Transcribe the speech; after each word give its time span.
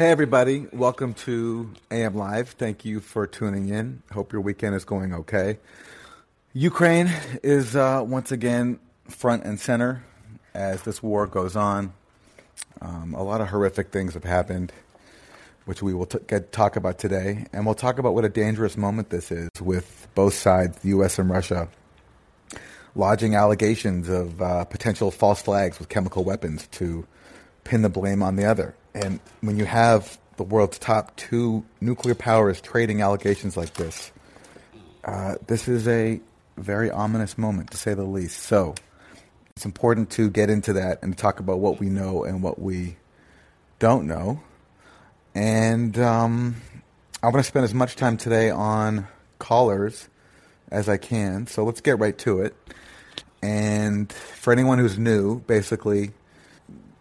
Hey, 0.00 0.10
everybody. 0.10 0.66
Welcome 0.72 1.12
to 1.26 1.72
AM 1.90 2.14
Live. 2.14 2.48
Thank 2.52 2.86
you 2.86 3.00
for 3.00 3.26
tuning 3.26 3.68
in. 3.68 4.02
Hope 4.12 4.32
your 4.32 4.40
weekend 4.40 4.74
is 4.74 4.86
going 4.86 5.12
okay. 5.12 5.58
Ukraine 6.54 7.12
is 7.42 7.76
uh, 7.76 8.02
once 8.06 8.32
again 8.32 8.78
front 9.10 9.44
and 9.44 9.60
center 9.60 10.02
as 10.54 10.80
this 10.84 11.02
war 11.02 11.26
goes 11.26 11.54
on. 11.54 11.92
Um, 12.80 13.12
a 13.12 13.22
lot 13.22 13.42
of 13.42 13.48
horrific 13.48 13.92
things 13.92 14.14
have 14.14 14.24
happened, 14.24 14.72
which 15.66 15.82
we 15.82 15.92
will 15.92 16.06
t- 16.06 16.18
get, 16.26 16.50
talk 16.50 16.76
about 16.76 16.98
today. 16.98 17.44
And 17.52 17.66
we'll 17.66 17.74
talk 17.74 17.98
about 17.98 18.14
what 18.14 18.24
a 18.24 18.30
dangerous 18.30 18.78
moment 18.78 19.10
this 19.10 19.30
is 19.30 19.50
with 19.60 20.08
both 20.14 20.32
sides, 20.32 20.78
the 20.78 20.88
U.S. 20.88 21.18
and 21.18 21.28
Russia, 21.28 21.68
lodging 22.94 23.34
allegations 23.34 24.08
of 24.08 24.40
uh, 24.40 24.64
potential 24.64 25.10
false 25.10 25.42
flags 25.42 25.78
with 25.78 25.90
chemical 25.90 26.24
weapons 26.24 26.68
to 26.68 27.06
pin 27.64 27.82
the 27.82 27.90
blame 27.90 28.22
on 28.22 28.36
the 28.36 28.46
other. 28.46 28.74
And 28.94 29.20
when 29.40 29.56
you 29.56 29.64
have 29.64 30.18
the 30.36 30.42
world's 30.42 30.78
top 30.78 31.16
two 31.16 31.64
nuclear 31.80 32.14
powers 32.14 32.60
trading 32.60 33.02
allegations 33.02 33.56
like 33.56 33.74
this, 33.74 34.10
uh, 35.04 35.36
this 35.46 35.68
is 35.68 35.86
a 35.88 36.20
very 36.56 36.90
ominous 36.90 37.38
moment, 37.38 37.70
to 37.70 37.76
say 37.76 37.94
the 37.94 38.04
least. 38.04 38.40
So 38.42 38.74
it's 39.56 39.64
important 39.64 40.10
to 40.10 40.30
get 40.30 40.50
into 40.50 40.74
that 40.74 41.02
and 41.02 41.16
talk 41.16 41.40
about 41.40 41.58
what 41.58 41.80
we 41.80 41.88
know 41.88 42.24
and 42.24 42.42
what 42.42 42.58
we 42.58 42.96
don't 43.78 44.06
know. 44.06 44.40
And 45.34 45.98
um, 45.98 46.56
I 47.22 47.26
want 47.26 47.38
to 47.38 47.44
spend 47.44 47.64
as 47.64 47.74
much 47.74 47.96
time 47.96 48.16
today 48.16 48.50
on 48.50 49.06
callers 49.38 50.08
as 50.70 50.88
I 50.88 50.96
can. 50.96 51.46
So 51.46 51.64
let's 51.64 51.80
get 51.80 51.98
right 51.98 52.16
to 52.18 52.42
it. 52.42 52.54
And 53.42 54.12
for 54.12 54.52
anyone 54.52 54.78
who's 54.78 54.98
new, 54.98 55.40
basically, 55.40 56.12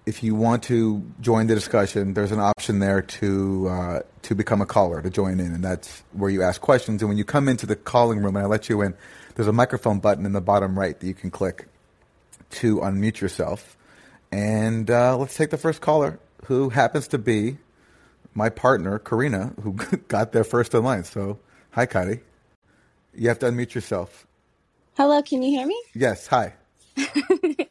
if 0.09 0.23
you 0.23 0.33
want 0.33 0.63
to 0.63 1.03
join 1.21 1.45
the 1.45 1.53
discussion, 1.53 2.15
there's 2.15 2.31
an 2.31 2.39
option 2.39 2.79
there 2.79 2.99
to 2.99 3.69
uh, 3.69 3.99
to 4.23 4.33
become 4.33 4.59
a 4.59 4.65
caller 4.65 5.03
to 5.03 5.09
join 5.09 5.39
in, 5.39 5.53
and 5.53 5.63
that's 5.63 6.01
where 6.13 6.31
you 6.31 6.41
ask 6.41 6.59
questions. 6.59 7.03
And 7.03 7.09
when 7.09 7.17
you 7.19 7.23
come 7.23 7.47
into 7.47 7.67
the 7.67 7.75
calling 7.75 8.17
room, 8.17 8.35
and 8.35 8.43
I 8.43 8.47
let 8.47 8.69
you 8.69 8.81
in, 8.81 8.95
there's 9.35 9.47
a 9.47 9.53
microphone 9.53 9.99
button 9.99 10.25
in 10.25 10.33
the 10.33 10.41
bottom 10.41 10.77
right 10.77 10.99
that 10.99 11.05
you 11.05 11.13
can 11.13 11.29
click 11.29 11.67
to 12.61 12.77
unmute 12.77 13.21
yourself. 13.21 13.77
And 14.31 14.89
uh, 14.89 15.15
let's 15.15 15.37
take 15.37 15.51
the 15.51 15.59
first 15.59 15.79
caller, 15.79 16.19
who 16.45 16.69
happens 16.69 17.07
to 17.09 17.19
be 17.19 17.59
my 18.33 18.49
partner, 18.49 18.97
Karina, 18.97 19.53
who 19.61 19.73
got 20.07 20.31
there 20.31 20.43
first 20.43 20.73
in 20.73 20.83
line. 20.83 21.03
So, 21.03 21.37
hi, 21.69 21.85
Kari. 21.85 22.21
You 23.13 23.27
have 23.27 23.37
to 23.39 23.45
unmute 23.45 23.75
yourself. 23.75 24.25
Hello, 24.97 25.21
can 25.21 25.43
you 25.43 25.51
hear 25.51 25.67
me? 25.67 25.79
Yes, 25.93 26.25
hi. 26.25 26.55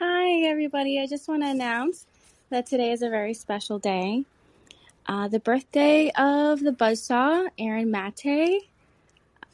Hi, 0.00 0.42
everybody. 0.44 1.00
I 1.00 1.08
just 1.08 1.26
want 1.26 1.42
to 1.42 1.48
announce 1.48 2.06
that 2.50 2.66
today 2.66 2.92
is 2.92 3.02
a 3.02 3.10
very 3.10 3.34
special 3.34 3.80
day. 3.80 4.26
Uh, 5.06 5.26
the 5.26 5.40
birthday 5.40 6.12
of 6.16 6.60
the 6.60 6.70
buzzsaw, 6.70 7.48
Aaron 7.58 7.90
Mate. 7.90 8.68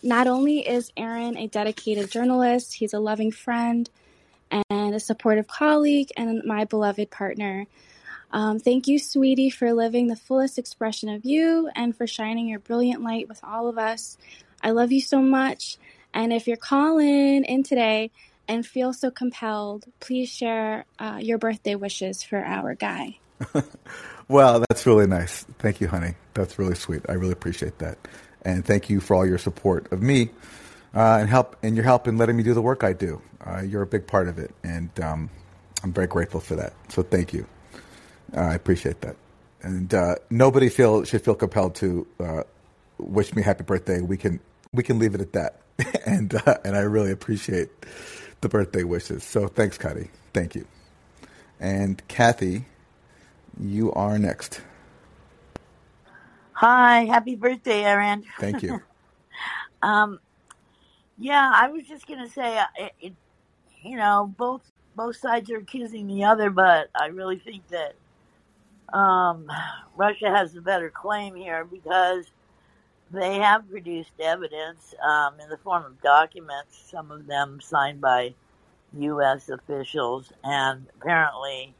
Not 0.02 0.26
only 0.26 0.68
is 0.68 0.92
Aaron 0.98 1.38
a 1.38 1.46
dedicated 1.46 2.10
journalist, 2.10 2.74
he's 2.74 2.92
a 2.92 2.98
loving 2.98 3.30
friend 3.30 3.88
and 4.68 4.94
a 4.94 5.00
supportive 5.00 5.46
colleague 5.46 6.10
and 6.14 6.44
my 6.44 6.66
beloved 6.66 7.10
partner. 7.10 7.64
Um, 8.30 8.58
thank 8.58 8.86
you, 8.86 8.98
sweetie, 8.98 9.48
for 9.48 9.72
living 9.72 10.08
the 10.08 10.16
fullest 10.16 10.58
expression 10.58 11.08
of 11.08 11.24
you 11.24 11.70
and 11.74 11.96
for 11.96 12.06
shining 12.06 12.48
your 12.48 12.58
brilliant 12.58 13.02
light 13.02 13.30
with 13.30 13.40
all 13.42 13.66
of 13.66 13.78
us. 13.78 14.18
I 14.62 14.72
love 14.72 14.92
you 14.92 15.00
so 15.00 15.22
much. 15.22 15.78
And 16.12 16.34
if 16.34 16.46
you're 16.46 16.58
calling 16.58 17.44
in 17.44 17.62
today, 17.62 18.10
and 18.48 18.66
feel 18.66 18.92
so 18.92 19.10
compelled, 19.10 19.84
please 20.00 20.28
share 20.28 20.84
uh, 20.98 21.18
your 21.20 21.38
birthday 21.38 21.74
wishes 21.74 22.22
for 22.22 22.38
our 22.38 22.74
guy. 22.74 23.18
well, 24.28 24.64
that's 24.68 24.86
really 24.86 25.06
nice. 25.06 25.44
Thank 25.58 25.80
you, 25.80 25.88
honey. 25.88 26.14
That's 26.34 26.58
really 26.58 26.74
sweet. 26.74 27.02
I 27.08 27.12
really 27.12 27.32
appreciate 27.32 27.78
that. 27.78 27.98
And 28.42 28.64
thank 28.64 28.90
you 28.90 29.00
for 29.00 29.14
all 29.14 29.26
your 29.26 29.38
support 29.38 29.90
of 29.92 30.02
me 30.02 30.30
uh, 30.94 31.18
and 31.20 31.28
help 31.28 31.56
and 31.62 31.74
your 31.74 31.84
help 31.84 32.06
in 32.06 32.18
letting 32.18 32.36
me 32.36 32.42
do 32.42 32.54
the 32.54 32.62
work 32.62 32.84
I 32.84 32.92
do. 32.92 33.20
Uh, 33.44 33.62
you're 33.62 33.82
a 33.82 33.86
big 33.86 34.06
part 34.06 34.28
of 34.28 34.38
it, 34.38 34.54
and 34.62 34.88
um, 35.00 35.30
I'm 35.82 35.92
very 35.92 36.06
grateful 36.06 36.40
for 36.40 36.56
that. 36.56 36.72
So 36.88 37.02
thank 37.02 37.32
you. 37.32 37.46
Uh, 38.34 38.40
I 38.40 38.54
appreciate 38.54 39.00
that. 39.02 39.16
And 39.62 39.92
uh, 39.92 40.16
nobody 40.30 40.68
feel 40.68 41.04
should 41.04 41.22
feel 41.22 41.34
compelled 41.34 41.74
to 41.76 42.06
uh, 42.20 42.42
wish 42.98 43.34
me 43.34 43.42
happy 43.42 43.64
birthday. 43.64 44.00
We 44.00 44.16
can 44.16 44.40
we 44.72 44.82
can 44.82 44.98
leave 44.98 45.14
it 45.14 45.20
at 45.20 45.32
that. 45.32 45.60
and 46.06 46.34
and 46.64 46.76
I 46.76 46.80
really 46.80 47.10
appreciate 47.10 47.70
the 48.44 48.48
birthday 48.48 48.84
wishes. 48.84 49.24
So 49.24 49.48
thanks, 49.48 49.76
Kari. 49.78 50.10
Thank 50.32 50.54
you. 50.54 50.66
And 51.58 52.06
Kathy, 52.08 52.66
you 53.58 53.90
are 53.92 54.18
next. 54.18 54.60
Hi, 56.52 57.06
happy 57.06 57.36
birthday, 57.36 57.82
Aaron. 57.82 58.22
Thank 58.38 58.62
you. 58.62 58.80
um, 59.82 60.20
yeah, 61.18 61.50
I 61.54 61.70
was 61.70 61.86
just 61.86 62.06
gonna 62.06 62.28
say, 62.28 62.58
uh, 62.58 62.66
it, 62.76 62.92
it, 63.00 63.12
you 63.82 63.96
know, 63.96 64.32
both 64.36 64.62
both 64.94 65.16
sides 65.16 65.50
are 65.50 65.56
accusing 65.56 66.06
the 66.06 66.24
other, 66.24 66.50
but 66.50 66.90
I 66.94 67.06
really 67.06 67.38
think 67.38 67.62
that 67.68 67.94
um, 68.96 69.50
Russia 69.96 70.28
has 70.28 70.52
the 70.52 70.60
better 70.60 70.90
claim 70.90 71.34
here 71.34 71.64
because 71.64 72.26
they 73.10 73.38
have 73.38 73.68
produced 73.70 74.12
evidence 74.18 74.94
um, 75.02 75.38
in 75.40 75.48
the 75.48 75.58
form 75.58 75.84
of 75.84 76.00
documents, 76.02 76.90
some 76.90 77.10
of 77.10 77.26
them 77.26 77.60
signed 77.60 78.00
by 78.00 78.34
U.S. 78.98 79.48
officials, 79.48 80.32
and 80.42 80.86
apparently 81.00 81.74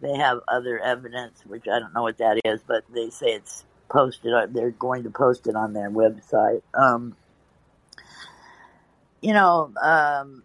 they 0.00 0.16
have 0.16 0.40
other 0.48 0.78
evidence, 0.78 1.40
which 1.46 1.68
I 1.68 1.78
don't 1.78 1.94
know 1.94 2.02
what 2.02 2.18
that 2.18 2.40
is, 2.44 2.60
but 2.66 2.84
they 2.92 3.10
say 3.10 3.28
it's 3.28 3.64
posted. 3.88 4.32
They're 4.52 4.70
going 4.70 5.04
to 5.04 5.10
post 5.10 5.46
it 5.46 5.54
on 5.54 5.72
their 5.72 5.90
website. 5.90 6.62
Um, 6.74 7.16
you 9.20 9.32
know, 9.32 9.72
um, 9.80 10.42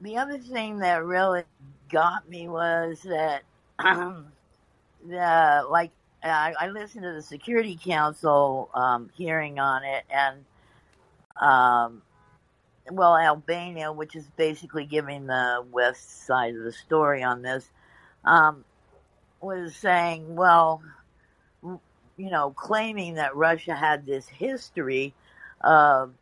the 0.00 0.18
other 0.18 0.38
thing 0.38 0.80
that 0.80 1.04
really 1.04 1.44
got 1.90 2.28
me 2.28 2.48
was 2.48 3.00
that, 3.04 3.42
the 3.78 5.66
like 5.70 5.90
I, 6.30 6.54
I 6.58 6.68
listened 6.68 7.02
to 7.02 7.12
the 7.12 7.22
Security 7.22 7.78
Council 7.82 8.70
um, 8.74 9.10
hearing 9.14 9.58
on 9.58 9.84
it, 9.84 10.04
and 10.10 10.44
um, 11.40 12.02
well, 12.90 13.16
Albania, 13.16 13.92
which 13.92 14.16
is 14.16 14.24
basically 14.36 14.84
giving 14.84 15.26
the 15.26 15.64
West 15.70 16.26
side 16.26 16.54
of 16.54 16.62
the 16.62 16.72
story 16.72 17.22
on 17.22 17.42
this, 17.42 17.68
um, 18.24 18.64
was 19.40 19.74
saying, 19.76 20.34
well, 20.34 20.82
you 21.62 22.30
know, 22.30 22.50
claiming 22.50 23.14
that 23.14 23.36
Russia 23.36 23.74
had 23.74 24.06
this 24.06 24.26
history 24.26 25.12
of 25.60 26.12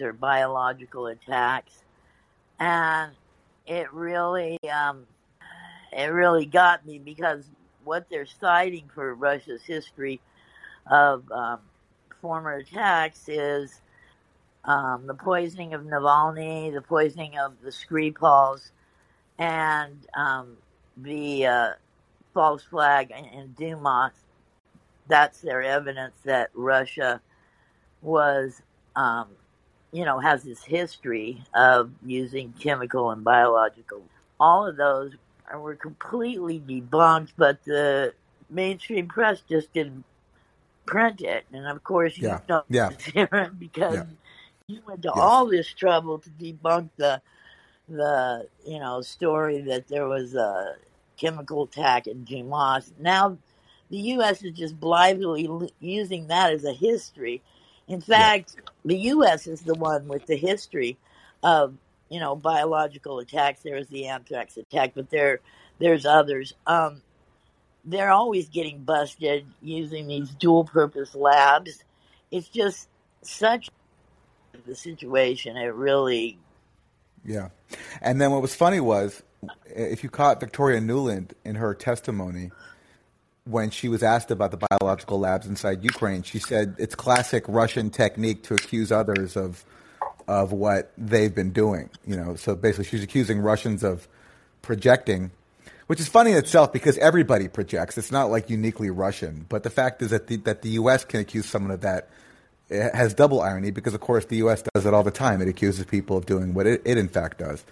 or 0.00 0.14
biological 0.14 1.08
attacks, 1.08 1.84
and 2.58 3.12
it 3.66 3.92
really, 3.92 4.58
um, 4.70 5.06
it 5.92 6.06
really 6.06 6.46
got 6.46 6.86
me 6.86 6.98
because 6.98 7.44
what 7.84 8.08
they're 8.10 8.26
citing 8.26 8.90
for 8.94 9.14
Russia's 9.14 9.62
history 9.62 10.20
of 10.86 11.30
um, 11.30 11.60
former 12.20 12.54
attacks 12.54 13.28
is 13.28 13.80
um, 14.64 15.06
the 15.06 15.14
poisoning 15.14 15.74
of 15.74 15.82
Navalny, 15.82 16.72
the 16.72 16.80
poisoning 16.80 17.38
of 17.38 17.54
the 17.62 17.70
Skripals, 17.70 18.70
and 19.38 19.98
um, 20.16 20.56
the 20.96 21.46
uh, 21.46 21.70
false 22.32 22.62
flag 22.62 23.10
in, 23.10 23.54
Dumas. 23.58 24.12
That's 25.06 25.40
their 25.40 25.62
evidence 25.62 26.14
that 26.24 26.50
Russia 26.54 27.20
was, 28.00 28.62
um, 28.96 29.28
you 29.92 30.04
know, 30.06 30.18
has 30.18 30.44
this 30.44 30.64
history 30.64 31.42
of 31.54 31.90
using 32.04 32.54
chemical 32.58 33.10
and 33.10 33.22
biological. 33.22 34.02
All 34.40 34.66
of 34.66 34.76
those 34.76 35.12
were 35.52 35.74
completely 35.74 36.60
debunked, 36.60 37.32
but 37.36 37.64
the 37.64 38.14
mainstream 38.50 39.08
press 39.08 39.42
just 39.48 39.72
didn't 39.72 40.04
print 40.86 41.20
it. 41.20 41.44
And 41.52 41.66
of 41.66 41.82
course, 41.84 42.16
you 42.18 42.28
yeah. 42.28 42.40
know, 42.48 42.62
yeah. 42.68 42.90
because 43.58 43.94
yeah. 43.94 44.04
you 44.66 44.80
went 44.86 45.02
to 45.02 45.12
yes. 45.14 45.18
all 45.18 45.46
this 45.46 45.68
trouble 45.72 46.18
to 46.18 46.30
debunk 46.30 46.90
the 46.96 47.20
the 47.88 48.48
you 48.66 48.78
know 48.78 49.02
story 49.02 49.60
that 49.60 49.88
there 49.88 50.08
was 50.08 50.34
a 50.34 50.76
chemical 51.16 51.64
attack 51.64 52.06
in 52.06 52.24
Dumas. 52.24 52.92
Now, 52.98 53.38
the 53.90 53.98
U.S. 53.98 54.42
is 54.42 54.56
just 54.56 54.78
blithely 54.80 55.70
using 55.80 56.28
that 56.28 56.52
as 56.52 56.64
a 56.64 56.72
history. 56.72 57.42
In 57.86 58.00
fact, 58.00 58.54
yeah. 58.56 58.62
the 58.84 58.98
U.S. 58.98 59.46
is 59.46 59.60
the 59.62 59.74
one 59.74 60.08
with 60.08 60.26
the 60.26 60.36
history 60.36 60.96
of 61.42 61.74
you 62.14 62.20
know, 62.20 62.36
biological 62.36 63.18
attacks. 63.18 63.62
There 63.64 63.74
was 63.74 63.88
the 63.88 64.06
anthrax 64.06 64.56
attack, 64.56 64.92
but 64.94 65.10
there, 65.10 65.40
there's 65.80 66.06
others. 66.06 66.54
Um, 66.64 67.02
they're 67.84 68.12
always 68.12 68.48
getting 68.48 68.84
busted 68.84 69.44
using 69.60 70.06
these 70.06 70.30
dual 70.30 70.62
purpose 70.62 71.16
labs. 71.16 71.82
It's 72.30 72.46
just 72.46 72.88
such 73.22 73.68
the 74.64 74.76
situation. 74.76 75.56
It 75.56 75.74
really. 75.74 76.38
Yeah. 77.24 77.48
And 78.00 78.20
then 78.20 78.30
what 78.30 78.42
was 78.42 78.54
funny 78.54 78.78
was 78.78 79.20
if 79.66 80.04
you 80.04 80.08
caught 80.08 80.38
Victoria 80.38 80.80
Nuland 80.80 81.32
in 81.44 81.56
her 81.56 81.74
testimony, 81.74 82.52
when 83.42 83.70
she 83.70 83.88
was 83.88 84.04
asked 84.04 84.30
about 84.30 84.52
the 84.52 84.64
biological 84.70 85.18
labs 85.18 85.48
inside 85.48 85.82
Ukraine, 85.82 86.22
she 86.22 86.38
said 86.38 86.76
it's 86.78 86.94
classic 86.94 87.42
Russian 87.48 87.90
technique 87.90 88.44
to 88.44 88.54
accuse 88.54 88.92
others 88.92 89.36
of 89.36 89.64
of 90.28 90.52
what 90.52 90.92
they've 90.96 91.34
been 91.34 91.50
doing. 91.50 91.90
You 92.06 92.16
know, 92.16 92.36
so 92.36 92.54
basically, 92.54 92.84
she's 92.86 93.02
accusing 93.02 93.40
Russians 93.40 93.82
of 93.82 94.08
projecting, 94.62 95.30
which 95.86 96.00
is 96.00 96.08
funny 96.08 96.32
in 96.32 96.36
itself 96.36 96.72
because 96.72 96.98
everybody 96.98 97.48
projects. 97.48 97.98
It's 97.98 98.12
not 98.12 98.30
like 98.30 98.50
uniquely 98.50 98.90
Russian. 98.90 99.46
But 99.48 99.62
the 99.62 99.70
fact 99.70 100.02
is 100.02 100.10
that 100.10 100.26
the, 100.26 100.36
that 100.36 100.62
the 100.62 100.70
U.S. 100.70 101.04
can 101.04 101.20
accuse 101.20 101.46
someone 101.46 101.70
of 101.70 101.82
that 101.82 102.08
it 102.70 102.94
has 102.94 103.14
double 103.14 103.40
irony 103.40 103.70
because, 103.70 103.94
of 103.94 104.00
course, 104.00 104.24
the 104.26 104.36
U.S. 104.36 104.62
does 104.74 104.86
it 104.86 104.94
all 104.94 105.02
the 105.02 105.10
time. 105.10 105.42
It 105.42 105.48
accuses 105.48 105.84
people 105.84 106.16
of 106.16 106.26
doing 106.26 106.54
what 106.54 106.66
it, 106.66 106.82
it 106.84 106.96
in 106.96 107.08
fact 107.08 107.38
does. 107.38 107.64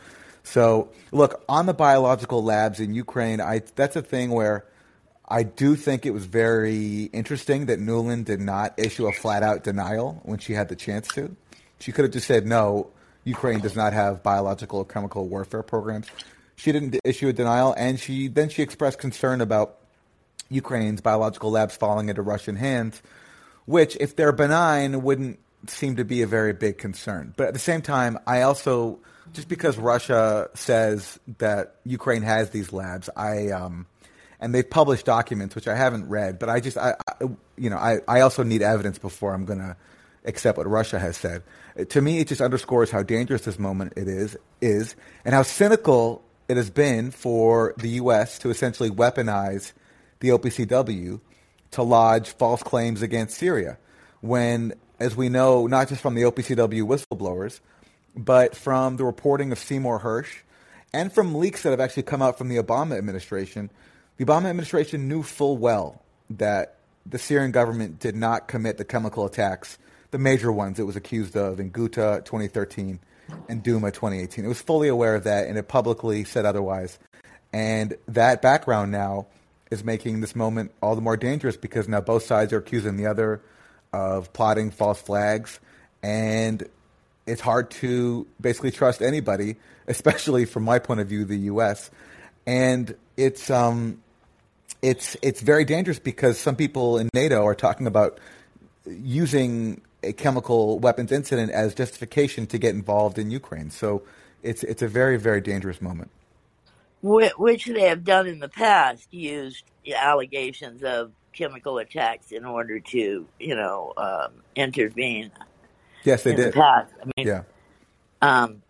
So, 0.45 0.91
look, 1.13 1.43
on 1.49 1.67
the 1.67 1.75
biological 1.75 2.43
labs 2.43 2.81
in 2.81 2.95
Ukraine, 2.95 3.41
I, 3.41 3.63
that's 3.75 3.97
a 3.97 4.03
thing 4.03 4.31
where 4.31 4.67
I 5.29 5.45
do 5.45 5.77
think 5.77 6.05
it 6.05 6.11
was 6.11 6.27
very 6.27 7.05
interesting 7.05 7.67
that 7.67 7.79
Nuland 7.79 8.27
did 8.27 8.41
not 8.41 8.79
issue 8.79 9.07
a 9.07 9.13
flat 9.13 9.43
out 9.43 9.65
denial 9.65 10.21
when 10.25 10.39
she 10.39 10.53
had 10.53 10.69
the 10.69 10.77
chance 10.77 11.09
to. 11.09 11.35
She 11.83 11.91
could 11.91 12.05
have 12.05 12.13
just 12.13 12.29
said, 12.29 12.47
no, 12.47 12.91
Ukraine 13.25 13.59
does 13.59 13.75
not 13.75 13.93
have 13.93 14.23
biological 14.23 14.79
or 14.79 14.85
chemical 14.85 15.27
warfare 15.27 15.65
programs. 15.65 16.07
She 16.55 16.71
didn't 16.71 16.97
issue 17.03 17.27
a 17.27 17.33
denial, 17.33 17.75
and 17.77 17.99
she 17.99 18.29
then 18.29 18.51
she 18.51 18.63
expressed 18.63 19.01
concern 19.01 19.41
about 19.41 19.79
Ukraine's 20.49 21.01
biological 21.01 21.51
labs 21.51 21.77
falling 21.77 22.09
into 22.09 22.23
Russian 22.23 22.55
hands, 22.55 23.03
which, 23.65 23.97
if 23.99 24.15
they're 24.15 24.31
benign, 24.31 25.03
wouldn't 25.03 25.41
seem 25.67 25.97
to 25.97 26.05
be 26.05 26.23
a 26.23 26.27
very 26.27 26.53
big 26.53 26.79
concern. 26.79 27.35
But 27.37 27.49
at 27.49 27.53
the 27.53 27.59
same 27.59 27.83
time, 27.83 28.17
I 28.29 28.43
also 28.43 29.01
just 29.33 29.49
because 29.49 29.77
Russia 29.77 30.51
says 30.55 31.19
that 31.39 31.77
Ukraine 31.85 32.23
has 32.23 32.51
these 32.51 32.73
labs, 32.73 33.11
I 33.17 33.49
um, 33.49 33.87
and 34.39 34.55
they've 34.55 34.69
published 34.69 35.07
documents 35.07 35.57
which 35.57 35.67
I 35.67 35.75
haven't 35.75 36.09
read, 36.09 36.39
but 36.39 36.49
I 36.49 36.61
just 36.61 36.77
I, 36.77 36.95
I 37.09 37.25
you 37.57 37.71
know 37.71 37.77
I, 37.77 37.99
I 38.07 38.21
also 38.21 38.45
need 38.45 38.63
evidence 38.63 38.99
before 38.99 39.35
I'm 39.35 39.47
to 39.59 39.77
accept 40.25 40.59
what 40.59 40.67
Russia 40.67 40.99
has 40.99 41.17
said. 41.17 41.43
Uh, 41.79 41.85
to 41.85 42.01
me, 42.01 42.19
it 42.19 42.29
just 42.29 42.41
underscores 42.41 42.91
how 42.91 43.03
dangerous 43.03 43.43
this 43.43 43.59
moment 43.59 43.95
it 43.97 44.09
is 44.09 44.37
is 44.61 44.95
and 45.25 45.35
how 45.35 45.43
cynical 45.43 46.23
it 46.49 46.57
has 46.57 46.71
been 46.71 47.11
for 47.11 47.75
the 47.79 47.89
U.S. 47.91 48.39
to 48.41 48.51
essentially 48.51 48.91
weaponize 48.91 49.73
the 50.21 50.29
OPCW 50.29 51.21
to 51.73 51.83
lodge 51.83 52.29
false 52.31 52.63
claims 52.63 53.03
against 53.03 53.37
Syria, 53.37 53.79
when, 54.21 54.75
as 55.01 55.17
we 55.17 55.29
know, 55.29 55.67
not 55.67 55.89
just 55.89 56.03
from 56.03 56.15
the 56.15 56.23
OPCW 56.23 56.83
whistleblowers, 56.83 57.61
but 58.15 58.55
from 58.55 58.99
the 58.99 59.05
reporting 59.05 59.53
of 59.53 59.59
Seymour 59.59 60.01
Hersh 60.01 60.43
and 60.93 61.11
from 61.13 61.35
leaks 61.35 61.63
that 61.63 61.71
have 61.71 61.81
actually 61.81 62.03
come 62.03 62.21
out 62.21 62.37
from 62.37 62.49
the 62.49 62.57
Obama 62.57 62.99
administration 62.99 63.71
the 64.17 64.25
Obama 64.25 64.51
administration 64.51 65.09
knew 65.09 65.23
full 65.23 65.57
well 65.57 66.03
that 66.31 66.77
the 67.07 67.19
Syrian 67.19 67.51
government 67.51 67.99
did 67.99 68.15
not 68.15 68.47
commit 68.47 68.77
the 68.77 68.85
chemical 68.85 69.25
attacks, 69.25 69.79
the 70.13 70.19
major 70.19 70.53
ones 70.53 70.79
it 70.79 70.85
was 70.85 70.95
accused 70.95 71.37
of 71.37 71.59
in 71.59 71.71
Ghouta 71.71 72.25
2013 72.25 73.01
and 73.49 73.63
Duma 73.63 73.91
2018. 73.91 74.45
It 74.45 74.49
was 74.49 74.63
fully 74.63 74.89
aware 74.89 75.15
of 75.15 75.25
that 75.25 75.49
and 75.49 75.59
it 75.59 75.67
publicly 75.69 76.23
said 76.23 76.45
otherwise. 76.45 76.99
And 77.53 77.97
that 78.07 78.41
background 78.41 78.93
now 78.93 79.27
is 79.71 79.83
making 79.83 80.21
this 80.21 80.37
moment 80.37 80.71
all 80.83 80.95
the 80.95 81.01
more 81.01 81.17
dangerous 81.17 81.57
because 81.57 81.89
now 81.89 82.01
both 82.01 82.25
sides 82.25 82.53
are 82.53 82.59
accusing 82.59 82.97
the 82.97 83.07
other 83.07 83.41
of 83.93 84.33
plotting 84.35 84.71
false 84.71 85.01
flags. 85.01 85.59
And 86.03 86.69
it's 87.27 87.41
hard 87.41 87.71
to 87.71 88.27
basically 88.41 88.71
trust 88.71 89.01
anybody, 89.01 89.57
especially 89.89 90.45
from 90.45 90.65
my 90.65 90.79
point 90.79 91.01
of 91.01 91.09
view, 91.09 91.25
the 91.25 91.39
U.S. 91.39 91.91
And 92.47 92.95
it's 93.17 93.49
um, 93.51 94.03
it's 94.83 95.17
it's 95.23 95.41
very 95.41 95.65
dangerous 95.65 95.99
because 95.99 96.39
some 96.39 96.57
people 96.57 96.99
in 96.99 97.09
NATO 97.15 97.45
are 97.47 97.55
talking 97.55 97.87
about 97.87 98.19
using 98.87 99.81
a 100.03 100.13
chemical 100.13 100.79
weapons 100.79 101.13
incident 101.13 101.51
as 101.53 101.75
justification 101.75 102.47
to 102.49 102.59
get 102.59 102.75
involved 102.75 103.19
in 103.19 103.31
Ukraine. 103.31 103.71
So 103.71 104.03
it's 104.43 104.63
it's 104.65 104.83
a 104.83 104.89
very 104.89 105.17
very 105.17 105.41
dangerous 105.41 105.81
moment. 105.81 106.11
Which 107.03 107.67
they 107.67 107.89
have 107.89 108.05
done 108.05 108.29
in 108.29 108.39
the 108.39 108.49
past, 108.49 109.13
used 109.13 109.65
allegations 109.93 110.85
of 110.85 111.11
chemical 111.33 111.79
attacks 111.79 112.31
in 112.31 112.45
order 112.45 112.79
to, 112.79 113.27
you 113.41 113.55
know, 113.57 113.93
um, 113.97 114.33
intervene. 114.55 115.33
Yes, 116.05 116.23
they 116.23 116.31
did 116.31 116.39
in 116.39 116.45
did. 116.45 116.55
The 116.55 116.61
past. 116.61 116.93
I 117.01 117.05
mean, 117.17 117.27
yeah. 117.27 117.43
Um, 118.21 118.63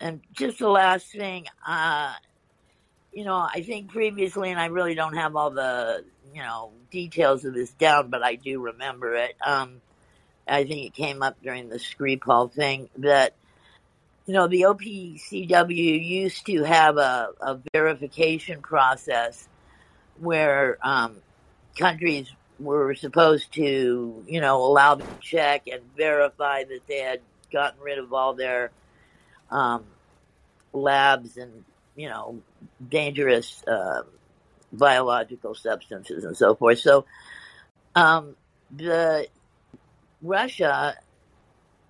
and 0.00 0.20
just 0.32 0.58
the 0.58 0.68
last 0.68 1.06
thing, 1.06 1.46
uh, 1.66 2.12
you 3.12 3.24
know, 3.24 3.36
I 3.36 3.62
think 3.62 3.90
previously, 3.90 4.50
and 4.50 4.60
I 4.60 4.66
really 4.66 4.94
don't 4.94 5.16
have 5.16 5.36
all 5.36 5.50
the, 5.50 6.04
you 6.34 6.42
know, 6.42 6.72
details 6.90 7.46
of 7.46 7.54
this 7.54 7.70
down, 7.70 8.10
but 8.10 8.22
I 8.22 8.34
do 8.34 8.60
remember 8.60 9.14
it. 9.14 9.36
Um, 9.44 9.80
I 10.46 10.64
think 10.64 10.86
it 10.86 10.94
came 10.94 11.22
up 11.22 11.36
during 11.42 11.68
the 11.68 11.76
Skripal 11.76 12.52
thing 12.52 12.88
that, 12.98 13.34
you 14.26 14.34
know, 14.34 14.46
the 14.46 14.62
OPCW 14.62 16.06
used 16.06 16.46
to 16.46 16.62
have 16.64 16.96
a, 16.96 17.30
a 17.40 17.58
verification 17.72 18.62
process 18.62 19.48
where 20.18 20.78
um, 20.82 21.16
countries 21.76 22.30
were 22.58 22.94
supposed 22.94 23.52
to, 23.54 24.24
you 24.26 24.40
know, 24.40 24.64
allow 24.64 24.94
them 24.94 25.06
to 25.06 25.20
check 25.20 25.66
and 25.66 25.82
verify 25.96 26.64
that 26.64 26.80
they 26.86 27.00
had 27.00 27.20
gotten 27.52 27.80
rid 27.80 27.98
of 27.98 28.12
all 28.12 28.34
their 28.34 28.70
um, 29.50 29.84
labs 30.72 31.36
and 31.36 31.64
you 31.96 32.08
know, 32.08 32.40
dangerous 32.88 33.64
uh, 33.66 34.02
biological 34.72 35.54
substances 35.54 36.24
and 36.24 36.36
so 36.36 36.54
forth. 36.54 36.78
So, 36.78 37.06
um, 37.94 38.36
the 38.74 39.26
Russia 40.22 40.96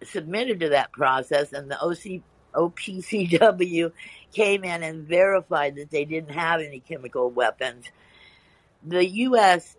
submitted 0.03 0.61
to 0.61 0.71
that 0.71 0.93
process, 0.93 1.53
and 1.53 1.71
the 1.71 1.81
OC, 1.81 2.23
OPCW 2.55 3.93
came 4.33 4.65
in 4.65 4.83
and 4.83 5.07
verified 5.07 5.77
that 5.77 5.91
they 5.91 6.05
didn't 6.05 6.33
have 6.33 6.61
any 6.61 6.81
chemical 6.81 7.31
weapons. 7.31 7.87
The 8.85 9.07
U.S. 9.07 9.77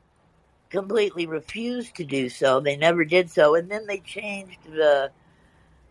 completely 0.70 1.28
refused 1.28 1.96
to 1.96 2.04
do 2.04 2.30
so. 2.30 2.60
They 2.60 2.78
never 2.78 3.06
did 3.06 3.30
so, 3.30 3.56
and 3.56 3.70
then 3.70 3.88
they 3.88 4.00
changed 4.00 4.60
the 4.66 5.12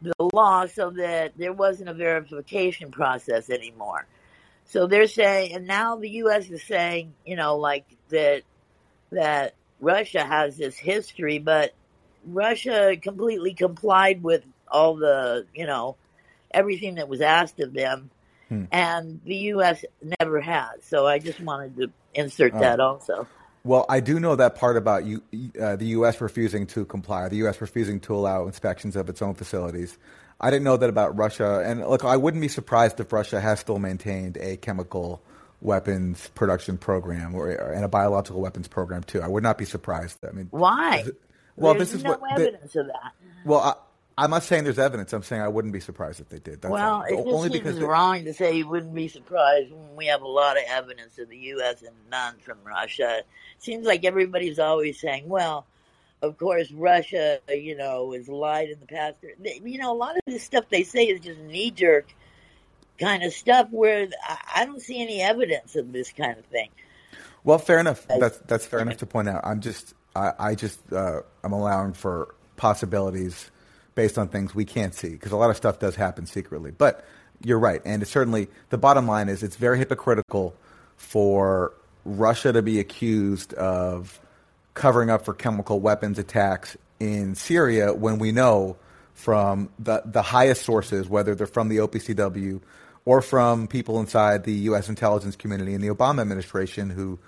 the 0.03 0.13
law 0.33 0.67
so 0.67 0.91
that 0.91 1.33
there 1.39 1.55
wasn't 1.55 1.89
a 1.89 1.95
verification 1.95 2.91
process 2.91 3.49
anymore. 3.49 4.07
So 4.67 4.87
they're 4.87 5.07
saying, 5.07 5.55
and 5.55 5.67
now 5.67 5.97
the 5.97 6.11
U.S. 6.11 6.51
is 6.51 6.63
saying, 6.63 7.15
you 7.25 7.37
know, 7.37 7.57
like 7.57 7.87
that 8.11 8.43
that 9.11 9.55
Russia 9.81 10.25
has 10.25 10.57
this 10.57 10.77
history, 10.77 11.39
but 11.39 11.73
Russia 12.27 12.97
completely 13.01 13.55
complied 13.55 14.23
with 14.23 14.45
all 14.69 14.97
the, 14.97 15.47
you 15.55 15.67
know, 15.67 15.97
everything 16.51 16.97
that 16.97 17.09
was 17.09 17.21
asked 17.21 17.61
of 17.61 17.73
them, 17.73 18.11
hmm. 18.49 18.65
and 18.73 19.21
the 19.25 19.37
U.S. 19.37 19.85
never 20.21 20.41
has. 20.41 20.83
So 20.83 21.07
I 21.07 21.19
just 21.19 21.41
wanted 21.41 21.77
to 21.77 21.91
insert 22.15 22.55
oh. 22.55 22.61
that 22.61 22.81
also. 22.81 23.27
Well, 23.65 23.85
I 23.89 23.99
do 23.99 24.21
know 24.21 24.37
that 24.37 24.55
part 24.55 24.77
about 24.77 25.05
you, 25.05 25.23
uh, 25.61 25.75
the 25.75 25.87
U.S. 25.87 26.21
refusing 26.21 26.67
to 26.69 26.85
comply, 26.85 27.29
the 27.29 27.37
U.S. 27.39 27.61
refusing 27.61 27.99
to 28.01 28.15
allow 28.15 28.47
inspections 28.47 28.95
of 28.95 29.09
its 29.09 29.21
own 29.23 29.35
facilities. 29.35 29.99
I 30.41 30.51
didn't 30.51 30.65
know 30.65 30.77
that 30.77 30.89
about 30.89 31.17
Russia. 31.17 31.63
And 31.65 31.81
look, 31.81 32.05
I 32.05 32.17
wouldn't 32.17 32.41
be 32.41 32.49
surprised 32.49 33.01
if 33.01 33.13
Russia 33.13 33.41
has 33.41 33.59
still 33.59 33.79
maintained 33.79 34.37
a 34.37 34.57
chemical 34.57 35.21
weapons 35.61 36.29
production 36.35 36.79
program 36.79 37.35
or, 37.35 37.51
and 37.51 37.85
a 37.85 37.89
biological 37.89 38.41
weapons 38.41 38.69
program 38.69 39.03
too. 39.03 39.21
I 39.21 39.29
would 39.29 39.43
not 39.43 39.59
be 39.59 39.65
surprised. 39.65 40.19
I 40.25 40.33
mean, 40.33 40.49
why? 40.51 41.05
Well, 41.57 41.75
there's 41.75 41.91
this 41.91 41.99
is 41.99 42.05
no 42.05 42.13
what 42.13 42.33
evidence 42.33 42.77
of 42.77 42.87
that. 42.87 43.13
Well, 43.45 43.61
I, 43.61 43.75
I'm 44.19 44.31
not 44.31 44.43
saying 44.43 44.65
there's 44.65 44.79
evidence. 44.79 45.13
I'm 45.13 45.23
saying 45.23 45.43
I 45.43 45.49
wouldn't 45.49 45.73
be 45.73 45.81
surprised 45.81 46.21
if 46.21 46.29
they 46.29 46.39
did. 46.39 46.63
That's 46.63 46.73
well, 46.73 47.03
it 47.03 47.17
just 47.17 47.27
only 47.27 47.51
seems 47.51 47.63
because 47.63 47.81
wrong 47.81 48.25
to 48.25 48.33
say 48.33 48.57
you 48.57 48.69
wouldn't 48.69 48.95
be 48.95 49.09
surprised 49.09 49.71
when 49.73 49.97
we 49.97 50.07
have 50.07 50.23
a 50.23 50.29
lot 50.29 50.57
of 50.57 50.65
evidence 50.69 51.19
of 51.19 51.29
the 51.29 51.37
U.S. 51.37 51.83
and 51.83 51.95
none 52.11 52.37
from 52.39 52.59
Russia. 52.65 53.19
It 53.19 53.27
seems 53.59 53.87
like 53.87 54.05
everybody's 54.05 54.59
always 54.59 54.99
saying, 55.01 55.29
"Well, 55.29 55.67
of 56.23 56.39
course, 56.39 56.71
Russia, 56.73 57.41
you 57.49 57.77
know, 57.77 58.13
has 58.13 58.29
lied 58.29 58.71
in 58.71 58.81
the 58.81 58.87
past. 58.87 59.17
You 59.43 59.79
know, 59.79 59.93
a 59.93 59.97
lot 59.97 60.17
of 60.17 60.23
this 60.27 60.43
stuff 60.43 60.65
they 60.71 60.83
say 60.83 61.05
is 61.05 61.21
just 61.21 61.41
knee 61.41 61.71
jerk 61.71 62.07
kind 62.99 63.23
of 63.23 63.33
stuff 63.33 63.69
where 63.71 64.09
I 64.55 64.65
don't 64.65 64.81
see 64.81 65.03
any 65.03 65.21
evidence 65.21 65.77
of 65.77 65.93
this 65.93 66.13
kind 66.13 66.39
of 66.39 66.45
thing. 66.47 66.71
Well, 67.45 67.59
fair 67.59 67.79
enough. 67.79 68.07
That's 68.09 68.39
that's 68.39 68.67
fair 68.67 68.81
enough 68.81 68.97
to 68.99 69.07
point 69.07 69.29
out. 69.29 69.43
I'm 69.45 69.61
just 69.61 69.95
I, 70.17 70.33
I 70.39 70.55
just 70.55 70.81
uh, 70.93 71.21
I'm 71.45 71.53
allowing 71.53 71.93
for 71.93 72.35
possibilities 72.57 73.51
based 73.95 74.19
on 74.19 74.29
things 74.29 74.55
we 74.55 74.65
can't 74.65 74.95
see 74.95 75.11
because 75.11 75.33
a 75.33 75.37
lot 75.37 75.51
of 75.51 75.57
stuff 75.57 75.79
does 75.79 75.95
happen 75.95 76.27
secretly. 76.27 76.71
But 76.71 77.05
you're 77.45 77.59
right, 77.59 77.83
and 77.85 78.03
it's 78.03 78.11
certainly 78.11 78.49
the 78.71 78.79
bottom 78.79 79.07
line 79.07 79.29
is 79.29 79.43
it's 79.43 79.57
very 79.57 79.79
hypocritical 79.79 80.55
for 80.97 81.75
Russia 82.05 82.53
to 82.53 82.63
be 82.63 82.81
accused 82.81 83.53
of 83.55 84.21
covering 84.75 85.11
up 85.11 85.25
for 85.25 85.35
chemical 85.35 85.81
weapons 85.81 86.19
attacks 86.19 86.77
in 86.99 87.35
Syria 87.35 87.93
when 87.93 88.19
we 88.19 88.33
know 88.33 88.77
from 89.15 89.71
the, 89.79 90.03
the 90.05 90.23
highest 90.23 90.63
sources, 90.63 91.09
whether 91.09 91.35
they're 91.35 91.47
from 91.47 91.69
the 91.69 91.79
OPCW 91.79 92.61
or 93.05 93.23
from 93.23 93.67
people 93.67 93.99
inside 93.99 94.45
the 94.45 94.53
U.S. 94.53 94.89
intelligence 94.89 95.37
community 95.37 95.75
and 95.75 95.83
the 95.83 95.89
Obama 95.89 96.21
administration 96.21 96.91
who 96.91 97.19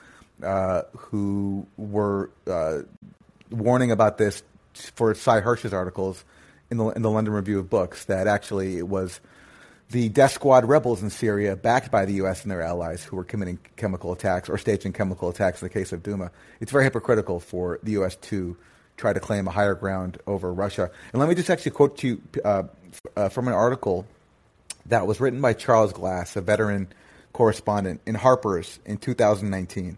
uh, 0.43 0.83
who 0.97 1.67
were 1.77 2.31
uh, 2.47 2.81
warning 3.51 3.91
about 3.91 4.19
this 4.19 4.43
for 4.95 5.15
Sy 5.15 5.41
Hersh's 5.41 5.73
articles 5.73 6.25
in 6.71 6.77
the 6.77 6.89
in 6.91 7.03
the 7.03 7.11
London 7.11 7.35
Review 7.35 7.59
of 7.59 7.71
Books 7.71 8.05
that 8.07 8.27
actually 8.27 8.79
it 8.79 8.87
was 8.87 9.21
the 9.91 10.09
death 10.11 10.33
squad 10.33 10.67
rebels 10.67 11.03
in 11.03 11.09
Syria, 11.11 11.57
backed 11.57 11.91
by 11.91 12.05
the 12.05 12.15
U.S. 12.15 12.43
and 12.43 12.51
their 12.51 12.61
allies, 12.61 13.03
who 13.03 13.17
were 13.17 13.25
committing 13.25 13.59
chemical 13.77 14.13
attacks 14.13 14.49
or 14.49 14.59
staging 14.59 14.93
chemical 14.93 15.31
attacks 15.31 15.63
in 15.63 15.67
the 15.67 15.73
case 15.73 15.93
of 15.93 16.03
Duma. 16.03 16.31
It's 16.61 16.71
very 16.71 16.85
hypocritical 16.85 17.41
for 17.41 17.79
the 17.83 17.93
U.S. 17.93 18.17
to 18.17 18.57
try 18.99 19.13
to 19.13 19.21
claim 19.21 19.49
a 19.49 19.51
higher 19.51 19.75
ground 19.75 20.19
over 20.27 20.53
Russia. 20.53 20.91
And 21.13 21.21
let 21.21 21.29
me 21.29 21.35
just 21.35 21.49
actually 21.49 21.71
quote 21.71 21.97
to 21.99 22.09
you 22.09 22.23
uh, 22.45 22.65
uh, 23.17 23.29
from 23.31 23.49
an 23.49 23.55
article 23.55 24.07
that 24.87 25.07
was 25.07 25.21
written 25.21 25.41
by 25.41 25.55
Charles 25.55 25.93
Glass, 25.93 26.37
a 26.37 26.43
veteran 26.43 26.89
correspondent 27.33 28.01
in 28.05 28.15
Harper's 28.15 28.79
in 28.85 28.99
2019 28.99 29.97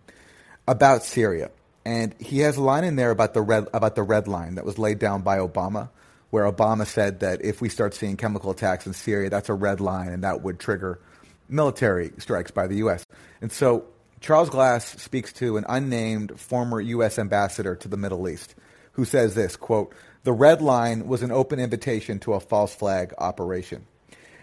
about 0.71 1.03
Syria. 1.03 1.51
And 1.85 2.15
he 2.21 2.39
has 2.41 2.57
a 2.57 2.63
line 2.63 2.85
in 2.85 2.95
there 2.95 3.11
about 3.11 3.35
the 3.35 3.43
red 3.43 3.67
about 3.75 3.97
the 3.97 4.03
red 4.03 4.29
line 4.29 4.55
that 4.55 4.65
was 4.65 4.79
laid 4.79 4.99
down 4.99 5.23
by 5.23 5.39
Obama 5.39 5.91
where 6.31 6.51
Obama 6.51 6.87
said 6.87 7.21
that 7.21 7.45
if 7.45 7.61
we 7.61 7.69
start 7.69 7.93
seeing 7.93 8.17
chemical 8.17 8.53
attacks 8.53 8.87
in 8.87 8.93
Syria, 8.93 9.29
that's 9.29 9.49
a 9.49 9.55
red 9.55 9.81
line 9.81 10.11
and 10.11 10.23
that 10.23 10.43
would 10.43 10.61
trigger 10.61 11.01
military 11.49 12.13
strikes 12.19 12.53
by 12.53 12.69
the 12.69 12.77
U.S. 12.77 13.05
And 13.41 13.51
so 13.51 13.87
Charles 14.21 14.49
Glass 14.49 14.85
speaks 15.03 15.33
to 15.35 15.57
an 15.57 15.65
unnamed 15.69 16.39
former 16.39 16.81
U.S. 16.81 17.19
ambassador 17.19 17.75
to 17.75 17.89
the 17.89 17.97
Middle 17.97 18.29
East 18.29 18.55
who 18.93 19.05
says 19.05 19.35
this, 19.35 19.57
quote, 19.57 19.93
the 20.23 20.33
red 20.33 20.63
line 20.63 21.09
was 21.09 21.23
an 21.23 21.33
open 21.33 21.59
invitation 21.59 22.21
to 22.21 22.35
a 22.35 22.41
false 22.41 22.73
flag 22.73 23.13
operation. 23.19 23.87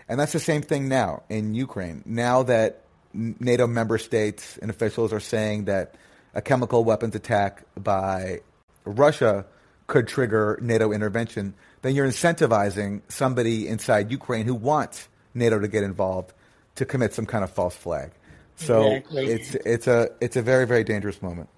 And 0.10 0.20
that's 0.20 0.34
the 0.34 0.40
same 0.40 0.64
thing 0.64 0.90
now 0.90 1.24
in 1.30 1.54
Ukraine. 1.54 2.04
Now 2.06 2.44
that 2.44 2.82
NATO 3.14 3.68
member 3.68 3.98
states 3.98 4.58
and 4.58 4.70
officials 4.70 5.14
are 5.14 5.20
saying 5.20 5.66
that 5.66 5.96
a 6.38 6.42
chemical 6.42 6.84
weapons 6.86 7.16
attack 7.16 7.64
by 7.76 8.40
Russia 8.86 9.46
could 9.88 10.08
trigger 10.08 10.60
NATO 10.62 10.92
intervention, 10.92 11.56
then 11.82 11.96
you're 11.96 12.08
incentivizing 12.08 13.02
somebody 13.10 13.68
inside 13.68 14.12
Ukraine 14.12 14.46
who 14.46 14.54
wants 14.54 15.10
NATO 15.34 15.60
to 15.60 15.68
get 15.68 15.84
involved 15.84 16.34
to 16.76 16.86
commit 16.86 17.14
some 17.16 17.26
kind 17.26 17.44
of 17.44 17.50
false 17.50 17.76
flag. 17.76 18.12
So 18.56 18.86
exactly. 18.92 19.26
it's 19.26 19.56
it's 19.56 19.88
a 19.88 20.10
it's 20.22 20.36
a 20.36 20.42
very 20.42 20.66
very 20.68 20.84
dangerous 20.84 21.22
moment. 21.22 21.50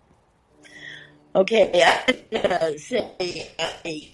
Okay, 1.35 1.83
I 2.33 2.75
say, 2.77 3.51
I, 3.59 4.09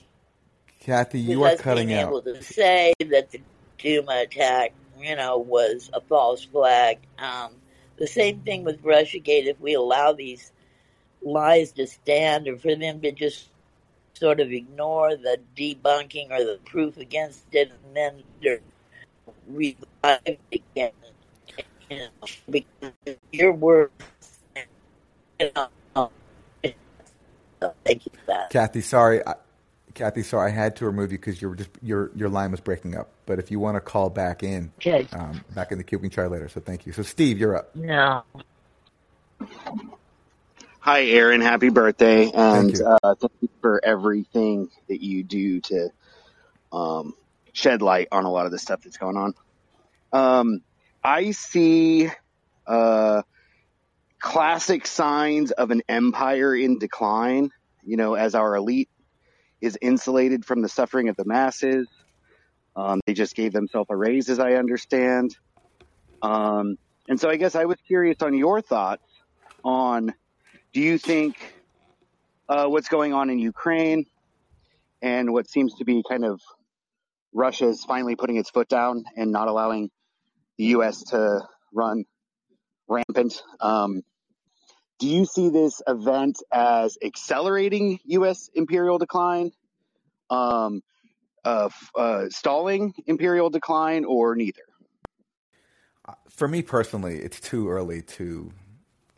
Kathy, 0.82 1.20
you 1.20 1.44
are 1.44 1.56
cutting 1.56 1.88
being 1.88 2.00
out. 2.00 2.10
Able 2.10 2.22
to 2.24 2.44
say 2.44 2.94
that 3.00 3.32
the 3.32 3.42
Duma 3.78 4.24
attack, 4.24 4.74
you 5.00 5.16
know, 5.16 5.38
was 5.38 5.90
a 5.94 6.02
false 6.02 6.44
flag. 6.44 7.00
Um, 7.18 7.54
the 7.98 8.08
same 8.08 8.42
thing 8.42 8.64
with 8.64 8.84
RussiaGate. 8.84 9.46
If 9.46 9.60
we 9.60 9.76
allow 9.76 10.14
these 10.14 10.52
lies 11.26 11.74
to 11.74 11.88
stand, 11.88 12.48
or 12.48 12.58
for 12.58 12.76
them 12.76 13.02
to 13.02 13.12
just 13.12 13.50
sort 14.14 14.40
of 14.40 14.52
ignore 14.52 15.18
the 15.18 15.40
debunking 15.58 16.32
or 16.32 16.44
the 16.44 16.60
proof 16.66 16.98
against 16.98 17.44
it, 17.52 17.72
and 17.86 17.96
then 17.96 18.24
they're 18.42 18.62
revived 19.48 20.38
again. 20.52 20.92
You 21.90 21.98
know, 21.98 22.08
because 22.50 22.94
your 23.32 23.52
words, 23.52 23.92
you 25.40 25.50
know, 25.56 26.10
thank 27.84 28.06
you 28.06 28.12
for 28.12 28.26
that. 28.28 28.50
Kathy, 28.50 28.82
sorry. 28.82 29.26
I, 29.26 29.36
Kathy, 29.94 30.24
sorry, 30.24 30.52
I 30.52 30.56
had 30.56 30.76
to 30.78 30.86
remove 30.86 31.12
you 31.12 31.18
because 31.18 31.42
your 31.42 31.56
just 31.56 31.70
your 31.82 32.12
your 32.16 32.30
line 32.30 32.52
was 32.52 32.60
breaking 32.60 32.96
up. 32.96 33.10
But 33.26 33.40
if 33.40 33.52
you 33.52 33.60
want 33.60 33.76
to 33.76 33.82
call 33.82 34.10
back 34.10 34.44
in, 34.44 34.72
okay. 34.78 35.08
um, 35.14 35.44
back 35.54 35.72
in 35.72 35.78
the 35.78 35.84
queue, 35.84 36.00
we 36.00 36.10
can 36.10 36.12
try 36.12 36.28
later. 36.28 36.50
So 36.50 36.60
thank 36.60 36.86
you. 36.86 36.92
So 36.92 37.02
Steve, 37.02 37.38
you're 37.38 37.56
up. 37.56 37.76
No. 37.76 38.24
Hi, 40.86 41.06
Aaron. 41.06 41.42
Happy 41.42 41.70
birthday. 41.70 42.26
And 42.26 42.70
thank 42.70 42.78
you. 42.78 42.86
Uh, 42.86 43.16
thank 43.16 43.32
you 43.42 43.50
for 43.60 43.84
everything 43.84 44.70
that 44.88 45.04
you 45.04 45.24
do 45.24 45.60
to 45.62 45.90
um, 46.72 47.16
shed 47.54 47.82
light 47.82 48.10
on 48.12 48.26
a 48.26 48.30
lot 48.30 48.46
of 48.46 48.52
the 48.52 48.60
stuff 48.60 48.84
that's 48.84 48.98
going 48.98 49.18
on. 49.18 49.34
Um, 50.14 50.62
I 51.04 51.32
see 51.32 52.12
uh, 52.68 53.24
classic 54.20 54.86
signs 54.86 55.50
of 55.50 55.72
an 55.72 55.82
empire 55.90 56.56
in 56.56 56.78
decline, 56.78 57.50
you 57.84 57.98
know, 57.98 58.14
as 58.14 58.36
our 58.36 58.56
elite 58.56 58.90
is 59.62 59.80
insulated 59.82 60.46
from 60.46 60.62
the 60.62 60.70
suffering 60.70 61.10
of 61.10 61.16
the 61.16 61.26
masses. 61.26 61.88
Um, 62.76 63.02
they 63.08 63.16
just 63.16 63.36
gave 63.36 63.54
themselves 63.54 63.88
a 63.90 63.96
raise, 63.96 64.30
as 64.30 64.38
I 64.38 64.54
understand. 64.54 65.36
Um, 66.22 66.78
and 67.10 67.20
so 67.20 67.28
I 67.28 67.38
guess 67.38 67.56
I 67.56 67.66
was 67.66 67.80
curious 67.88 68.22
on 68.22 68.36
your 68.36 68.62
thoughts 68.62 69.02
on 69.64 70.14
do 70.76 70.82
you 70.82 70.98
think 70.98 71.38
uh, 72.50 72.66
what's 72.66 72.90
going 72.90 73.14
on 73.14 73.30
in 73.30 73.40
Ukraine 73.40 74.06
and 75.02 75.32
what 75.32 75.50
seems 75.50 75.74
to 75.76 75.86
be 75.86 76.04
kind 76.04 76.26
of 76.26 76.42
Russia's 77.34 77.86
finally 77.86 78.18
putting 78.18 78.36
its 78.36 78.50
foot 78.50 78.68
down 78.68 79.06
and 79.16 79.32
not 79.32 79.48
allowing 79.48 79.90
the 80.58 80.66
U.S. 80.76 81.02
to 81.12 81.48
run 81.74 82.04
rampant. 82.90 83.42
Um, 83.62 84.02
do 85.00 85.08
you 85.08 85.26
see 85.26 85.48
this 85.48 85.82
event 85.88 86.44
as 86.52 86.98
accelerating 87.02 88.00
U.S. 88.08 88.50
imperial 88.54 88.98
decline, 88.98 89.54
um, 90.30 90.82
uh, 91.46 91.70
uh, 91.96 92.26
stalling 92.32 92.94
imperial 93.08 93.50
decline, 93.50 94.04
or 94.04 94.36
neither? 94.36 94.64
For 96.30 96.50
me 96.50 96.62
personally, 96.62 97.20
it's 97.20 97.40
too 97.40 97.70
early 97.70 98.02
to 98.02 98.52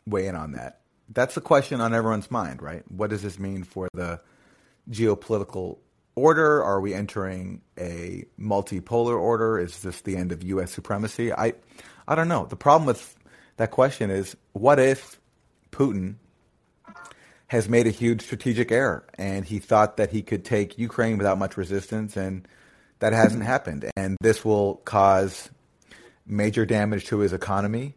weigh 0.06 0.28
in 0.28 0.36
on 0.36 0.52
that 0.52 0.82
that's 1.08 1.34
the 1.34 1.40
question 1.40 1.80
on 1.80 1.94
everyone's 1.94 2.30
mind, 2.30 2.62
right? 2.62 2.82
What 2.90 3.10
does 3.10 3.22
this 3.22 3.38
mean 3.38 3.64
for 3.64 3.88
the 3.94 4.20
geopolitical 4.90 5.78
order? 6.14 6.62
Are 6.62 6.80
we 6.80 6.94
entering 6.94 7.62
a 7.78 8.24
multipolar 8.38 9.18
order? 9.18 9.58
Is 9.58 9.80
this 9.80 10.00
the 10.02 10.16
end 10.16 10.32
of 10.32 10.42
U.S. 10.42 10.70
supremacy? 10.70 11.32
I, 11.32 11.54
I 12.06 12.14
don't 12.14 12.28
know. 12.28 12.46
The 12.46 12.56
problem 12.56 12.86
with 12.86 13.16
that 13.56 13.70
question 13.70 14.10
is, 14.10 14.36
what 14.52 14.78
if 14.78 15.20
Putin 15.70 16.16
has 17.48 17.68
made 17.68 17.86
a 17.86 17.90
huge 17.90 18.22
strategic 18.22 18.70
error 18.70 19.06
and 19.14 19.46
he 19.46 19.58
thought 19.58 19.96
that 19.96 20.10
he 20.10 20.22
could 20.22 20.44
take 20.44 20.78
Ukraine 20.78 21.16
without 21.16 21.38
much 21.38 21.56
resistance, 21.56 22.16
and 22.16 22.46
that 22.98 23.12
hasn't 23.12 23.42
happened, 23.44 23.90
and 23.96 24.16
this 24.20 24.44
will 24.44 24.76
cause 24.84 25.48
major 26.26 26.66
damage 26.66 27.06
to 27.06 27.18
his 27.18 27.32
economy. 27.32 27.94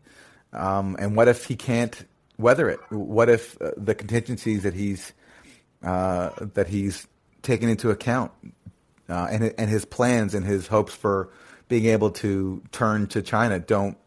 Um, 0.53 0.95
and 0.99 1.15
what 1.15 1.27
if 1.27 1.45
he 1.45 1.55
can't 1.55 2.05
weather 2.41 2.69
it? 2.69 2.79
What 2.89 3.29
if 3.29 3.61
uh, 3.61 3.71
the 3.77 3.95
contingencies 3.95 4.63
that 4.63 4.73
he's 4.73 5.13
uh, 5.83 6.31
that 6.53 6.67
he's 6.67 7.07
taken 7.41 7.69
into 7.69 7.89
account 7.89 8.31
uh, 9.09 9.27
and 9.31 9.53
and 9.57 9.69
his 9.69 9.85
plans 9.85 10.33
and 10.33 10.45
his 10.45 10.67
hopes 10.67 10.93
for 10.93 11.29
being 11.67 11.85
able 11.85 12.11
to 12.11 12.61
turn 12.71 13.07
to 13.07 13.21
China 13.21 13.59
don't 13.59 13.97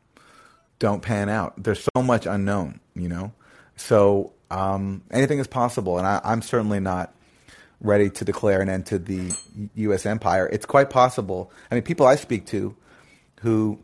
don't 0.79 1.03
pan 1.03 1.29
out? 1.29 1.63
There's 1.63 1.87
so 1.95 2.03
much 2.03 2.27
unknown, 2.27 2.81
you 2.95 3.09
know. 3.09 3.33
So 3.77 4.33
um, 4.51 5.03
anything 5.11 5.39
is 5.39 5.47
possible, 5.47 5.99
and 5.99 6.07
I, 6.07 6.21
I'm 6.25 6.43
certainly 6.43 6.81
not 6.81 7.15
ready 7.81 8.09
to 8.09 8.25
declare 8.25 8.61
an 8.61 8.69
end 8.69 8.87
to 8.87 8.99
the 8.99 9.33
U.S. 9.75 10.07
empire. 10.07 10.49
It's 10.51 10.67
quite 10.67 10.91
possible. 10.91 11.53
I 11.71 11.75
mean, 11.75 11.83
people 11.83 12.07
I 12.07 12.17
speak 12.17 12.47
to 12.47 12.75
who 13.41 13.79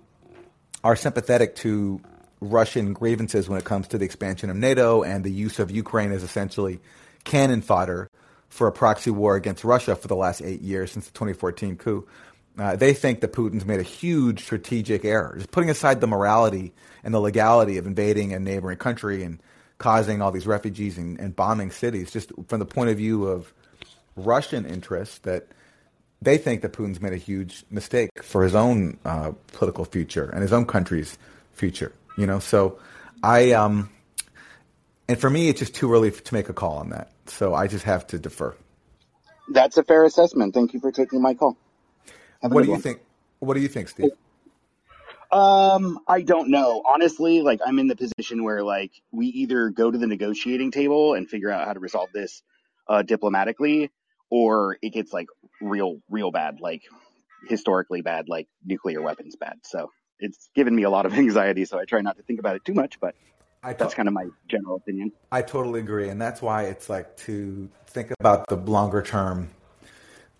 are 0.83 0.97
sympathetic 0.97 1.55
to 1.57 2.01
Russian 2.41 2.93
grievances 2.93 3.49
when 3.49 3.59
it 3.59 3.65
comes 3.65 3.89
to 3.89 3.99
the 3.99 4.05
expansion 4.05 4.51
of 4.51 4.57
NATO 4.57 5.03
and 5.03 5.25
the 5.25 5.31
use 5.31 5.59
of 5.59 5.71
Ukraine 5.71 6.13
as 6.13 6.23
essentially 6.23 6.81
cannon 7.25 7.61
fodder 7.61 8.11
for 8.49 8.67
a 8.67 8.73
proxy 8.73 9.11
war 9.11 9.37
against 9.37 9.63
Russia 9.63 9.95
for 9.95 10.09
the 10.09 10.17
last 10.17 10.43
eight 10.43 10.61
years 10.61 10.91
since 10.91 11.07
the 11.07 11.13
2014 11.13 11.77
coup. 11.77 12.07
Uh, 12.59 12.77
they 12.77 12.93
think 12.93 13.21
that 13.21 13.33
Putin's 13.33 13.65
made 13.65 13.79
a 13.79 13.85
huge 13.85 14.43
strategic 14.43 15.05
error, 15.05 15.35
just 15.37 15.51
putting 15.51 15.71
aside 15.71 16.01
the 16.01 16.07
morality 16.07 16.73
and 17.05 17.15
the 17.15 17.21
legality 17.21 17.79
of 17.79 17.87
invading 17.87 18.33
a 18.33 18.39
neighboring 18.39 18.77
country 18.77 19.23
and 19.23 19.41
causing 19.79 20.21
all 20.21 20.31
these 20.31 20.47
refugees 20.47 20.99
and, 20.99 21.19
and 21.21 21.35
bombing 21.37 21.71
cities, 21.71 22.11
just 22.11 22.33
from 22.49 22.59
the 22.59 22.67
point 22.67 22.91
of 22.91 22.97
view 22.97 23.27
of 23.27 23.55
Russian 24.17 24.67
interests, 24.67 25.19
that 25.21 25.47
they 26.21 26.37
think 26.37 26.61
that 26.63 26.73
Putin's 26.73 27.01
made 27.01 27.13
a 27.13 27.19
huge 27.19 27.65
mistake 27.71 28.11
for 28.23 28.43
his 28.43 28.55
own 28.55 28.99
uh, 29.05 29.33
political 29.53 29.85
future 29.85 30.29
and 30.29 30.43
his 30.43 30.53
own 30.53 30.67
country's 30.67 31.17
future. 31.55 31.93
You 32.21 32.27
know, 32.27 32.39
so 32.39 32.79
I 33.23 33.53
um, 33.53 33.89
and 35.09 35.19
for 35.19 35.31
me, 35.31 35.49
it's 35.49 35.59
just 35.59 35.75
too 35.75 35.91
early 35.91 36.11
to 36.11 36.35
make 36.35 36.51
a 36.51 36.53
call 36.53 36.75
on 36.77 36.91
that. 36.91 37.13
So 37.25 37.55
I 37.55 37.67
just 37.67 37.87
have 37.87 38.07
to 38.09 38.19
defer. 38.19 38.55
That's 39.49 39.79
a 39.79 39.83
fair 39.83 40.05
assessment. 40.05 40.53
Thank 40.53 40.75
you 40.75 40.81
for 40.81 40.93
taking 40.93 41.23
my 41.23 41.33
call. 41.33 41.57
Have 42.43 42.53
what 42.53 42.61
do 42.61 42.67
you 42.67 42.73
one. 42.73 42.83
think? 42.83 43.01
What 43.39 43.55
do 43.55 43.61
you 43.61 43.69
think, 43.69 43.89
Steve? 43.89 44.11
Um, 45.33 46.01
I 46.07 46.21
don't 46.21 46.51
know. 46.51 46.83
Honestly, 46.87 47.41
like 47.41 47.61
I'm 47.65 47.79
in 47.79 47.87
the 47.87 47.97
position 47.97 48.45
where 48.45 48.63
like 48.63 48.93
we 49.11 49.29
either 49.29 49.71
go 49.71 49.91
to 49.91 49.97
the 49.97 50.07
negotiating 50.07 50.73
table 50.73 51.15
and 51.15 51.27
figure 51.27 51.51
out 51.51 51.67
how 51.67 51.73
to 51.73 51.81
resolve 51.81 52.11
this 52.13 52.43
uh, 52.87 53.01
diplomatically, 53.01 53.91
or 54.29 54.77
it 54.83 54.91
gets 54.91 55.11
like 55.11 55.29
real, 55.63 56.01
real 56.11 56.31
bad, 56.31 56.61
like 56.61 56.83
historically 57.49 58.03
bad, 58.03 58.29
like 58.29 58.47
nuclear 58.63 59.01
weapons 59.01 59.37
bad. 59.37 59.55
So 59.63 59.91
it's 60.21 60.51
given 60.55 60.75
me 60.75 60.83
a 60.85 60.91
lot 60.91 61.07
of 61.07 61.15
anxiety, 61.19 61.65
so 61.65 61.79
I 61.79 61.85
try 61.85 62.01
not 62.01 62.17
to 62.17 62.23
think 62.23 62.39
about 62.39 62.57
it 62.57 62.65
too 62.65 62.75
much. 62.75 63.01
But 63.01 63.15
I 63.63 63.73
to- 63.73 63.79
that's 63.79 63.95
kind 63.95 64.09
of 64.09 64.15
my 64.15 64.27
general 64.49 64.77
opinion. 64.77 65.13
I 65.33 65.43
totally 65.43 65.81
agree, 65.81 66.09
and 66.09 66.21
that's 66.21 66.41
why 66.41 66.65
it's 66.65 66.89
like 66.89 67.17
to 67.19 67.69
think 67.87 68.13
about 68.19 68.49
the 68.49 68.57
longer 68.57 69.03
term 69.03 69.51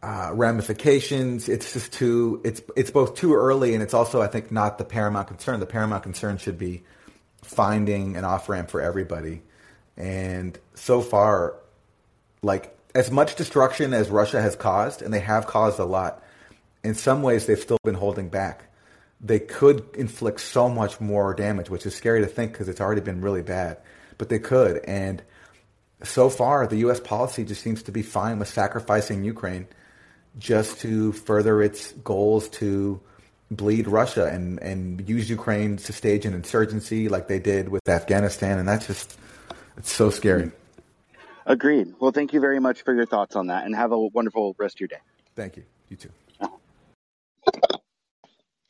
uh, 0.03 0.31
ramifications. 0.35 1.49
It's 1.49 1.73
just 1.73 1.93
too 1.93 2.41
it's 2.45 2.63
it's 2.77 2.91
both 2.91 3.15
too 3.15 3.35
early, 3.35 3.75
and 3.75 3.83
it's 3.83 3.95
also 3.95 4.23
I 4.23 4.27
think 4.27 4.51
not 4.51 4.79
the 4.79 4.85
paramount 4.85 5.29
concern. 5.29 5.61
The 5.61 5.67
paramount 5.67 6.03
concern 6.03 6.39
should 6.39 6.59
be 6.59 6.83
finding 7.43 8.17
an 8.17 8.25
off 8.25 8.49
ramp 8.49 8.71
for 8.71 8.81
everybody. 8.81 9.43
And 9.97 10.59
so 10.75 11.01
far, 11.01 11.57
like 12.43 12.77
as 12.95 13.11
much 13.11 13.35
destruction 13.37 13.93
as 13.93 14.09
Russia 14.09 14.41
has 14.41 14.57
caused, 14.57 15.03
and 15.03 15.13
they 15.13 15.21
have 15.21 15.47
caused 15.47 15.79
a 15.79 15.85
lot, 15.85 16.23
in 16.83 16.95
some 16.95 17.23
ways 17.23 17.47
they've 17.47 17.61
still 17.61 17.79
been 17.85 17.95
holding 17.95 18.29
back. 18.29 18.65
They 19.21 19.39
could 19.39 19.85
inflict 19.95 20.41
so 20.41 20.69
much 20.69 21.01
more 21.01 21.35
damage, 21.35 21.69
which 21.69 21.85
is 21.85 21.95
scary 21.95 22.21
to 22.21 22.27
think 22.27 22.53
because 22.53 22.69
it's 22.69 22.81
already 22.81 23.03
been 23.03 23.21
really 23.21 23.43
bad. 23.43 23.79
But 24.19 24.29
they 24.29 24.39
could. 24.39 24.83
And 24.85 25.23
so 26.03 26.31
far, 26.31 26.67
the 26.67 26.77
U.S. 26.79 27.01
policy 27.01 27.45
just 27.45 27.63
seems 27.63 27.83
to 27.85 27.93
be 27.93 28.03
fine 28.03 28.39
with 28.39 28.49
sacrificing 28.49 29.25
Ukraine 29.25 29.67
just 30.39 30.81
to 30.81 31.13
further 31.13 31.63
its 31.63 31.93
goals 31.93 32.49
to 32.49 33.01
bleed 33.51 33.89
Russia 33.89 34.27
and, 34.27 34.61
and 34.63 35.09
use 35.09 35.29
Ukraine 35.29 35.77
to 35.77 35.93
stage 35.93 36.25
an 36.25 36.35
insurgency 36.35 37.09
like 37.09 37.29
they 37.29 37.41
did 37.41 37.69
with 37.69 37.89
Afghanistan. 37.89 38.59
And 38.59 38.69
that's 38.69 38.87
just, 38.87 39.19
it's 39.77 39.93
so 39.93 40.11
scary. 40.11 40.53
Agreed. 41.47 41.95
Well, 41.99 42.13
thank 42.13 42.33
you 42.33 42.41
very 42.41 42.61
much 42.61 42.83
for 42.83 42.95
your 42.95 43.07
thoughts 43.07 43.35
on 43.35 43.49
that 43.49 43.67
and 43.67 43.75
have 43.75 43.93
a 43.93 43.99
wonderful 43.99 44.55
rest 44.59 44.77
of 44.77 44.81
your 44.81 44.89
day. 44.89 45.01
Thank 45.35 45.57
you. 45.57 45.65
You 45.89 45.97
too. 45.97 46.11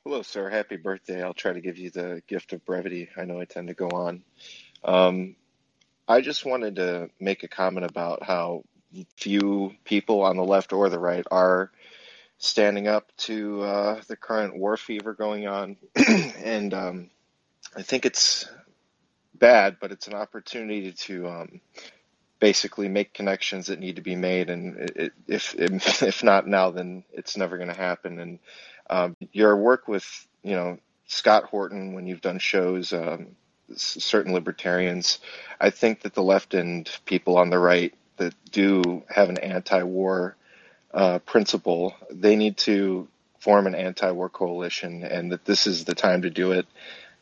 Hello, 0.06 0.22
sir. 0.22 0.48
Happy 0.48 0.76
birthday. 0.76 1.22
I'll 1.22 1.34
try 1.34 1.52
to 1.52 1.60
give 1.60 1.76
you 1.76 1.90
the 1.90 2.22
gift 2.26 2.54
of 2.54 2.64
brevity. 2.64 3.10
I 3.18 3.26
know 3.26 3.38
I 3.38 3.44
tend 3.44 3.68
to 3.68 3.74
go 3.74 3.90
on. 3.90 4.22
Um, 4.82 5.36
I 6.08 6.22
just 6.22 6.46
wanted 6.46 6.76
to 6.76 7.10
make 7.20 7.42
a 7.42 7.48
comment 7.48 7.84
about 7.84 8.22
how 8.22 8.64
few 9.18 9.74
people 9.84 10.22
on 10.22 10.38
the 10.38 10.42
left 10.42 10.72
or 10.72 10.88
the 10.88 10.98
right 10.98 11.26
are 11.30 11.70
standing 12.38 12.88
up 12.88 13.14
to 13.18 13.60
uh, 13.60 14.00
the 14.08 14.16
current 14.16 14.56
war 14.56 14.78
fever 14.78 15.12
going 15.12 15.46
on. 15.46 15.76
and 16.38 16.72
um, 16.72 17.10
I 17.76 17.82
think 17.82 18.06
it's 18.06 18.48
bad, 19.34 19.76
but 19.82 19.92
it's 19.92 20.08
an 20.08 20.14
opportunity 20.14 20.92
to 20.92 21.28
um, 21.28 21.60
basically 22.40 22.88
make 22.88 23.12
connections 23.12 23.66
that 23.66 23.78
need 23.78 23.96
to 23.96 24.02
be 24.02 24.16
made. 24.16 24.48
And 24.48 24.78
it, 24.96 25.12
if, 25.28 25.54
if 25.58 26.24
not 26.24 26.48
now, 26.48 26.70
then 26.70 27.04
it's 27.12 27.36
never 27.36 27.58
going 27.58 27.68
to 27.68 27.76
happen. 27.76 28.18
And 28.18 28.38
um, 28.90 29.16
your 29.32 29.56
work 29.56 29.88
with, 29.88 30.26
you 30.42 30.54
know, 30.54 30.78
Scott 31.06 31.44
Horton, 31.44 31.94
when 31.94 32.06
you've 32.06 32.20
done 32.20 32.38
shows, 32.38 32.92
um, 32.92 33.28
certain 33.74 34.34
libertarians, 34.34 35.20
I 35.60 35.70
think 35.70 36.02
that 36.02 36.14
the 36.14 36.22
left 36.22 36.54
and 36.54 36.90
people 37.06 37.38
on 37.38 37.50
the 37.50 37.58
right 37.58 37.94
that 38.16 38.34
do 38.50 39.04
have 39.08 39.28
an 39.28 39.38
anti-war 39.38 40.36
uh, 40.92 41.20
principle, 41.20 41.94
they 42.10 42.36
need 42.36 42.56
to 42.58 43.08
form 43.38 43.66
an 43.66 43.74
anti-war 43.74 44.28
coalition, 44.28 45.04
and 45.04 45.32
that 45.32 45.44
this 45.44 45.66
is 45.66 45.84
the 45.84 45.94
time 45.94 46.22
to 46.22 46.30
do 46.30 46.52
it. 46.52 46.66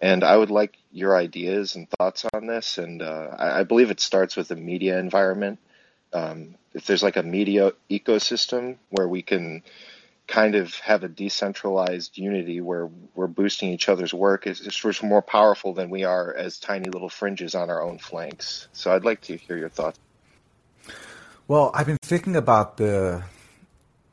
And 0.00 0.24
I 0.24 0.36
would 0.36 0.50
like 0.50 0.76
your 0.90 1.16
ideas 1.16 1.76
and 1.76 1.88
thoughts 1.90 2.24
on 2.32 2.46
this. 2.46 2.78
And 2.78 3.02
uh, 3.02 3.36
I, 3.36 3.60
I, 3.60 3.62
believe 3.64 3.90
it 3.90 4.00
starts 4.00 4.36
with 4.36 4.48
the 4.48 4.56
media 4.56 4.98
environment. 4.98 5.58
Um, 6.12 6.54
if 6.72 6.86
there's 6.86 7.02
like 7.02 7.16
a 7.16 7.22
media 7.22 7.72
ecosystem 7.90 8.76
where 8.90 9.08
we 9.08 9.22
can 9.22 9.62
kind 10.28 10.54
of 10.54 10.74
have 10.76 11.02
a 11.02 11.08
decentralized 11.08 12.18
unity 12.18 12.60
where 12.60 12.88
we're 13.14 13.26
boosting 13.26 13.70
each 13.70 13.88
other's 13.88 14.12
work, 14.12 14.46
it's, 14.46 14.60
it's 14.60 15.02
more 15.02 15.22
powerful 15.22 15.72
than 15.72 15.88
we 15.88 16.04
are 16.04 16.32
as 16.34 16.58
tiny 16.58 16.88
little 16.90 17.08
fringes 17.08 17.54
on 17.54 17.70
our 17.70 17.82
own 17.82 17.98
flanks. 17.98 18.68
So 18.72 18.92
I'd 18.92 19.04
like 19.04 19.22
to 19.22 19.36
hear 19.36 19.56
your 19.56 19.70
thoughts. 19.70 19.98
Well, 21.48 21.70
I've 21.74 21.86
been 21.86 21.96
thinking 22.02 22.36
about 22.36 22.76
the 22.76 23.24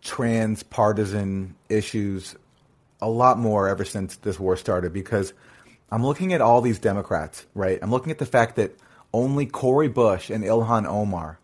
trans 0.01 0.63
partisan 0.63 1.55
issues 1.67 2.35
a 3.01 3.09
lot 3.09 3.37
more 3.37 3.67
ever 3.67 3.83
since 3.83 4.15
this 4.15 4.39
war 4.39 4.55
started 4.55 4.93
because 4.93 5.33
I'm 5.91 6.05
looking 6.05 6.31
at 6.31 6.39
all 6.39 6.61
these 6.61 6.79
Democrats, 6.79 7.45
right? 7.53 7.77
I'm 7.81 7.91
looking 7.91 8.11
at 8.11 8.19
the 8.19 8.25
fact 8.25 8.55
that 8.55 8.77
only 9.13 9.45
Cori 9.45 9.89
Bush 9.89 10.29
and 10.29 10.45
Ilhan 10.45 10.85
Omar, 10.85 11.39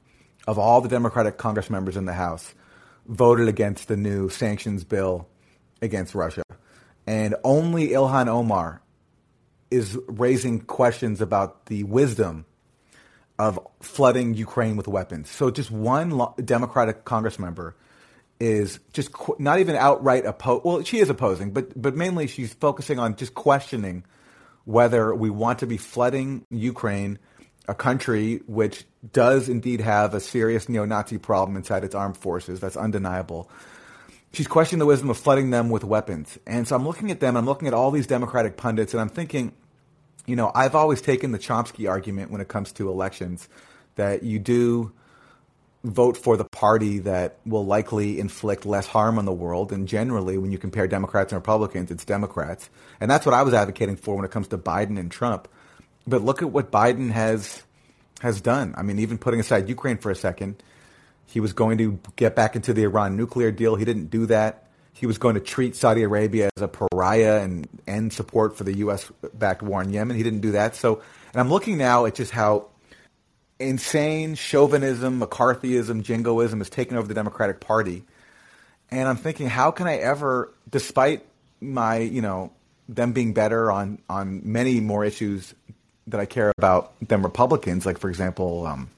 of 0.48 0.58
all 0.58 0.80
the 0.80 0.90
Democratic 0.90 1.38
Congress 1.38 1.70
members 1.70 1.98
in 1.98 2.06
the 2.06 2.14
House, 2.14 2.54
voted 3.12 3.48
against 3.48 3.88
the 3.88 3.98
new 3.98 4.30
sanctions 4.30 4.84
bill 4.84 5.28
against 5.82 6.16
Russia. 6.16 6.44
And 7.06 7.36
only 7.44 7.90
Ilhan 7.90 8.28
Omar 8.28 8.82
is 9.70 9.98
raising 10.08 10.62
questions 10.62 11.22
about 11.22 11.66
the 11.66 11.84
wisdom 11.84 12.46
of 13.38 13.60
flooding 13.82 14.34
Ukraine 14.34 14.78
with 14.78 14.88
weapons. 14.88 15.30
So 15.30 15.52
just 15.52 15.72
one 15.72 16.22
Democratic 16.44 17.06
Congress 17.06 17.38
member 17.38 17.76
is 18.40 18.80
just 18.94 19.12
qu- 19.12 19.36
not 19.40 19.60
even 19.60 19.76
outright 19.76 20.26
opposed. 20.26 20.64
Well, 20.64 20.84
she 20.84 21.00
is 21.00 21.10
opposing, 21.10 21.52
but 21.52 21.80
but 21.80 21.96
mainly 21.96 22.28
she's 22.28 22.54
focusing 22.54 22.98
on 23.00 23.16
just 23.16 23.34
questioning 23.34 24.04
whether 24.66 25.14
we 25.14 25.30
want 25.30 25.60
to 25.60 25.68
be 25.68 25.78
flooding 25.78 26.46
Ukraine, 26.50 27.20
a 27.68 27.76
country 27.76 28.42
which 28.48 28.86
does 29.14 29.50
indeed 29.50 29.82
have 29.82 30.14
a 30.14 30.20
serious 30.20 30.68
neo-Nazi 30.68 31.18
problem 31.18 31.56
inside 31.56 31.84
its 31.84 31.96
armed 31.96 32.18
forces. 32.18 32.60
That's 32.60 32.78
undeniable. 32.78 33.50
She's 34.34 34.48
questioning 34.48 34.80
the 34.80 34.86
wisdom 34.86 35.10
of 35.10 35.18
flooding 35.18 35.50
them 35.50 35.70
with 35.70 35.84
weapons. 35.84 36.38
And 36.48 36.68
so 36.68 36.76
I'm 36.76 36.86
looking 36.86 37.12
at 37.12 37.20
them, 37.20 37.36
I'm 37.36 37.46
looking 37.46 37.68
at 37.68 37.74
all 37.74 37.92
these 37.92 38.08
Democratic 38.08 38.58
pundits, 38.58 38.94
and 38.94 39.02
I'm 39.02 39.10
thinking, 39.10 39.54
you 40.26 40.36
know, 40.36 40.52
I've 40.56 40.76
always 40.76 41.02
taken 41.02 41.32
the 41.32 41.40
Chomsky 41.40 41.90
argument 41.90 42.32
when 42.32 42.42
it 42.42 42.48
comes 42.48 42.72
to 42.74 42.90
elections 42.90 43.50
that 43.96 44.24
you 44.24 44.40
do 44.40 44.94
vote 45.84 46.16
for 46.16 46.38
the 46.38 46.46
party 46.46 47.00
that 47.00 47.38
will 47.46 47.66
likely 47.66 48.20
inflict 48.20 48.66
less 48.66 48.86
harm 48.86 49.18
on 49.18 49.26
the 49.26 49.34
world. 49.34 49.72
And 49.72 49.88
generally, 49.88 50.38
when 50.38 50.52
you 50.52 50.58
compare 50.58 50.88
Democrats 50.88 51.34
and 51.34 51.38
Republicans, 51.38 51.92
it's 51.92 52.06
Democrats. 52.06 52.70
And 53.00 53.10
that's 53.10 53.26
what 53.26 53.34
I 53.34 53.42
was 53.42 53.54
advocating 53.54 53.96
for 53.96 54.16
when 54.16 54.24
it 54.24 54.32
comes 54.32 54.48
to 54.50 54.58
Biden 54.58 55.00
and 55.00 55.12
Trump. 55.12 55.48
But 56.08 56.24
look 56.24 56.42
at 56.42 56.50
what 56.50 56.72
Biden 56.72 57.12
has 57.12 57.64
has 58.22 58.40
done. 58.40 58.74
I 58.78 58.84
mean, 58.84 59.00
even 59.00 59.18
putting 59.18 59.40
aside 59.40 59.68
Ukraine 59.68 59.98
for 59.98 60.12
a 60.12 60.16
second, 60.16 60.62
he 61.26 61.40
was 61.40 61.54
going 61.54 61.78
to 61.80 62.00
get 62.16 62.36
back 62.36 62.56
into 62.56 62.74
the 62.74 62.84
Iran 62.84 63.18
nuclear 63.18 63.52
deal. 63.52 63.76
He 63.76 63.86
didn't 63.86 64.12
do 64.12 64.28
that. 64.28 64.68
He 64.94 65.08
was 65.08 65.18
going 65.18 65.36
to 65.36 65.42
treat 65.42 65.76
Saudi 65.76 66.04
Arabia 66.04 66.50
as 66.56 66.62
a 66.62 66.68
pariah 66.68 67.42
and 67.42 67.68
end 67.88 68.14
support 68.14 68.56
for 68.56 68.64
the 68.64 68.78
U.S. 68.78 69.12
backed 69.34 69.64
war 69.64 69.82
in 69.82 69.90
Yemen. 69.90 70.16
He 70.16 70.24
didn't 70.24 70.42
do 70.42 70.52
that. 70.52 70.76
So, 70.76 71.02
and 71.34 71.42
I'm 71.42 71.50
looking 71.50 71.78
now 71.78 72.06
at 72.06 72.14
just 72.14 72.32
how 72.32 72.68
insane 73.60 74.36
chauvinism, 74.36 75.20
McCarthyism, 75.20 76.04
jingoism 76.04 76.60
has 76.60 76.70
taken 76.70 76.98
over 76.98 77.08
the 77.08 77.14
Democratic 77.14 77.60
Party. 77.60 78.04
And 78.90 79.08
I'm 79.08 79.18
thinking, 79.18 79.48
how 79.48 79.72
can 79.72 79.88
I 79.88 79.98
ever, 79.98 80.54
despite 80.70 81.26
my, 81.62 81.98
you 81.98 82.22
know, 82.22 82.52
them 82.90 83.14
being 83.14 83.34
better 83.34 83.72
on, 83.72 84.00
on 84.10 84.42
many 84.44 84.82
more 84.82 85.06
issues 85.06 85.56
that 86.08 86.20
I 86.20 86.26
care 86.26 86.52
about 86.58 86.94
than 87.08 87.22
Republicans, 87.22 87.86
like, 87.86 87.98
for 87.98 88.10
example, 88.10 88.66
um, 88.66 88.90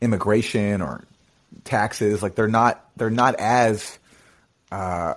immigration 0.00 0.82
or 0.82 1.04
taxes, 1.64 2.22
like 2.22 2.34
they're 2.34 2.48
not, 2.48 2.84
they're 2.96 3.10
not 3.10 3.34
as, 3.36 3.98
uh, 4.70 5.14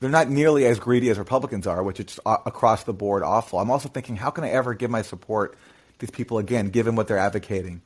they're 0.00 0.10
not 0.10 0.28
nearly 0.28 0.66
as 0.66 0.78
greedy 0.78 1.08
as 1.08 1.18
Republicans 1.18 1.66
are, 1.66 1.82
which 1.82 2.00
is 2.00 2.20
across 2.24 2.84
the 2.84 2.92
board 2.92 3.22
awful. 3.22 3.58
I'm 3.58 3.70
also 3.70 3.88
thinking, 3.88 4.16
how 4.16 4.30
can 4.30 4.44
I 4.44 4.50
ever 4.50 4.74
give 4.74 4.90
my 4.90 5.02
support 5.02 5.52
to 5.52 5.58
these 5.98 6.10
people 6.10 6.38
again, 6.38 6.70
given 6.70 6.94
what 6.94 7.08
they're 7.08 7.18
advocating 7.18 7.82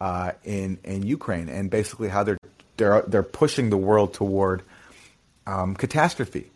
uh, 0.00 0.32
in 0.44 0.78
in 0.84 1.02
Ukraine 1.02 1.48
and 1.48 1.70
basically 1.70 2.08
how 2.08 2.22
they're 2.24 2.38
they're 2.76 3.02
they're 3.02 3.22
pushing 3.22 3.70
the 3.70 3.76
world 3.76 4.12
toward 4.14 4.62
um, 5.46 5.74
catastrophe. 5.74 6.50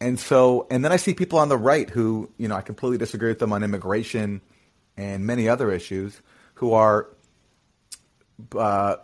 And 0.00 0.18
so, 0.18 0.66
and 0.70 0.84
then 0.84 0.92
I 0.92 0.96
see 0.96 1.12
people 1.12 1.40
on 1.40 1.48
the 1.48 1.56
right 1.56 1.90
who, 1.90 2.30
you 2.38 2.46
know, 2.46 2.54
I 2.54 2.60
completely 2.60 2.98
disagree 2.98 3.30
with 3.30 3.40
them 3.40 3.52
on 3.52 3.64
immigration 3.64 4.40
and 4.98 5.24
many 5.24 5.48
other 5.48 5.72
issues, 5.72 6.20
who 6.54 6.74
are 6.74 7.06
uh, 8.54 8.96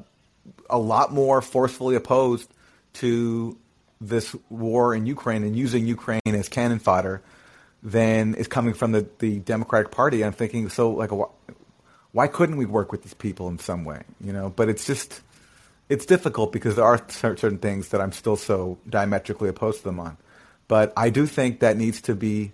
a 0.69 0.79
lot 0.79 1.13
more 1.13 1.41
forcefully 1.41 1.95
opposed 1.95 2.51
to 2.95 3.57
this 4.01 4.37
war 4.51 4.95
in 4.95 5.07
Ukraine 5.07 5.45
and 5.45 5.57
using 5.57 5.87
Ukraine 5.87 6.21
as 6.27 6.49
cannon 6.49 6.79
fodder 6.79 7.23
than 7.83 8.35
is 8.35 8.49
coming 8.49 8.75
from 8.75 8.93
the, 8.93 9.07
the 9.19 9.39
Democratic 9.39 9.91
Party. 9.91 10.25
I'm 10.25 10.33
thinking, 10.33 10.69
so 10.69 10.91
like, 10.91 11.11
why 12.13 12.27
couldn't 12.27 12.57
we 12.57 12.67
work 12.67 12.93
with 12.93 13.03
these 13.03 13.15
people 13.15 13.49
in 13.49 13.59
some 13.59 13.85
way? 13.85 14.03
You 14.21 14.33
know, 14.33 14.51
but 14.51 14.69
it's 14.69 14.87
just 14.87 15.23
it's 15.89 16.07
difficult 16.07 16.53
because 16.53 16.77
there 16.77 16.85
are 16.85 17.05
certain 17.09 17.59
things 17.59 17.91
that 17.91 18.01
I'm 18.01 18.13
still 18.13 18.37
so 18.37 18.79
diametrically 18.89 19.49
opposed 19.49 19.79
to 19.79 19.85
them 19.85 20.01
on. 20.01 20.17
But 20.67 20.93
I 20.97 21.11
do 21.11 21.27
think 21.27 21.61
that 21.61 21.77
needs 21.77 22.01
to 22.03 22.15
be 22.15 22.53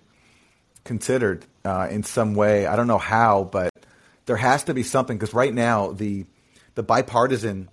considered 0.83 1.45
uh, 1.65 1.87
in 1.89 2.03
some 2.03 2.33
way. 2.35 2.65
I 2.65 2.75
don't 2.75 2.87
know 2.87 2.97
how, 2.97 3.43
but 3.43 3.71
there 4.25 4.37
has 4.37 4.63
to 4.65 4.73
be 4.73 4.83
something 4.83 5.17
because 5.17 5.33
right 5.33 5.53
now 5.53 5.91
the 5.91 6.25
the 6.75 6.83
bipartisan 6.83 7.69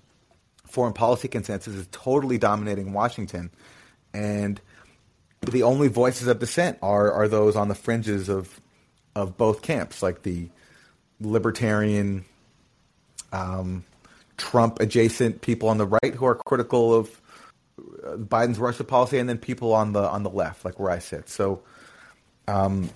foreign 0.66 0.92
policy 0.92 1.28
consensus 1.28 1.74
is 1.74 1.88
totally 1.90 2.38
dominating 2.38 2.92
Washington, 2.92 3.50
and 4.12 4.60
the 5.40 5.62
only 5.62 5.88
voices 5.88 6.26
of 6.28 6.38
dissent 6.38 6.78
are 6.82 7.12
are 7.12 7.28
those 7.28 7.56
on 7.56 7.68
the 7.68 7.74
fringes 7.74 8.28
of 8.28 8.60
of 9.14 9.36
both 9.36 9.62
camps, 9.62 10.02
like 10.02 10.22
the 10.22 10.48
libertarian, 11.20 12.24
um, 13.32 13.84
Trump 14.36 14.80
adjacent 14.80 15.40
people 15.40 15.68
on 15.68 15.78
the 15.78 15.86
right 15.86 16.14
who 16.14 16.24
are 16.26 16.36
critical 16.36 16.94
of 16.94 17.20
uh, 17.78 18.16
Biden's 18.16 18.58
Russia 18.58 18.84
policy, 18.84 19.18
and 19.18 19.28
then 19.28 19.38
people 19.38 19.72
on 19.72 19.92
the 19.92 20.08
on 20.08 20.22
the 20.22 20.30
left, 20.30 20.64
like 20.64 20.78
where 20.78 20.90
I 20.90 20.98
sit. 20.98 21.28
So, 21.28 21.62
um, 22.46 22.90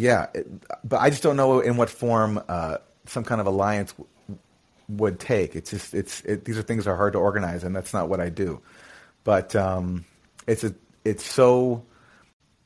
yeah, 0.00 0.26
it, 0.34 0.46
but 0.84 1.00
I 1.00 1.10
just 1.10 1.22
don't 1.22 1.36
know 1.36 1.60
in 1.60 1.76
what 1.76 1.90
form 1.90 2.42
uh, 2.48 2.78
some 3.06 3.24
kind 3.24 3.40
of 3.40 3.46
alliance 3.46 3.92
w- 3.92 4.08
would 4.88 5.20
take. 5.20 5.54
It's 5.54 5.70
just 5.70 5.94
it's 5.94 6.22
it, 6.22 6.44
these 6.44 6.58
are 6.58 6.62
things 6.62 6.84
that 6.84 6.92
are 6.92 6.96
hard 6.96 7.12
to 7.12 7.18
organize, 7.18 7.64
and 7.64 7.74
that's 7.74 7.92
not 7.92 8.08
what 8.08 8.20
I 8.20 8.28
do. 8.30 8.60
But 9.24 9.54
um, 9.54 10.04
it's 10.46 10.64
a 10.64 10.74
it's 11.04 11.24
so 11.24 11.84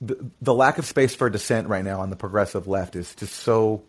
the, 0.00 0.30
the 0.40 0.54
lack 0.54 0.78
of 0.78 0.86
space 0.86 1.14
for 1.14 1.28
dissent 1.30 1.68
right 1.68 1.84
now 1.84 2.00
on 2.00 2.10
the 2.10 2.16
progressive 2.16 2.66
left 2.68 2.96
is 2.96 3.14
just 3.14 3.34
so 3.34 3.82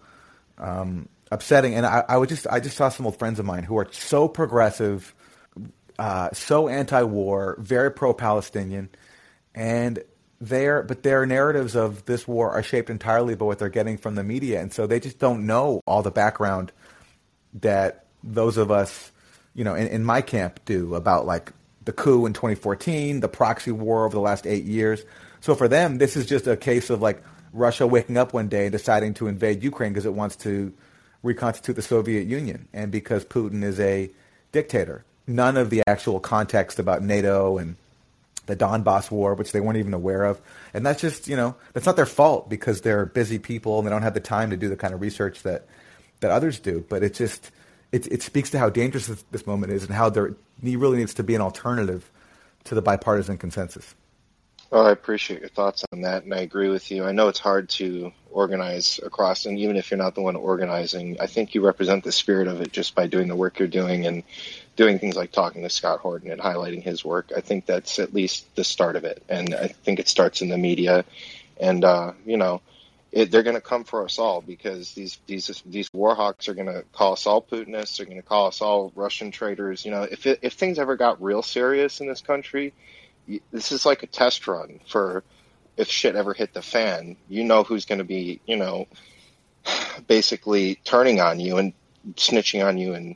um, 0.57 1.09
upsetting. 1.31 1.75
And 1.75 1.85
I, 1.85 2.03
I 2.07 2.17
would 2.17 2.29
just 2.29 2.47
I 2.47 2.59
just 2.59 2.77
saw 2.77 2.89
some 2.89 3.05
old 3.05 3.19
friends 3.19 3.39
of 3.39 3.45
mine 3.45 3.63
who 3.63 3.77
are 3.77 3.87
so 3.91 4.27
progressive, 4.27 5.13
uh, 5.99 6.29
so 6.33 6.67
anti-war, 6.67 7.57
very 7.59 7.91
pro-Palestinian, 7.91 8.89
and 9.53 10.03
their 10.41 10.83
but 10.83 11.03
their 11.03 11.25
narratives 11.25 11.75
of 11.75 12.05
this 12.05 12.27
war 12.27 12.51
are 12.51 12.63
shaped 12.63 12.89
entirely 12.89 13.35
by 13.35 13.45
what 13.45 13.59
they're 13.59 13.69
getting 13.69 13.97
from 13.97 14.15
the 14.15 14.23
media, 14.23 14.61
and 14.61 14.73
so 14.73 14.87
they 14.87 14.99
just 14.99 15.19
don't 15.19 15.45
know 15.45 15.81
all 15.87 16.01
the 16.01 16.11
background 16.11 16.71
that 17.61 18.05
those 18.23 18.57
of 18.57 18.71
us, 18.71 19.11
you 19.53 19.63
know, 19.63 19.75
in, 19.75 19.87
in 19.87 20.03
my 20.03 20.21
camp 20.21 20.59
do 20.65 20.95
about 20.95 21.25
like 21.25 21.53
the 21.85 21.93
coup 21.93 22.25
in 22.25 22.33
2014, 22.33 23.19
the 23.19 23.29
proxy 23.29 23.71
war 23.71 24.05
over 24.05 24.13
the 24.13 24.21
last 24.21 24.45
eight 24.45 24.65
years. 24.65 25.03
So 25.39 25.55
for 25.55 25.67
them, 25.67 25.99
this 25.99 26.17
is 26.17 26.25
just 26.25 26.47
a 26.47 26.57
case 26.57 26.89
of 26.89 27.01
like 27.01 27.23
Russia 27.53 27.87
waking 27.87 28.17
up 28.17 28.33
one 28.33 28.49
day 28.49 28.63
and 28.63 28.71
deciding 28.71 29.13
to 29.15 29.27
invade 29.27 29.63
Ukraine 29.63 29.93
because 29.93 30.05
it 30.05 30.13
wants 30.13 30.35
to 30.37 30.73
reconstitute 31.23 31.75
the 31.75 31.81
Soviet 31.81 32.27
Union 32.27 32.67
and 32.73 32.91
because 32.91 33.23
Putin 33.23 33.63
is 33.63 33.79
a 33.79 34.09
dictator. 34.51 35.05
None 35.27 35.57
of 35.57 35.69
the 35.69 35.81
actual 35.87 36.19
context 36.19 36.77
about 36.79 37.01
NATO 37.01 37.57
and 37.57 37.77
the 38.45 38.55
Donbass 38.55 39.11
war, 39.11 39.33
which 39.35 39.51
they 39.51 39.59
weren't 39.59 39.77
even 39.77 39.93
aware 39.93 40.23
of. 40.23 40.41
And 40.73 40.85
that's 40.85 41.01
just, 41.01 41.27
you 41.27 41.35
know, 41.35 41.55
that's 41.73 41.85
not 41.85 41.95
their 41.95 42.05
fault 42.05 42.49
because 42.49 42.81
they're 42.81 43.05
busy 43.05 43.39
people 43.39 43.79
and 43.79 43.87
they 43.87 43.91
don't 43.91 44.03
have 44.03 44.13
the 44.13 44.19
time 44.19 44.49
to 44.51 44.57
do 44.57 44.69
the 44.69 44.77
kind 44.77 44.93
of 44.93 45.01
research 45.01 45.43
that, 45.43 45.67
that 46.19 46.31
others 46.31 46.59
do. 46.59 46.85
But 46.87 47.03
it 47.03 47.13
just, 47.13 47.51
it, 47.91 48.07
it 48.07 48.21
speaks 48.21 48.51
to 48.51 48.59
how 48.59 48.69
dangerous 48.69 49.07
this, 49.07 49.23
this 49.31 49.47
moment 49.47 49.71
is 49.71 49.83
and 49.83 49.93
how 49.93 50.09
there 50.09 50.35
really 50.61 50.97
needs 50.97 51.13
to 51.15 51.23
be 51.23 51.35
an 51.35 51.41
alternative 51.41 52.11
to 52.65 52.75
the 52.75 52.81
bipartisan 52.81 53.37
consensus. 53.37 53.95
Well, 54.71 54.87
I 54.87 54.91
appreciate 54.91 55.41
your 55.41 55.49
thoughts 55.49 55.85
on 55.93 56.01
that, 56.01 56.23
and 56.23 56.33
I 56.33 56.39
agree 56.39 56.69
with 56.69 56.89
you. 56.89 57.05
I 57.05 57.11
know 57.11 57.27
it's 57.27 57.39
hard 57.39 57.69
to 57.69 58.11
organize 58.31 58.99
across, 59.03 59.45
and 59.45 59.59
even 59.59 59.77
if 59.77 59.91
you're 59.91 59.99
not 59.99 60.15
the 60.15 60.21
one 60.21 60.35
organizing, 60.35 61.17
I 61.21 61.27
think 61.27 61.53
you 61.53 61.63
represent 61.63 62.03
the 62.03 62.11
spirit 62.11 62.47
of 62.47 62.61
it 62.61 62.71
just 62.71 62.95
by 62.95 63.05
doing 63.05 63.27
the 63.27 63.35
work 63.35 63.59
you're 63.59 63.67
doing 63.67 64.07
and 64.07 64.23
doing 64.75 64.99
things 64.99 65.15
like 65.15 65.31
talking 65.31 65.63
to 65.63 65.69
Scott 65.69 65.99
Horton 65.99 66.31
and 66.31 66.41
highlighting 66.41 66.83
his 66.83 67.03
work. 67.03 67.31
I 67.35 67.41
think 67.41 67.65
that's 67.65 67.99
at 67.99 68.13
least 68.13 68.53
the 68.55 68.63
start 68.63 68.95
of 68.95 69.03
it, 69.03 69.23
and 69.29 69.53
I 69.53 69.67
think 69.67 69.99
it 69.99 70.07
starts 70.07 70.41
in 70.41 70.49
the 70.49 70.57
media. 70.57 71.05
And 71.59 71.83
uh, 71.83 72.13
you 72.25 72.37
know, 72.37 72.61
it, 73.11 73.31
they're 73.31 73.43
going 73.43 73.55
to 73.55 73.61
come 73.61 73.85
for 73.85 74.03
us 74.03 74.19
all 74.19 74.41
because 74.41 74.93
these 74.93 75.19
these 75.25 75.63
these 75.65 75.89
war 75.93 76.15
hawks 76.15 76.47
are 76.49 76.53
going 76.53 76.67
to 76.67 76.83
call 76.93 77.13
us 77.13 77.25
all 77.25 77.41
Putinists. 77.41 77.97
They're 77.97 78.05
going 78.05 78.21
to 78.21 78.27
call 78.27 78.47
us 78.47 78.61
all 78.61 78.91
Russian 78.95 79.31
traitors. 79.31 79.85
You 79.85 79.91
know, 79.91 80.03
if 80.03 80.25
it, 80.25 80.39
if 80.41 80.53
things 80.53 80.79
ever 80.79 80.95
got 80.95 81.21
real 81.21 81.41
serious 81.41 82.01
in 82.01 82.07
this 82.07 82.21
country 82.21 82.73
this 83.51 83.71
is 83.71 83.85
like 83.85 84.03
a 84.03 84.07
test 84.07 84.47
run 84.47 84.79
for 84.87 85.23
if 85.77 85.89
shit 85.89 86.15
ever 86.15 86.33
hit 86.33 86.53
the 86.53 86.61
fan, 86.61 87.17
you 87.27 87.43
know 87.43 87.63
who's 87.63 87.85
going 87.85 87.97
to 87.97 88.05
be, 88.05 88.39
you 88.45 88.55
know, 88.55 88.87
basically 90.07 90.75
turning 90.83 91.19
on 91.19 91.39
you 91.39 91.57
and 91.57 91.73
snitching 92.13 92.65
on 92.65 92.77
you 92.77 92.93
and 92.93 93.15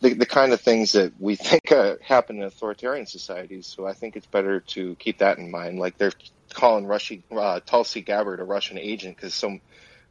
the, 0.00 0.14
the 0.14 0.26
kind 0.26 0.52
of 0.52 0.60
things 0.60 0.92
that 0.92 1.12
we 1.20 1.36
think 1.50 1.72
uh, 1.72 1.96
happen 2.02 2.36
in 2.36 2.42
authoritarian 2.42 3.06
societies. 3.06 3.66
So 3.66 3.86
I 3.86 3.92
think 3.92 4.16
it's 4.16 4.26
better 4.26 4.60
to 4.60 4.94
keep 4.96 5.18
that 5.18 5.38
in 5.38 5.50
mind. 5.50 5.78
Like 5.78 5.98
they're 5.98 6.12
calling 6.52 6.86
Russia, 6.86 7.16
uh, 7.32 7.60
Tulsi 7.60 8.00
Gabbard 8.00 8.40
a 8.40 8.44
Russian 8.44 8.78
agent 8.78 9.16
because 9.16 9.34
some 9.34 9.60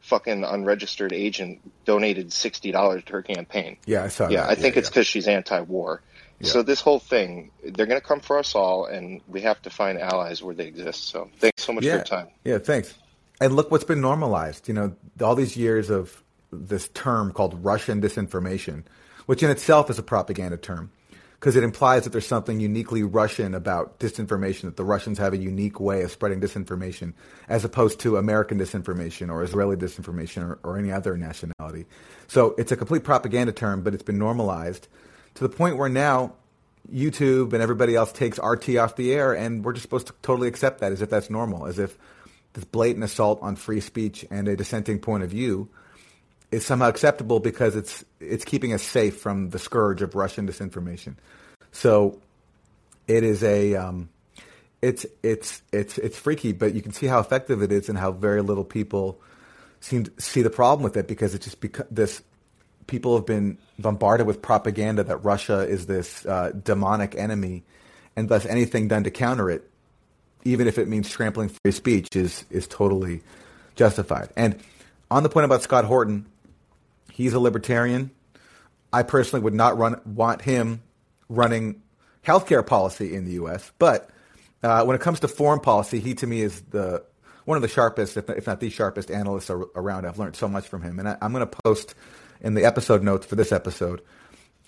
fucking 0.01 0.43
unregistered 0.43 1.13
agent 1.13 1.59
donated 1.85 2.33
sixty 2.33 2.71
dollars 2.71 3.03
to 3.05 3.13
her 3.13 3.21
campaign. 3.21 3.77
Yeah, 3.85 4.03
I 4.03 4.09
saw. 4.09 4.27
Yeah, 4.29 4.41
that. 4.41 4.49
I 4.49 4.55
think 4.55 4.75
yeah, 4.75 4.79
it's 4.79 4.89
because 4.89 5.07
she's 5.07 5.27
anti-war. 5.27 6.01
So 6.41 6.61
this 6.61 6.81
whole 6.81 6.99
thing, 6.99 7.51
they're 7.63 7.85
going 7.85 7.99
to 7.99 8.05
come 8.05 8.19
for 8.19 8.37
us 8.37 8.53
all, 8.53 8.85
and 8.85 9.21
we 9.27 9.41
have 9.41 9.61
to 9.61 9.69
find 9.69 9.97
allies 9.97 10.43
where 10.43 10.53
they 10.53 10.65
exist. 10.65 11.05
So 11.05 11.29
thanks 11.37 11.63
so 11.63 11.71
much 11.71 11.83
yeah. 11.83 11.91
for 11.91 11.97
your 11.97 12.03
time. 12.03 12.27
Yeah, 12.43 12.57
thanks. 12.57 12.93
And 13.39 13.55
look 13.55 13.71
what's 13.71 13.85
been 13.85 14.01
normalized. 14.01 14.67
You 14.67 14.73
know, 14.73 14.95
all 15.21 15.35
these 15.35 15.55
years 15.55 15.89
of 15.89 16.23
this 16.51 16.89
term 16.89 17.31
called 17.31 17.63
Russian 17.63 18.01
disinformation, 18.01 18.83
which 19.25 19.43
in 19.43 19.49
itself 19.49 19.89
is 19.89 19.99
a 19.99 20.03
propaganda 20.03 20.57
term, 20.57 20.91
because 21.39 21.55
it 21.55 21.63
implies 21.63 22.03
that 22.03 22.11
there's 22.11 22.27
something 22.27 22.59
uniquely 22.59 23.03
Russian 23.03 23.53
about 23.53 23.99
disinformation, 23.99 24.61
that 24.61 24.77
the 24.77 24.83
Russians 24.83 25.17
have 25.17 25.33
a 25.33 25.37
unique 25.37 25.79
way 25.79 26.03
of 26.03 26.11
spreading 26.11 26.39
disinformation, 26.39 27.13
as 27.49 27.65
opposed 27.65 27.99
to 28.01 28.17
American 28.17 28.59
disinformation 28.59 29.29
or 29.29 29.43
Israeli 29.43 29.75
disinformation 29.75 30.47
or, 30.47 30.59
or 30.63 30.77
any 30.77 30.91
other 30.91 31.17
nationality. 31.17 31.85
So 32.27 32.55
it's 32.57 32.71
a 32.71 32.77
complete 32.77 33.03
propaganda 33.03 33.51
term, 33.51 33.83
but 33.83 33.93
it's 33.93 34.03
been 34.03 34.19
normalized 34.19 34.87
to 35.35 35.43
the 35.43 35.49
point 35.49 35.77
where 35.77 35.89
now 35.89 36.33
YouTube 36.91 37.53
and 37.53 37.61
everybody 37.61 37.95
else 37.95 38.11
takes 38.11 38.39
RT 38.39 38.77
off 38.77 38.95
the 38.95 39.13
air, 39.13 39.33
and 39.33 39.63
we're 39.63 39.73
just 39.73 39.83
supposed 39.83 40.07
to 40.07 40.13
totally 40.21 40.47
accept 40.47 40.79
that 40.79 40.91
as 40.91 41.01
if 41.01 41.09
that's 41.09 41.29
normal, 41.29 41.65
as 41.65 41.79
if 41.79 41.97
this 42.53 42.65
blatant 42.65 43.03
assault 43.03 43.39
on 43.41 43.55
free 43.55 43.79
speech 43.79 44.25
and 44.29 44.47
a 44.47 44.55
dissenting 44.55 44.99
point 44.99 45.23
of 45.23 45.29
view 45.29 45.69
is 46.53 46.63
somehow 46.63 46.87
acceptable 46.87 47.39
because 47.39 47.75
it's 47.75 48.05
it's 48.19 48.45
keeping 48.45 48.73
us 48.73 48.83
safe 48.83 49.17
from 49.17 49.49
the 49.49 49.57
scourge 49.57 50.01
of 50.03 50.13
Russian 50.13 50.47
disinformation. 50.47 51.15
So 51.71 52.21
it 53.07 53.23
is 53.23 53.43
a 53.43 53.75
um, 53.75 54.09
it's 54.81 55.05
it's 55.23 55.63
it's 55.71 55.97
it's 55.97 56.17
freaky, 56.17 56.51
but 56.53 56.75
you 56.75 56.81
can 56.81 56.93
see 56.93 57.07
how 57.07 57.19
effective 57.19 57.63
it 57.63 57.71
is 57.71 57.89
and 57.89 57.97
how 57.97 58.11
very 58.11 58.41
little 58.41 58.63
people 58.63 59.19
seem 59.79 60.03
to 60.03 60.11
see 60.19 60.43
the 60.43 60.51
problem 60.51 60.83
with 60.83 60.95
it 60.95 61.07
because 61.07 61.33
it's 61.33 61.45
just 61.45 61.59
because 61.59 61.87
this 61.89 62.21
people 62.85 63.15
have 63.15 63.25
been 63.25 63.57
bombarded 63.79 64.27
with 64.27 64.41
propaganda 64.41 65.03
that 65.03 65.17
Russia 65.17 65.67
is 65.67 65.87
this 65.87 66.23
uh, 66.27 66.51
demonic 66.51 67.15
enemy, 67.15 67.63
and 68.15 68.29
thus 68.29 68.45
anything 68.45 68.87
done 68.87 69.03
to 69.05 69.11
counter 69.11 69.49
it, 69.49 69.67
even 70.43 70.67
if 70.67 70.77
it 70.77 70.87
means 70.87 71.09
trampling 71.09 71.49
free 71.49 71.71
speech, 71.71 72.09
is 72.15 72.45
is 72.51 72.67
totally 72.67 73.23
justified. 73.75 74.29
And 74.37 74.59
on 75.09 75.23
the 75.23 75.29
point 75.29 75.45
about 75.45 75.63
Scott 75.63 75.85
Horton, 75.85 76.27
he's 77.13 77.33
a 77.33 77.39
libertarian. 77.39 78.09
I 78.91 79.03
personally 79.03 79.43
would 79.43 79.53
not 79.53 79.77
run 79.77 80.01
want 80.05 80.41
him 80.41 80.81
running 81.29 81.81
healthcare 82.25 82.65
policy 82.65 83.15
in 83.15 83.25
the 83.25 83.33
U.S. 83.33 83.71
But 83.77 84.09
uh, 84.63 84.83
when 84.83 84.95
it 84.95 85.01
comes 85.01 85.19
to 85.21 85.27
foreign 85.27 85.59
policy, 85.59 85.99
he 85.99 86.15
to 86.15 86.27
me 86.27 86.41
is 86.41 86.61
the 86.61 87.03
one 87.45 87.55
of 87.55 87.61
the 87.61 87.67
sharpest, 87.67 88.17
if 88.17 88.47
not 88.47 88.59
the 88.59 88.69
sharpest, 88.69 89.11
analysts 89.11 89.49
around. 89.49 90.05
I've 90.05 90.17
learned 90.17 90.35
so 90.35 90.47
much 90.47 90.67
from 90.67 90.81
him, 90.81 90.99
and 90.99 91.07
I, 91.07 91.17
I'm 91.21 91.31
going 91.33 91.47
to 91.47 91.57
post 91.63 91.93
in 92.41 92.55
the 92.55 92.65
episode 92.65 93.03
notes 93.03 93.25
for 93.25 93.35
this 93.35 93.51
episode 93.51 94.01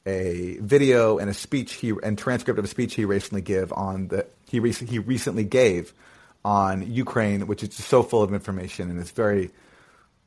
a 0.05 0.58
video 0.62 1.17
and 1.17 1.31
a 1.31 1.34
speech 1.34 1.73
he 1.73 1.91
and 2.03 2.15
transcript 2.15 2.60
of 2.60 2.65
a 2.65 2.67
speech 2.67 2.93
he 2.93 3.05
recently 3.05 3.41
gave 3.41 3.73
on 3.73 4.10
the 4.10 4.27
he 4.47 4.60
rec- 4.60 4.75
he 4.75 4.99
recently 4.99 5.43
gave 5.43 5.93
on 6.43 6.91
Ukraine, 6.91 7.47
which 7.47 7.63
is 7.63 7.69
just 7.69 7.89
so 7.89 8.03
full 8.03 8.21
of 8.21 8.34
information 8.34 8.91
and 8.91 8.99
it's 8.99 9.10
very 9.10 9.49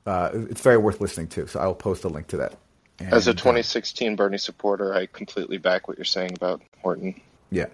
uh, 0.09 0.31
it's 0.51 0.61
very 0.61 0.79
worth 0.79 1.01
listening 1.01 1.29
to. 1.29 1.47
So 1.47 1.61
I 1.61 1.67
will 1.67 1.75
post 1.75 2.05
a 2.05 2.09
link 2.09 2.29
to 2.29 2.39
that. 2.39 2.55
And, 2.99 3.13
As 3.13 3.29
a 3.29 3.31
uh, 3.31 3.35
2016 3.35 4.17
Bernie 4.17 4.39
supporter, 4.39 4.95
I 4.95 5.07
completely 5.07 5.59
back 5.59 5.87
what 5.87 5.99
you're 5.99 6.05
saying 6.05 6.33
about 6.35 6.63
Horton. 6.83 7.21
Yeah, 7.51 7.67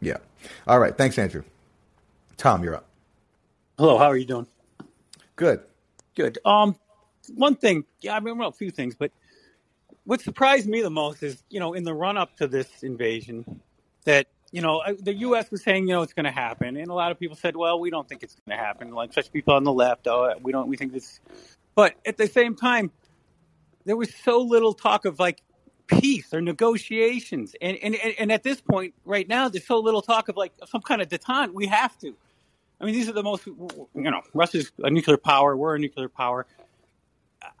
yeah. 0.00 0.18
All 0.66 0.78
right, 0.78 0.96
thanks, 0.96 1.18
Andrew. 1.18 1.42
Tom, 2.36 2.62
you're 2.62 2.74
up. 2.76 2.86
Hello, 3.78 3.96
how 3.96 4.06
are 4.06 4.16
you 4.16 4.24
doing? 4.24 4.46
Good. 5.36 5.60
Good. 6.14 6.38
Um, 6.44 6.76
one 7.34 7.54
thing, 7.54 7.84
yeah, 8.00 8.16
I 8.16 8.20
mean, 8.20 8.38
well, 8.38 8.48
a 8.48 8.52
few 8.52 8.70
things, 8.70 8.94
but 8.96 9.12
what 10.04 10.20
surprised 10.20 10.66
me 10.66 10.80
the 10.80 10.90
most 10.90 11.22
is, 11.22 11.42
you 11.50 11.60
know, 11.60 11.74
in 11.74 11.84
the 11.84 11.94
run 11.94 12.16
up 12.16 12.36
to 12.38 12.48
this 12.48 12.82
invasion, 12.82 13.60
that 14.04 14.26
you 14.50 14.62
know 14.62 14.82
the 15.00 15.12
U.S. 15.12 15.50
was 15.50 15.62
saying, 15.62 15.86
you 15.86 15.94
know, 15.94 16.02
it's 16.02 16.14
going 16.14 16.24
to 16.24 16.32
happen, 16.32 16.76
and 16.76 16.88
a 16.88 16.94
lot 16.94 17.12
of 17.12 17.20
people 17.20 17.36
said, 17.36 17.56
well, 17.56 17.78
we 17.78 17.90
don't 17.90 18.08
think 18.08 18.22
it's 18.22 18.34
going 18.34 18.58
to 18.58 18.64
happen. 18.64 18.90
Like 18.92 19.12
such 19.12 19.30
people 19.30 19.54
on 19.54 19.64
the 19.64 19.72
left, 19.72 20.06
oh, 20.06 20.34
we 20.42 20.50
don't, 20.50 20.66
we 20.66 20.76
think 20.76 20.92
this. 20.92 21.20
But 21.78 21.94
at 22.04 22.16
the 22.16 22.26
same 22.26 22.56
time, 22.56 22.90
there 23.84 23.96
was 23.96 24.12
so 24.24 24.40
little 24.40 24.74
talk 24.74 25.04
of 25.04 25.20
like 25.20 25.44
peace 25.86 26.34
or 26.34 26.40
negotiations, 26.40 27.54
and 27.62 27.76
and 27.76 27.94
and 27.94 28.32
at 28.32 28.42
this 28.42 28.60
point, 28.60 28.94
right 29.04 29.28
now, 29.28 29.48
there's 29.48 29.64
so 29.64 29.78
little 29.78 30.02
talk 30.02 30.28
of 30.28 30.36
like 30.36 30.52
some 30.66 30.80
kind 30.80 31.00
of 31.00 31.08
detente. 31.08 31.54
We 31.54 31.68
have 31.68 31.96
to. 32.00 32.16
I 32.80 32.84
mean, 32.84 32.94
these 32.94 33.08
are 33.08 33.12
the 33.12 33.22
most, 33.22 33.46
you 33.46 33.88
know, 33.94 34.22
Russia's 34.34 34.72
a 34.80 34.90
nuclear 34.90 35.18
power. 35.18 35.56
We're 35.56 35.76
a 35.76 35.78
nuclear 35.78 36.08
power. 36.08 36.46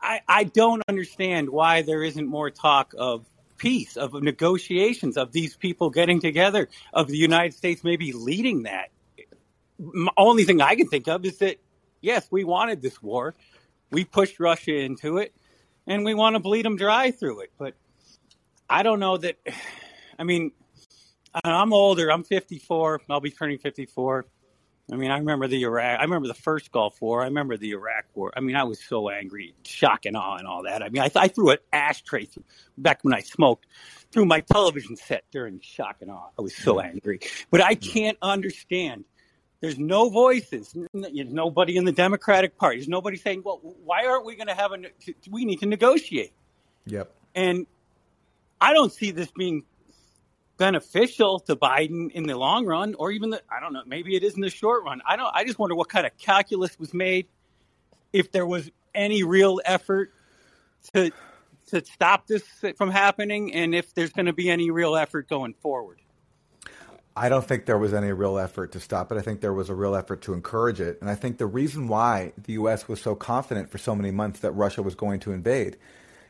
I, 0.02 0.20
I 0.26 0.42
don't 0.42 0.82
understand 0.88 1.48
why 1.50 1.82
there 1.82 2.02
isn't 2.02 2.26
more 2.26 2.50
talk 2.50 2.94
of 2.98 3.24
peace, 3.56 3.96
of 3.96 4.20
negotiations, 4.20 5.16
of 5.16 5.30
these 5.30 5.54
people 5.54 5.90
getting 5.90 6.20
together, 6.20 6.68
of 6.92 7.06
the 7.06 7.16
United 7.16 7.54
States 7.54 7.84
maybe 7.84 8.10
leading 8.10 8.64
that. 8.64 8.90
The 9.78 10.10
only 10.16 10.42
thing 10.42 10.60
I 10.60 10.74
can 10.74 10.88
think 10.88 11.06
of 11.06 11.24
is 11.24 11.38
that, 11.38 11.58
yes, 12.00 12.26
we 12.32 12.42
wanted 12.42 12.82
this 12.82 13.00
war. 13.00 13.36
We 13.90 14.04
pushed 14.04 14.40
Russia 14.40 14.74
into 14.76 15.18
it. 15.18 15.32
and 15.86 16.04
we 16.04 16.14
want 16.14 16.36
to 16.36 16.40
bleed 16.40 16.64
them 16.64 16.76
dry 16.76 17.10
through 17.10 17.40
it. 17.40 17.52
But 17.58 17.74
I 18.70 18.82
don't 18.84 19.00
know 19.00 19.16
that. 19.16 19.36
I 20.18 20.24
mean, 20.24 20.52
I'm 21.44 21.72
older. 21.72 22.10
I'm 22.12 22.24
54. 22.24 23.02
I'll 23.10 23.20
be 23.20 23.30
turning 23.30 23.58
54. 23.58 24.26
I 24.90 24.96
mean, 24.96 25.10
I 25.10 25.18
remember 25.18 25.48
the 25.48 25.62
Iraq. 25.62 26.00
I 26.00 26.02
remember 26.04 26.28
the 26.28 26.34
first 26.34 26.72
Gulf 26.72 27.00
War. 27.02 27.22
I 27.22 27.26
remember 27.26 27.56
the 27.58 27.72
Iraq 27.72 28.06
War. 28.14 28.32
I 28.36 28.40
mean, 28.40 28.56
I 28.56 28.64
was 28.64 28.80
so 28.82 29.10
angry, 29.10 29.54
shock 29.64 30.06
and 30.06 30.16
awe, 30.16 30.36
and 30.36 30.46
all 30.46 30.62
that. 30.64 30.82
I 30.82 30.88
mean, 30.88 31.02
I, 31.02 31.10
I 31.14 31.28
threw 31.28 31.50
an 31.50 31.58
ashtray 31.72 32.24
through, 32.24 32.44
back 32.78 33.04
when 33.04 33.14
I 33.14 33.20
smoked 33.20 33.66
through 34.10 34.24
my 34.24 34.40
television 34.40 34.96
set 34.96 35.24
during 35.30 35.60
shock 35.60 35.96
and 36.00 36.10
awe. 36.10 36.30
I 36.38 36.42
was 36.42 36.56
so 36.56 36.80
angry, 36.80 37.20
but 37.50 37.60
I 37.60 37.74
can't 37.74 38.16
understand. 38.22 39.04
There's 39.60 39.78
no 39.78 40.08
voices. 40.08 40.72
There's 40.92 41.12
nobody 41.30 41.76
in 41.76 41.84
the 41.84 41.92
Democratic 41.92 42.56
Party. 42.56 42.76
There's 42.78 42.88
nobody 42.88 43.16
saying, 43.16 43.42
"Well, 43.44 43.60
why 43.84 44.06
aren't 44.06 44.24
we 44.24 44.36
going 44.36 44.46
to 44.46 44.54
have 44.54 44.72
a? 44.72 44.78
We 45.28 45.44
need 45.44 45.60
to 45.60 45.66
negotiate." 45.66 46.32
Yep. 46.86 47.12
And 47.34 47.66
I 48.60 48.72
don't 48.72 48.92
see 48.92 49.10
this 49.10 49.30
being 49.32 49.64
beneficial 50.58 51.40
to 51.40 51.56
Biden 51.56 52.10
in 52.12 52.24
the 52.24 52.36
long 52.36 52.66
run, 52.66 52.94
or 52.94 53.10
even 53.10 53.30
the 53.30 53.42
I 53.50 53.60
don't 53.60 53.72
know, 53.72 53.82
maybe 53.86 54.14
it 54.16 54.22
is 54.22 54.34
in 54.34 54.42
the 54.42 54.50
short 54.50 54.84
run. 54.84 55.02
I 55.06 55.16
don't. 55.16 55.30
I 55.34 55.44
just 55.44 55.58
wonder 55.58 55.74
what 55.74 55.88
kind 55.88 56.06
of 56.06 56.16
calculus 56.18 56.78
was 56.78 56.94
made, 56.94 57.26
if 58.12 58.30
there 58.30 58.46
was 58.46 58.70
any 58.94 59.24
real 59.24 59.60
effort 59.64 60.12
to 60.94 61.10
to 61.68 61.84
stop 61.84 62.26
this 62.26 62.44
from 62.76 62.90
happening, 62.90 63.54
and 63.54 63.74
if 63.74 63.92
there's 63.94 64.12
going 64.12 64.26
to 64.26 64.32
be 64.32 64.50
any 64.50 64.70
real 64.70 64.96
effort 64.96 65.28
going 65.28 65.54
forward. 65.54 66.00
I 67.18 67.28
don't 67.28 67.44
think 67.44 67.66
there 67.66 67.78
was 67.78 67.92
any 67.92 68.12
real 68.12 68.38
effort 68.38 68.72
to 68.72 68.80
stop 68.80 69.10
it. 69.10 69.18
I 69.18 69.22
think 69.22 69.40
there 69.40 69.52
was 69.52 69.68
a 69.68 69.74
real 69.74 69.96
effort 69.96 70.22
to 70.22 70.34
encourage 70.34 70.80
it. 70.80 70.98
And 71.00 71.10
I 71.10 71.16
think 71.16 71.38
the 71.38 71.46
reason 71.46 71.88
why 71.88 72.32
the 72.40 72.52
U.S. 72.54 72.86
was 72.86 73.00
so 73.00 73.14
confident 73.14 73.70
for 73.70 73.78
so 73.78 73.96
many 73.96 74.10
months 74.12 74.40
that 74.40 74.52
Russia 74.52 74.82
was 74.82 74.94
going 74.94 75.18
to 75.20 75.32
invade 75.32 75.76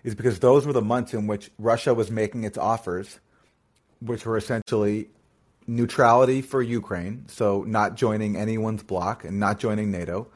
is 0.02 0.14
because 0.14 0.38
those 0.38 0.66
were 0.66 0.72
the 0.72 0.80
months 0.80 1.12
in 1.12 1.26
which 1.26 1.50
Russia 1.58 1.92
was 1.92 2.10
making 2.10 2.44
its 2.44 2.56
offers 2.56 3.20
which 4.00 4.24
were 4.24 4.36
essentially 4.36 5.08
neutrality 5.66 6.40
for 6.40 6.62
Ukraine, 6.62 7.24
so 7.28 7.64
not 7.66 7.96
joining 7.96 8.36
anyone's 8.36 8.82
bloc 8.82 9.24
and 9.24 9.38
not 9.38 9.58
joining 9.58 9.90
NATO, 9.90 10.28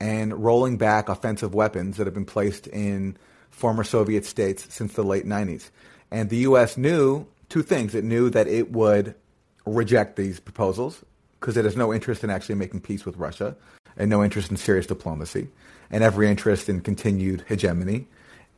and 0.00 0.42
rolling 0.42 0.78
back 0.78 1.08
offensive 1.08 1.54
weapons 1.54 1.96
that 1.96 2.06
have 2.06 2.14
been 2.14 2.24
placed 2.24 2.66
in 2.68 3.16
former 3.50 3.84
Soviet 3.84 4.24
states 4.24 4.66
since 4.74 4.94
the 4.94 5.04
late 5.04 5.26
90s. 5.26 5.70
And 6.10 6.30
the 6.30 6.38
U.S. 6.38 6.76
knew 6.76 7.26
two 7.48 7.62
things. 7.62 7.94
It 7.94 8.04
knew 8.04 8.30
that 8.30 8.48
it 8.48 8.72
would 8.72 9.14
reject 9.64 10.16
these 10.16 10.40
proposals 10.40 11.04
because 11.40 11.56
it 11.56 11.64
has 11.64 11.76
no 11.76 11.92
interest 11.92 12.24
in 12.24 12.30
actually 12.30 12.54
making 12.54 12.80
peace 12.80 13.04
with 13.04 13.16
Russia 13.16 13.56
and 13.96 14.08
no 14.08 14.22
interest 14.22 14.50
in 14.50 14.56
serious 14.56 14.86
diplomacy 14.86 15.48
and 15.90 16.02
every 16.02 16.28
interest 16.28 16.68
in 16.68 16.80
continued 16.80 17.44
hegemony 17.48 18.06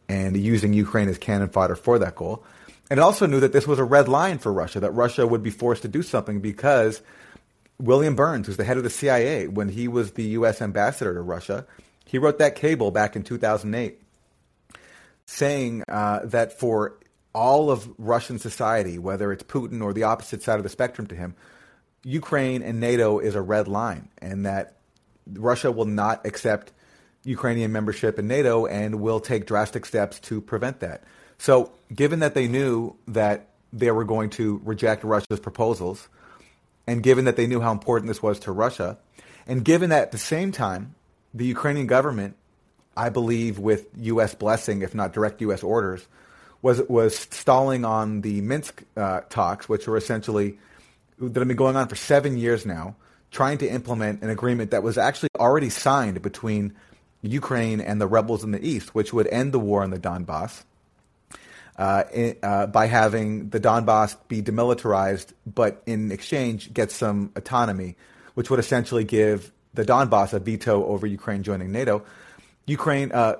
and 0.09 0.37
using 0.37 0.73
Ukraine 0.73 1.09
as 1.09 1.19
cannon 1.19 1.49
fodder 1.49 1.75
for 1.75 1.99
that 1.99 2.15
goal. 2.15 2.45
And 2.91 2.99
it 2.99 3.03
also 3.03 3.27
knew 3.27 3.41
that 3.41 3.53
this 3.53 3.67
was 3.67 3.79
a 3.79 3.85
red 3.85 4.09
line 4.09 4.39
for 4.39 4.53
Russia, 4.53 4.81
that 4.81 4.93
Russia 4.93 5.27
would 5.27 5.43
be 5.43 5.51
forced 5.51 5.83
to 5.83 5.89
do 5.89 6.03
something 6.03 6.41
because 6.41 7.01
William 7.81 8.15
Burns, 8.15 8.47
who's 8.47 8.57
the 8.57 8.65
head 8.65 8.77
of 8.77 8.85
the 8.85 8.91
CIA, 8.91 9.49
when 9.49 9.71
he 9.71 9.89
was 9.89 10.13
the 10.13 10.25
U.S. 10.25 10.61
ambassador 10.61 11.15
to 11.15 11.21
Russia, 11.21 11.67
he 12.05 12.19
wrote 12.19 12.39
that 12.39 12.55
cable 12.55 12.91
back 12.91 13.17
in 13.17 13.23
2008 13.23 14.01
saying 15.27 15.83
uh, 15.89 16.21
that 16.25 16.59
for 16.59 16.99
all 17.35 17.71
of 17.71 17.93
Russian 17.99 18.39
society, 18.39 18.99
whether 18.99 19.33
it's 19.33 19.43
Putin 19.43 19.83
or 19.83 19.93
the 19.93 20.05
opposite 20.05 20.43
side 20.43 20.59
of 20.59 20.63
the 20.63 20.69
spectrum 20.69 21.07
to 21.09 21.15
him, 21.15 21.35
Ukraine 22.05 22.63
and 22.63 22.81
NATO 22.81 23.19
is 23.19 23.35
a 23.35 23.43
red 23.43 23.67
line, 23.67 24.09
and 24.19 24.47
that 24.47 24.77
Russia 25.27 25.73
will 25.73 25.87
not 25.87 26.25
accept 26.27 26.73
Ukrainian 27.25 27.73
membership 27.73 28.19
in 28.19 28.29
NATO 28.29 28.67
and 28.67 29.01
will 29.01 29.21
take 29.21 29.47
drastic 29.47 29.87
steps 29.87 30.21
to 30.21 30.41
prevent 30.41 30.81
that. 30.81 31.03
So, 31.39 31.73
given 31.93 32.21
that 32.21 32.35
they 32.35 32.47
knew 32.47 32.95
that 33.09 33.49
they 33.73 33.91
were 33.91 34.05
going 34.05 34.31
to 34.31 34.61
reject 34.65 35.03
Russia's 35.03 35.41
proposals, 35.41 36.09
and 36.87 37.03
given 37.03 37.25
that 37.25 37.37
they 37.37 37.47
knew 37.47 37.61
how 37.61 37.73
important 37.73 38.09
this 38.09 38.23
was 38.23 38.39
to 38.41 38.53
Russia, 38.53 38.99
and 39.47 39.65
given 39.65 39.91
that 39.91 40.03
at 40.03 40.13
the 40.13 40.19
same 40.19 40.53
time, 40.53 40.95
the 41.33 41.47
Ukrainian 41.47 41.87
government, 41.87 42.37
I 42.97 43.09
believe, 43.09 43.59
with 43.59 43.89
U.S. 43.97 44.35
blessing, 44.35 44.83
if 44.83 44.95
not 44.95 45.13
direct 45.13 45.41
U.S. 45.41 45.63
orders, 45.63 46.07
was 46.65 46.81
was 46.89 47.15
stalling 47.15 47.85
on 47.85 48.23
the 48.23 48.41
Minsk 48.41 48.83
uh, 48.97 49.21
talks, 49.29 49.69
which 49.69 49.87
were 49.87 49.99
essentially 49.99 50.59
that 51.19 51.39
have 51.39 51.47
been 51.47 51.59
going 51.59 51.77
on 51.77 51.89
for 51.89 51.95
seven 51.95 52.39
years 52.39 52.65
now, 52.65 52.97
trying 53.31 53.59
to 53.59 53.69
implement 53.69 54.23
an 54.23 54.31
agreement 54.31 54.71
that 54.71 54.83
was 54.83 54.97
actually 54.97 55.29
already 55.39 55.69
signed 55.69 56.23
between 56.23 56.75
Ukraine 57.21 57.83
and 57.83 58.01
the 58.01 58.07
rebels 58.07 58.43
in 58.43 58.51
the 58.51 58.67
east, 58.67 58.95
which 58.95 59.13
would 59.13 59.27
end 59.27 59.53
the 59.53 59.59
war 59.59 59.85
in 59.85 59.91
the 59.91 59.99
Donbass 59.99 60.65
uh, 61.77 62.05
uh, 62.43 62.67
by 62.69 62.87
having 62.87 63.51
the 63.51 63.61
Donbass 63.61 64.17
be 64.29 64.41
demilitarized, 64.41 65.35
but 65.47 65.83
in 65.85 66.11
exchange 66.11 66.73
get 66.73 66.91
some 66.91 67.31
autonomy, 67.37 67.95
which 68.33 68.49
would 68.49 68.59
essentially 68.59 69.05
give 69.05 69.53
the 69.75 69.85
Donbass 69.85 70.33
a 70.33 70.39
veto 70.39 70.83
over 70.87 71.07
Ukraine 71.07 71.43
joining 71.43 71.73
NATO. 71.73 72.03
Ukraine, 72.67 73.13
uh, 73.13 73.37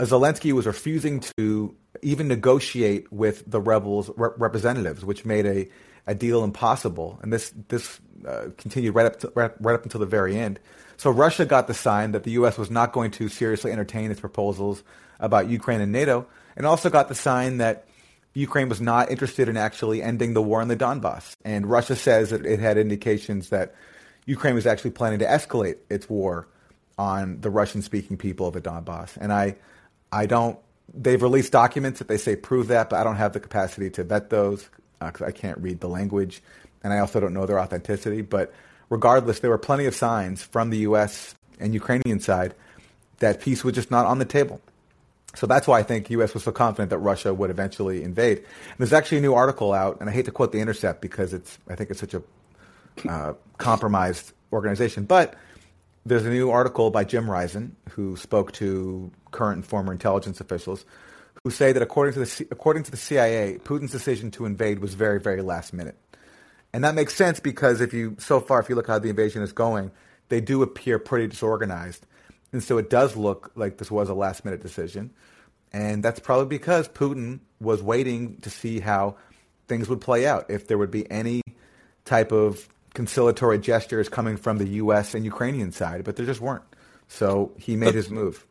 Zelensky 0.00 0.50
was 0.52 0.66
refusing 0.66 1.20
to 1.38 1.76
even 2.02 2.28
negotiate 2.28 3.12
with 3.12 3.48
the 3.50 3.60
rebels' 3.60 4.10
re- 4.16 4.30
representatives, 4.36 5.04
which 5.04 5.24
made 5.24 5.46
a, 5.46 5.68
a 6.06 6.14
deal 6.14 6.44
impossible. 6.44 7.18
And 7.22 7.32
this 7.32 7.52
this 7.68 8.00
uh, 8.26 8.46
continued 8.56 8.94
right 8.94 9.06
up 9.06 9.20
to, 9.20 9.32
right, 9.34 9.52
right 9.60 9.74
up 9.74 9.84
until 9.84 10.00
the 10.00 10.06
very 10.06 10.36
end. 10.36 10.58
So 10.96 11.10
Russia 11.10 11.44
got 11.44 11.66
the 11.66 11.74
sign 11.74 12.12
that 12.12 12.24
the 12.24 12.32
U.S. 12.32 12.56
was 12.56 12.70
not 12.70 12.92
going 12.92 13.10
to 13.12 13.28
seriously 13.28 13.70
entertain 13.70 14.10
its 14.10 14.20
proposals 14.20 14.82
about 15.20 15.48
Ukraine 15.48 15.80
and 15.80 15.92
NATO 15.92 16.26
and 16.56 16.66
also 16.66 16.90
got 16.90 17.08
the 17.08 17.14
sign 17.14 17.58
that 17.58 17.86
Ukraine 18.34 18.68
was 18.68 18.80
not 18.80 19.10
interested 19.10 19.48
in 19.48 19.56
actually 19.56 20.02
ending 20.02 20.34
the 20.34 20.42
war 20.42 20.60
in 20.60 20.68
the 20.68 20.76
Donbass. 20.76 21.34
And 21.44 21.66
Russia 21.66 21.96
says 21.96 22.30
that 22.30 22.44
it 22.44 22.60
had 22.60 22.76
indications 22.78 23.50
that 23.50 23.74
Ukraine 24.26 24.54
was 24.54 24.66
actually 24.66 24.90
planning 24.90 25.20
to 25.20 25.26
escalate 25.26 25.76
its 25.88 26.08
war 26.08 26.48
on 26.98 27.40
the 27.40 27.50
Russian-speaking 27.50 28.16
people 28.16 28.46
of 28.46 28.54
the 28.54 28.60
Donbass. 28.60 29.16
And 29.18 29.32
I, 29.32 29.56
I 30.10 30.26
don't. 30.26 30.58
They've 30.92 31.20
released 31.20 31.52
documents 31.52 31.98
that 31.98 32.08
they 32.08 32.18
say 32.18 32.36
prove 32.36 32.68
that, 32.68 32.90
but 32.90 32.98
I 32.98 33.04
don't 33.04 33.16
have 33.16 33.32
the 33.32 33.40
capacity 33.40 33.90
to 33.90 34.04
vet 34.04 34.30
those 34.30 34.68
because 35.00 35.22
uh, 35.22 35.26
I 35.26 35.32
can't 35.32 35.58
read 35.58 35.80
the 35.80 35.88
language, 35.88 36.42
and 36.82 36.92
I 36.92 36.98
also 36.98 37.20
don't 37.20 37.34
know 37.34 37.46
their 37.46 37.60
authenticity. 37.60 38.22
But 38.22 38.52
regardless, 38.88 39.40
there 39.40 39.50
were 39.50 39.58
plenty 39.58 39.86
of 39.86 39.94
signs 39.94 40.42
from 40.42 40.70
the 40.70 40.78
U.S. 40.78 41.34
and 41.60 41.74
Ukrainian 41.74 42.20
side 42.20 42.54
that 43.18 43.40
peace 43.40 43.64
was 43.64 43.74
just 43.74 43.90
not 43.90 44.06
on 44.06 44.18
the 44.18 44.24
table. 44.24 44.60
So 45.34 45.46
that's 45.46 45.66
why 45.66 45.78
I 45.78 45.82
think 45.82 46.08
U.S. 46.10 46.32
was 46.32 46.44
so 46.44 46.52
confident 46.52 46.90
that 46.90 46.98
Russia 46.98 47.34
would 47.34 47.50
eventually 47.50 48.02
invade. 48.02 48.38
And 48.38 48.78
there's 48.78 48.94
actually 48.94 49.18
a 49.18 49.22
new 49.22 49.34
article 49.34 49.72
out, 49.72 50.00
and 50.00 50.08
I 50.08 50.12
hate 50.12 50.24
to 50.24 50.30
quote 50.30 50.52
the 50.52 50.60
Intercept 50.60 51.02
because 51.02 51.34
it's 51.34 51.58
I 51.68 51.74
think 51.74 51.90
it's 51.90 52.00
such 52.00 52.14
a 52.14 52.22
uh, 53.08 53.34
compromised 53.58 54.32
organization, 54.52 55.04
but 55.04 55.34
there's 56.06 56.24
a 56.24 56.30
new 56.30 56.50
article 56.50 56.90
by 56.90 57.04
Jim 57.04 57.28
Risen, 57.28 57.74
who 57.90 58.16
spoke 58.16 58.52
to 58.52 59.10
current 59.32 59.56
and 59.56 59.66
former 59.66 59.92
intelligence 59.92 60.40
officials, 60.40 60.84
who 61.42 61.50
say 61.50 61.72
that 61.72 61.82
according 61.82 62.14
to 62.14 62.20
the 62.20 62.46
according 62.50 62.84
to 62.84 62.90
the 62.90 62.96
CIA, 62.96 63.58
Putin's 63.58 63.90
decision 63.90 64.30
to 64.32 64.46
invade 64.46 64.78
was 64.78 64.94
very 64.94 65.20
very 65.20 65.42
last 65.42 65.72
minute, 65.72 65.96
and 66.72 66.84
that 66.84 66.94
makes 66.94 67.14
sense 67.14 67.40
because 67.40 67.80
if 67.80 67.92
you 67.92 68.16
so 68.18 68.40
far 68.40 68.60
if 68.60 68.68
you 68.68 68.76
look 68.76 68.86
how 68.86 68.98
the 68.98 69.10
invasion 69.10 69.42
is 69.42 69.52
going, 69.52 69.90
they 70.28 70.40
do 70.40 70.62
appear 70.62 70.98
pretty 70.98 71.26
disorganized. 71.26 72.06
And 72.52 72.62
so 72.62 72.78
it 72.78 72.88
does 72.88 73.16
look 73.16 73.50
like 73.56 73.78
this 73.78 73.90
was 73.90 74.08
a 74.08 74.14
last 74.14 74.44
minute 74.44 74.62
decision. 74.62 75.12
And 75.72 76.02
that's 76.02 76.20
probably 76.20 76.46
because 76.46 76.88
Putin 76.88 77.40
was 77.60 77.82
waiting 77.82 78.38
to 78.42 78.50
see 78.50 78.80
how 78.80 79.16
things 79.66 79.88
would 79.88 80.00
play 80.00 80.26
out, 80.26 80.48
if 80.48 80.68
there 80.68 80.78
would 80.78 80.92
be 80.92 81.10
any 81.10 81.42
type 82.04 82.30
of 82.32 82.68
conciliatory 82.96 83.58
gestures 83.58 84.08
coming 84.08 84.38
from 84.38 84.56
the 84.56 84.66
U.S. 84.80 85.14
and 85.14 85.22
Ukrainian 85.22 85.70
side, 85.70 86.02
but 86.02 86.16
there 86.16 86.24
just 86.24 86.40
weren't. 86.40 86.64
So 87.08 87.52
he 87.58 87.76
made 87.76 87.94
his 87.94 88.10
move. 88.10 88.44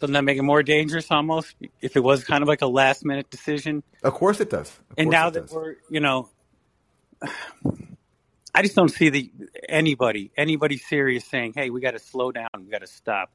Doesn't 0.00 0.14
that 0.14 0.24
make 0.24 0.38
it 0.38 0.42
more 0.42 0.62
dangerous 0.62 1.10
almost 1.10 1.54
if 1.82 1.94
it 1.94 2.00
was 2.00 2.24
kind 2.24 2.40
of 2.42 2.48
like 2.48 2.62
a 2.62 2.66
last 2.66 3.04
minute 3.04 3.28
decision? 3.28 3.82
Of 4.02 4.14
course 4.14 4.40
it 4.40 4.48
does. 4.48 4.68
Of 4.68 4.96
and 4.96 5.10
now 5.10 5.28
that 5.28 5.42
does. 5.42 5.52
we're, 5.52 5.76
you 5.90 6.00
know, 6.00 6.30
I 8.54 8.62
just 8.62 8.74
don't 8.74 8.88
see 8.88 9.10
the 9.10 9.30
anybody 9.68 10.32
anybody 10.36 10.78
serious 10.78 11.26
saying, 11.26 11.52
"Hey, 11.54 11.68
we 11.68 11.82
got 11.82 11.92
to 11.92 11.98
slow 11.98 12.32
down. 12.32 12.48
We 12.58 12.70
got 12.70 12.80
to 12.80 12.86
stop. 12.86 13.30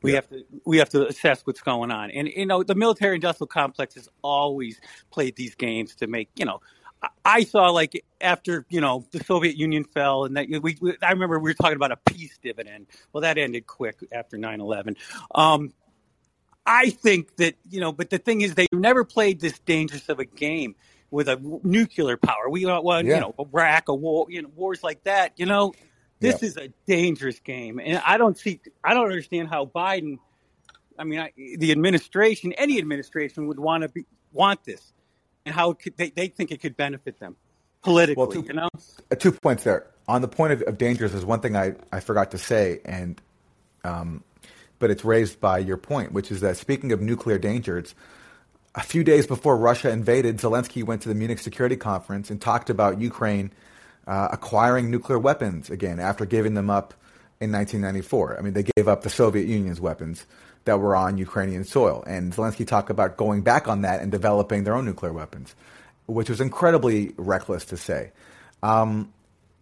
We 0.00 0.12
yeah. 0.12 0.16
have 0.16 0.28
to 0.30 0.44
we 0.64 0.78
have 0.78 0.88
to 0.88 1.06
assess 1.06 1.42
what's 1.46 1.60
going 1.60 1.90
on." 1.90 2.10
And 2.10 2.26
you 2.26 2.46
know, 2.46 2.62
the 2.62 2.74
military 2.74 3.16
industrial 3.16 3.48
complex 3.48 3.94
has 3.94 4.08
always 4.22 4.80
played 5.10 5.36
these 5.36 5.54
games 5.54 5.94
to 5.96 6.06
make 6.06 6.30
you 6.36 6.46
know. 6.46 6.60
I 7.24 7.44
saw 7.44 7.70
like 7.70 8.04
after 8.20 8.64
you 8.68 8.80
know 8.80 9.04
the 9.12 9.22
Soviet 9.24 9.56
Union 9.56 9.84
fell, 9.84 10.24
and 10.24 10.36
that 10.36 10.48
we, 10.48 10.76
we 10.80 10.96
I 11.02 11.12
remember 11.12 11.38
we 11.38 11.50
were 11.50 11.54
talking 11.54 11.76
about 11.76 11.92
a 11.92 11.96
peace 11.96 12.38
dividend. 12.42 12.86
Well, 13.12 13.22
that 13.22 13.38
ended 13.38 13.66
quick 13.66 13.98
after 14.12 14.36
9-11. 14.36 14.96
Um, 15.34 15.72
I 16.64 16.90
think 16.90 17.36
that 17.36 17.56
you 17.68 17.80
know, 17.80 17.92
but 17.92 18.10
the 18.10 18.18
thing 18.18 18.40
is, 18.40 18.54
they 18.54 18.66
never 18.72 19.04
played 19.04 19.40
this 19.40 19.58
dangerous 19.60 20.08
of 20.08 20.18
a 20.18 20.24
game 20.24 20.74
with 21.10 21.28
a 21.28 21.38
nuclear 21.62 22.16
power. 22.16 22.48
We 22.50 22.66
want, 22.66 23.06
yeah. 23.06 23.14
you 23.14 23.20
know, 23.20 23.34
Iraq, 23.38 23.88
a 23.88 23.94
war, 23.94 24.26
you 24.28 24.42
know, 24.42 24.50
wars 24.56 24.82
like 24.82 25.04
that. 25.04 25.34
You 25.36 25.46
know, 25.46 25.74
this 26.18 26.42
yeah. 26.42 26.48
is 26.48 26.56
a 26.56 26.68
dangerous 26.86 27.38
game, 27.40 27.78
and 27.78 28.02
I 28.04 28.18
don't 28.18 28.36
see, 28.36 28.60
I 28.82 28.94
don't 28.94 29.04
understand 29.04 29.48
how 29.48 29.66
Biden 29.66 30.18
I 30.98 31.04
mean, 31.04 31.20
I, 31.20 31.32
the 31.36 31.72
administration, 31.72 32.52
any 32.54 32.78
administration, 32.78 33.46
would 33.48 33.58
want 33.58 33.82
to 33.82 33.88
be 33.88 34.06
want 34.32 34.64
this, 34.64 34.92
and 35.46 35.54
how 35.54 35.72
could, 35.72 35.96
they 35.96 36.10
they 36.10 36.28
think 36.28 36.50
it 36.50 36.60
could 36.60 36.76
benefit 36.76 37.18
them 37.20 37.36
politically. 37.82 38.20
Well, 38.20 38.26
two, 38.26 38.44
you 38.46 38.52
know, 38.52 38.68
uh, 39.10 39.14
two 39.14 39.32
points 39.32 39.64
there. 39.64 39.86
On 40.08 40.20
the 40.20 40.28
point 40.28 40.52
of, 40.52 40.62
of 40.62 40.78
dangers, 40.78 41.12
there's 41.12 41.24
one 41.24 41.40
thing 41.40 41.56
I, 41.56 41.74
I 41.90 42.00
forgot 42.00 42.32
to 42.32 42.38
say, 42.38 42.80
and 42.84 43.20
um, 43.84 44.22
but 44.78 44.90
it's 44.90 45.04
raised 45.04 45.40
by 45.40 45.58
your 45.58 45.76
point, 45.76 46.12
which 46.12 46.30
is 46.30 46.40
that 46.42 46.56
speaking 46.56 46.92
of 46.92 47.00
nuclear 47.00 47.38
dangers, 47.38 47.94
a 48.74 48.82
few 48.82 49.02
days 49.02 49.26
before 49.26 49.56
Russia 49.56 49.90
invaded, 49.90 50.38
Zelensky 50.38 50.84
went 50.84 51.02
to 51.02 51.08
the 51.08 51.14
Munich 51.14 51.38
Security 51.38 51.76
Conference 51.76 52.30
and 52.30 52.40
talked 52.40 52.68
about 52.68 53.00
Ukraine 53.00 53.50
uh, 54.06 54.28
acquiring 54.32 54.90
nuclear 54.90 55.18
weapons 55.18 55.70
again 55.70 55.98
after 55.98 56.26
giving 56.26 56.54
them 56.54 56.68
up 56.68 56.92
in 57.40 57.50
1994. 57.52 58.38
I 58.38 58.42
mean, 58.42 58.52
they 58.52 58.64
gave 58.76 58.86
up 58.86 59.02
the 59.02 59.10
Soviet 59.10 59.46
Union's 59.46 59.80
weapons 59.80 60.26
that 60.66 60.78
were 60.78 60.94
on 60.94 61.16
Ukrainian 61.16 61.64
soil. 61.64 62.04
And 62.06 62.32
Zelensky 62.32 62.66
talked 62.66 62.90
about 62.90 63.16
going 63.16 63.42
back 63.42 63.66
on 63.66 63.82
that 63.82 64.02
and 64.02 64.12
developing 64.12 64.64
their 64.64 64.74
own 64.74 64.84
nuclear 64.84 65.12
weapons, 65.12 65.54
which 66.06 66.28
was 66.28 66.40
incredibly 66.40 67.14
reckless 67.16 67.64
to 67.66 67.76
say. 67.76 68.12
Um, 68.62 69.12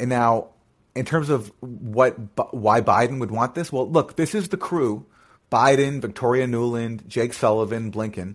and 0.00 0.10
now, 0.10 0.48
in 0.94 1.04
terms 1.04 1.28
of 1.28 1.52
what 1.60 2.16
why 2.52 2.80
Biden 2.80 3.20
would 3.20 3.30
want 3.30 3.54
this, 3.54 3.70
well, 3.70 3.88
look, 3.88 4.16
this 4.16 4.34
is 4.34 4.48
the 4.48 4.56
crew: 4.56 5.06
Biden, 5.52 6.00
Victoria 6.00 6.46
Nuland, 6.46 7.06
Jake 7.06 7.34
Sullivan, 7.34 7.92
Blinken, 7.92 8.34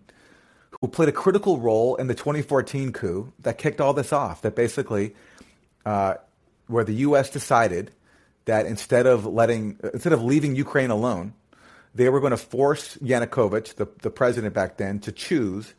who 0.79 0.87
played 0.87 1.09
a 1.09 1.13
critical 1.13 1.59
role 1.59 1.95
in 1.95 2.07
the 2.07 2.15
2014 2.15 2.93
coup 2.93 3.33
that 3.39 3.57
kicked 3.57 3.81
all 3.81 3.93
this 3.93 4.13
off. 4.13 4.41
That 4.41 4.55
basically, 4.55 5.15
uh, 5.85 6.15
where 6.67 6.83
the 6.83 6.95
U.S. 6.95 7.29
decided 7.29 7.91
that 8.45 8.65
instead 8.65 9.07
of 9.07 9.25
letting 9.25 9.79
instead 9.93 10.13
of 10.13 10.23
leaving 10.23 10.55
Ukraine 10.55 10.91
alone, 10.91 11.33
they 11.95 12.09
were 12.09 12.19
going 12.19 12.31
to 12.31 12.37
force 12.37 12.97
Yanukovych, 12.97 13.75
the, 13.75 13.87
the 14.01 14.09
president 14.09 14.53
back 14.53 14.77
then, 14.77 14.99
to 14.99 15.11
choose 15.11 15.73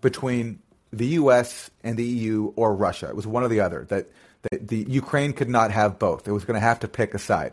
between 0.00 0.60
the 0.92 1.06
U.S. 1.06 1.70
and 1.82 1.96
the 1.96 2.04
EU 2.04 2.52
or 2.56 2.74
Russia. 2.74 3.08
It 3.08 3.16
was 3.16 3.26
one 3.26 3.42
or 3.42 3.48
the 3.48 3.60
other. 3.60 3.84
That, 3.88 4.08
that 4.50 4.68
the 4.68 4.86
Ukraine 4.88 5.32
could 5.32 5.48
not 5.48 5.70
have 5.70 5.98
both. 5.98 6.28
It 6.28 6.32
was 6.32 6.44
going 6.44 6.54
to 6.54 6.60
have 6.60 6.80
to 6.80 6.88
pick 6.88 7.14
a 7.14 7.18
side. 7.18 7.52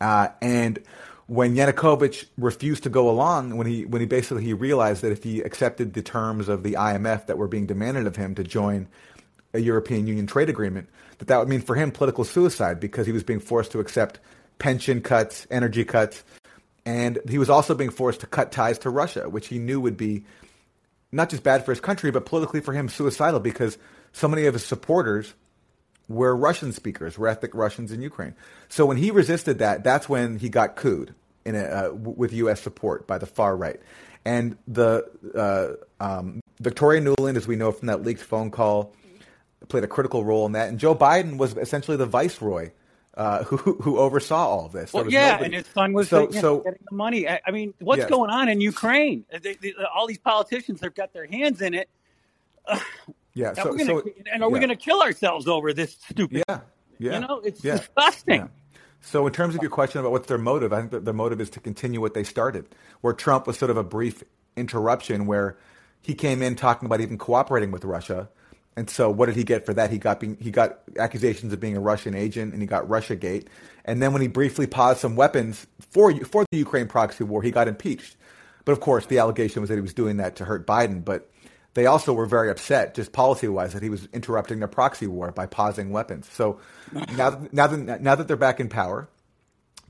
Uh, 0.00 0.28
and 0.42 0.78
when 1.26 1.54
Yanukovych 1.56 2.26
refused 2.38 2.84
to 2.84 2.90
go 2.90 3.08
along, 3.08 3.56
when 3.56 3.66
he 3.66 3.84
when 3.84 4.00
he 4.00 4.06
basically 4.06 4.44
he 4.44 4.52
realized 4.52 5.02
that 5.02 5.12
if 5.12 5.24
he 5.24 5.40
accepted 5.40 5.94
the 5.94 6.02
terms 6.02 6.48
of 6.48 6.62
the 6.62 6.74
IMF 6.74 7.26
that 7.26 7.38
were 7.38 7.48
being 7.48 7.66
demanded 7.66 8.06
of 8.06 8.16
him 8.16 8.34
to 8.34 8.44
join 8.44 8.88
a 9.52 9.58
European 9.58 10.06
Union 10.06 10.26
trade 10.26 10.48
agreement, 10.48 10.88
that 11.18 11.28
that 11.28 11.38
would 11.38 11.48
mean 11.48 11.62
for 11.62 11.74
him 11.74 11.90
political 11.90 12.24
suicide 12.24 12.78
because 12.78 13.06
he 13.06 13.12
was 13.12 13.24
being 13.24 13.40
forced 13.40 13.72
to 13.72 13.80
accept 13.80 14.20
pension 14.58 15.00
cuts, 15.00 15.46
energy 15.50 15.84
cuts, 15.84 16.22
and 16.86 17.18
he 17.28 17.36
was 17.36 17.50
also 17.50 17.74
being 17.74 17.90
forced 17.90 18.20
to 18.20 18.26
cut 18.26 18.52
ties 18.52 18.78
to 18.78 18.90
Russia, 18.90 19.28
which 19.28 19.48
he 19.48 19.58
knew 19.58 19.80
would 19.80 19.96
be 19.96 20.24
not 21.10 21.28
just 21.28 21.42
bad 21.42 21.64
for 21.64 21.72
his 21.72 21.80
country, 21.80 22.12
but 22.12 22.24
politically 22.24 22.60
for 22.60 22.72
him 22.72 22.88
suicidal 22.88 23.40
because 23.40 23.76
so 24.12 24.28
many 24.28 24.46
of 24.46 24.54
his 24.54 24.64
supporters 24.64 25.34
were 26.08 26.34
Russian 26.34 26.72
speakers, 26.72 27.18
were 27.18 27.26
ethnic 27.26 27.54
Russians 27.54 27.90
in 27.90 28.00
Ukraine. 28.00 28.36
So 28.68 28.86
when 28.86 28.96
he 28.96 29.10
resisted 29.10 29.58
that, 29.58 29.82
that's 29.82 30.08
when 30.08 30.38
he 30.38 30.48
got 30.48 30.76
cooed 30.76 31.12
in 31.44 31.56
a, 31.56 31.64
uh, 31.64 31.90
with 31.92 32.32
U.S. 32.34 32.60
support 32.60 33.08
by 33.08 33.18
the 33.18 33.26
far 33.26 33.56
right. 33.56 33.80
And 34.24 34.56
the 34.68 35.04
uh, 35.34 36.04
um, 36.04 36.40
Victoria 36.60 37.00
Nuland, 37.00 37.36
as 37.36 37.48
we 37.48 37.56
know 37.56 37.72
from 37.72 37.86
that 37.86 38.04
leaked 38.04 38.22
phone 38.22 38.52
call, 38.52 38.92
played 39.68 39.82
a 39.82 39.88
critical 39.88 40.24
role 40.24 40.46
in 40.46 40.52
that. 40.52 40.68
And 40.68 40.78
Joe 40.78 40.94
Biden 40.94 41.36
was 41.36 41.56
essentially 41.56 41.96
the 41.96 42.06
viceroy 42.06 42.70
uh, 43.16 43.44
who 43.44 43.56
who 43.56 43.98
oversaw 43.98 44.46
all 44.46 44.68
this. 44.68 44.92
Well, 44.92 45.10
yeah, 45.10 45.32
nobody. 45.32 45.44
and 45.44 45.54
his 45.54 45.66
son 45.72 45.92
was 45.92 46.08
so, 46.08 46.26
the, 46.26 46.34
so, 46.34 46.40
know, 46.40 46.58
getting 46.60 46.84
the 46.88 46.96
money. 46.96 47.28
I, 47.28 47.40
I 47.46 47.50
mean, 47.50 47.74
what's 47.80 48.00
yes. 48.00 48.10
going 48.10 48.30
on 48.30 48.48
in 48.48 48.60
Ukraine? 48.60 49.24
They, 49.30 49.54
they, 49.54 49.74
all 49.94 50.06
these 50.06 50.18
politicians 50.18 50.80
have 50.82 50.94
got 50.94 51.12
their 51.12 51.26
hands 51.26 51.62
in 51.62 51.74
it. 51.74 51.88
yeah, 53.34 53.54
so, 53.54 53.64
gonna, 53.72 53.84
so, 53.84 54.02
and 54.32 54.42
are 54.42 54.48
yeah. 54.48 54.52
we 54.52 54.58
going 54.58 54.70
to 54.70 54.76
kill 54.76 55.00
ourselves 55.00 55.46
over 55.46 55.72
this 55.72 55.96
stupid? 56.10 56.44
Yeah, 56.48 56.60
yeah, 56.98 57.14
you 57.14 57.26
know, 57.26 57.40
it's 57.44 57.64
yeah. 57.64 57.78
disgusting. 57.78 58.40
Yeah. 58.42 58.48
So, 59.00 59.26
in 59.26 59.32
terms 59.32 59.54
of 59.54 59.62
your 59.62 59.70
question 59.70 60.00
about 60.00 60.12
what's 60.12 60.26
their 60.26 60.38
motive, 60.38 60.72
I 60.72 60.80
think 60.80 60.90
that 60.90 61.04
their 61.04 61.14
motive 61.14 61.40
is 61.40 61.48
to 61.50 61.60
continue 61.60 62.00
what 62.00 62.12
they 62.12 62.24
started. 62.24 62.66
Where 63.00 63.12
Trump 63.12 63.46
was 63.46 63.58
sort 63.58 63.70
of 63.70 63.76
a 63.76 63.84
brief 63.84 64.22
interruption, 64.56 65.26
where 65.26 65.56
he 66.02 66.14
came 66.14 66.42
in 66.42 66.54
talking 66.54 66.86
about 66.86 67.00
even 67.00 67.16
cooperating 67.16 67.70
with 67.70 67.84
Russia 67.84 68.28
and 68.76 68.90
so, 68.90 69.08
what 69.08 69.26
did 69.26 69.36
he 69.36 69.44
get 69.44 69.64
for 69.64 69.72
that? 69.72 69.90
He 69.90 69.96
got 69.96 70.20
being, 70.20 70.36
he 70.38 70.50
got 70.50 70.80
accusations 70.98 71.52
of 71.52 71.60
being 71.60 71.78
a 71.78 71.80
Russian 71.80 72.14
agent, 72.14 72.52
and 72.52 72.60
he 72.60 72.66
got 72.66 72.86
RussiaGate. 72.86 73.46
And 73.86 74.02
then, 74.02 74.12
when 74.12 74.20
he 74.20 74.28
briefly 74.28 74.66
paused 74.66 75.00
some 75.00 75.16
weapons 75.16 75.66
for 75.80 76.14
for 76.26 76.44
the 76.50 76.58
Ukraine 76.58 76.86
proxy 76.86 77.24
war, 77.24 77.42
he 77.42 77.50
got 77.50 77.68
impeached. 77.68 78.16
But 78.66 78.72
of 78.72 78.80
course, 78.80 79.06
the 79.06 79.18
allegation 79.18 79.62
was 79.62 79.70
that 79.70 79.76
he 79.76 79.80
was 79.80 79.94
doing 79.94 80.18
that 80.18 80.36
to 80.36 80.44
hurt 80.44 80.66
Biden. 80.66 81.02
But 81.02 81.30
they 81.72 81.86
also 81.86 82.12
were 82.12 82.26
very 82.26 82.50
upset, 82.50 82.94
just 82.94 83.12
policy 83.12 83.48
wise, 83.48 83.72
that 83.72 83.82
he 83.82 83.88
was 83.88 84.08
interrupting 84.12 84.58
their 84.58 84.68
proxy 84.68 85.06
war 85.06 85.32
by 85.32 85.46
pausing 85.46 85.90
weapons. 85.90 86.28
So 86.30 86.60
now, 87.16 87.46
now 87.52 87.66
that 87.68 88.02
now 88.02 88.14
that 88.14 88.28
they're 88.28 88.36
back 88.36 88.60
in 88.60 88.68
power, 88.68 89.08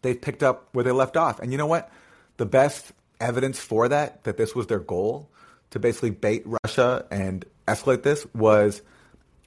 they've 0.02 0.20
picked 0.20 0.44
up 0.44 0.68
where 0.72 0.84
they 0.84 0.92
left 0.92 1.16
off. 1.16 1.40
And 1.40 1.50
you 1.50 1.58
know 1.58 1.66
what? 1.66 1.90
The 2.36 2.46
best 2.46 2.92
evidence 3.18 3.58
for 3.58 3.88
that, 3.88 4.22
that 4.24 4.36
this 4.36 4.54
was 4.54 4.68
their 4.68 4.78
goal, 4.78 5.28
to 5.70 5.80
basically 5.80 6.10
bait 6.10 6.44
Russia 6.62 7.04
and 7.10 7.44
escalate 7.66 8.02
this 8.02 8.26
was 8.34 8.82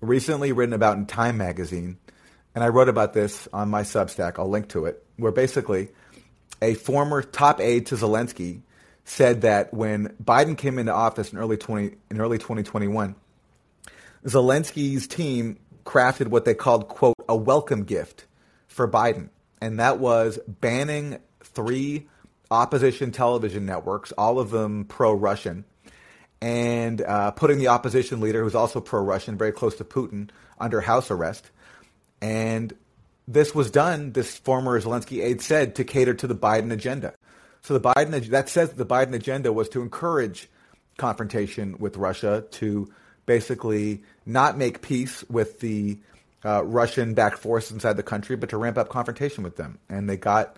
recently 0.01 0.51
written 0.51 0.73
about 0.73 0.97
in 0.97 1.05
Time 1.05 1.37
magazine, 1.37 1.97
and 2.55 2.63
I 2.63 2.67
wrote 2.67 2.89
about 2.89 3.13
this 3.13 3.47
on 3.53 3.69
my 3.69 3.83
Substack. 3.83 4.39
I'll 4.39 4.49
link 4.49 4.69
to 4.69 4.85
it, 4.85 5.03
where 5.17 5.31
basically 5.31 5.89
a 6.61 6.73
former 6.73 7.21
top 7.21 7.59
aide 7.59 7.87
to 7.87 7.95
Zelensky 7.95 8.61
said 9.05 9.41
that 9.41 9.73
when 9.73 10.09
Biden 10.23 10.57
came 10.57 10.77
into 10.77 10.93
office 10.93 11.31
in 11.31 11.39
early 11.39 11.57
20 11.57 11.95
in 12.11 12.21
early 12.21 12.37
2021, 12.37 13.15
Zelensky's 14.25 15.07
team 15.07 15.57
crafted 15.85 16.27
what 16.27 16.45
they 16.45 16.53
called 16.53 16.87
quote 16.87 17.15
a 17.27 17.35
welcome 17.35 17.83
gift 17.83 18.25
for 18.67 18.87
Biden, 18.87 19.29
and 19.61 19.79
that 19.79 19.99
was 19.99 20.39
banning 20.47 21.19
three 21.43 22.07
opposition 22.51 23.11
television 23.11 23.65
networks, 23.65 24.11
all 24.13 24.39
of 24.39 24.51
them 24.51 24.85
pro-Russian, 24.85 25.65
and 26.41 27.01
uh, 27.01 27.31
putting 27.31 27.57
the 27.57 27.67
opposition 27.67 28.21
leader, 28.21 28.43
who's 28.43 28.55
also 28.55 28.79
pro-Russian, 28.79 29.37
very 29.37 29.51
close 29.51 29.75
to 29.77 29.83
Putin, 29.83 30.29
under 30.59 30.81
house 30.81 31.11
arrest. 31.11 31.49
And 32.21 32.73
this 33.27 33.53
was 33.53 33.71
done, 33.71 34.11
this 34.13 34.37
former 34.37 34.79
Zelensky 34.79 35.23
aide 35.23 35.41
said, 35.41 35.75
to 35.75 35.83
cater 35.83 36.13
to 36.13 36.27
the 36.27 36.35
Biden 36.35 36.71
agenda. 36.71 37.13
So 37.61 37.77
the 37.77 37.81
Biden 37.81 38.29
that 38.29 38.49
says 38.49 38.71
the 38.71 38.85
Biden 38.85 39.13
agenda 39.13 39.51
was 39.51 39.69
to 39.69 39.81
encourage 39.81 40.49
confrontation 40.97 41.77
with 41.77 41.97
Russia, 41.97 42.45
to 42.51 42.91
basically 43.25 44.03
not 44.25 44.57
make 44.57 44.81
peace 44.81 45.23
with 45.29 45.59
the 45.59 45.99
uh, 46.43 46.63
Russian-backed 46.63 47.37
forces 47.37 47.71
inside 47.71 47.97
the 47.97 48.03
country, 48.03 48.35
but 48.35 48.49
to 48.49 48.57
ramp 48.57 48.77
up 48.77 48.89
confrontation 48.89 49.43
with 49.43 49.57
them. 49.57 49.77
And 49.89 50.09
they 50.09 50.17
got 50.17 50.57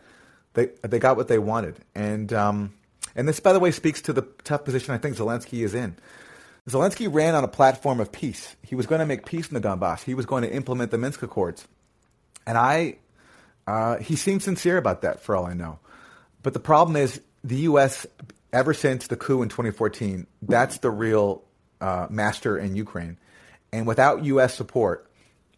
they 0.53 0.69
they 0.81 0.99
got 0.99 1.17
what 1.17 1.27
they 1.27 1.39
wanted. 1.39 1.77
And 1.95 2.31
um, 2.33 2.73
and 3.15 3.27
this, 3.27 3.39
by 3.39 3.53
the 3.53 3.59
way, 3.59 3.71
speaks 3.71 4.01
to 4.03 4.13
the 4.13 4.23
tough 4.43 4.63
position 4.63 4.93
I 4.93 4.97
think 4.97 5.17
Zelensky 5.17 5.63
is 5.63 5.73
in. 5.73 5.95
Zelensky 6.69 7.11
ran 7.11 7.35
on 7.35 7.43
a 7.43 7.47
platform 7.47 7.99
of 7.99 8.11
peace. 8.11 8.55
He 8.63 8.75
was 8.75 8.85
going 8.85 8.99
to 8.99 9.05
make 9.05 9.25
peace 9.25 9.49
in 9.49 9.59
the 9.59 9.67
Donbass. 9.67 10.03
He 10.03 10.13
was 10.13 10.25
going 10.25 10.43
to 10.43 10.53
implement 10.53 10.91
the 10.91 10.97
Minsk 10.97 11.23
Accords. 11.23 11.67
And 12.45 12.57
I, 12.57 12.97
uh, 13.67 13.97
he 13.97 14.15
seemed 14.15 14.43
sincere 14.43 14.77
about 14.77 15.01
that 15.01 15.21
for 15.21 15.35
all 15.35 15.45
I 15.45 15.53
know. 15.53 15.79
But 16.43 16.53
the 16.53 16.59
problem 16.59 16.95
is 16.95 17.21
the 17.43 17.57
U.S., 17.57 18.05
ever 18.53 18.73
since 18.73 19.07
the 19.07 19.15
coup 19.15 19.41
in 19.41 19.49
2014, 19.49 20.27
that's 20.41 20.79
the 20.79 20.91
real 20.91 21.43
uh, 21.79 22.07
master 22.09 22.57
in 22.57 22.75
Ukraine. 22.75 23.17
And 23.73 23.87
without 23.87 24.23
U.S. 24.25 24.53
support, 24.53 25.09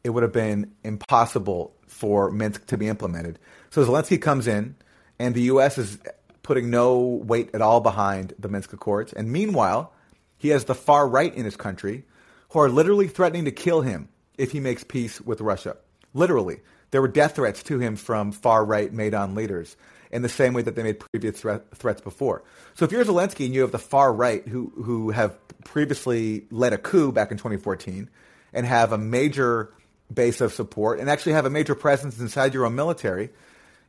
it 0.03 0.11
would 0.11 0.23
have 0.23 0.33
been 0.33 0.71
impossible 0.83 1.73
for 1.87 2.31
Minsk 2.31 2.67
to 2.67 2.77
be 2.77 2.87
implemented. 2.87 3.39
So 3.71 3.85
Zelensky 3.85 4.21
comes 4.21 4.47
in, 4.47 4.75
and 5.19 5.35
the 5.35 5.41
U.S. 5.43 5.77
is 5.77 5.97
putting 6.43 6.69
no 6.69 6.99
weight 6.99 7.49
at 7.53 7.61
all 7.61 7.79
behind 7.79 8.33
the 8.37 8.49
Minsk 8.49 8.73
Accords. 8.73 9.13
And 9.13 9.31
meanwhile, 9.31 9.93
he 10.37 10.49
has 10.49 10.65
the 10.65 10.75
far 10.75 11.07
right 11.07 11.33
in 11.33 11.45
his 11.45 11.55
country 11.55 12.03
who 12.49 12.59
are 12.59 12.69
literally 12.69 13.07
threatening 13.07 13.45
to 13.45 13.51
kill 13.51 13.81
him 13.81 14.09
if 14.37 14.51
he 14.51 14.59
makes 14.59 14.83
peace 14.83 15.19
with 15.21 15.41
Russia. 15.41 15.77
Literally. 16.13 16.59
There 16.91 17.01
were 17.01 17.07
death 17.07 17.35
threats 17.35 17.63
to 17.63 17.79
him 17.79 17.95
from 17.95 18.31
far 18.31 18.63
right 18.63 18.93
Maidan 18.93 19.33
leaders 19.33 19.75
in 20.11 20.21
the 20.21 20.29
same 20.29 20.53
way 20.53 20.61
that 20.61 20.75
they 20.75 20.83
made 20.83 20.99
previous 20.99 21.39
threat, 21.39 21.63
threats 21.75 22.01
before. 22.01 22.43
So 22.75 22.85
if 22.85 22.91
you're 22.91 23.03
Zelensky 23.03 23.45
and 23.45 23.53
you 23.55 23.61
have 23.61 23.71
the 23.71 23.79
far 23.79 24.13
right 24.13 24.47
who, 24.47 24.71
who 24.75 25.09
have 25.09 25.35
previously 25.63 26.45
led 26.51 26.71
a 26.71 26.77
coup 26.77 27.11
back 27.11 27.31
in 27.31 27.37
2014 27.37 28.09
and 28.53 28.65
have 28.65 28.91
a 28.91 28.97
major 28.97 29.73
base 30.13 30.39
of 30.39 30.53
support 30.53 30.99
and 30.99 31.09
actually 31.09 31.31
have 31.31 31.47
a 31.47 31.49
major 31.49 31.73
presence 31.73 32.19
inside 32.19 32.53
your 32.53 32.65
own 32.65 32.75
military, 32.75 33.31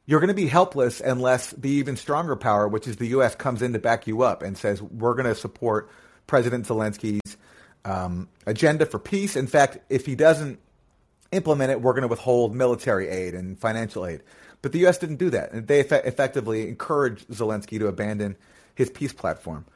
you're 0.06 0.20
going 0.20 0.28
to 0.28 0.34
be 0.34 0.46
helpless 0.46 1.00
unless 1.00 1.50
the 1.52 1.70
even 1.70 1.96
stronger 1.96 2.36
power, 2.36 2.68
which 2.68 2.86
is 2.86 2.96
the 2.96 3.06
U.S., 3.08 3.34
comes 3.34 3.62
in 3.62 3.72
to 3.72 3.78
back 3.78 4.06
you 4.06 4.22
up 4.22 4.42
and 4.42 4.56
says, 4.56 4.82
we're 4.82 5.14
going 5.14 5.26
to 5.26 5.34
support 5.34 5.90
President 6.26 6.66
Zelensky's 6.66 7.36
um, 7.84 8.28
agenda 8.46 8.86
for 8.86 8.98
peace. 8.98 9.36
In 9.36 9.46
fact, 9.46 9.78
if 9.88 10.06
he 10.06 10.14
doesn't 10.14 10.58
implement 11.32 11.70
it, 11.70 11.80
we're 11.80 11.92
going 11.92 12.02
to 12.02 12.08
withhold 12.08 12.54
military 12.54 13.08
aid 13.08 13.34
and 13.34 13.58
financial 13.58 14.06
aid. 14.06 14.22
But 14.62 14.72
the 14.72 14.78
U.S. 14.80 14.98
didn't 14.98 15.16
do 15.16 15.30
that. 15.30 15.66
They 15.66 15.80
effectively 15.80 16.68
encouraged 16.68 17.28
Zelensky 17.28 17.78
to 17.78 17.86
abandon 17.86 18.36
his 18.74 18.88
peace 18.88 19.12
platform, 19.12 19.66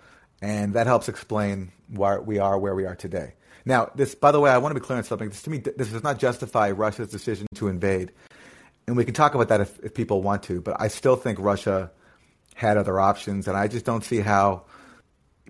and 0.41 0.72
that 0.74 0.87
helps 0.87 1.09
explain 1.09 1.72
why 1.89 2.18
we 2.18 2.39
are 2.39 2.59
where 2.59 2.74
we 2.74 2.87
are 2.87 2.95
today. 2.95 3.35
Now, 3.66 3.91
this, 3.95 4.14
by 4.14 4.33
the 4.33 4.41
way, 4.41 4.51
I 4.51 4.57
want 4.57 4.74
to 4.74 4.81
be 4.81 4.85
clear 4.85 4.97
on 4.97 5.05
something. 5.05 5.29
This, 5.29 5.43
to 5.43 5.51
me, 5.51 5.59
this 5.59 5.89
does 5.89 6.03
not 6.03 6.18
justify 6.18 6.70
Russia's 6.70 7.11
decision 7.11 7.47
to 7.57 7.68
invade, 7.68 8.12
and 8.89 8.97
we 8.97 9.05
can 9.05 9.14
talk 9.14 9.34
about 9.34 9.49
that 9.49 9.61
if, 9.61 9.78
if 9.84 9.95
people 9.95 10.22
want 10.22 10.43
to. 10.45 10.61
But 10.61 10.80
I 10.80 10.89
still 10.89 11.14
think 11.14 11.39
Russia 11.39 11.91
had 12.55 12.76
other 12.76 12.99
options, 12.99 13.47
and 13.47 13.57
I 13.57 13.68
just 13.68 13.84
don't 13.84 14.03
see 14.03 14.18
how, 14.20 14.64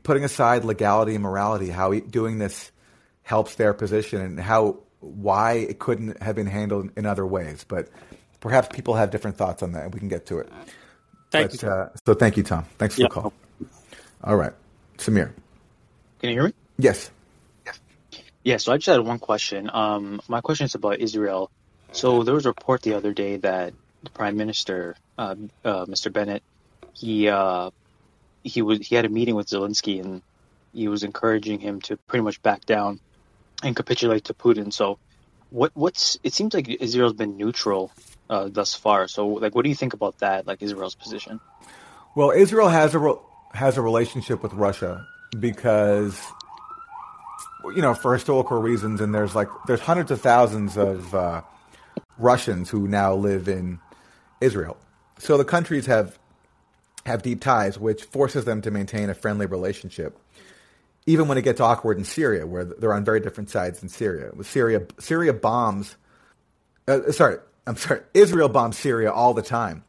putting 0.02 0.24
aside 0.24 0.64
legality 0.64 1.14
and 1.14 1.22
morality, 1.22 1.70
how 1.70 1.92
doing 1.94 2.38
this 2.38 2.70
helps 3.22 3.54
their 3.54 3.72
position 3.72 4.20
and 4.20 4.38
how 4.40 4.80
why 5.00 5.52
it 5.52 5.78
couldn't 5.78 6.20
have 6.20 6.34
been 6.34 6.46
handled 6.48 6.90
in 6.96 7.06
other 7.06 7.24
ways. 7.24 7.64
But 7.66 7.88
perhaps 8.40 8.68
people 8.74 8.94
have 8.94 9.10
different 9.10 9.36
thoughts 9.36 9.62
on 9.62 9.72
that, 9.72 9.84
and 9.84 9.94
we 9.94 10.00
can 10.00 10.08
get 10.08 10.26
to 10.26 10.40
it. 10.40 10.50
Thank 11.30 11.52
but, 11.52 11.62
you. 11.62 11.68
Uh, 11.68 11.88
so 12.04 12.14
thank 12.14 12.36
you, 12.36 12.42
Tom. 12.42 12.66
Thanks 12.78 12.96
for 12.96 13.02
Yeah. 13.02 13.08
the 13.08 13.14
call. 13.14 13.32
All 14.24 14.36
right, 14.36 14.52
Samir. 14.98 15.32
Can 16.20 16.30
you 16.30 16.34
hear 16.34 16.44
me? 16.44 16.52
Yes. 16.76 17.10
Yeah, 18.44 18.56
so 18.56 18.72
I 18.72 18.76
just 18.78 18.86
had 18.86 19.00
one 19.00 19.18
question. 19.18 19.68
Um, 19.72 20.20
my 20.26 20.40
question 20.40 20.64
is 20.64 20.74
about 20.74 21.00
Israel. 21.00 21.50
So 21.92 22.22
there 22.22 22.34
was 22.34 22.46
a 22.46 22.50
report 22.50 22.82
the 22.82 22.94
other 22.94 23.12
day 23.12 23.36
that 23.38 23.72
the 24.02 24.10
Prime 24.10 24.36
Minister, 24.36 24.96
uh, 25.16 25.34
uh, 25.64 25.86
Mr. 25.86 26.12
Bennett, 26.12 26.42
he 26.94 27.28
uh, 27.28 27.70
he 28.44 28.62
was 28.62 28.86
he 28.86 28.94
had 28.94 29.04
a 29.04 29.08
meeting 29.08 29.34
with 29.34 29.48
Zelensky 29.48 30.00
and 30.00 30.22
he 30.72 30.88
was 30.88 31.02
encouraging 31.02 31.60
him 31.60 31.80
to 31.82 31.96
pretty 31.96 32.22
much 32.22 32.42
back 32.42 32.64
down 32.66 33.00
and 33.62 33.74
capitulate 33.74 34.24
to 34.24 34.34
Putin. 34.34 34.72
So 34.72 34.98
what 35.50 35.72
what's 35.74 36.18
it 36.22 36.34
seems 36.34 36.54
like 36.54 36.68
Israel's 36.68 37.14
been 37.14 37.36
neutral 37.36 37.90
uh, 38.30 38.48
thus 38.48 38.74
far. 38.74 39.08
So 39.08 39.26
like, 39.26 39.54
what 39.54 39.62
do 39.62 39.68
you 39.68 39.74
think 39.74 39.94
about 39.94 40.18
that? 40.18 40.46
Like 40.46 40.62
Israel's 40.62 40.94
position? 40.94 41.40
Well, 42.14 42.30
Israel 42.30 42.68
has 42.68 42.94
a 42.94 42.98
re- 42.98 43.18
has 43.54 43.76
a 43.76 43.82
relationship 43.82 44.42
with 44.42 44.52
Russia 44.52 45.06
because 45.38 46.20
you 47.74 47.82
know 47.82 47.94
for 47.94 48.14
historical 48.14 48.60
reasons, 48.60 49.00
and 49.00 49.14
there's 49.14 49.34
like 49.34 49.48
there's 49.66 49.80
hundreds 49.80 50.10
of 50.10 50.20
thousands 50.20 50.76
of 50.76 51.14
uh, 51.14 51.42
Russians 52.18 52.70
who 52.70 52.88
now 52.88 53.14
live 53.14 53.48
in 53.48 53.78
Israel. 54.40 54.76
So 55.18 55.36
the 55.36 55.44
countries 55.44 55.86
have 55.86 56.18
have 57.06 57.22
deep 57.22 57.40
ties, 57.40 57.78
which 57.78 58.04
forces 58.04 58.44
them 58.44 58.60
to 58.62 58.70
maintain 58.70 59.08
a 59.08 59.14
friendly 59.14 59.46
relationship, 59.46 60.18
even 61.06 61.26
when 61.26 61.38
it 61.38 61.42
gets 61.42 61.60
awkward 61.60 61.96
in 61.96 62.04
Syria, 62.04 62.46
where 62.46 62.64
they're 62.64 62.92
on 62.92 63.04
very 63.04 63.20
different 63.20 63.50
sides 63.50 63.82
in 63.82 63.88
Syria. 63.88 64.30
Syria, 64.42 64.86
Syria 64.98 65.32
bombs. 65.32 65.96
Uh, 66.86 67.10
sorry, 67.12 67.38
I'm 67.66 67.76
sorry. 67.76 68.00
Israel 68.14 68.48
bombs 68.48 68.76
Syria 68.76 69.10
all 69.10 69.34
the 69.34 69.42
time. 69.42 69.84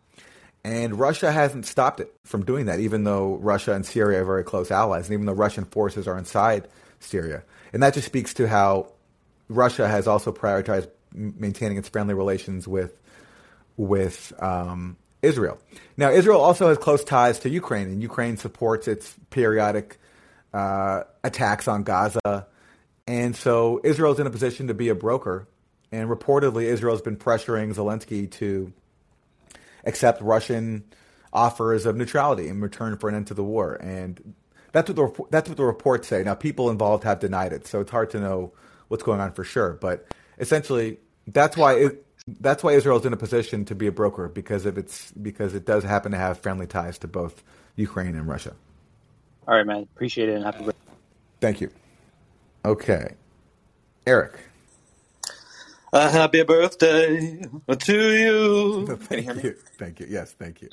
And 0.64 1.00
Russia 1.00 1.32
hasn't 1.32 1.66
stopped 1.66 2.02
it 2.02 2.14
from 2.26 2.44
doing 2.44 2.66
that, 2.66 2.80
even 2.80 3.06
though 3.06 3.36
Russia 3.38 3.74
and 3.74 3.86
Syria 3.86 4.22
are 4.22 4.26
very 4.26 4.44
close 4.44 4.72
allies, 4.72 5.06
and 5.06 5.14
even 5.14 5.26
though 5.26 5.34
Russian 5.34 5.64
forces 5.66 6.08
are 6.08 6.18
inside 6.18 6.68
Syria. 7.00 7.44
And 7.72 7.82
that 7.82 7.94
just 7.94 8.08
speaks 8.08 8.34
to 8.36 8.48
how 8.48 8.92
Russia 9.48 9.88
has 9.88 10.08
also 10.08 10.32
prioritized 10.32 10.90
maintaining 11.14 11.78
its 11.78 11.90
friendly 11.90 12.14
relations 12.14 12.68
with 12.68 12.94
with 13.78 14.34
um, 14.40 14.98
Israel. 15.22 15.58
Now, 15.98 16.12
Israel 16.12 16.42
also 16.42 16.68
has 16.70 16.78
close 16.78 17.04
ties 17.04 17.40
to 17.40 17.50
Ukraine, 17.50 17.88
and 17.88 18.02
Ukraine 18.02 18.38
supports 18.38 18.88
its 18.88 19.16
periodic 19.30 19.98
uh, 20.54 21.04
attacks 21.24 21.68
on 21.68 21.84
Gaza. 21.84 22.48
And 23.08 23.36
so 23.36 23.82
Israel's 23.84 24.20
in 24.20 24.28
a 24.28 24.30
position 24.30 24.68
to 24.68 24.74
be 24.74 24.90
a 24.90 24.96
broker. 24.96 25.48
And 25.92 26.10
reportedly, 26.10 26.66
Israel's 26.66 27.02
been 27.02 27.18
pressuring 27.18 27.74
Zelensky 27.74 28.30
to 28.32 28.72
accept 29.84 30.22
Russian 30.22 30.84
offers 31.34 31.86
of 31.86 31.96
neutrality 31.96 32.48
in 32.48 32.62
return 32.62 32.98
for 32.98 33.10
an 33.10 33.16
end 33.16 33.28
to 33.28 33.34
the 33.34 33.44
war. 33.44 33.74
And 33.76 34.36
that's 34.72 34.90
what 34.90 34.96
the 34.96 35.26
that's 35.32 35.50
what 35.50 35.58
the 35.58 35.66
reports 35.66 36.08
say. 36.08 36.24
Now, 36.24 36.36
people 36.36 36.70
involved 36.70 37.04
have 37.04 37.20
denied 37.20 37.54
it, 37.54 37.66
so 37.66 37.82
it's 37.82 37.92
hard 37.92 38.12
to 38.12 38.20
know 38.20 38.54
what's 38.88 39.04
going 39.04 39.20
on 39.20 39.32
for 39.34 39.44
sure. 39.44 39.74
But 39.74 40.06
essentially, 40.40 40.98
that's 41.28 41.58
why 41.58 41.76
it, 41.76 42.06
that's 42.40 42.64
why 42.64 42.74
Israel's 42.74 43.06
in 43.06 43.14
a 43.14 43.18
position 43.18 43.66
to 43.66 43.76
be 43.76 43.88
a 43.88 43.92
broker 43.92 44.28
because 44.28 44.66
of 44.66 44.78
its 44.78 45.12
because 45.12 45.54
it 45.56 45.66
does 45.66 45.84
happen 45.84 46.12
to 46.12 46.18
have 46.18 46.40
friendly 46.40 46.68
ties 46.68 46.98
to 47.00 47.08
both 47.08 47.44
Ukraine 47.76 48.16
and 48.16 48.28
Russia. 48.28 48.56
All 49.48 49.56
right, 49.56 49.66
man. 49.66 49.88
Appreciate 49.96 50.30
it 50.30 50.36
and 50.36 50.44
happy 50.46 50.64
birthday. 50.64 50.78
Thank 51.42 51.62
you. 51.62 51.72
Okay, 52.66 53.16
Eric. 54.06 54.40
A 55.94 56.10
happy 56.10 56.44
birthday 56.44 57.42
to 57.80 58.14
you. 58.16 58.86
Can 59.10 59.18
you 59.18 59.24
Thank 59.24 59.24
hear 59.24 59.34
me? 59.36 59.44
you. 59.44 59.56
Thank 59.78 60.00
you. 60.00 60.08
Yes, 60.10 60.34
thank 60.34 60.62
you. 60.62 60.70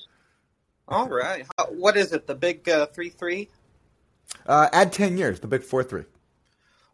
All 0.89 1.09
right. 1.09 1.47
How, 1.59 1.67
what 1.67 1.97
is 1.97 2.13
it? 2.13 2.27
The 2.27 2.35
big 2.35 2.69
uh, 2.69 2.87
three 2.87 3.09
three? 3.11 3.51
Uh, 4.47 4.69
add 4.73 4.93
ten 4.93 5.17
years, 5.17 5.41
the 5.41 5.47
big 5.49 5.63
four 5.63 5.83
three. 5.83 6.05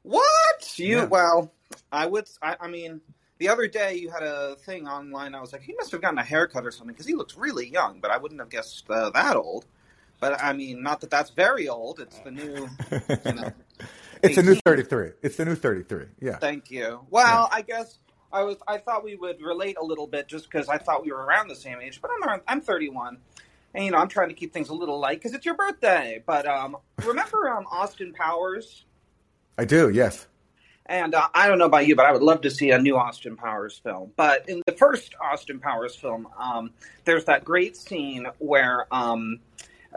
What? 0.03 0.79
You? 0.79 0.99
Yeah. 0.99 1.05
Well, 1.05 1.53
I 1.91 2.07
would. 2.07 2.29
I, 2.43 2.57
I 2.61 2.69
mean, 2.69 3.01
the 3.39 3.49
other 3.49 3.67
day 3.67 3.97
you 3.97 4.11
had 4.11 4.23
a 4.23 4.57
thing 4.57 4.87
online. 4.87 5.35
I 5.35 5.41
was 5.41 5.53
like, 5.53 5.63
he 5.63 5.75
must 5.75 5.93
have 5.93 6.01
gotten 6.01 6.19
a 6.19 6.25
haircut 6.25 6.65
or 6.65 6.71
something 6.71 6.95
because 6.95 7.07
he 7.07 7.15
looks 7.15 7.37
really 7.37 7.69
young, 7.69 8.01
but 8.01 8.11
I 8.11 8.19
wouldn't 8.19 8.41
have 8.41 8.51
guessed 8.51 8.85
uh, 8.89 9.11
that 9.11 9.37
old. 9.37 9.67
But 10.21 10.41
I 10.41 10.53
mean, 10.53 10.83
not 10.83 11.01
that 11.01 11.11
that's 11.11 11.31
very 11.31 11.69
old. 11.69 11.99
It's 11.99 12.19
the 12.21 12.31
new. 12.31 12.69
You 13.27 13.33
know, 13.33 13.53
It's 14.23 14.39
a 14.39 14.43
new 14.43 14.55
thirty-three. 14.55 15.11
It's 15.23 15.37
the 15.37 15.45
new 15.45 15.57
thirty-three. 15.57 16.07
Yeah. 16.21 16.39
Thank 16.39 16.71
you. 16.71 17.01
Well, 17.11 17.49
I 17.51 17.63
guess 17.63 17.99
I 18.33 18.43
was. 18.43 18.57
I 18.69 18.79
thought 18.79 19.03
we 19.03 19.17
would 19.17 19.43
relate 19.43 19.77
a 19.81 19.85
little 19.85 20.07
bit 20.07 20.29
just 20.29 20.45
because 20.45 20.69
I 20.69 20.79
thought 20.79 21.05
we 21.05 21.11
were 21.11 21.25
around 21.25 21.49
the 21.49 21.57
same 21.57 21.81
age. 21.81 22.01
But 22.01 22.13
I'm 22.15 22.29
around, 22.29 22.43
I'm 22.47 22.61
31, 22.61 23.19
and 23.75 23.85
you 23.85 23.91
know 23.91 23.99
I'm 23.99 24.09
trying 24.09 24.29
to 24.29 24.35
keep 24.35 24.53
things 24.53 24.69
a 24.69 24.75
little 24.75 25.01
light 25.01 25.19
because 25.19 25.35
it's 25.35 25.45
your 25.45 25.57
birthday. 25.57 26.23
But 26.25 26.47
um, 26.47 26.77
remember 27.05 27.51
um, 27.51 27.67
Austin 27.69 28.13
Powers? 28.13 28.85
I 29.59 29.65
do. 29.65 29.91
Yes. 29.91 30.29
And 30.87 31.15
uh, 31.15 31.29
I 31.33 31.49
don't 31.49 31.59
know 31.59 31.67
about 31.67 31.87
you, 31.87 31.95
but 31.95 32.07
I 32.07 32.13
would 32.13 32.23
love 32.23 32.41
to 32.43 32.51
see 32.51 32.71
a 32.71 32.79
new 32.79 32.97
Austin 32.97 33.37
Powers 33.37 33.79
film. 33.79 34.13
But 34.17 34.49
in 34.49 34.63
the 34.67 34.73
first 34.73 35.15
Austin 35.21 35.61
Powers 35.61 35.95
film, 35.95 36.29
um, 36.39 36.71
there's 37.05 37.25
that 37.27 37.45
great 37.45 37.77
scene 37.77 38.27
where 38.39 38.87
um, 38.93 39.39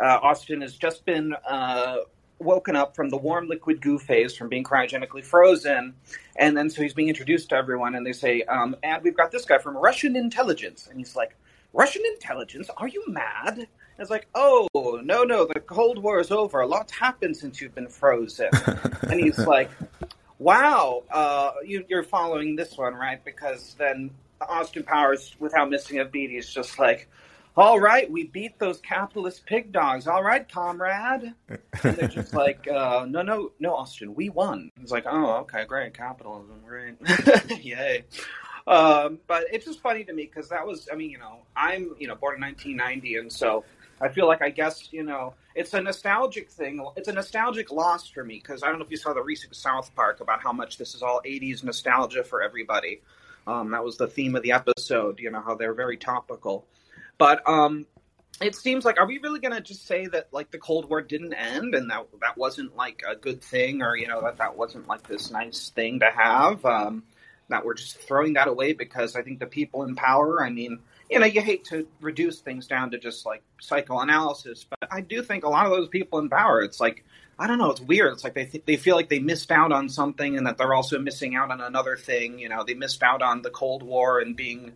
uh, 0.01 0.19
Austin 0.21 0.61
has 0.61 0.75
just 0.75 1.05
been 1.05 1.33
uh, 1.47 1.97
woken 2.39 2.75
up 2.75 2.95
from 2.95 3.09
the 3.09 3.17
warm 3.17 3.47
liquid 3.47 3.81
goo 3.81 3.97
phase 3.97 4.35
from 4.35 4.49
being 4.49 4.63
cryogenically 4.63 5.23
frozen. 5.23 5.93
And 6.35 6.55
then 6.55 6.69
so 6.69 6.81
he's 6.81 6.93
being 6.93 7.09
introduced 7.09 7.49
to 7.49 7.55
everyone, 7.55 7.95
and 7.95 8.05
they 8.05 8.13
say, 8.13 8.43
um, 8.43 8.75
and 8.83 9.03
we've 9.03 9.17
got 9.17 9.31
this 9.31 9.45
guy 9.45 9.57
from 9.57 9.75
Russian 9.77 10.15
intelligence. 10.15 10.87
And 10.89 10.99
he's 10.99 11.15
like, 11.15 11.35
Russian 11.73 12.03
intelligence? 12.13 12.69
Are 12.77 12.87
you 12.87 13.03
mad? 13.07 13.57
And 13.57 13.67
it's 14.03 14.09
like, 14.09 14.27
oh, 14.35 14.67
no, 15.03 15.23
no, 15.23 15.45
the 15.45 15.59
Cold 15.59 15.97
War 15.99 16.19
is 16.19 16.31
over. 16.31 16.61
A 16.61 16.67
lot's 16.67 16.91
happened 16.91 17.37
since 17.37 17.61
you've 17.61 17.75
been 17.75 17.87
frozen. 17.87 18.49
and 19.09 19.19
he's 19.19 19.39
like, 19.39 19.69
wow, 20.39 21.03
uh, 21.11 21.51
you, 21.65 21.85
you're 21.87 22.03
following 22.03 22.55
this 22.55 22.77
one, 22.77 22.93
right? 22.93 23.23
Because 23.23 23.75
then 23.77 24.11
Austin 24.41 24.83
Powers, 24.83 25.35
without 25.39 25.69
missing 25.69 25.99
a 25.99 26.05
beat, 26.05 26.31
he's 26.31 26.49
just 26.49 26.77
like, 26.79 27.07
all 27.57 27.79
right, 27.79 28.09
we 28.11 28.25
beat 28.25 28.59
those 28.59 28.81
capitalist 28.81 29.45
pig 29.45 29.71
dogs. 29.71 30.07
All 30.07 30.21
right, 30.21 30.47
comrade. 30.47 31.33
And 31.47 31.95
they're 31.95 32.09
just 32.09 32.33
like, 32.33 32.67
uh, 32.67 33.05
no, 33.07 33.21
no, 33.21 33.51
no, 33.59 33.75
Austin, 33.75 34.13
we 34.13 34.29
won. 34.29 34.71
He's 34.79 34.91
like, 34.91 35.05
oh, 35.07 35.37
okay, 35.41 35.63
great, 35.65 35.93
capitalism, 35.93 36.61
great, 36.65 36.95
yay. 37.63 38.03
Um, 38.67 39.19
but 39.27 39.45
it's 39.53 39.65
just 39.65 39.79
funny 39.79 40.03
to 40.03 40.13
me 40.13 40.25
because 40.25 40.49
that 40.49 40.65
was, 40.65 40.89
I 40.91 40.95
mean, 40.95 41.11
you 41.11 41.19
know, 41.19 41.43
I'm, 41.55 41.95
you 41.97 42.07
know, 42.07 42.15
born 42.15 42.35
in 42.35 42.41
1990, 42.41 43.15
and 43.17 43.31
so 43.31 43.63
I 44.01 44.09
feel 44.09 44.27
like 44.27 44.41
I 44.41 44.49
guess, 44.49 44.91
you 44.91 45.03
know, 45.03 45.33
it's 45.55 45.73
a 45.73 45.81
nostalgic 45.81 46.49
thing. 46.51 46.85
It's 46.97 47.07
a 47.07 47.13
nostalgic 47.13 47.71
loss 47.71 48.07
for 48.07 48.23
me 48.23 48.35
because 48.35 48.61
I 48.61 48.67
don't 48.67 48.79
know 48.79 48.85
if 48.85 48.91
you 48.91 48.97
saw 48.97 49.13
the 49.13 49.23
recent 49.23 49.55
South 49.55 49.95
Park 49.95 50.19
about 50.19 50.43
how 50.43 50.51
much 50.51 50.77
this 50.77 50.93
is 50.93 51.01
all 51.01 51.21
80s 51.25 51.63
nostalgia 51.63 52.23
for 52.23 52.43
everybody. 52.43 53.01
Um, 53.47 53.71
that 53.71 53.83
was 53.83 53.97
the 53.97 54.07
theme 54.07 54.35
of 54.35 54.43
the 54.43 54.51
episode, 54.51 55.19
you 55.19 55.31
know, 55.31 55.41
how 55.41 55.55
they're 55.55 55.73
very 55.73 55.97
topical. 55.97 56.65
But 57.17 57.47
um, 57.47 57.85
it 58.41 58.55
seems 58.55 58.83
like, 58.83 58.99
are 58.99 59.07
we 59.07 59.19
really 59.19 59.39
going 59.39 59.53
to 59.53 59.61
just 59.61 59.85
say 59.85 60.07
that, 60.07 60.27
like, 60.33 60.51
the 60.51 60.57
Cold 60.57 60.89
War 60.89 61.01
didn't 61.01 61.33
end 61.33 61.73
and 61.73 61.89
that 61.89 62.07
that 62.21 62.37
wasn't, 62.37 62.75
like, 62.75 63.03
a 63.07 63.15
good 63.15 63.41
thing 63.41 63.81
or, 63.81 63.95
you 63.95 64.07
know, 64.07 64.21
that 64.21 64.37
that 64.37 64.57
wasn't, 64.57 64.87
like, 64.87 65.07
this 65.07 65.31
nice 65.31 65.69
thing 65.69 65.99
to 66.01 66.09
have? 66.09 66.65
Um, 66.65 67.03
that 67.47 67.63
we're 67.63 67.75
just 67.75 67.97
throwing 67.97 68.33
that 68.33 68.47
away 68.47 68.73
because 68.73 69.15
I 69.15 69.21
think 69.21 69.39
the 69.39 69.45
people 69.45 69.83
in 69.83 69.95
power, 69.95 70.43
I 70.43 70.49
mean, 70.49 70.79
you 71.09 71.19
know, 71.19 71.25
you 71.25 71.41
hate 71.41 71.65
to 71.65 71.87
reduce 72.01 72.39
things 72.41 72.67
down 72.67 72.91
to 72.91 72.97
just 72.97 73.25
like 73.25 73.43
psychoanalysis, 73.61 74.65
but 74.69 74.89
I 74.91 75.01
do 75.01 75.21
think 75.21 75.43
a 75.43 75.49
lot 75.49 75.65
of 75.65 75.71
those 75.71 75.87
people 75.87 76.19
in 76.19 76.29
power, 76.29 76.61
it's 76.61 76.79
like, 76.79 77.05
I 77.37 77.47
don't 77.47 77.57
know, 77.57 77.69
it's 77.69 77.81
weird. 77.81 78.13
It's 78.13 78.23
like 78.23 78.33
they 78.33 78.45
th- 78.45 78.63
they 78.65 78.77
feel 78.77 78.95
like 78.95 79.09
they 79.09 79.19
missed 79.19 79.51
out 79.51 79.71
on 79.71 79.89
something 79.89 80.37
and 80.37 80.47
that 80.47 80.57
they're 80.57 80.73
also 80.73 80.97
missing 80.97 81.35
out 81.35 81.51
on 81.51 81.61
another 81.61 81.97
thing. 81.97 82.39
You 82.39 82.49
know, 82.49 82.63
they 82.63 82.73
missed 82.73 83.03
out 83.03 83.21
on 83.21 83.41
the 83.41 83.49
Cold 83.49 83.83
War 83.83 84.19
and 84.19 84.35
being 84.35 84.71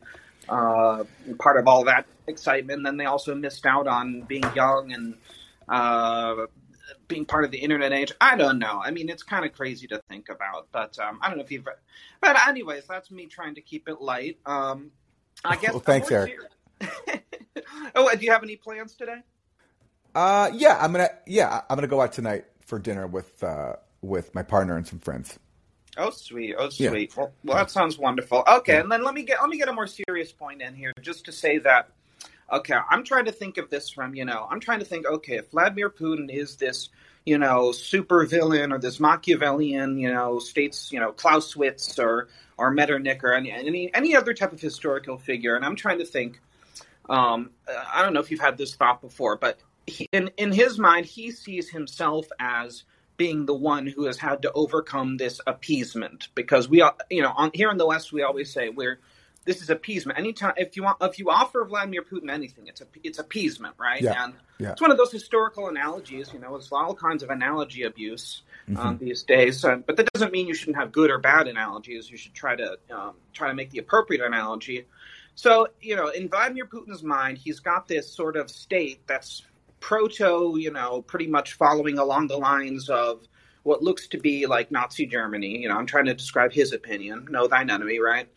uh, 0.49 1.05
part 1.39 1.57
of 1.57 1.67
all 1.67 1.85
that 1.85 2.05
excitement. 2.27 2.83
Then 2.83 2.97
they 2.97 3.05
also 3.05 3.33
missed 3.33 3.65
out 3.65 3.87
on 3.87 4.21
being 4.21 4.43
young 4.55 4.91
and 4.91 5.15
uh, 5.69 6.47
being 7.07 7.25
part 7.25 7.45
of 7.45 7.51
the 7.51 7.59
internet 7.59 7.93
age. 7.93 8.11
I 8.19 8.35
don't 8.35 8.59
know. 8.59 8.81
I 8.83 8.91
mean, 8.91 9.09
it's 9.09 9.23
kind 9.23 9.45
of 9.45 9.53
crazy 9.53 9.87
to 9.87 10.01
think 10.09 10.27
about, 10.29 10.67
but 10.71 10.99
um, 10.99 11.19
I 11.21 11.29
don't 11.29 11.37
know 11.37 11.43
if 11.43 11.51
you've. 11.51 11.67
But 12.19 12.47
anyways, 12.47 12.87
that's 12.87 13.09
me 13.09 13.27
trying 13.27 13.55
to 13.55 13.61
keep 13.61 13.87
it 13.87 14.01
light. 14.01 14.37
Um, 14.45 14.91
I 15.45 15.55
guess. 15.55 15.71
Well, 15.71 15.79
thanks, 15.79 16.11
Eric. 16.11 16.37
oh, 17.95 18.13
do 18.15 18.25
you 18.25 18.31
have 18.31 18.43
any 18.43 18.55
plans 18.55 18.95
today? 18.95 19.21
Uh, 20.15 20.49
yeah, 20.53 20.77
I'm 20.79 20.91
gonna 20.91 21.09
yeah 21.27 21.61
I'm 21.69 21.75
gonna 21.75 21.87
go 21.87 22.01
out 22.01 22.13
tonight 22.13 22.45
for 22.61 22.79
dinner 22.79 23.07
with 23.07 23.43
uh, 23.43 23.73
with 24.01 24.33
my 24.33 24.43
partner 24.43 24.75
and 24.75 24.87
some 24.87 24.99
friends. 24.99 25.37
Oh 25.97 26.09
sweet, 26.09 26.55
oh 26.57 26.69
sweet. 26.69 27.11
Yeah. 27.11 27.21
Well, 27.21 27.33
well, 27.43 27.57
that 27.57 27.71
sounds 27.71 27.97
wonderful. 27.97 28.43
Okay, 28.47 28.73
yeah. 28.73 28.81
and 28.81 28.91
then 28.91 29.03
let 29.03 29.13
me 29.13 29.23
get 29.23 29.39
let 29.41 29.49
me 29.49 29.57
get 29.57 29.67
a 29.67 29.73
more 29.73 29.87
serious 29.87 30.31
point 30.31 30.61
in 30.61 30.75
here, 30.75 30.93
just 31.01 31.25
to 31.25 31.31
say 31.31 31.57
that. 31.59 31.89
Okay, 32.51 32.75
I'm 32.89 33.03
trying 33.03 33.25
to 33.25 33.31
think 33.31 33.57
of 33.57 33.69
this 33.69 33.89
from 33.89 34.15
you 34.15 34.25
know 34.25 34.47
I'm 34.49 34.59
trying 34.59 34.79
to 34.79 34.85
think. 34.85 35.05
Okay, 35.05 35.37
if 35.37 35.51
Vladimir 35.51 35.89
Putin 35.89 36.29
is 36.29 36.55
this 36.55 36.89
you 37.29 37.37
know 37.37 37.71
super 37.71 38.25
villain 38.25 38.71
or 38.73 38.79
this 38.79 38.99
Machiavellian 38.99 39.99
you 39.99 40.11
know 40.11 40.39
states 40.39 40.91
you 40.91 40.99
know 40.99 41.11
Clausewitz 41.11 41.99
or 41.99 42.27
or 42.57 42.71
Metternich 42.71 43.23
or 43.23 43.33
any 43.33 43.51
any 43.51 43.93
any 43.93 44.15
other 44.15 44.33
type 44.33 44.51
of 44.51 44.59
historical 44.59 45.17
figure, 45.17 45.55
and 45.55 45.63
I'm 45.63 45.75
trying 45.75 45.99
to 45.99 46.05
think. 46.05 46.41
Um, 47.07 47.51
I 47.91 48.03
don't 48.03 48.13
know 48.13 48.19
if 48.19 48.29
you've 48.29 48.39
had 48.39 48.55
this 48.55 48.75
thought 48.75 49.01
before, 49.01 49.35
but 49.35 49.57
he, 49.87 50.07
in 50.11 50.29
in 50.37 50.51
his 50.51 50.77
mind, 50.77 51.05
he 51.05 51.31
sees 51.31 51.69
himself 51.69 52.27
as 52.39 52.83
being 53.17 53.45
the 53.45 53.53
one 53.53 53.85
who 53.85 54.05
has 54.05 54.17
had 54.17 54.41
to 54.43 54.51
overcome 54.53 55.17
this 55.17 55.41
appeasement 55.45 56.29
because 56.35 56.69
we, 56.69 56.81
are, 56.81 56.95
you 57.09 57.21
know, 57.21 57.33
on, 57.35 57.51
here 57.53 57.69
in 57.69 57.77
the 57.77 57.85
West, 57.85 58.13
we 58.13 58.23
always 58.23 58.51
say 58.51 58.69
we're 58.69 58.99
this 59.49 59.63
is 59.63 59.71
appeasement. 59.71 60.19
Anytime 60.19 60.53
if 60.57 60.77
you 60.77 60.83
want, 60.83 60.97
if 61.01 61.17
you 61.17 61.31
offer 61.31 61.65
Vladimir 61.65 62.03
Putin 62.03 62.29
anything, 62.29 62.67
it's 62.67 62.81
a, 62.81 62.85
it's 63.03 63.17
appeasement, 63.17 63.73
right? 63.79 63.99
Yeah. 63.99 64.23
And 64.23 64.35
yeah. 64.59 64.73
it's 64.73 64.81
one 64.81 64.91
of 64.91 64.97
those 64.97 65.11
historical 65.11 65.69
analogies. 65.69 66.31
You 66.31 66.39
know, 66.39 66.51
there's 66.51 66.71
all 66.71 66.93
kinds 66.93 67.23
of 67.23 67.31
analogy 67.31 67.81
abuse 67.81 68.43
um, 68.67 68.75
mm-hmm. 68.75 68.87
um, 68.87 68.97
these 68.99 69.23
days, 69.23 69.65
uh, 69.65 69.77
but 69.77 69.97
that 69.97 70.13
doesn't 70.13 70.31
mean 70.31 70.45
you 70.45 70.53
shouldn't 70.53 70.77
have 70.77 70.91
good 70.91 71.09
or 71.09 71.17
bad 71.17 71.47
analogies. 71.47 72.11
You 72.11 72.17
should 72.17 72.35
try 72.35 72.55
to 72.57 72.77
um, 72.91 73.13
try 73.33 73.47
to 73.47 73.55
make 73.55 73.71
the 73.71 73.79
appropriate 73.79 74.23
analogy. 74.23 74.85
So, 75.33 75.69
you 75.81 75.95
know, 75.95 76.09
in 76.09 76.29
Vladimir 76.29 76.67
Putin's 76.67 77.01
mind, 77.01 77.39
he's 77.39 77.59
got 77.59 77.87
this 77.87 78.13
sort 78.13 78.37
of 78.37 78.51
state 78.51 79.07
that's 79.07 79.41
proto, 79.79 80.57
you 80.59 80.69
know, 80.71 81.01
pretty 81.01 81.27
much 81.27 81.53
following 81.53 81.97
along 81.97 82.27
the 82.27 82.37
lines 82.37 82.87
of 82.87 83.27
what 83.63 83.81
looks 83.81 84.07
to 84.09 84.19
be 84.19 84.45
like 84.45 84.69
Nazi 84.69 85.07
Germany. 85.07 85.57
You 85.57 85.69
know, 85.69 85.77
I'm 85.77 85.87
trying 85.87 86.05
to 86.05 86.13
describe 86.13 86.51
his 86.51 86.71
opinion. 86.71 87.27
Know 87.31 87.47
thine 87.47 87.71
enemy, 87.71 87.99
right? 87.99 88.27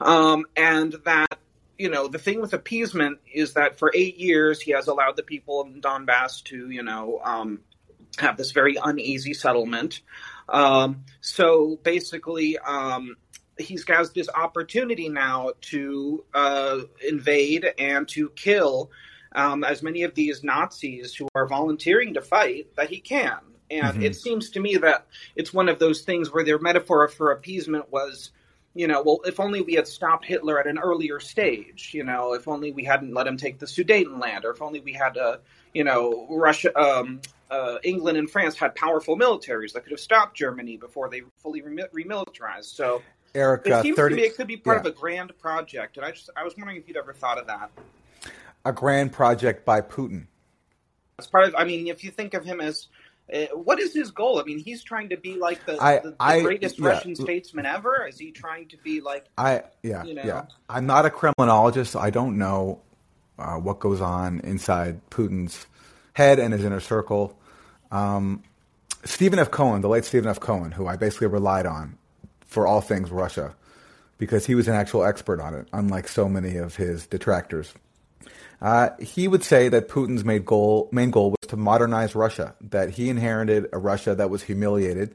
Um, 0.00 0.46
and 0.56 0.94
that, 1.04 1.38
you 1.78 1.88
know, 1.88 2.08
the 2.08 2.18
thing 2.18 2.40
with 2.40 2.52
appeasement 2.52 3.18
is 3.32 3.54
that 3.54 3.78
for 3.78 3.92
eight 3.94 4.16
years 4.16 4.60
he 4.60 4.72
has 4.72 4.88
allowed 4.88 5.16
the 5.16 5.22
people 5.22 5.64
in 5.64 5.80
Donbass 5.80 6.42
to, 6.44 6.70
you 6.70 6.82
know, 6.82 7.20
um, 7.24 7.60
have 8.18 8.36
this 8.36 8.52
very 8.52 8.76
uneasy 8.82 9.34
settlement. 9.34 10.00
Um, 10.48 11.04
so 11.20 11.78
basically, 11.82 12.58
um, 12.58 13.16
he's 13.58 13.84
got 13.84 14.12
this 14.14 14.28
opportunity 14.34 15.08
now 15.08 15.52
to 15.60 16.24
uh, 16.34 16.80
invade 17.08 17.66
and 17.78 18.08
to 18.08 18.30
kill 18.30 18.90
um, 19.34 19.64
as 19.64 19.82
many 19.82 20.02
of 20.02 20.14
these 20.14 20.44
Nazis 20.44 21.14
who 21.14 21.28
are 21.34 21.46
volunteering 21.46 22.14
to 22.14 22.20
fight 22.20 22.74
that 22.76 22.90
he 22.90 23.00
can. 23.00 23.38
And 23.70 23.94
mm-hmm. 23.94 24.02
it 24.02 24.16
seems 24.16 24.50
to 24.50 24.60
me 24.60 24.76
that 24.76 25.06
it's 25.34 25.52
one 25.52 25.68
of 25.68 25.78
those 25.78 26.02
things 26.02 26.32
where 26.32 26.44
their 26.44 26.58
metaphor 26.58 27.08
for 27.08 27.32
appeasement 27.32 27.90
was, 27.90 28.30
you 28.74 28.88
know, 28.88 29.02
well, 29.02 29.20
if 29.24 29.38
only 29.40 29.60
we 29.60 29.74
had 29.74 29.86
stopped 29.86 30.24
Hitler 30.24 30.58
at 30.58 30.66
an 30.66 30.78
earlier 30.78 31.20
stage, 31.20 31.92
you 31.94 32.04
know, 32.04 32.34
if 32.34 32.48
only 32.48 32.72
we 32.72 32.84
hadn't 32.84 33.14
let 33.14 33.26
him 33.26 33.36
take 33.36 33.58
the 33.58 33.66
Sudetenland, 33.66 34.44
or 34.44 34.50
if 34.50 34.60
only 34.60 34.80
we 34.80 34.92
had, 34.92 35.16
uh, 35.16 35.38
you 35.72 35.84
know, 35.84 36.26
Russia, 36.28 36.76
um, 36.78 37.20
uh, 37.50 37.76
England 37.84 38.18
and 38.18 38.28
France 38.28 38.56
had 38.56 38.74
powerful 38.74 39.16
militaries 39.16 39.72
that 39.72 39.84
could 39.84 39.92
have 39.92 40.00
stopped 40.00 40.36
Germany 40.36 40.76
before 40.76 41.08
they 41.08 41.22
fully 41.38 41.62
remilitarized. 41.62 42.64
So 42.64 43.02
Eric, 43.34 43.62
it 43.66 43.82
seems 43.82 43.96
30, 43.96 44.16
to 44.16 44.20
me 44.20 44.26
it 44.26 44.36
could 44.36 44.48
be 44.48 44.56
part 44.56 44.78
yeah. 44.78 44.80
of 44.80 44.86
a 44.86 44.98
grand 44.98 45.32
project, 45.38 45.96
and 45.96 46.04
I 46.04 46.10
just 46.10 46.30
I 46.36 46.42
was 46.42 46.56
wondering 46.56 46.78
if 46.78 46.88
you'd 46.88 46.96
ever 46.96 47.12
thought 47.12 47.38
of 47.38 47.46
that 47.46 47.70
a 48.64 48.72
grand 48.72 49.12
project 49.12 49.64
by 49.64 49.80
Putin. 49.80 50.26
As 51.18 51.26
part 51.26 51.48
of, 51.48 51.54
I 51.56 51.64
mean, 51.64 51.86
if 51.86 52.02
you 52.02 52.10
think 52.10 52.34
of 52.34 52.44
him 52.44 52.60
as 52.60 52.88
uh, 53.32 53.46
what 53.54 53.80
is 53.80 53.94
his 53.94 54.10
goal? 54.10 54.38
I 54.38 54.44
mean, 54.44 54.58
he's 54.58 54.82
trying 54.82 55.08
to 55.08 55.16
be 55.16 55.36
like 55.36 55.64
the, 55.64 55.82
I, 55.82 55.98
the, 55.98 56.10
the 56.10 56.16
I, 56.20 56.42
greatest 56.42 56.78
yeah. 56.78 56.88
Russian 56.88 57.16
statesman 57.16 57.64
ever. 57.64 58.06
Is 58.06 58.18
he 58.18 58.30
trying 58.32 58.68
to 58.68 58.76
be 58.78 59.00
like? 59.00 59.26
I 59.38 59.62
yeah 59.82 60.04
you 60.04 60.14
know? 60.14 60.22
yeah. 60.24 60.46
I'm 60.68 60.86
not 60.86 61.06
a 61.06 61.10
Kremlinologist. 61.10 61.88
So 61.88 62.00
I 62.00 62.10
don't 62.10 62.36
know 62.36 62.80
uh, 63.38 63.56
what 63.56 63.80
goes 63.80 64.00
on 64.00 64.40
inside 64.40 65.00
Putin's 65.10 65.66
head 66.12 66.38
and 66.38 66.52
his 66.52 66.64
inner 66.64 66.80
circle. 66.80 67.38
Um, 67.90 68.42
Stephen 69.04 69.38
F. 69.38 69.50
Cohen, 69.50 69.80
the 69.80 69.88
late 69.88 70.04
Stephen 70.04 70.28
F. 70.28 70.40
Cohen, 70.40 70.72
who 70.72 70.86
I 70.86 70.96
basically 70.96 71.26
relied 71.26 71.66
on 71.66 71.98
for 72.46 72.66
all 72.66 72.80
things 72.80 73.10
Russia, 73.10 73.54
because 74.18 74.46
he 74.46 74.54
was 74.54 74.68
an 74.68 74.74
actual 74.74 75.04
expert 75.04 75.40
on 75.40 75.54
it, 75.54 75.68
unlike 75.72 76.08
so 76.08 76.28
many 76.28 76.56
of 76.56 76.76
his 76.76 77.06
detractors. 77.06 77.74
Uh, 78.64 78.96
he 78.98 79.28
would 79.28 79.44
say 79.44 79.68
that 79.68 79.90
Putin's 79.90 80.24
main 80.24 80.42
goal, 80.42 80.88
main 80.90 81.10
goal 81.10 81.32
was 81.32 81.48
to 81.50 81.56
modernize 81.56 82.14
Russia, 82.14 82.54
that 82.62 82.88
he 82.88 83.10
inherited 83.10 83.66
a 83.74 83.78
Russia 83.78 84.14
that 84.14 84.30
was 84.30 84.42
humiliated, 84.42 85.14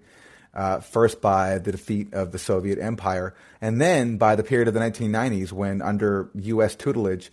uh, 0.53 0.79
first 0.81 1.19
by 1.19 1.57
the 1.57 1.71
defeat 1.71 2.13
of 2.13 2.31
the 2.31 2.37
Soviet 2.37 2.77
Empire, 2.77 3.33
and 3.59 3.81
then 3.81 4.17
by 4.17 4.35
the 4.35 4.43
period 4.43 4.67
of 4.67 4.75
the 4.75 4.79
1990s 4.79 5.51
when, 5.51 5.81
under 5.81 6.29
U.S. 6.35 6.75
tutelage, 6.75 7.31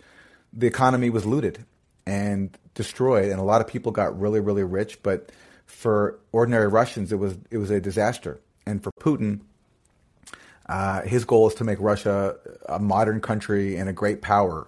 the 0.51 0.65
economy 0.65 1.11
was 1.11 1.23
looted 1.23 1.63
and 2.07 2.57
destroyed, 2.73 3.29
and 3.29 3.39
a 3.39 3.43
lot 3.43 3.61
of 3.61 3.67
people 3.67 3.91
got 3.91 4.19
really, 4.19 4.39
really 4.39 4.63
rich. 4.63 5.03
But 5.03 5.31
for 5.67 6.17
ordinary 6.31 6.67
Russians, 6.67 7.11
it 7.11 7.17
was 7.17 7.37
it 7.51 7.59
was 7.59 7.69
a 7.69 7.79
disaster. 7.79 8.41
And 8.65 8.81
for 8.81 8.91
Putin, 8.93 9.41
uh, 10.67 11.03
his 11.03 11.25
goal 11.25 11.47
is 11.49 11.53
to 11.55 11.63
make 11.63 11.79
Russia 11.79 12.37
a 12.67 12.79
modern 12.79 13.21
country 13.21 13.75
and 13.75 13.87
a 13.87 13.93
great 13.93 14.23
power 14.23 14.67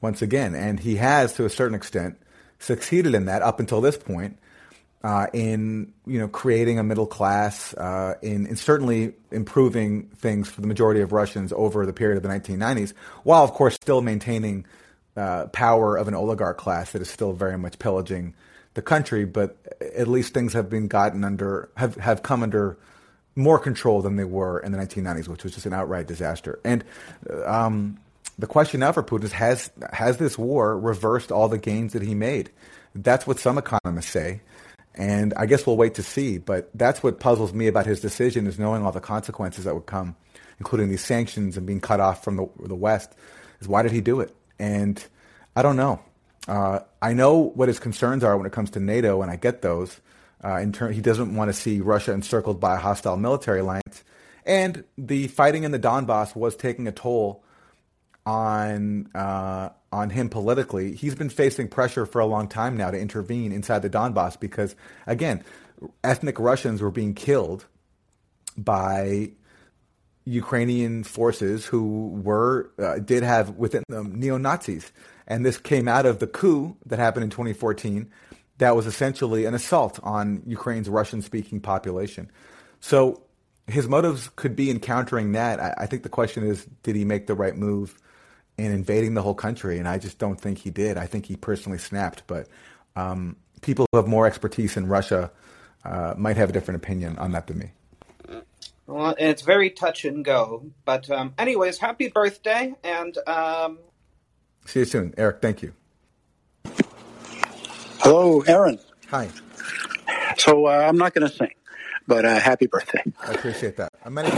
once 0.00 0.22
again. 0.22 0.54
And 0.54 0.80
he 0.80 0.96
has, 0.96 1.34
to 1.34 1.44
a 1.44 1.50
certain 1.50 1.74
extent, 1.74 2.18
succeeded 2.58 3.14
in 3.14 3.26
that 3.26 3.42
up 3.42 3.60
until 3.60 3.80
this 3.80 3.96
point. 3.96 4.38
Uh, 5.02 5.28
in 5.32 5.94
you 6.06 6.18
know 6.18 6.28
creating 6.28 6.78
a 6.78 6.82
middle 6.82 7.06
class, 7.06 7.72
uh, 7.72 8.16
in, 8.20 8.44
in, 8.46 8.54
certainly 8.54 9.14
improving 9.30 10.02
things 10.08 10.46
for 10.46 10.60
the 10.60 10.66
majority 10.66 11.00
of 11.00 11.10
Russians 11.10 11.54
over 11.56 11.86
the 11.86 11.92
period 11.94 12.18
of 12.18 12.22
the 12.22 12.28
1990s, 12.28 12.92
while 13.22 13.42
of 13.42 13.52
course 13.52 13.76
still 13.76 14.02
maintaining 14.02 14.66
uh, 15.16 15.46
power 15.46 15.96
of 15.96 16.06
an 16.06 16.14
oligarch 16.14 16.58
class 16.58 16.92
that 16.92 17.00
is 17.00 17.08
still 17.08 17.32
very 17.32 17.56
much 17.56 17.78
pillaging 17.78 18.34
the 18.74 18.82
country. 18.82 19.24
But 19.24 19.56
at 19.80 20.06
least 20.06 20.34
things 20.34 20.52
have 20.52 20.68
been 20.68 20.86
gotten 20.86 21.24
under 21.24 21.70
have 21.78 21.94
have 21.94 22.22
come 22.22 22.42
under 22.42 22.76
more 23.36 23.58
control 23.58 24.02
than 24.02 24.16
they 24.16 24.24
were 24.24 24.60
in 24.60 24.72
the 24.72 24.78
1990s, 24.78 25.28
which 25.28 25.44
was 25.44 25.54
just 25.54 25.64
an 25.64 25.72
outright 25.72 26.06
disaster. 26.06 26.60
And 26.62 26.84
um, 27.46 27.98
the 28.40 28.46
question 28.46 28.80
now 28.80 28.92
for 28.92 29.02
Putin 29.02 29.24
is 29.24 29.32
has 29.32 29.70
has 29.92 30.16
this 30.16 30.38
war 30.38 30.78
reversed 30.78 31.30
all 31.30 31.48
the 31.48 31.58
gains 31.58 31.92
that 31.92 32.02
he 32.02 32.14
made? 32.14 32.50
That's 32.94 33.26
what 33.26 33.38
some 33.38 33.58
economists 33.58 34.10
say, 34.10 34.40
and 34.94 35.34
I 35.34 35.46
guess 35.46 35.66
we'll 35.66 35.76
wait 35.76 35.94
to 35.94 36.02
see. 36.02 36.38
But 36.38 36.70
that's 36.74 37.02
what 37.02 37.20
puzzles 37.20 37.52
me 37.52 37.66
about 37.66 37.86
his 37.86 38.00
decision 38.00 38.46
is 38.46 38.58
knowing 38.58 38.84
all 38.84 38.92
the 38.92 39.00
consequences 39.00 39.64
that 39.64 39.74
would 39.74 39.86
come, 39.86 40.16
including 40.58 40.88
these 40.88 41.04
sanctions 41.04 41.56
and 41.56 41.66
being 41.66 41.80
cut 41.80 42.00
off 42.00 42.24
from 42.24 42.36
the, 42.36 42.48
the 42.64 42.74
West. 42.74 43.14
Is 43.60 43.68
why 43.68 43.82
did 43.82 43.92
he 43.92 44.00
do 44.00 44.20
it? 44.20 44.34
And 44.58 45.02
I 45.54 45.62
don't 45.62 45.76
know. 45.76 46.00
Uh, 46.48 46.80
I 47.02 47.12
know 47.12 47.36
what 47.36 47.68
his 47.68 47.78
concerns 47.78 48.24
are 48.24 48.36
when 48.36 48.46
it 48.46 48.52
comes 48.52 48.70
to 48.70 48.80
NATO, 48.80 49.20
and 49.20 49.30
I 49.30 49.36
get 49.36 49.60
those. 49.60 50.00
Uh, 50.42 50.56
in 50.56 50.72
turn, 50.72 50.94
he 50.94 51.02
doesn't 51.02 51.36
want 51.36 51.50
to 51.50 51.52
see 51.52 51.82
Russia 51.82 52.12
encircled 52.12 52.58
by 52.58 52.76
a 52.76 52.78
hostile 52.78 53.18
military 53.18 53.60
alliance, 53.60 54.02
and 54.46 54.84
the 54.96 55.28
fighting 55.28 55.64
in 55.64 55.72
the 55.72 55.78
Donbass 55.78 56.34
was 56.34 56.56
taking 56.56 56.88
a 56.88 56.92
toll 56.92 57.44
on 58.30 59.08
uh, 59.12 59.70
on 59.90 60.10
him 60.10 60.28
politically. 60.28 60.94
He's 60.94 61.16
been 61.16 61.30
facing 61.30 61.66
pressure 61.66 62.06
for 62.06 62.20
a 62.20 62.26
long 62.26 62.46
time 62.46 62.76
now 62.76 62.90
to 62.92 62.98
intervene 62.98 63.50
inside 63.50 63.80
the 63.82 63.90
Donbass 63.90 64.38
because, 64.38 64.76
again, 65.06 65.42
ethnic 66.04 66.38
Russians 66.38 66.80
were 66.80 66.92
being 66.92 67.14
killed 67.14 67.66
by 68.56 69.32
Ukrainian 70.24 71.02
forces 71.02 71.66
who 71.66 72.08
were 72.22 72.70
uh, 72.78 73.00
did 73.00 73.24
have 73.24 73.56
within 73.56 73.82
them 73.88 74.14
neo 74.14 74.38
Nazis, 74.38 74.92
and 75.26 75.44
this 75.44 75.58
came 75.58 75.88
out 75.88 76.06
of 76.06 76.20
the 76.20 76.28
coup 76.28 76.76
that 76.86 77.00
happened 77.00 77.24
in 77.24 77.30
2014. 77.30 78.08
That 78.58 78.76
was 78.76 78.86
essentially 78.86 79.44
an 79.46 79.54
assault 79.54 79.98
on 80.04 80.42
Ukraine's 80.46 80.88
Russian-speaking 80.88 81.62
population. 81.62 82.30
So 82.78 83.22
his 83.66 83.88
motives 83.88 84.28
could 84.36 84.54
be 84.54 84.70
in 84.70 84.78
countering 84.78 85.32
that. 85.32 85.58
I, 85.58 85.74
I 85.78 85.86
think 85.86 86.02
the 86.02 86.10
question 86.10 86.44
is, 86.44 86.66
did 86.82 86.94
he 86.94 87.04
make 87.04 87.26
the 87.26 87.34
right 87.34 87.56
move? 87.56 87.98
And 88.64 88.74
invading 88.74 89.14
the 89.14 89.22
whole 89.22 89.34
country. 89.34 89.78
And 89.78 89.88
I 89.88 89.98
just 89.98 90.18
don't 90.18 90.40
think 90.40 90.58
he 90.58 90.70
did. 90.70 90.96
I 90.96 91.06
think 91.06 91.26
he 91.26 91.36
personally 91.36 91.78
snapped. 91.78 92.22
But 92.26 92.46
um, 92.96 93.36
people 93.60 93.86
who 93.90 93.98
have 93.98 94.06
more 94.06 94.26
expertise 94.26 94.76
in 94.76 94.86
Russia 94.86 95.30
uh, 95.84 96.14
might 96.16 96.36
have 96.36 96.50
a 96.50 96.52
different 96.52 96.82
opinion 96.82 97.18
on 97.18 97.32
that 97.32 97.46
than 97.46 97.58
me. 97.58 97.70
Well, 98.86 99.14
it's 99.18 99.42
very 99.42 99.70
touch 99.70 100.04
and 100.04 100.24
go. 100.24 100.64
But, 100.84 101.08
um, 101.10 101.32
anyways, 101.38 101.78
happy 101.78 102.08
birthday. 102.08 102.74
And 102.82 103.16
um... 103.26 103.78
see 104.66 104.80
you 104.80 104.84
soon, 104.84 105.14
Eric. 105.16 105.40
Thank 105.40 105.62
you. 105.62 105.72
Hello, 108.00 108.40
Aaron. 108.48 108.78
Hi. 109.10 109.28
So 110.38 110.66
uh, 110.66 110.70
I'm 110.88 110.96
not 110.96 111.14
going 111.14 111.28
to 111.28 111.36
sing, 111.36 111.54
but 112.06 112.24
uh, 112.24 112.40
happy 112.40 112.66
birthday. 112.66 113.04
I 113.20 113.32
appreciate 113.32 113.76
that. 113.76 113.90
I'm 114.04 114.14
many, 114.14 114.30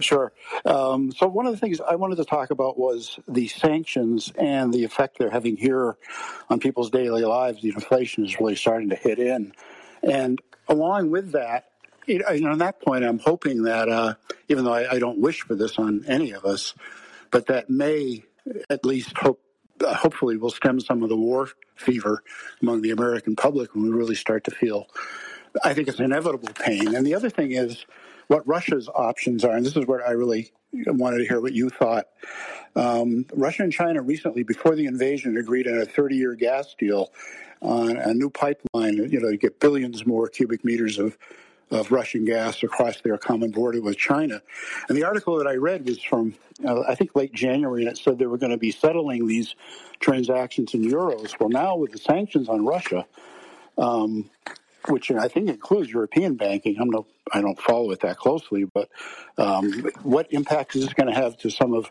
Sure. 0.00 0.32
Um, 0.64 1.12
so 1.12 1.26
one 1.26 1.46
of 1.46 1.52
the 1.52 1.58
things 1.58 1.80
I 1.80 1.94
wanted 1.96 2.16
to 2.16 2.24
talk 2.24 2.50
about 2.50 2.78
was 2.78 3.18
the 3.28 3.48
sanctions 3.48 4.32
and 4.36 4.72
the 4.72 4.84
effect 4.84 5.18
they're 5.18 5.30
having 5.30 5.56
here 5.56 5.96
on 6.48 6.60
people's 6.60 6.90
daily 6.90 7.24
lives. 7.24 7.62
The 7.62 7.70
inflation 7.70 8.24
is 8.24 8.38
really 8.38 8.56
starting 8.56 8.90
to 8.90 8.96
hit 8.96 9.18
in, 9.18 9.52
and 10.02 10.40
along 10.68 11.10
with 11.10 11.32
that, 11.32 11.70
you 12.06 12.18
know, 12.18 12.50
on 12.50 12.58
that 12.58 12.80
point, 12.80 13.04
I'm 13.04 13.18
hoping 13.18 13.62
that 13.64 13.88
uh, 13.88 14.14
even 14.48 14.64
though 14.64 14.74
I, 14.74 14.92
I, 14.92 14.98
don't 14.98 15.18
wish 15.18 15.40
for 15.40 15.54
this 15.54 15.78
on 15.78 16.04
any 16.06 16.32
of 16.32 16.44
us, 16.44 16.74
but 17.30 17.46
that 17.46 17.70
may 17.70 18.24
at 18.70 18.84
least 18.84 19.16
hope. 19.16 19.40
Uh, 19.84 19.92
hopefully, 19.92 20.36
will 20.36 20.50
stem 20.50 20.78
some 20.78 21.02
of 21.02 21.08
the 21.08 21.16
war 21.16 21.48
fever 21.74 22.22
among 22.62 22.80
the 22.80 22.92
American 22.92 23.34
public 23.34 23.74
when 23.74 23.82
we 23.82 23.90
really 23.90 24.14
start 24.14 24.44
to 24.44 24.52
feel 24.52 24.86
I 25.62 25.74
think 25.74 25.88
it's 25.88 26.00
inevitable 26.00 26.48
pain. 26.54 26.94
And 26.94 27.06
the 27.06 27.14
other 27.14 27.30
thing 27.30 27.52
is 27.52 27.84
what 28.28 28.46
Russia's 28.46 28.88
options 28.88 29.44
are, 29.44 29.56
and 29.56 29.64
this 29.64 29.76
is 29.76 29.86
where 29.86 30.06
I 30.06 30.12
really 30.12 30.52
wanted 30.86 31.18
to 31.18 31.26
hear 31.26 31.40
what 31.40 31.52
you 31.52 31.70
thought. 31.70 32.06
Um, 32.76 33.26
Russia 33.32 33.62
and 33.62 33.72
China 33.72 34.02
recently, 34.02 34.42
before 34.42 34.74
the 34.74 34.86
invasion, 34.86 35.36
agreed 35.36 35.68
on 35.68 35.78
a 35.78 35.84
30 35.84 36.16
year 36.16 36.34
gas 36.34 36.74
deal 36.78 37.12
on 37.62 37.96
a 37.96 38.12
new 38.12 38.30
pipeline, 38.30 38.96
you 39.10 39.20
know, 39.20 39.30
to 39.30 39.36
get 39.36 39.60
billions 39.60 40.04
more 40.06 40.28
cubic 40.28 40.64
meters 40.64 40.98
of, 40.98 41.16
of 41.70 41.90
Russian 41.90 42.24
gas 42.24 42.62
across 42.62 43.00
their 43.00 43.16
common 43.16 43.50
border 43.50 43.80
with 43.80 43.96
China. 43.96 44.42
And 44.88 44.98
the 44.98 45.04
article 45.04 45.38
that 45.38 45.46
I 45.46 45.54
read 45.54 45.86
was 45.86 46.02
from, 46.02 46.34
uh, 46.66 46.82
I 46.82 46.94
think, 46.94 47.14
late 47.14 47.32
January, 47.32 47.82
and 47.82 47.90
it 47.90 47.98
said 47.98 48.18
they 48.18 48.26
were 48.26 48.38
going 48.38 48.52
to 48.52 48.58
be 48.58 48.70
settling 48.70 49.26
these 49.26 49.54
transactions 50.00 50.74
in 50.74 50.82
euros. 50.82 51.38
Well, 51.40 51.48
now 51.48 51.76
with 51.76 51.92
the 51.92 51.98
sanctions 51.98 52.48
on 52.48 52.66
Russia, 52.66 53.06
um, 53.78 54.30
which 54.88 55.10
I 55.10 55.28
think 55.28 55.48
includes 55.48 55.90
European 55.90 56.36
banking. 56.36 56.76
I'm 56.80 56.90
no, 56.90 57.06
I 57.32 57.40
don't 57.40 57.60
follow 57.60 57.90
it 57.90 58.00
that 58.00 58.16
closely, 58.16 58.64
but 58.64 58.88
um, 59.38 59.90
what 60.02 60.32
impact 60.32 60.76
is 60.76 60.84
this 60.84 60.94
going 60.94 61.12
to 61.12 61.14
have 61.14 61.36
to 61.38 61.50
some 61.50 61.72
of 61.72 61.90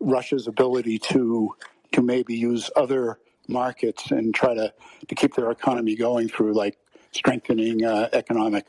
Russia's 0.00 0.46
ability 0.46 0.98
to 0.98 1.54
to 1.92 2.02
maybe 2.02 2.34
use 2.34 2.70
other 2.76 3.18
markets 3.48 4.10
and 4.10 4.34
try 4.34 4.54
to 4.54 4.72
to 5.08 5.14
keep 5.14 5.34
their 5.34 5.50
economy 5.50 5.94
going 5.96 6.28
through 6.28 6.54
like 6.54 6.78
strengthening 7.12 7.84
uh, 7.84 8.08
economic 8.12 8.66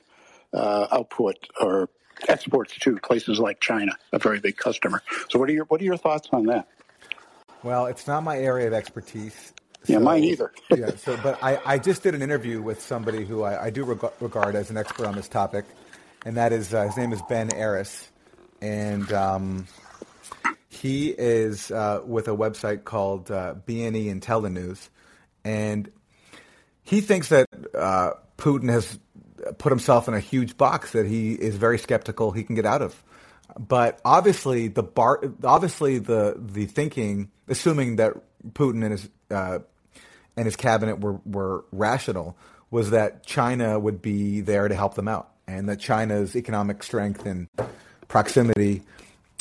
uh, 0.54 0.88
output 0.92 1.36
or 1.60 1.90
exports 2.28 2.78
to 2.80 2.96
places 2.98 3.40
like 3.40 3.60
China, 3.60 3.92
a 4.14 4.20
very 4.20 4.40
big 4.40 4.58
customer. 4.58 5.02
So, 5.30 5.40
what 5.40 5.50
are 5.50 5.54
your 5.54 5.66
what 5.66 5.82
are 5.82 5.86
your 5.86 5.98
thoughts 5.98 6.30
on 6.32 6.46
that? 6.46 6.68
Well, 7.64 7.88
it's 7.88 8.08
not 8.08 8.24
my 8.24 8.38
area 8.38 8.68
of 8.68 8.74
expertise. 8.74 9.54
Yeah, 9.88 10.00
mine 10.00 10.24
either. 10.24 10.52
yeah. 10.76 10.96
So, 10.96 11.18
but 11.22 11.42
I, 11.44 11.60
I 11.66 11.78
just 11.78 12.04
did 12.04 12.16
an 12.16 12.22
interview 12.22 12.62
with 12.62 12.82
somebody 12.82 13.26
who 13.26 13.44
I, 13.44 13.66
I 13.66 13.70
do 13.70 13.84
reg- 13.84 14.12
regard 14.20 14.56
as 14.56 14.70
an 14.70 14.78
expert 14.78 15.06
on 15.06 15.16
this 15.16 15.28
topic, 15.28 15.66
and 16.26 16.38
that 16.38 16.52
is 16.54 16.74
uh, 16.74 16.84
his 16.84 16.98
name 16.98 17.14
is 17.14 17.22
Ben 17.30 17.54
Aris, 17.54 18.08
and 18.62 19.12
um, 19.14 19.68
he 20.70 21.10
is 21.10 21.72
uh, 21.72 22.02
with 22.06 22.28
a 22.28 22.36
website 22.36 22.84
called 22.84 23.32
uh, 23.32 23.56
BNE 23.68 24.20
Intellinews, 24.20 24.90
and 25.44 25.92
he 26.84 27.02
thinks 27.02 27.30
that 27.30 27.48
uh, 27.74 28.12
Putin 28.38 28.70
has 28.70 29.00
put 29.58 29.72
himself 29.72 30.08
in 30.08 30.14
a 30.14 30.20
huge 30.20 30.58
box 30.58 30.92
that 30.94 31.06
he 31.06 31.34
is 31.34 31.56
very 31.56 31.78
skeptical 31.78 32.32
he 32.32 32.44
can 32.44 32.56
get 32.56 32.66
out 32.66 32.82
of. 32.82 33.02
But 33.58 34.00
obviously, 34.04 34.68
the 34.68 34.84
bar, 34.84 35.22
obviously 35.44 36.00
the 36.00 36.36
the 36.38 36.66
thinking, 36.66 37.32
assuming 37.48 37.98
that 37.98 38.14
Putin 38.54 38.84
and 38.84 38.92
his 38.92 39.10
uh, 39.32 39.60
and 40.38 40.46
his 40.46 40.56
cabinet 40.56 41.00
were, 41.00 41.20
were 41.26 41.66
rational 41.72 42.38
was 42.72 42.92
that 42.92 43.26
China 43.26 43.80
would 43.80 44.02
be 44.02 44.42
there 44.42 44.68
to 44.68 44.76
help 44.76 44.96
them 44.96 45.08
out, 45.08 45.32
and 45.48 45.70
that 45.70 45.80
China's 45.80 46.36
economic 46.36 46.84
strength 46.84 47.26
and 47.26 47.48
proximity 48.08 48.82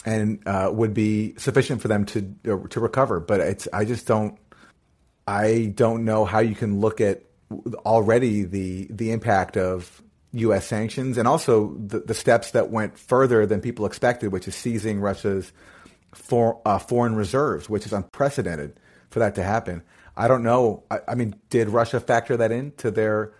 and 0.04 0.46
uh, 0.46 0.70
would 0.72 0.94
be 0.94 1.34
sufficient 1.38 1.80
for 1.80 1.88
them 1.88 2.04
to 2.04 2.34
to 2.70 2.80
recover. 2.80 3.20
But 3.20 3.40
it's 3.40 3.68
I 3.72 3.84
just 3.84 4.06
don't 4.06 4.38
I 5.26 5.72
don't 5.74 6.04
know 6.04 6.24
how 6.24 6.40
you 6.40 6.54
can 6.54 6.80
look 6.80 7.00
at 7.00 7.22
already 7.86 8.44
the 8.44 8.86
the 8.90 9.10
impact 9.10 9.56
of 9.56 10.02
U.S. 10.34 10.66
sanctions 10.66 11.16
and 11.16 11.28
also 11.28 11.74
the, 11.74 12.00
the 12.00 12.14
steps 12.14 12.50
that 12.50 12.70
went 12.70 12.98
further 12.98 13.46
than 13.46 13.60
people 13.60 13.86
expected, 13.86 14.32
which 14.32 14.48
is 14.48 14.54
seizing 14.54 15.00
Russia's 15.00 15.52
for, 16.12 16.60
uh, 16.64 16.78
foreign 16.78 17.14
reserves, 17.14 17.68
which 17.68 17.86
is 17.86 17.92
unprecedented 17.92 18.78
for 19.10 19.20
that 19.20 19.36
to 19.36 19.42
happen. 19.42 19.82
I 20.16 20.28
don't 20.28 20.42
know. 20.42 20.84
I, 20.90 21.00
I 21.08 21.14
mean, 21.14 21.34
did 21.50 21.68
Russia 21.68 22.00
factor 22.00 22.36
that 22.36 22.52
into 22.52 22.90
their 22.90 23.32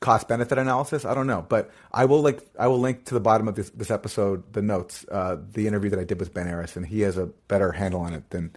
cost 0.00 0.28
benefit 0.28 0.58
analysis? 0.58 1.04
I 1.04 1.14
don't 1.14 1.26
know, 1.26 1.44
but 1.48 1.70
I 1.92 2.04
will 2.04 2.20
like 2.20 2.46
I 2.58 2.66
will 2.66 2.78
link 2.78 3.06
to 3.06 3.14
the 3.14 3.20
bottom 3.20 3.48
of 3.48 3.54
this, 3.54 3.70
this 3.70 3.90
episode 3.90 4.52
the 4.52 4.62
notes, 4.62 5.06
uh, 5.10 5.36
the 5.52 5.66
interview 5.66 5.90
that 5.90 5.98
I 5.98 6.04
did 6.04 6.20
with 6.20 6.34
Ben 6.34 6.48
Aris, 6.48 6.76
and 6.76 6.86
he 6.86 7.00
has 7.00 7.16
a 7.16 7.26
better 7.48 7.72
handle 7.72 8.00
on 8.00 8.12
it 8.14 8.28
than 8.30 8.54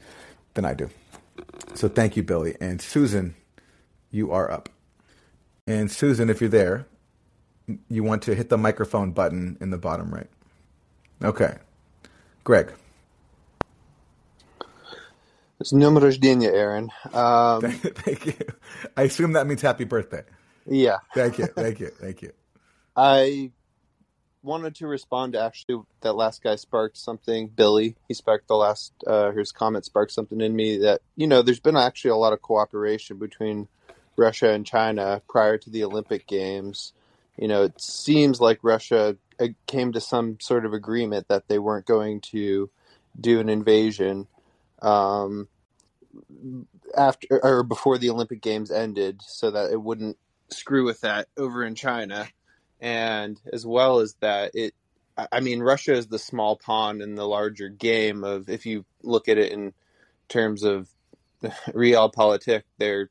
than 0.55 0.66
I 0.66 0.74
do. 0.74 0.89
So 1.76 1.88
thank 1.88 2.18
you, 2.18 2.24
Billy 2.24 2.55
and 2.59 2.82
Susan. 2.82 3.36
You 4.11 4.32
are 4.32 4.51
up, 4.51 4.70
and 5.66 5.89
Susan, 5.89 6.30
if 6.30 6.41
you're 6.41 6.49
there, 6.49 6.86
you 7.89 8.03
want 8.03 8.24
to 8.24 8.36
hit 8.36 8.49
the 8.49 8.57
microphone 8.57 9.11
button 9.11 9.57
in 9.59 9.70
the 9.70 9.78
bottom 9.78 10.14
right. 10.14 10.30
Okay, 11.24 11.55
Greg. 12.43 12.74
It's 15.60 15.72
Yom 15.72 15.95
Rojdinya, 15.95 16.51
Aaron. 16.51 16.89
Um, 17.14 17.62
thank 17.72 18.26
you. 18.26 18.34
I 18.97 19.04
assume 19.04 19.34
that 19.34 19.47
means 19.47 19.62
happy 19.62 19.86
birthday. 19.86 20.24
Yeah. 20.66 20.97
thank 21.14 21.38
you. 21.38 21.45
Thank 21.45 21.80
you. 21.80 21.88
Thank 21.99 22.22
you. 22.22 22.32
I 22.95 23.51
wanted 24.41 24.76
to 24.76 24.88
respond 24.88 25.34
to 25.34 25.41
actually 25.41 25.82
that 26.01 26.14
last 26.14 26.43
guy 26.43 26.56
sparked 26.56 26.97
something. 26.97 27.47
Billy, 27.47 27.95
he 28.08 28.14
sparked 28.14 28.47
the 28.47 28.56
last, 28.56 28.93
uh, 29.08 29.32
his 29.32 29.51
comment 29.51 29.86
sparked 29.86 30.12
something 30.12 30.41
in 30.41 30.56
me 30.56 30.78
that, 30.80 31.01
you 31.16 31.28
know, 31.28 31.41
there's 31.41 31.60
been 31.60 31.78
actually 31.78 32.12
a 32.12 32.16
lot 32.16 32.34
of 32.34 32.41
cooperation 32.41 33.18
between 33.18 33.68
Russia 34.16 34.51
and 34.51 34.66
China 34.66 35.22
prior 35.30 35.58
to 35.58 35.70
the 35.70 35.84
Olympic 35.84 36.28
Games. 36.28 36.93
You 37.38 37.47
know, 37.47 37.64
it 37.64 37.80
seems 37.82 38.39
like 38.39 38.60
Russia 38.62 39.18
uh, 39.39 39.47
came 39.66 39.93
to 39.93 40.01
some 40.01 40.39
sort 40.39 40.66
of 40.66 40.74
agreement 40.74 41.28
that 41.30 41.47
they 41.47 41.58
weren't 41.58 41.86
going 41.86 42.22
to 42.22 42.70
do 43.20 43.39
an 43.39 43.49
invasion 43.49 44.28
um, 44.84 45.47
after 46.95 47.39
or 47.43 47.63
before 47.63 47.97
the 47.97 48.09
Olympic 48.09 48.41
Games 48.41 48.71
ended, 48.71 49.21
so 49.25 49.51
that 49.51 49.71
it 49.71 49.81
wouldn't 49.81 50.17
screw 50.49 50.86
with 50.86 51.01
that 51.01 51.27
over 51.38 51.63
in 51.63 51.75
China, 51.75 52.27
and 52.79 53.39
as 53.51 53.65
well 53.65 53.99
as 53.99 54.13
that, 54.19 54.51
it. 54.53 54.73
I 55.31 55.41
mean, 55.41 55.61
Russia 55.61 55.93
is 55.93 56.07
the 56.07 56.17
small 56.17 56.55
pawn 56.55 56.99
in 56.99 57.13
the 57.13 57.27
larger 57.27 57.69
game 57.69 58.23
of 58.23 58.49
if 58.49 58.65
you 58.65 58.84
look 59.03 59.27
at 59.27 59.38
it 59.38 59.51
in 59.51 59.73
terms 60.27 60.63
of 60.63 60.89
real 61.73 62.09
realpolitik, 62.09 62.63
they're 62.77 63.09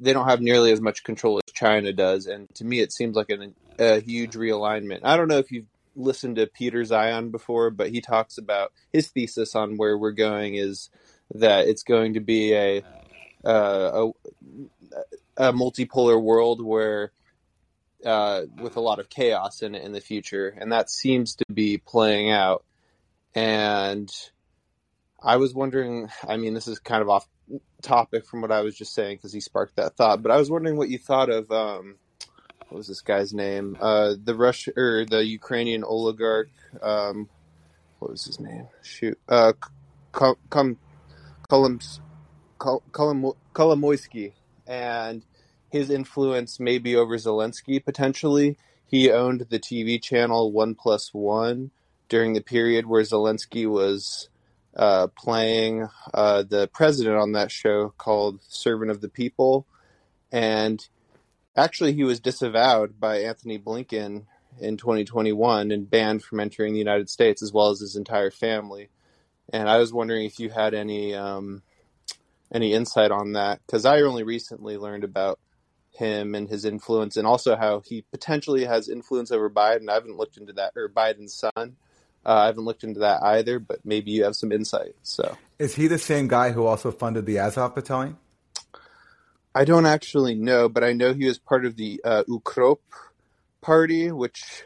they 0.00 0.12
don't 0.12 0.28
have 0.28 0.40
nearly 0.40 0.72
as 0.72 0.80
much 0.80 1.04
control 1.04 1.38
as 1.38 1.52
China 1.52 1.92
does, 1.92 2.26
and 2.26 2.48
to 2.54 2.64
me, 2.64 2.80
it 2.80 2.92
seems 2.92 3.14
like 3.16 3.30
an, 3.30 3.54
a 3.78 4.00
huge 4.00 4.32
realignment. 4.32 5.00
I 5.02 5.16
don't 5.16 5.28
know 5.28 5.38
if 5.38 5.50
you've 5.50 5.66
listened 5.96 6.36
to 6.36 6.46
Peter 6.46 6.82
Zeihan 6.82 7.30
before, 7.30 7.70
but 7.70 7.90
he 7.90 8.00
talks 8.00 8.38
about 8.38 8.72
his 8.92 9.08
thesis 9.08 9.54
on 9.54 9.76
where 9.76 9.96
we're 9.96 10.12
going 10.12 10.54
is 10.54 10.90
that 11.34 11.66
it's 11.66 11.82
going 11.82 12.14
to 12.14 12.20
be 12.20 12.54
a 12.54 12.82
uh, 13.44 14.10
a, 15.36 15.48
a 15.48 15.52
multipolar 15.52 16.20
world 16.20 16.64
where 16.64 17.12
uh, 18.04 18.42
with 18.60 18.76
a 18.76 18.80
lot 18.80 18.98
of 18.98 19.08
chaos 19.08 19.62
in 19.62 19.74
in 19.74 19.92
the 19.92 20.00
future, 20.00 20.48
and 20.48 20.72
that 20.72 20.90
seems 20.90 21.36
to 21.36 21.44
be 21.52 21.78
playing 21.78 22.30
out. 22.30 22.64
And 23.34 24.10
I 25.22 25.36
was 25.36 25.54
wondering, 25.54 26.08
I 26.26 26.36
mean, 26.36 26.54
this 26.54 26.68
is 26.68 26.78
kind 26.78 27.02
of 27.02 27.08
off 27.08 27.26
topic 27.82 28.26
from 28.26 28.40
what 28.40 28.52
I 28.52 28.62
was 28.62 28.76
just 28.76 28.94
saying 28.94 29.16
because 29.16 29.32
he 29.32 29.40
sparked 29.40 29.76
that 29.76 29.96
thought, 29.96 30.22
but 30.22 30.32
I 30.32 30.36
was 30.36 30.50
wondering 30.50 30.76
what 30.76 30.88
you 30.88 30.98
thought 30.98 31.30
of 31.30 31.50
um, 31.50 31.96
what 32.68 32.78
was 32.78 32.88
this 32.88 33.00
guy's 33.00 33.32
name? 33.32 33.76
Uh, 33.80 34.14
the 34.22 34.34
Russian 34.34 34.74
or 34.76 35.04
the 35.04 35.24
Ukrainian 35.24 35.84
oligarch. 35.84 36.50
Um, 36.82 37.28
what 37.98 38.10
was 38.10 38.24
his 38.24 38.40
name? 38.40 38.68
Shoot, 38.82 39.18
uh, 39.28 39.52
come 40.12 40.76
Kolomoisky 42.58 44.32
and 44.66 45.24
his 45.70 45.90
influence 45.90 46.58
maybe 46.58 46.96
over 46.96 47.16
Zelensky 47.16 47.84
potentially. 47.84 48.56
He 48.86 49.10
owned 49.10 49.46
the 49.50 49.58
TV 49.58 50.00
channel 50.02 50.52
One 50.52 50.74
Plus 50.74 51.12
One 51.12 51.70
during 52.08 52.34
the 52.34 52.40
period 52.40 52.86
where 52.86 53.02
Zelensky 53.02 53.68
was 53.68 54.28
uh, 54.76 55.08
playing 55.08 55.88
uh, 56.14 56.42
the 56.42 56.68
president 56.68 57.16
on 57.16 57.32
that 57.32 57.50
show 57.50 57.92
called 57.98 58.40
Servant 58.48 58.90
of 58.90 59.00
the 59.00 59.08
People. 59.08 59.66
And 60.30 60.86
actually, 61.56 61.92
he 61.94 62.04
was 62.04 62.20
disavowed 62.20 63.00
by 63.00 63.18
Antony 63.18 63.58
Blinken 63.58 64.24
in 64.60 64.76
2021 64.76 65.70
and 65.70 65.90
banned 65.90 66.22
from 66.22 66.40
entering 66.40 66.72
the 66.72 66.78
United 66.78 67.10
States 67.10 67.42
as 67.42 67.52
well 67.52 67.70
as 67.70 67.80
his 67.80 67.96
entire 67.96 68.30
family 68.30 68.88
and 69.52 69.68
I 69.68 69.78
was 69.78 69.92
wondering 69.92 70.24
if 70.24 70.38
you 70.40 70.50
had 70.50 70.74
any 70.74 71.14
um, 71.14 71.62
any 72.52 72.72
insight 72.72 73.10
on 73.10 73.32
that 73.32 73.60
because 73.66 73.84
I 73.84 74.02
only 74.02 74.22
recently 74.22 74.76
learned 74.76 75.04
about 75.04 75.38
him 75.90 76.34
and 76.34 76.48
his 76.48 76.64
influence, 76.64 77.16
and 77.16 77.26
also 77.26 77.56
how 77.56 77.80
he 77.80 78.02
potentially 78.10 78.64
has 78.64 78.88
influence 78.88 79.30
over 79.30 79.48
Biden. 79.48 79.88
I 79.88 79.94
haven't 79.94 80.16
looked 80.16 80.36
into 80.36 80.52
that 80.54 80.72
or 80.76 80.88
Biden's 80.88 81.34
son. 81.34 81.76
Uh, 82.24 82.34
I 82.34 82.46
haven't 82.46 82.64
looked 82.64 82.84
into 82.84 83.00
that 83.00 83.22
either, 83.22 83.58
but 83.58 83.78
maybe 83.84 84.10
you 84.10 84.24
have 84.24 84.36
some 84.36 84.50
insight. 84.50 84.94
So, 85.02 85.36
is 85.58 85.76
he 85.76 85.86
the 85.86 85.98
same 85.98 86.28
guy 86.28 86.50
who 86.50 86.66
also 86.66 86.90
funded 86.90 87.24
the 87.24 87.38
Azov 87.38 87.74
battalion? 87.74 88.18
I 89.56 89.64
don't 89.64 89.86
actually 89.86 90.34
know, 90.34 90.68
but 90.68 90.84
I 90.84 90.92
know 90.92 91.14
he 91.14 91.26
was 91.26 91.38
part 91.38 91.64
of 91.64 91.76
the 91.76 91.98
uh, 92.04 92.24
Ukrop 92.28 92.80
party, 93.62 94.12
which 94.12 94.64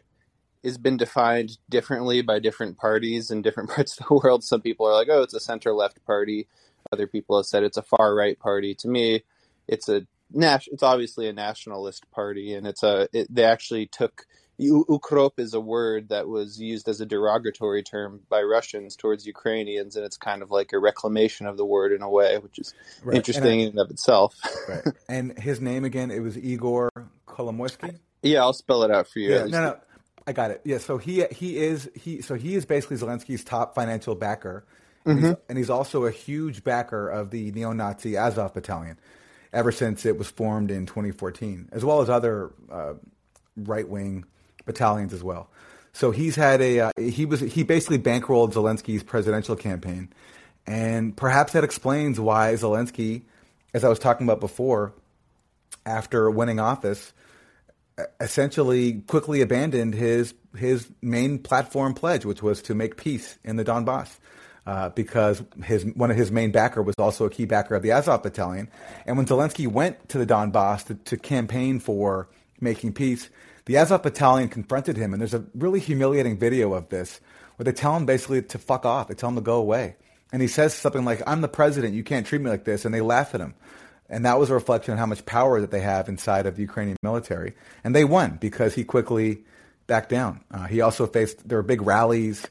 has 0.65 0.79
been 0.79 0.97
defined 0.97 1.59
differently 1.69 2.23
by 2.23 2.41
different 2.41 2.77
parties 2.77 3.31
in 3.31 3.41
different 3.41 3.71
parts 3.77 4.01
of 4.01 4.09
the 4.09 4.15
world. 4.15 4.43
Some 4.43 4.63
people 4.63 4.87
are 4.87 4.95
like, 4.95 5.07
"Oh, 5.09 5.23
it's 5.23 5.33
a 5.33 5.39
center 5.39 5.73
left 5.73 6.05
party." 6.05 6.49
Other 6.93 7.07
people 7.07 7.37
have 7.37 7.47
said 7.47 7.63
it's 7.63 7.77
a 7.77 7.83
far 7.83 8.17
right 8.17 8.37
party. 8.37 8.75
To 8.77 8.89
me, 8.89 9.23
it's 9.69 9.89
a 9.89 10.09
it's 10.35 10.83
obviously 10.83 11.29
a 11.29 11.33
nationalist 11.33 12.11
party, 12.11 12.53
and 12.55 12.67
it's 12.67 12.83
a 12.83 13.09
it, 13.13 13.33
they 13.33 13.45
actually 13.45 13.87
took 13.87 14.27
Ukrop 14.61 15.39
is 15.39 15.55
a 15.55 15.61
word 15.61 16.11
that 16.11 16.29
was 16.29 16.61
used 16.61 16.89
as 16.89 17.01
a 17.01 17.07
derogatory 17.07 17.83
term 17.83 18.21
by 18.29 18.43
Russians 18.43 18.97
towards 18.97 19.27
Ukrainians, 19.27 19.97
and 19.97 20.05
it's 20.05 20.17
kind 20.17 20.43
of 20.43 20.51
like 20.51 20.73
a 20.73 20.79
reclamation 20.79 21.47
of 21.47 21.57
the 21.57 21.65
word 21.65 21.93
in 21.93 22.03
a 22.03 22.11
way, 22.11 22.39
which 22.39 22.59
is 22.59 22.75
right. 23.03 23.17
interesting 23.17 23.61
I, 23.61 23.63
in 23.63 23.69
and 23.71 23.79
of 23.79 23.91
itself. 23.91 24.35
right. 24.69 24.85
And 25.09 25.39
his 25.39 25.61
name 25.61 25.85
again, 25.85 26.11
it 26.11 26.21
was 26.21 26.37
Igor 26.37 26.91
Kolomoisky. 27.27 27.99
Yeah, 28.23 28.41
I'll 28.41 28.53
spell 28.53 28.83
it 28.83 28.91
out 28.91 29.09
for 29.09 29.19
you. 29.21 29.33
Yeah, 29.33 29.45
no, 29.45 29.63
no, 29.63 29.77
I 30.27 30.33
got 30.33 30.51
it. 30.51 30.61
Yeah, 30.65 30.79
so 30.79 30.99
he 30.99 31.25
he 31.31 31.57
is 31.57 31.91
he 31.95 32.21
so 32.21 32.35
he 32.35 32.55
is 32.55 32.67
basically 32.67 32.99
Zelensky's 32.99 33.45
top 33.45 33.75
financial 33.75 34.15
backer, 34.15 34.67
and, 35.07 35.19
mm-hmm. 35.19 35.27
he's, 35.29 35.37
and 35.49 35.59
he's 35.59 35.71
also 35.71 36.05
a 36.05 36.11
huge 36.11 36.63
backer 36.65 37.09
of 37.09 37.31
the 37.31 37.51
neo-Nazi 37.53 38.17
Azov 38.17 38.53
battalion 38.53 38.99
ever 39.53 39.73
since 39.73 40.07
it 40.07 40.17
was 40.17 40.29
formed 40.29 40.71
in 40.71 40.87
2014, 40.87 41.71
as 41.73 41.85
well 41.85 42.01
as 42.01 42.09
other 42.09 42.53
uh, 42.71 42.95
right-wing 43.57 44.25
battalions 44.65 45.13
as 45.13 45.23
well. 45.23 45.49
So 45.93 46.11
he's 46.11 46.37
had 46.37 46.61
a 46.61 46.81
uh, 46.81 46.91
he 46.97 47.27
was 47.27 47.41
he 47.41 47.63
basically 47.63 47.99
bankrolled 47.99 48.53
Zelensky's 48.53 49.03
presidential 49.03 49.57
campaign, 49.57 50.09
and 50.67 51.17
perhaps 51.17 51.53
that 51.53 51.65
explains 51.65 52.21
why 52.21 52.53
Zelensky, 52.55 53.23
as 53.75 53.85
I 53.85 53.89
was 53.89 53.99
talking 53.99 54.27
about 54.27 54.41
before, 54.41 54.93
after 55.85 56.31
winning 56.31 56.61
office, 56.61 57.13
essentially 58.21 59.01
quickly 59.03 59.41
abandoned 59.41 59.95
his 59.95 60.35
his 60.57 60.89
main 61.03 61.39
platform 61.39 61.95
pledge, 61.95 62.25
which 62.25 62.43
was 62.43 62.63
to 62.63 62.75
make 62.75 62.97
peace 62.97 63.39
in 63.45 63.57
the 63.57 63.65
Donbass. 63.65 64.19
Uh, 64.67 64.91
because 64.91 65.43
his 65.65 65.87
one 65.97 66.11
of 66.11 66.17
his 66.19 66.31
main 66.31 66.53
backer 66.53 66.83
was 66.83 66.95
also 66.99 67.25
a 67.25 67.31
key 67.31 67.47
backer 67.47 67.75
of 67.75 67.83
the 67.83 67.91
Azov 67.91 68.23
battalion, 68.23 68.69
and 69.07 69.17
when 69.17 69.27
Zelensky 69.27 69.67
went 69.67 70.09
to 70.11 70.19
the 70.19 70.27
Donbass 70.27 70.85
to, 70.85 70.95
to 70.95 71.17
campaign 71.17 71.81
for 71.81 72.29
making 72.61 72.93
peace, 72.93 73.31
the 73.67 73.77
Azov 73.77 74.03
battalion 74.03 74.49
confronted 74.49 74.97
him, 74.97 75.13
and 75.13 75.21
there's 75.21 75.35
a 75.35 75.45
really 75.55 75.81
humiliating 75.81 76.39
video 76.39 76.73
of 76.75 76.89
this 76.89 77.21
where 77.57 77.65
they 77.65 77.73
tell 77.73 77.97
him 77.97 78.07
basically 78.07 78.43
to 78.43 78.59
fuck 78.59 78.87
off. 78.87 79.09
They 79.09 79.15
tell 79.15 79.29
him 79.29 79.35
to 79.35 79.43
go 79.43 79.59
away. 79.59 79.97
And 80.33 80.41
he 80.41 80.49
says 80.49 80.75
something 80.75 81.05
like, 81.05 81.23
I'm 81.27 81.41
the 81.41 81.49
president, 81.49 81.95
you 81.95 82.05
can't 82.05 82.27
treat 82.27 82.41
me 82.41 82.51
like 82.51 82.65
this. 82.65 82.85
And 82.85 82.95
they 82.95 83.01
laugh 83.01 83.35
at 83.35 83.41
him. 83.41 83.55
And 84.09 84.25
that 84.25 84.39
was 84.39 84.51
a 84.51 84.55
reflection 84.55 84.93
on 84.93 84.99
how 84.99 85.07
much 85.07 85.27
power 85.27 85.61
that 85.61 85.71
they 85.71 85.81
have 85.81 86.09
inside 86.09 86.47
of 86.47 86.57
the 86.57 86.63
Ukrainian 86.63 86.97
military. 87.03 87.55
And 87.85 87.95
they 87.95 88.05
won 88.05 88.39
because 88.41 88.75
he 88.75 88.83
quickly 88.83 89.45
backed 89.87 90.09
down. 90.09 90.41
Uh, 90.51 90.67
he 90.67 90.81
also 90.81 91.07
faced, 91.07 91.49
there 91.49 91.59
were 91.59 91.63
big 91.63 91.83
rallies 91.83 92.47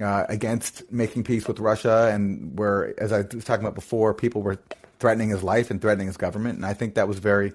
uh, 0.00 0.24
against 0.28 0.90
making 0.92 1.24
peace 1.24 1.48
with 1.48 1.58
Russia, 1.58 2.10
and 2.12 2.58
where, 2.58 2.94
as 3.00 3.12
I 3.12 3.22
was 3.22 3.44
talking 3.44 3.64
about 3.64 3.74
before, 3.74 4.14
people 4.14 4.42
were 4.42 4.58
threatening 4.98 5.30
his 5.30 5.42
life 5.42 5.70
and 5.70 5.80
threatening 5.80 6.06
his 6.06 6.16
government. 6.16 6.56
And 6.56 6.66
I 6.66 6.74
think 6.74 6.94
that 6.94 7.08
was 7.08 7.18
very 7.18 7.52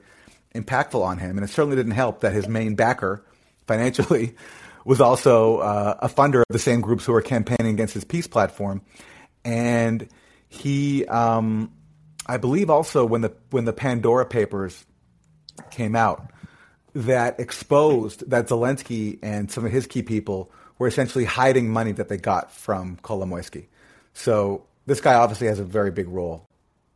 impactful 0.56 1.02
on 1.02 1.18
him. 1.18 1.38
And 1.38 1.44
it 1.44 1.50
certainly 1.50 1.76
didn't 1.76 1.94
help 1.94 2.22
that 2.22 2.34
his 2.34 2.48
main 2.48 2.76
backer 2.76 3.24
financially 3.68 4.36
was 4.86 5.02
also 5.02 5.58
uh, 5.58 5.98
a 6.00 6.10
funder 6.10 6.40
of 6.40 6.46
the 6.50 6.60
same 6.60 6.82
groups 6.82 7.06
who 7.06 7.12
were 7.12 7.22
campaigning 7.22 7.74
against 7.74 7.94
his 7.94 8.04
peace 8.04 8.28
platform. 8.28 8.82
And 9.44 10.08
he, 10.48 11.06
um, 11.06 11.72
I 12.26 12.38
believe, 12.38 12.70
also 12.70 13.06
when 13.06 13.22
the 13.22 13.34
when 13.52 13.66
the 13.66 13.74
Pandora 13.74 14.26
Papers 14.26 14.86
came 15.72 15.96
out, 15.96 16.32
that 16.94 17.40
exposed 17.40 18.30
that 18.30 18.48
Zelensky 18.48 19.20
and 19.22 19.52
some 19.52 19.66
of 19.66 19.72
his 19.72 19.86
key 19.86 20.02
people 20.02 20.52
were 20.78 20.88
essentially 20.88 21.26
hiding 21.26 21.70
money 21.70 21.92
that 21.92 22.10
they 22.10 22.18
got 22.18 22.52
from 22.52 22.98
Kolomoisky. 22.98 23.68
So 24.14 24.66
this 24.86 25.02
guy 25.02 25.14
obviously 25.16 25.48
has 25.48 25.60
a 25.60 25.64
very 25.64 25.92
big 25.92 26.08
role 26.08 26.48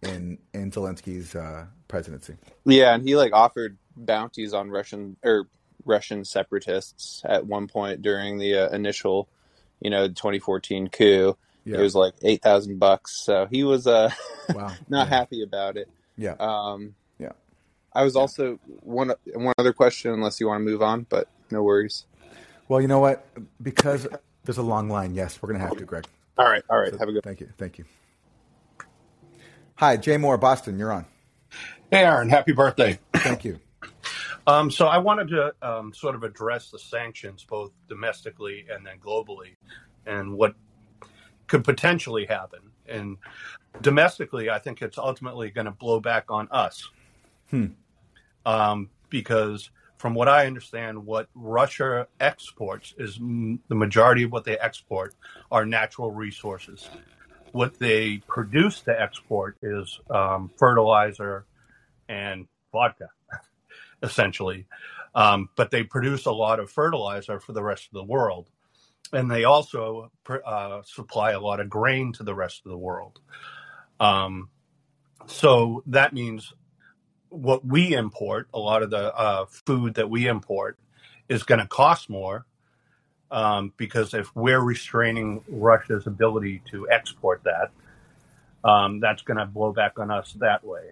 in 0.02 0.38
in 0.54 0.72
Zelensky's 0.72 1.36
uh, 1.36 1.66
presidency. 1.88 2.36
Yeah, 2.66 2.94
and 2.94 3.08
he 3.08 3.16
like 3.16 3.34
offered 3.34 3.78
bounties 3.96 4.54
on 4.54 4.70
Russian 4.70 5.18
or 5.24 5.48
Russian 5.86 6.26
separatists 6.26 7.22
at 7.26 7.46
one 7.46 7.68
point 7.68 8.02
during 8.02 8.38
the 8.38 8.56
uh, 8.56 8.70
initial, 8.70 9.28
you 9.80 9.90
know, 9.90 10.08
2014 10.08 10.90
coup. 10.90 11.38
Yeah. 11.66 11.78
It 11.78 11.82
was 11.82 11.96
like 11.96 12.14
eight 12.22 12.42
thousand 12.42 12.80
bucks. 12.80 13.12
So 13.12 13.48
he 13.50 13.64
was 13.64 13.86
uh, 13.88 14.12
wow. 14.50 14.72
not 14.90 15.08
yeah. 15.08 15.18
happy 15.18 15.44
about 15.44 15.78
it. 15.78 15.90
Yeah. 16.18 16.36
Um, 16.40 16.96
yeah. 17.20 17.32
I 17.94 18.04
was 18.04 18.16
yeah. 18.16 18.22
also 18.22 18.60
one 18.82 19.14
one 19.34 19.54
other 19.58 19.74
question, 19.74 20.12
unless 20.12 20.40
you 20.40 20.48
want 20.48 20.62
to 20.62 20.66
move 20.66 20.82
on, 20.82 21.06
but 21.10 21.28
no 21.52 21.64
worries. 21.64 22.06
Well, 22.68 22.82
you 22.82 22.88
know 22.88 23.00
what? 23.00 23.26
Because 23.62 24.08
there's 24.46 24.58
a 24.58 24.64
long 24.64 24.90
line. 24.90 25.14
Yes, 25.14 25.42
we're 25.42 25.52
gonna 25.52 25.64
have 25.64 25.78
to, 25.78 25.86
Greg. 25.86 26.06
All 26.38 26.46
right. 26.46 26.64
All 26.70 26.80
right. 26.80 26.92
So, 26.92 26.98
have 26.98 27.10
a 27.10 27.12
good. 27.12 27.24
Thank 27.24 27.42
you. 27.42 27.50
Thank 27.58 27.78
you. 27.78 27.86
Hi, 29.80 29.96
Jay 29.96 30.18
Moore, 30.18 30.38
Boston. 30.38 30.78
You're 30.78 30.92
on. 30.92 31.06
Hey, 31.90 32.04
Aaron. 32.04 32.28
Happy 32.28 32.52
birthday. 32.52 33.00
Thank 33.14 33.46
you. 33.46 33.62
Um, 34.46 34.70
so 34.70 34.88
I 34.88 34.98
wanted 34.98 35.30
to 35.30 35.54
um, 35.62 35.94
sort 35.94 36.16
of 36.16 36.24
address 36.24 36.70
the 36.70 36.78
sanctions 36.78 37.46
both 37.46 37.72
domestically 37.88 38.66
and 38.70 38.86
then 38.86 39.00
globally, 39.00 39.56
and 40.06 40.34
what 40.34 40.54
could 41.48 41.64
potentially 41.64 42.26
happen. 42.26 42.60
And 42.90 43.20
domestically, 43.80 44.50
I 44.50 44.60
think 44.60 44.82
it's 44.82 44.98
ultimately 44.98 45.50
going 45.50 45.64
to 45.64 45.72
blow 45.72 46.02
back 46.02 46.26
on 46.28 46.50
us, 46.52 46.90
hmm. 47.50 47.68
um, 48.46 48.90
because 49.10 49.70
from 49.98 50.14
what 50.14 50.28
I 50.28 50.46
understand, 50.46 51.06
what 51.06 51.30
Russia 51.36 52.06
exports 52.20 52.96
is 52.98 53.16
m- 53.16 53.62
the 53.70 53.76
majority 53.76 54.24
of 54.24 54.34
what 54.34 54.44
they 54.44 54.58
export 54.60 55.16
are 55.50 55.66
natural 55.66 56.12
resources 56.12 56.90
what 57.52 57.80
they 57.80 58.18
produce 58.28 58.82
to 58.82 59.02
export 59.02 59.58
is 59.62 60.00
um, 60.10 60.52
fertilizer 60.58 61.46
and 62.08 62.48
vodka, 62.72 63.10
essentially. 64.04 64.66
Um, 65.16 65.50
but 65.56 65.72
they 65.72 65.84
produce 65.84 66.26
a 66.26 66.32
lot 66.32 66.60
of 66.60 66.70
fertilizer 66.70 67.40
for 67.40 67.54
the 67.54 67.64
rest 67.64 67.88
of 67.88 67.94
the 67.94 68.04
world. 68.04 68.50
And 69.12 69.30
they 69.30 69.44
also 69.44 70.12
uh, 70.46 70.82
supply 70.84 71.32
a 71.32 71.40
lot 71.40 71.60
of 71.60 71.70
grain 71.70 72.14
to 72.14 72.24
the 72.24 72.36
rest 72.36 72.62
of 72.66 72.70
the 72.70 72.78
world. 72.78 73.20
Um, 74.00 74.50
so 75.26 75.84
that 75.88 76.14
means 76.14 76.54
what 77.30 77.66
we 77.66 77.94
import, 77.94 78.48
a 78.54 78.60
lot 78.60 78.84
of 78.84 78.90
the 78.90 79.14
uh, 79.16 79.46
food 79.46 79.96
that 79.96 80.10
we 80.10 80.28
import, 80.28 80.78
is 81.28 81.44
going 81.44 81.60
to 81.60 81.68
cost 81.68 82.10
more 82.10 82.46
um, 83.32 83.74
because 83.78 84.14
if 84.14 84.36
we're 84.36 84.60
restraining 84.60 85.44
Russia's 85.48 86.08
ability 86.08 86.62
to 86.72 86.90
export 86.90 87.44
that, 87.44 87.72
um, 88.64 89.00
that's 89.00 89.22
going 89.22 89.38
to 89.38 89.46
blow 89.46 89.72
back 89.72 90.00
on 90.00 90.12
us 90.12 90.34
that 90.40 90.64
way. 90.64 90.92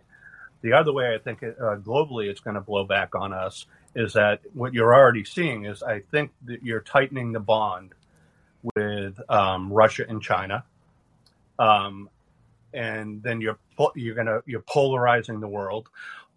The 0.61 0.73
other 0.73 0.91
way 0.91 1.13
I 1.13 1.17
think 1.19 1.43
uh, 1.43 1.77
globally 1.77 2.27
it's 2.27 2.39
going 2.39 2.55
to 2.55 2.61
blow 2.61 2.83
back 2.83 3.15
on 3.15 3.33
us 3.33 3.65
is 3.95 4.13
that 4.13 4.41
what 4.53 4.73
you're 4.73 4.93
already 4.93 5.23
seeing 5.23 5.65
is 5.65 5.83
I 5.83 6.01
think 6.11 6.31
that 6.45 6.63
you're 6.63 6.81
tightening 6.81 7.31
the 7.31 7.39
bond 7.39 7.93
with 8.75 9.19
um, 9.29 9.71
Russia 9.71 10.05
and 10.07 10.21
China, 10.21 10.63
um, 11.59 12.09
and 12.73 13.21
then 13.23 13.41
you're 13.41 13.57
you're 13.95 14.15
gonna 14.15 14.41
you're 14.45 14.61
polarizing 14.61 15.39
the 15.39 15.47
world, 15.47 15.89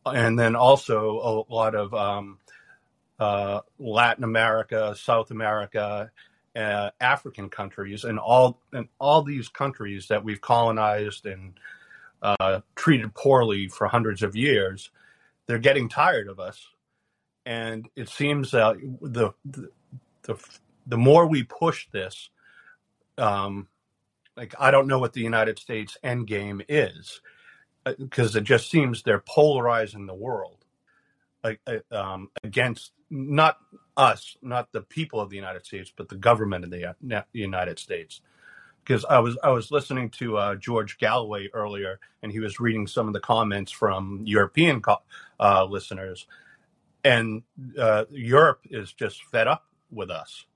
and 0.06 0.38
then 0.38 0.54
also 0.54 1.46
a 1.48 1.52
lot 1.52 1.74
of 1.74 1.92
um, 1.94 2.38
uh, 3.20 3.60
Latin 3.78 4.24
America, 4.24 4.96
South 4.98 5.30
America, 5.30 6.10
uh, 6.56 6.90
African 7.00 7.50
countries, 7.50 8.04
and 8.04 8.18
all 8.18 8.60
and 8.72 8.88
all 8.98 9.22
these 9.22 9.48
countries 9.48 10.08
that 10.08 10.24
we've 10.24 10.40
colonized 10.40 11.26
and 11.26 11.60
uh, 12.22 12.60
treated 12.74 13.14
poorly 13.14 13.68
for 13.68 13.86
hundreds 13.86 14.22
of 14.22 14.34
years, 14.34 14.90
they're 15.46 15.58
getting 15.58 15.88
tired 15.88 16.28
of 16.28 16.40
us, 16.40 16.66
and 17.44 17.88
it 17.94 18.08
seems 18.08 18.52
that 18.52 18.76
the 19.02 19.32
the 19.44 19.70
the, 20.22 20.36
the 20.86 20.98
more 20.98 21.26
we 21.26 21.42
push 21.42 21.88
this, 21.92 22.30
um, 23.18 23.68
like 24.34 24.54
I 24.58 24.70
don't 24.70 24.88
know 24.88 24.98
what 24.98 25.12
the 25.12 25.20
United 25.20 25.58
States 25.58 25.98
end 26.02 26.26
game 26.26 26.62
is, 26.70 27.20
because 27.98 28.34
uh, 28.34 28.38
it 28.38 28.44
just 28.44 28.70
seems 28.70 29.02
they're 29.02 29.20
polarizing 29.20 30.06
the 30.06 30.14
world 30.14 30.59
um, 31.90 32.30
against 32.42 32.92
not 33.10 33.58
us, 33.96 34.36
not 34.42 34.72
the 34.72 34.82
people 34.82 35.20
of 35.20 35.30
the 35.30 35.36
United 35.36 35.66
States, 35.66 35.92
but 35.94 36.08
the 36.08 36.16
government 36.16 36.64
of 36.64 36.70
the 36.70 36.86
uh, 36.86 37.22
United 37.32 37.78
States. 37.78 38.20
Because 38.82 39.04
I 39.04 39.18
was 39.18 39.36
I 39.42 39.50
was 39.50 39.70
listening 39.70 40.10
to 40.10 40.36
uh, 40.38 40.54
George 40.56 40.98
Galloway 40.98 41.48
earlier, 41.52 42.00
and 42.22 42.32
he 42.32 42.40
was 42.40 42.58
reading 42.58 42.86
some 42.86 43.06
of 43.08 43.12
the 43.12 43.20
comments 43.20 43.70
from 43.70 44.22
European 44.24 44.80
co- 44.80 45.02
uh, 45.38 45.64
listeners, 45.64 46.26
and 47.04 47.42
uh, 47.78 48.04
Europe 48.10 48.60
is 48.70 48.92
just 48.92 49.22
fed 49.24 49.46
up 49.46 49.66
with 49.90 50.10
us. 50.10 50.46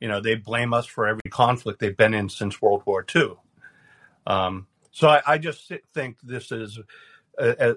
You 0.00 0.08
know, 0.08 0.20
they 0.20 0.36
blame 0.36 0.72
us 0.72 0.86
for 0.86 1.06
every 1.06 1.30
conflict 1.30 1.80
they've 1.80 1.96
been 1.96 2.14
in 2.14 2.30
since 2.30 2.62
World 2.62 2.82
War 2.86 3.04
II. 3.14 3.34
Um, 4.26 4.66
so 4.90 5.08
I, 5.08 5.22
I, 5.26 5.38
just 5.38 5.70
think 5.94 6.16
this 6.22 6.52
is 6.52 6.78
a, 7.38 7.76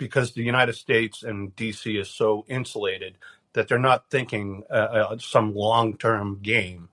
because 0.00 0.32
the 0.32 0.42
United 0.42 0.72
States 0.72 1.22
and 1.22 1.54
DC 1.54 2.00
is 2.00 2.08
so 2.08 2.46
insulated 2.48 3.18
that 3.52 3.68
they're 3.68 3.78
not 3.78 4.08
thinking 4.10 4.62
uh, 4.70 4.72
uh, 4.72 5.18
some 5.18 5.54
long 5.54 5.96
term 5.96 6.40
game 6.42 6.88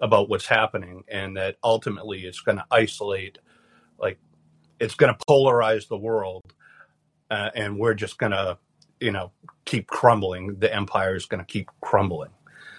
about 0.00 0.28
what's 0.28 0.46
happening, 0.46 1.04
and 1.08 1.36
that 1.36 1.56
ultimately 1.62 2.22
it's 2.22 2.40
going 2.40 2.58
to 2.58 2.64
isolate, 2.70 3.38
like 3.98 4.18
it's 4.80 4.96
going 4.96 5.14
to 5.14 5.26
polarize 5.26 5.86
the 5.86 5.96
world, 5.96 6.42
uh, 7.30 7.50
and 7.54 7.78
we're 7.78 7.94
just 7.94 8.18
going 8.18 8.32
to, 8.32 8.58
you 8.98 9.12
know, 9.12 9.30
keep 9.64 9.86
crumbling. 9.86 10.56
The 10.58 10.74
empire 10.74 11.14
is 11.14 11.26
going 11.26 11.44
to 11.44 11.46
keep 11.46 11.68
crumbling, 11.80 12.30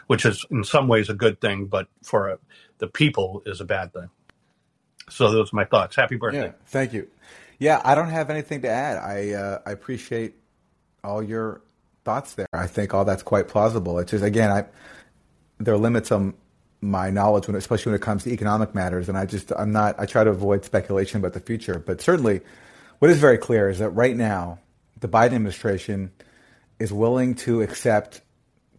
which 0.07 0.25
is 0.25 0.45
in 0.51 0.65
some 0.65 0.89
ways 0.89 1.09
a 1.09 1.13
good 1.13 1.39
thing, 1.39 1.67
but 1.67 1.87
for 2.03 2.31
uh, 2.31 2.37
the 2.79 2.87
people 2.87 3.41
is 3.45 3.61
a 3.61 3.65
bad 3.65 3.93
thing. 3.93 4.09
So 5.09 5.31
those 5.31 5.53
are 5.53 5.55
my 5.55 5.65
thoughts. 5.65 5.95
Happy 5.95 6.17
birthday! 6.17 6.47
Yeah, 6.47 6.51
thank 6.65 6.91
you. 6.91 7.07
Yeah, 7.61 7.79
I 7.85 7.93
don't 7.93 8.09
have 8.09 8.31
anything 8.31 8.63
to 8.63 8.69
add. 8.69 8.97
I 8.97 9.33
uh, 9.33 9.59
I 9.67 9.71
appreciate 9.71 10.33
all 11.03 11.21
your 11.21 11.61
thoughts 12.03 12.33
there. 12.33 12.47
I 12.51 12.65
think 12.65 12.95
all 12.95 13.05
that's 13.05 13.21
quite 13.21 13.49
plausible. 13.49 13.99
It's 13.99 14.09
just 14.09 14.23
again, 14.23 14.49
I 14.49 14.65
there 15.59 15.75
are 15.75 15.77
limits 15.77 16.11
on 16.11 16.33
my 16.81 17.11
knowledge 17.11 17.45
when, 17.45 17.55
especially 17.55 17.91
when 17.91 17.97
it 17.97 18.01
comes 18.01 18.23
to 18.23 18.31
economic 18.31 18.73
matters, 18.73 19.09
and 19.09 19.15
I 19.15 19.27
just 19.27 19.51
I'm 19.55 19.71
not. 19.71 19.93
I 19.99 20.07
try 20.07 20.23
to 20.23 20.31
avoid 20.31 20.65
speculation 20.65 21.19
about 21.19 21.33
the 21.33 21.39
future, 21.39 21.77
but 21.77 22.01
certainly, 22.01 22.41
what 22.97 23.11
is 23.11 23.19
very 23.19 23.37
clear 23.37 23.69
is 23.69 23.77
that 23.77 23.91
right 23.91 24.17
now, 24.17 24.57
the 24.99 25.07
Biden 25.07 25.33
administration 25.33 26.11
is 26.79 26.91
willing 26.91 27.35
to 27.35 27.61
accept 27.61 28.21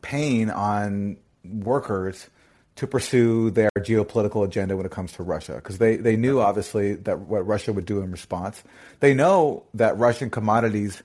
pain 0.01 0.51
on 0.51 1.19
workers 1.45 2.29
to 2.77 2.87
pursue 2.87 3.51
their 3.51 3.71
geopolitical 3.79 4.45
agenda 4.45 4.77
when 4.77 4.87
it 4.87 4.93
comes 4.93 5.13
to 5.13 5.23
Russia. 5.23 5.55
Because 5.57 5.79
they, 5.79 5.97
they 5.97 6.17
knew, 6.17 6.41
obviously, 6.41 6.95
that 6.95 7.21
what 7.21 7.47
Russia 7.47 7.73
would 7.73 7.85
do 7.85 8.01
in 8.01 8.11
response. 8.11 8.63
They 9.01 9.15
know 9.15 9.65
that 9.75 9.99
Russian 9.99 10.31
commodities 10.31 11.03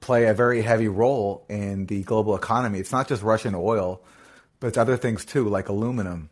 play 0.00 0.26
a 0.26 0.34
very 0.34 0.62
heavy 0.62 0.88
role 0.88 1.44
in 1.48 1.86
the 1.86 2.02
global 2.02 2.34
economy. 2.34 2.78
It's 2.80 2.92
not 2.92 3.08
just 3.08 3.22
Russian 3.22 3.54
oil, 3.54 4.02
but 4.60 4.68
it's 4.68 4.78
other 4.78 4.96
things 4.96 5.24
too, 5.24 5.48
like 5.48 5.68
aluminum 5.68 6.30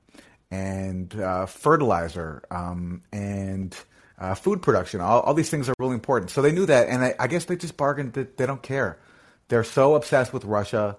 and 0.51 1.15
uh, 1.21 1.47
fertilizer 1.47 2.43
um, 2.51 3.03
and 3.13 3.77
uh, 4.19 4.35
food 4.35 4.63
production. 4.63 5.01
All, 5.01 5.21
all, 5.21 5.35
these 5.35 5.51
things 5.51 5.69
are 5.69 5.75
really 5.79 5.95
important. 5.95 6.31
So 6.31 6.43
they 6.43 6.53
knew 6.53 6.67
that, 6.67 6.89
and 6.89 7.05
I, 7.05 7.15
I 7.19 7.27
guess 7.27 7.47
they 7.47 7.57
just 7.57 7.77
bargained 7.77 8.15
that 8.15 8.37
they 8.37 8.47
don't 8.47 8.63
care. 8.63 8.99
They're 9.49 9.65
so 9.65 9.95
obsessed 9.95 10.33
with 10.33 10.45
Russia. 10.45 10.97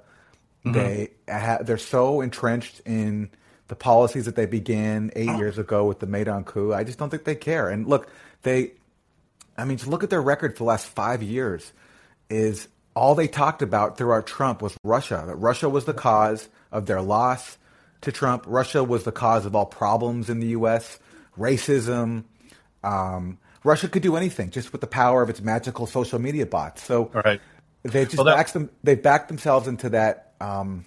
Mm-hmm. 0.66 0.74
They 0.74 1.10
ha- 1.30 1.60
they're 1.62 1.78
so 1.78 2.22
entrenched 2.22 2.82
in 2.86 3.30
the 3.68 3.76
policies 3.76 4.26
that 4.26 4.36
they 4.36 4.46
began 4.46 5.12
eight 5.16 5.30
oh. 5.30 5.38
years 5.38 5.58
ago 5.58 5.86
with 5.86 6.00
the 6.00 6.06
Maidan 6.06 6.44
coup. 6.44 6.74
I 6.74 6.84
just 6.84 7.00
don't 7.00 7.10
think 7.10 7.24
they 7.24 7.36
care. 7.36 7.70
And 7.70 7.88
look, 7.88 8.08
they, 8.44 8.74
I 9.58 9.66
mean, 9.66 9.78
just 9.78 9.90
look 9.90 10.04
at 10.04 10.10
their 10.10 10.22
record 10.22 10.54
for 10.54 10.60
the 10.60 10.64
last 10.66 10.88
five 10.88 11.24
years. 11.24 11.72
Is 12.30 12.68
all 12.96 13.14
they 13.14 13.28
talked 13.28 13.62
about 13.62 13.98
throughout 13.98 14.26
Trump 14.26 14.62
was 14.62 14.76
Russia. 14.84 15.24
That 15.28 15.36
Russia 15.36 15.70
was 15.70 15.86
the 15.86 15.94
cause 15.94 16.50
of 16.72 16.86
their 16.86 17.02
loss 17.02 17.58
to 18.02 18.12
Trump. 18.12 18.46
Russia 18.48 18.84
was 18.84 19.04
the 19.04 19.12
cause 19.12 19.46
of 19.46 19.56
all 19.56 19.66
problems 19.66 20.30
in 20.30 20.40
the 20.40 20.48
U.S. 20.48 21.00
Racism. 21.38 22.24
Um, 22.84 23.38
Russia 23.64 23.88
could 23.88 24.04
do 24.04 24.16
anything 24.16 24.50
just 24.50 24.72
with 24.72 24.82
the 24.82 24.88
power 24.88 25.22
of 25.22 25.30
its 25.30 25.42
magical 25.42 25.86
social 25.88 26.20
media 26.20 26.46
bots. 26.46 26.84
So 26.84 27.12
right. 27.14 27.42
they 27.84 28.06
just 28.06 28.18
well, 28.18 28.26
that... 28.26 28.48
them. 28.54 28.70
They 28.84 28.96
backed 28.96 29.28
themselves 29.28 29.68
into 29.68 29.90
that. 29.90 30.34
Um, 30.40 30.86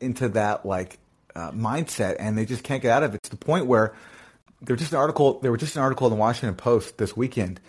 into 0.00 0.28
that 0.30 0.66
like 0.66 0.98
uh, 1.36 1.50
mindset, 1.52 2.16
and 2.18 2.36
they 2.38 2.44
just 2.44 2.64
can't 2.64 2.82
get 2.82 2.90
out 2.90 3.02
of 3.02 3.14
it. 3.14 3.22
To 3.24 3.30
the 3.30 3.36
point 3.36 3.66
where 3.66 3.94
there 4.62 4.74
was 4.74 4.80
just 4.80 4.92
an 4.92 4.98
article. 4.98 5.40
There 5.40 5.52
was 5.52 5.60
just 5.60 5.76
an 5.76 5.82
article 5.82 6.06
in 6.06 6.12
the 6.12 6.18
Washington 6.18 6.56
Post 6.56 6.98
this 6.98 7.16
weekend 7.16 7.60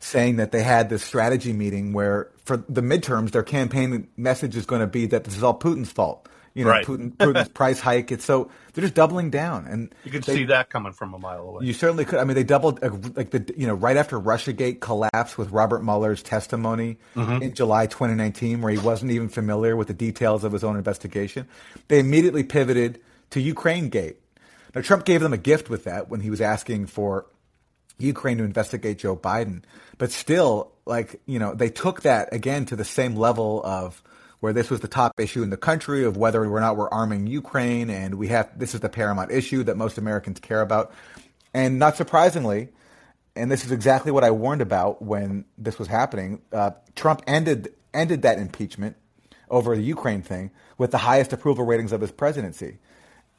saying 0.00 0.36
that 0.36 0.50
they 0.52 0.62
had 0.62 0.88
this 0.90 1.02
strategy 1.02 1.52
meeting 1.52 1.92
where 1.92 2.28
for 2.44 2.56
the 2.56 2.82
midterms, 2.82 3.30
their 3.30 3.42
campaign 3.42 4.08
message 4.16 4.56
is 4.56 4.66
going 4.66 4.80
to 4.80 4.86
be 4.86 5.06
that 5.06 5.24
this 5.24 5.36
is 5.36 5.42
all 5.42 5.58
Putin's 5.58 5.92
fault. 5.92 6.28
You 6.54 6.64
know, 6.64 6.70
right. 6.70 6.84
Putin, 6.84 7.16
Putin's 7.16 7.48
price 7.54 7.80
hike. 7.80 8.12
It's 8.12 8.26
so 8.26 8.50
they're 8.74 8.82
just 8.82 8.94
doubling 8.94 9.30
down, 9.30 9.66
and 9.66 9.94
you 10.04 10.10
can 10.10 10.22
see 10.22 10.44
that 10.44 10.68
coming 10.68 10.92
from 10.92 11.14
a 11.14 11.18
mile 11.18 11.48
away. 11.48 11.64
You 11.64 11.72
certainly 11.72 12.04
could. 12.04 12.18
I 12.18 12.24
mean, 12.24 12.34
they 12.34 12.44
doubled 12.44 12.84
uh, 12.84 12.90
like 13.14 13.30
the 13.30 13.54
you 13.56 13.66
know 13.66 13.72
right 13.72 13.96
after 13.96 14.20
RussiaGate 14.20 14.80
collapsed 14.80 15.38
with 15.38 15.50
Robert 15.50 15.82
Mueller's 15.82 16.22
testimony 16.22 16.98
mm-hmm. 17.16 17.42
in 17.42 17.54
July 17.54 17.86
2019, 17.86 18.60
where 18.60 18.70
he 18.70 18.78
wasn't 18.78 19.12
even 19.12 19.30
familiar 19.30 19.76
with 19.76 19.88
the 19.88 19.94
details 19.94 20.44
of 20.44 20.52
his 20.52 20.62
own 20.62 20.76
investigation. 20.76 21.48
They 21.88 22.00
immediately 22.00 22.42
pivoted 22.42 23.00
to 23.32 23.40
Ukraine 23.40 23.88
Gate. 23.88 24.18
Now, 24.74 24.80
Trump 24.80 25.04
gave 25.04 25.20
them 25.20 25.32
a 25.32 25.38
gift 25.38 25.68
with 25.68 25.84
that 25.84 26.08
when 26.08 26.20
he 26.20 26.30
was 26.30 26.40
asking 26.40 26.86
for 26.86 27.26
Ukraine 27.98 28.38
to 28.38 28.44
investigate 28.44 28.98
Joe 28.98 29.16
Biden. 29.16 29.62
But 29.98 30.12
still, 30.12 30.72
like, 30.86 31.20
you 31.26 31.38
know, 31.38 31.54
they 31.54 31.68
took 31.68 32.02
that 32.02 32.32
again 32.32 32.64
to 32.66 32.76
the 32.76 32.84
same 32.84 33.16
level 33.16 33.60
of 33.64 34.02
where 34.40 34.52
this 34.52 34.70
was 34.70 34.80
the 34.80 34.88
top 34.88 35.20
issue 35.20 35.42
in 35.42 35.50
the 35.50 35.56
country 35.56 36.04
of 36.04 36.16
whether 36.16 36.44
or 36.44 36.60
not 36.60 36.76
we're 36.76 36.88
arming 36.88 37.26
Ukraine 37.26 37.90
and 37.90 38.16
we 38.16 38.28
have 38.28 38.58
this 38.58 38.74
is 38.74 38.80
the 38.80 38.88
paramount 38.88 39.30
issue 39.30 39.62
that 39.64 39.76
most 39.76 39.98
Americans 39.98 40.40
care 40.40 40.60
about. 40.60 40.92
And 41.54 41.78
not 41.78 41.96
surprisingly, 41.96 42.70
and 43.36 43.50
this 43.50 43.64
is 43.64 43.72
exactly 43.72 44.10
what 44.10 44.24
I 44.24 44.30
warned 44.30 44.60
about 44.60 45.00
when 45.00 45.44
this 45.56 45.78
was 45.78 45.88
happening, 45.88 46.42
uh, 46.52 46.72
Trump 46.96 47.22
ended 47.26 47.72
ended 47.94 48.22
that 48.22 48.38
impeachment 48.38 48.96
over 49.48 49.76
the 49.76 49.82
Ukraine 49.82 50.22
thing 50.22 50.50
with 50.76 50.90
the 50.90 50.98
highest 50.98 51.32
approval 51.32 51.64
ratings 51.64 51.92
of 51.92 52.00
his 52.00 52.10
presidency. 52.10 52.78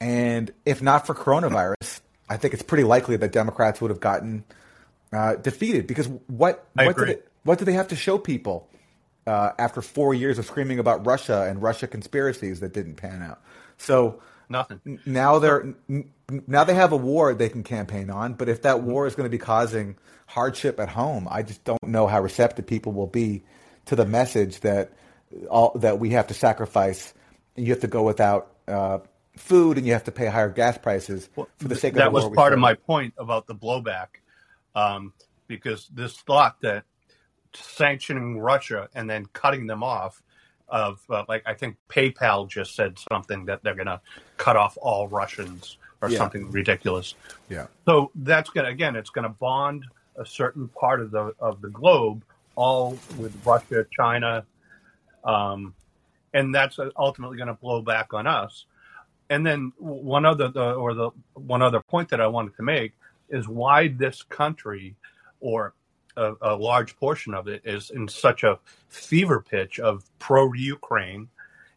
And 0.04 0.51
if 0.66 0.82
not 0.82 1.08
for 1.08 1.16
coronavirus, 1.16 2.01
I 2.30 2.36
think 2.36 2.54
it's 2.54 2.62
pretty 2.62 2.84
likely 2.84 3.16
that 3.16 3.32
Democrats 3.32 3.80
would 3.80 3.89
have 3.89 4.01
gotten 4.01 4.43
uh, 5.14 5.36
defeated 5.36 5.88
because 5.88 6.10
what 6.28 6.68
I 6.78 6.86
what 6.86 6.91
agree. 6.91 7.06
did 7.06 7.18
it, 7.18 7.32
what 7.43 7.58
did 7.58 7.66
they 7.66 7.74
have 7.74 7.88
to 7.88 7.95
show 7.95 8.18
people 8.18 8.68
uh, 9.26 9.51
after 9.58 9.82
four 9.82 10.14
years 10.14 10.39
of 10.39 10.45
screaming 10.45 10.80
about 10.80 11.06
Russia 11.06 11.45
and 11.47 11.62
Russia 11.62 11.88
conspiracies 11.88 12.60
that 12.60 12.74
didn't 12.74 12.95
pan 12.95 13.22
out? 13.22 13.41
So 13.78 14.20
nothing. 14.49 14.99
Now 15.06 15.39
they're 15.39 15.74
now 16.47 16.66
they 16.66 16.74
have 16.74 16.91
a 16.91 16.97
war 16.97 17.34
they 17.34 17.47
can 17.47 17.64
campaign 17.64 18.10
on, 18.10 18.34
but 18.34 18.49
if 18.49 18.64
that 18.64 18.82
war 18.84 19.08
is 19.08 19.16
going 19.16 19.26
to 19.26 19.32
be 19.32 19.38
causing 19.38 19.95
hardship 20.26 20.82
at 20.82 20.89
home, 20.89 21.30
I 21.32 21.43
just 21.43 21.64
don't 21.64 21.88
know 21.88 22.08
how 22.08 22.22
receptive 22.22 22.68
people 22.68 22.91
will 22.91 23.08
be 23.08 23.43
to 23.86 23.95
the 23.95 24.06
message 24.06 24.60
that 24.62 24.91
all 25.49 25.72
that 25.76 25.97
we 25.97 26.10
have 26.10 26.28
to 26.28 26.34
sacrifice. 26.34 27.14
You 27.56 27.68
have 27.68 27.82
to 27.82 27.88
go 27.88 28.04
without 28.04 28.51
uh, 28.68 28.99
food 29.36 29.77
and 29.77 29.88
you 29.88 29.93
have 29.93 30.03
to 30.03 30.11
pay 30.11 30.27
higher 30.27 30.49
gas 30.49 30.77
prices 30.77 31.29
well, 31.36 31.47
for 31.57 31.67
the 31.67 31.75
sake 31.75 31.93
of 31.93 31.97
that 31.97 32.11
was 32.11 32.29
part 32.29 32.53
of 32.53 32.59
my 32.59 32.73
point 32.73 33.13
about 33.17 33.47
the 33.47 33.55
blowback 33.55 34.07
um, 34.75 35.13
because 35.47 35.88
this 35.93 36.17
thought 36.17 36.61
that 36.61 36.84
sanctioning 37.53 38.39
russia 38.39 38.89
and 38.95 39.09
then 39.09 39.25
cutting 39.34 39.67
them 39.67 39.84
off 39.84 40.21
of 40.69 41.01
uh, 41.09 41.23
like 41.27 41.43
i 41.45 41.53
think 41.53 41.75
paypal 41.89 42.47
just 42.47 42.75
said 42.75 42.97
something 43.11 43.45
that 43.45 43.63
they're 43.63 43.75
going 43.75 43.88
to 43.88 44.01
cut 44.38 44.55
off 44.55 44.77
all 44.81 45.07
russians 45.07 45.77
or 46.03 46.09
yeah. 46.09 46.17
something 46.17 46.51
ridiculous. 46.51 47.15
Yeah. 47.49 47.67
So 47.86 48.11
that's 48.13 48.49
going 48.49 48.65
to 48.65 48.71
again 48.71 48.95
it's 48.97 49.09
going 49.09 49.23
to 49.23 49.34
bond 49.34 49.86
a 50.17 50.25
certain 50.25 50.67
part 50.67 50.99
of 50.99 51.11
the 51.11 51.34
of 51.39 51.61
the 51.61 51.69
globe 51.69 52.23
all 52.55 52.99
with 53.17 53.36
russia 53.45 53.84
china 53.97 54.45
um, 55.23 55.73
and 56.34 56.53
that's 56.53 56.77
ultimately 56.97 57.38
going 57.38 57.47
to 57.47 57.55
blow 57.55 57.81
back 57.81 58.13
on 58.13 58.27
us 58.27 58.65
and 59.34 59.45
then 59.45 59.73
one 59.77 60.25
other 60.25 60.49
the, 60.49 60.73
or 60.73 60.93
the 60.93 61.09
one 61.34 61.61
other 61.61 61.81
point 61.81 62.09
that 62.09 62.21
I 62.21 62.27
wanted 62.27 62.55
to 62.57 62.63
make 62.63 62.93
is 63.29 63.47
why 63.47 63.88
this 63.88 64.21
country 64.23 64.95
or 65.39 65.73
a, 66.15 66.34
a 66.41 66.55
large 66.55 66.95
portion 66.97 67.34
of 67.34 67.47
it 67.47 67.61
is 67.65 67.89
in 67.89 68.07
such 68.07 68.43
a 68.43 68.59
fever 68.89 69.39
pitch 69.41 69.79
of 69.79 70.03
pro 70.19 70.53
Ukraine, 70.53 71.29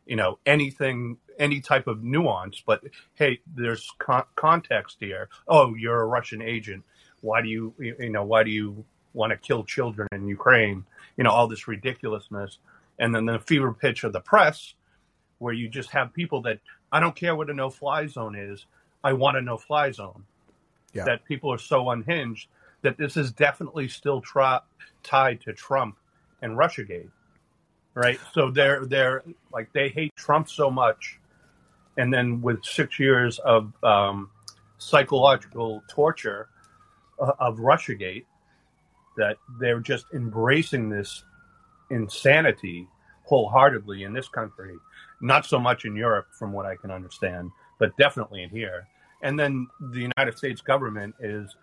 you 0.07 0.17
know, 0.17 0.39
anything 0.45 1.17
any 1.39 1.61
type 1.61 1.87
of 1.87 2.03
nuance, 2.03 2.63
but 2.65 2.83
hey, 3.15 3.41
there's 3.55 3.91
con- 3.99 4.25
context 4.35 4.97
here. 5.01 5.29
Oh, 5.49 5.75
you're 5.75 6.01
a 6.01 6.07
Russian 6.07 6.43
agent. 6.43 6.83
Why 7.21 7.43
do 7.43 7.49
you, 7.49 7.75
you 7.79 8.11
know, 8.11 8.25
why 8.25 8.43
do 8.43 8.51
you 8.51 8.85
want 9.15 9.31
to 9.33 9.37
kill 9.37 9.65
children 9.65 10.09
in 10.13 10.29
Ukraine? 10.29 10.85
You 11.17 11.25
know, 11.25 11.31
all 11.31 11.49
this 11.49 11.69
ridiculousness. 11.69 12.59
And 12.99 13.15
then 13.15 13.27
the 13.27 13.39
fever 13.39 13.73
pitch 13.73 14.05
of 14.05 14.13
the 14.13 14.21
press, 14.21 14.75
where 15.39 15.53
you 15.53 15.69
just 15.69 15.91
have 15.91 16.15
people 16.15 16.43
that 16.43 16.61
I 16.93 17.01
don't 17.01 17.17
care 17.17 17.35
what 17.35 17.51
a 17.51 17.55
no 17.55 17.71
fly 17.71 18.07
zone 18.07 18.37
is. 18.37 18.67
I 19.03 19.13
want 19.13 19.37
a 19.37 19.41
no 19.41 19.57
fly 19.57 19.91
zone. 19.91 20.25
Yeah. 20.93 21.05
That 21.05 21.25
people 21.25 21.53
are 21.53 21.59
so 21.59 21.91
unhinged 21.91 22.49
that 22.83 22.97
this 22.97 23.17
is 23.17 23.33
definitely 23.33 23.89
still 23.89 24.21
tra- 24.21 24.63
tied 25.03 25.41
to 25.43 25.53
Trump 25.53 25.97
and 26.41 26.57
Russiagate, 26.57 27.11
right? 27.95 28.19
So 28.33 28.51
they're 28.51 28.87
they're 28.87 29.23
like 29.53 29.73
they 29.73 29.89
hate 29.89 30.15
Trump 30.17 30.49
so 30.49 30.71
much, 30.71 31.19
and 31.97 32.13
then 32.13 32.41
with 32.41 32.65
six 32.65 32.99
years 32.99 33.39
of 33.41 33.73
um, 33.83 34.31
psychological 34.79 35.83
torture 35.89 36.49
uh, 37.21 37.33
of 37.39 37.59
Russiagate, 37.59 38.25
that 39.17 39.37
they're 39.61 39.81
just 39.81 40.07
embracing 40.15 40.89
this 40.89 41.25
insanity 41.91 42.87
wholeheartedly 43.25 44.05
in 44.05 44.13
this 44.13 44.29
country 44.29 44.77
not 45.21 45.47
so 45.47 45.59
much 45.59 45.85
in 45.85 45.97
Europe, 45.97 46.27
from 46.39 46.53
what 46.53 46.67
I 46.67 46.77
can 46.77 46.91
understand, 46.91 47.51
but 47.79 47.97
definitely 47.97 48.43
in 48.43 48.51
here. 48.51 48.87
And 49.23 49.39
then 49.39 49.67
the 49.81 50.01
United 50.01 50.37
States 50.37 50.61
government 50.61 51.15
is 51.21 51.57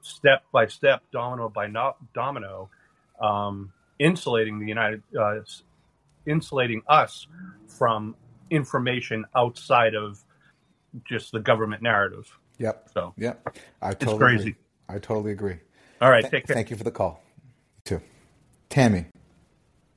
step 0.00 0.42
by 0.52 0.66
step, 0.66 1.02
domino 1.12 1.48
by 1.48 1.66
no, 1.66 1.94
domino, 2.14 2.70
um, 3.20 3.72
insulating 3.98 4.58
the 4.58 4.66
United, 4.66 5.02
uh, 5.18 5.36
insulating 6.26 6.82
us 6.88 7.26
from 7.68 8.16
information 8.50 9.24
outside 9.36 9.94
of 9.94 10.22
just 11.08 11.32
the 11.32 11.40
government 11.40 11.82
narrative. 11.82 12.38
Yep. 12.58 12.90
So 12.92 13.14
yep, 13.16 13.56
I 13.80 13.94
totally 13.94 14.12
it's 14.12 14.18
crazy. 14.18 14.40
Agree. 14.40 14.56
I 14.88 14.98
totally 14.98 15.32
agree. 15.32 15.56
All 16.00 16.10
right, 16.10 16.22
Th- 16.22 16.30
take 16.30 16.46
care. 16.46 16.54
Thank 16.54 16.70
you 16.70 16.76
for 16.76 16.84
the 16.84 16.90
call. 16.90 17.22
You 17.86 17.98
too, 17.98 18.00
Tammy. 18.68 19.06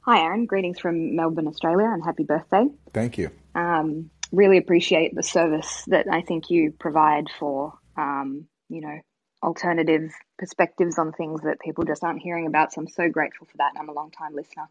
Hi, 0.06 0.20
Aaron. 0.20 0.46
Greetings 0.46 0.78
from 0.78 1.16
Melbourne, 1.16 1.48
Australia, 1.48 1.90
and 1.92 2.06
happy 2.06 2.26
birthday. 2.26 2.68
Thank 2.94 3.18
you. 3.18 3.32
Um, 3.56 4.12
really 4.32 4.60
appreciate 4.60 5.16
the 5.16 5.24
service 5.24 5.84
that 5.88 6.06
I 6.12 6.22
think 6.22 6.52
you 6.52 6.72
provide 6.78 7.26
for, 7.40 7.74
um, 7.98 8.46
you 8.70 8.82
know, 8.82 9.00
alternative 9.42 10.12
perspectives 10.38 11.00
on 11.00 11.12
things 11.12 11.42
that 11.42 11.60
people 11.60 11.86
just 11.86 12.04
aren't 12.04 12.22
hearing 12.22 12.46
about. 12.46 12.72
So 12.72 12.82
I'm 12.82 12.88
so 12.88 13.10
grateful 13.10 13.48
for 13.48 13.58
that. 13.58 13.72
And 13.74 13.80
I'm 13.80 13.90
a 13.90 13.94
long 13.94 14.12
time 14.12 14.36
listener. 14.36 14.70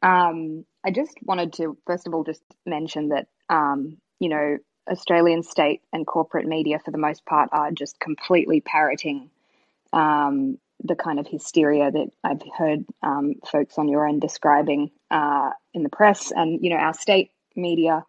Um, 0.00 0.64
I 0.84 0.92
just 0.92 1.16
wanted 1.22 1.54
to, 1.54 1.76
first 1.84 2.06
of 2.06 2.14
all, 2.14 2.22
just 2.22 2.44
mention 2.64 3.08
that, 3.08 3.26
um, 3.48 3.96
you 4.20 4.28
know, 4.28 4.58
Australian 4.88 5.42
state 5.42 5.82
and 5.92 6.06
corporate 6.06 6.46
media, 6.46 6.78
for 6.78 6.92
the 6.92 6.98
most 6.98 7.24
part, 7.24 7.48
are 7.50 7.72
just 7.72 7.98
completely 7.98 8.60
parroting 8.60 9.28
um, 9.92 10.58
the 10.84 10.96
kind 10.96 11.18
of 11.18 11.26
hysteria 11.26 11.90
that 11.90 12.10
I've 12.24 12.42
heard 12.56 12.84
um, 13.02 13.34
folks 13.46 13.78
on 13.78 13.88
your 13.88 14.06
end 14.06 14.20
describing 14.20 14.90
uh, 15.10 15.50
in 15.74 15.82
the 15.82 15.88
press. 15.88 16.32
And, 16.32 16.62
you 16.62 16.70
know, 16.70 16.76
our 16.76 16.94
state 16.94 17.30
media, 17.54 18.04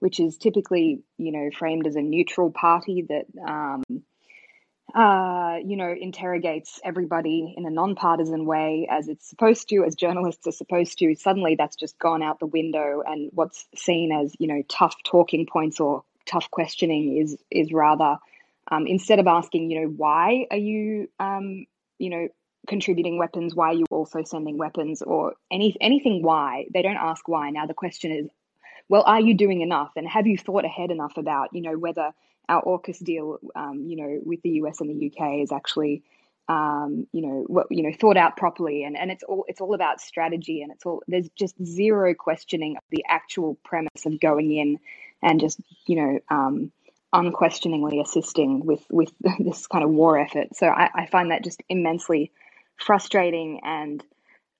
which 0.00 0.20
is 0.20 0.36
typically, 0.36 1.02
you 1.18 1.32
know, 1.32 1.50
framed 1.56 1.86
as 1.86 1.96
a 1.96 2.02
neutral 2.02 2.50
party 2.50 3.06
that, 3.08 3.26
um, 3.46 4.02
uh, 4.94 5.58
you 5.64 5.76
know, 5.76 5.94
interrogates 5.98 6.80
everybody 6.84 7.54
in 7.56 7.64
a 7.64 7.70
nonpartisan 7.70 8.44
way 8.44 8.88
as 8.90 9.08
it's 9.08 9.28
supposed 9.28 9.68
to, 9.68 9.84
as 9.84 9.94
journalists 9.94 10.46
are 10.46 10.52
supposed 10.52 10.98
to. 10.98 11.14
Suddenly 11.14 11.54
that's 11.54 11.76
just 11.76 11.98
gone 11.98 12.22
out 12.22 12.40
the 12.40 12.46
window. 12.46 13.02
And 13.06 13.30
what's 13.32 13.66
seen 13.76 14.10
as, 14.12 14.34
you 14.38 14.48
know, 14.48 14.62
tough 14.68 14.96
talking 15.04 15.46
points 15.46 15.80
or 15.80 16.02
tough 16.26 16.50
questioning 16.50 17.16
is, 17.16 17.36
is 17.50 17.72
rather, 17.72 18.18
um, 18.70 18.86
instead 18.86 19.20
of 19.20 19.26
asking, 19.26 19.70
you 19.70 19.80
know, 19.80 19.88
why 19.88 20.46
are 20.50 20.56
you, 20.56 21.08
um, 21.18 21.66
you 22.00 22.10
know, 22.10 22.28
contributing 22.68 23.18
weapons? 23.18 23.54
Why 23.54 23.68
are 23.68 23.74
you 23.74 23.86
also 23.90 24.22
sending 24.24 24.58
weapons 24.58 25.02
or 25.02 25.34
any 25.50 25.76
anything? 25.80 26.22
Why 26.22 26.66
they 26.72 26.82
don't 26.82 26.96
ask 26.96 27.28
why. 27.28 27.50
Now 27.50 27.66
the 27.66 27.74
question 27.74 28.10
is, 28.10 28.28
well, 28.88 29.04
are 29.06 29.20
you 29.20 29.34
doing 29.34 29.60
enough? 29.60 29.92
And 29.96 30.08
have 30.08 30.26
you 30.26 30.36
thought 30.36 30.64
ahead 30.64 30.90
enough 30.90 31.16
about, 31.16 31.50
you 31.52 31.62
know, 31.62 31.78
whether 31.78 32.10
our 32.48 32.62
AUKUS 32.64 33.04
deal, 33.04 33.38
um, 33.54 33.84
you 33.86 33.96
know, 33.96 34.20
with 34.24 34.42
the 34.42 34.50
US 34.62 34.80
and 34.80 34.90
the 34.90 35.06
UK 35.06 35.42
is 35.42 35.52
actually, 35.52 36.02
um, 36.48 37.06
you 37.12 37.22
know, 37.22 37.44
what, 37.46 37.68
you 37.70 37.84
know, 37.84 37.92
thought 37.92 38.16
out 38.16 38.36
properly. 38.36 38.82
And 38.82 38.96
and 38.96 39.10
it's 39.10 39.22
all 39.22 39.44
it's 39.46 39.60
all 39.60 39.74
about 39.74 40.00
strategy, 40.00 40.62
and 40.62 40.72
it's 40.72 40.84
all 40.84 41.02
there's 41.06 41.28
just 41.36 41.54
zero 41.64 42.14
questioning 42.14 42.76
of 42.76 42.82
the 42.90 43.04
actual 43.08 43.56
premise 43.64 44.06
of 44.06 44.18
going 44.18 44.50
in 44.52 44.78
and 45.22 45.40
just, 45.40 45.60
you 45.86 45.96
know. 45.96 46.18
Um, 46.28 46.72
unquestioningly 47.12 48.00
assisting 48.00 48.64
with 48.64 48.84
with 48.90 49.12
this 49.38 49.66
kind 49.66 49.84
of 49.84 49.90
war 49.90 50.18
effort. 50.18 50.54
So 50.54 50.66
I, 50.66 50.90
I 50.94 51.06
find 51.06 51.30
that 51.30 51.44
just 51.44 51.62
immensely 51.68 52.30
frustrating. 52.76 53.60
And 53.62 54.04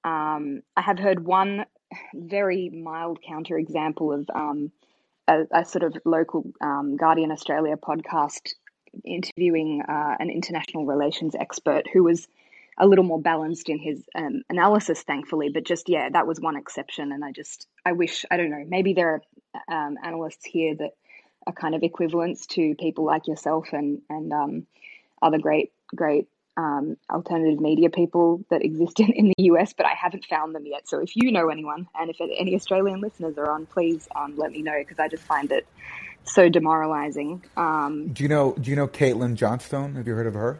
um, 0.04 0.62
I 0.76 0.82
have 0.82 0.98
heard 0.98 1.24
one 1.24 1.66
very 2.14 2.68
mild 2.70 3.18
counterexample 3.28 4.20
of 4.20 4.30
um, 4.34 4.70
a, 5.26 5.42
a, 5.52 5.64
sort 5.64 5.82
of 5.82 5.96
local 6.04 6.44
um, 6.60 6.96
Guardian 6.96 7.32
Australia 7.32 7.76
podcast 7.76 8.54
interviewing 9.04 9.82
uh, 9.88 10.16
an 10.18 10.30
international 10.30 10.86
relations 10.86 11.34
expert 11.34 11.86
who 11.92 12.04
was 12.04 12.26
a 12.78 12.86
little 12.86 13.04
more 13.04 13.20
balanced 13.20 13.68
in 13.68 13.78
his 13.78 14.02
um, 14.14 14.42
analysis, 14.48 15.02
thankfully. 15.02 15.50
But 15.52 15.64
just 15.64 15.88
yeah, 15.88 16.08
that 16.10 16.26
was 16.26 16.40
one 16.40 16.56
exception, 16.56 17.12
and 17.12 17.24
I 17.24 17.32
just 17.32 17.66
I 17.84 17.92
wish 17.92 18.24
I 18.30 18.36
don't 18.36 18.50
know 18.50 18.64
maybe 18.66 18.94
there 18.94 19.20
are 19.68 19.86
um, 19.86 19.96
analysts 20.04 20.44
here 20.44 20.74
that 20.76 20.92
are 21.46 21.52
kind 21.52 21.74
of 21.74 21.82
equivalence 21.82 22.46
to 22.46 22.74
people 22.76 23.04
like 23.04 23.26
yourself 23.26 23.68
and 23.72 24.02
and 24.08 24.32
um, 24.32 24.66
other 25.22 25.38
great 25.38 25.72
great 25.94 26.28
um, 26.56 26.96
alternative 27.10 27.60
media 27.60 27.90
people 27.90 28.44
that 28.50 28.62
exist 28.62 29.00
in, 29.00 29.12
in 29.12 29.32
the 29.36 29.44
US, 29.44 29.72
but 29.72 29.86
I 29.86 29.94
haven't 29.94 30.24
found 30.26 30.54
them 30.54 30.66
yet. 30.66 30.88
So 30.88 31.00
if 31.00 31.16
you 31.16 31.32
know 31.32 31.48
anyone, 31.48 31.88
and 31.98 32.10
if 32.10 32.16
any 32.20 32.54
Australian 32.54 33.00
listeners 33.00 33.38
are 33.38 33.50
on, 33.50 33.66
please 33.66 34.08
um, 34.14 34.34
let 34.36 34.50
me 34.50 34.62
know 34.62 34.76
because 34.78 34.98
I 34.98 35.08
just 35.08 35.22
find 35.22 35.50
it 35.52 35.66
so 36.24 36.48
demoralizing. 36.48 37.44
Um, 37.56 38.08
do 38.08 38.22
you 38.22 38.28
know 38.28 38.54
Do 38.60 38.70
you 38.70 38.76
know 38.76 38.88
Caitlin 38.88 39.34
Johnstone? 39.34 39.94
Have 39.94 40.06
you 40.06 40.14
heard 40.14 40.26
of 40.26 40.34
her? 40.34 40.58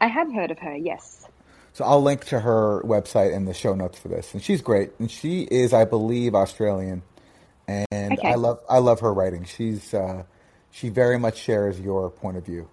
I 0.00 0.06
have 0.06 0.32
heard 0.32 0.50
of 0.50 0.58
her. 0.60 0.74
Yes. 0.76 1.26
So 1.72 1.84
I'll 1.84 2.02
link 2.02 2.24
to 2.26 2.40
her 2.40 2.82
website 2.82 3.32
in 3.32 3.44
the 3.44 3.54
show 3.54 3.74
notes 3.74 3.98
for 3.98 4.08
this, 4.08 4.34
and 4.34 4.42
she's 4.42 4.60
great. 4.60 4.90
And 4.98 5.10
she 5.10 5.42
is, 5.42 5.72
I 5.72 5.84
believe, 5.84 6.34
Australian, 6.34 7.02
and 7.90 8.12
okay. 8.18 8.32
I 8.32 8.34
love 8.34 8.60
I 8.68 8.78
love 8.78 9.00
her 9.00 9.12
writing. 9.12 9.44
She's 9.44 9.94
uh, 9.94 10.24
she 10.70 10.88
very 10.88 11.18
much 11.18 11.38
shares 11.38 11.80
your 11.80 12.10
point 12.10 12.36
of 12.36 12.44
view, 12.44 12.68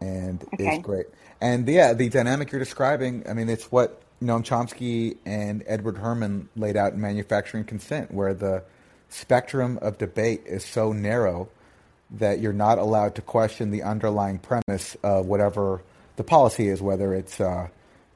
and 0.00 0.42
okay. 0.54 0.76
is 0.76 0.82
great. 0.82 1.06
And 1.40 1.68
yeah, 1.68 1.92
the 1.92 2.08
dynamic 2.08 2.52
you're 2.52 2.58
describing, 2.58 3.28
I 3.28 3.34
mean, 3.34 3.48
it's 3.48 3.70
what 3.70 4.00
Noam 4.22 4.42
Chomsky 4.42 5.18
and 5.26 5.62
Edward 5.66 5.98
Herman 5.98 6.48
laid 6.56 6.76
out 6.76 6.94
in 6.94 7.00
Manufacturing 7.00 7.64
Consent, 7.64 8.12
where 8.12 8.34
the 8.34 8.62
spectrum 9.08 9.78
of 9.82 9.98
debate 9.98 10.42
is 10.46 10.64
so 10.64 10.92
narrow 10.92 11.48
that 12.10 12.40
you're 12.40 12.52
not 12.52 12.78
allowed 12.78 13.14
to 13.16 13.22
question 13.22 13.70
the 13.70 13.82
underlying 13.82 14.38
premise 14.38 14.96
of 15.02 15.26
whatever 15.26 15.82
the 16.16 16.24
policy 16.24 16.68
is, 16.68 16.80
whether 16.80 17.14
it's 17.14 17.40
uh, 17.40 17.68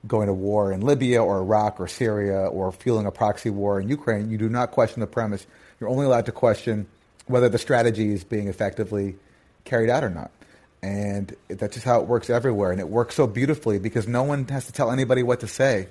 going 0.07 0.29
to 0.29 0.35
war 0.35 0.72
in 0.72 0.81
Libya 0.81 1.22
or 1.22 1.39
Iraq 1.39 1.81
or 1.81 1.89
Syria 1.89 2.47
or 2.47 2.70
fueling 2.72 3.07
a 3.07 3.11
proxy 3.11 3.51
war 3.51 3.81
in 3.81 3.89
Ukraine. 3.89 4.31
You 4.31 4.39
do 4.39 4.49
not 4.49 4.70
question 4.70 5.01
the 5.01 5.07
premise. 5.07 5.47
You're 5.81 5.91
only 5.91 6.07
allowed 6.07 6.26
to 6.26 6.33
question 6.33 6.87
whether 7.26 7.49
the 7.49 7.59
strategy 7.59 8.12
is 8.12 8.24
being 8.24 8.49
effectively 8.49 9.16
carried 9.64 9.91
out 9.91 10.03
or 10.03 10.11
not. 10.11 10.31
And 10.83 11.35
that's 11.49 11.74
just 11.74 11.85
how 11.85 12.01
it 12.01 12.07
works 12.07 12.31
everywhere. 12.31 12.70
And 12.70 12.81
it 12.81 12.89
works 12.89 13.14
so 13.14 13.26
beautifully 13.26 13.79
because 13.79 14.07
no 14.07 14.22
one 14.22 14.47
has 14.49 14.66
to 14.66 14.72
tell 14.72 14.91
anybody 14.91 15.22
what 15.22 15.41
to 15.41 15.49
say. 15.49 15.89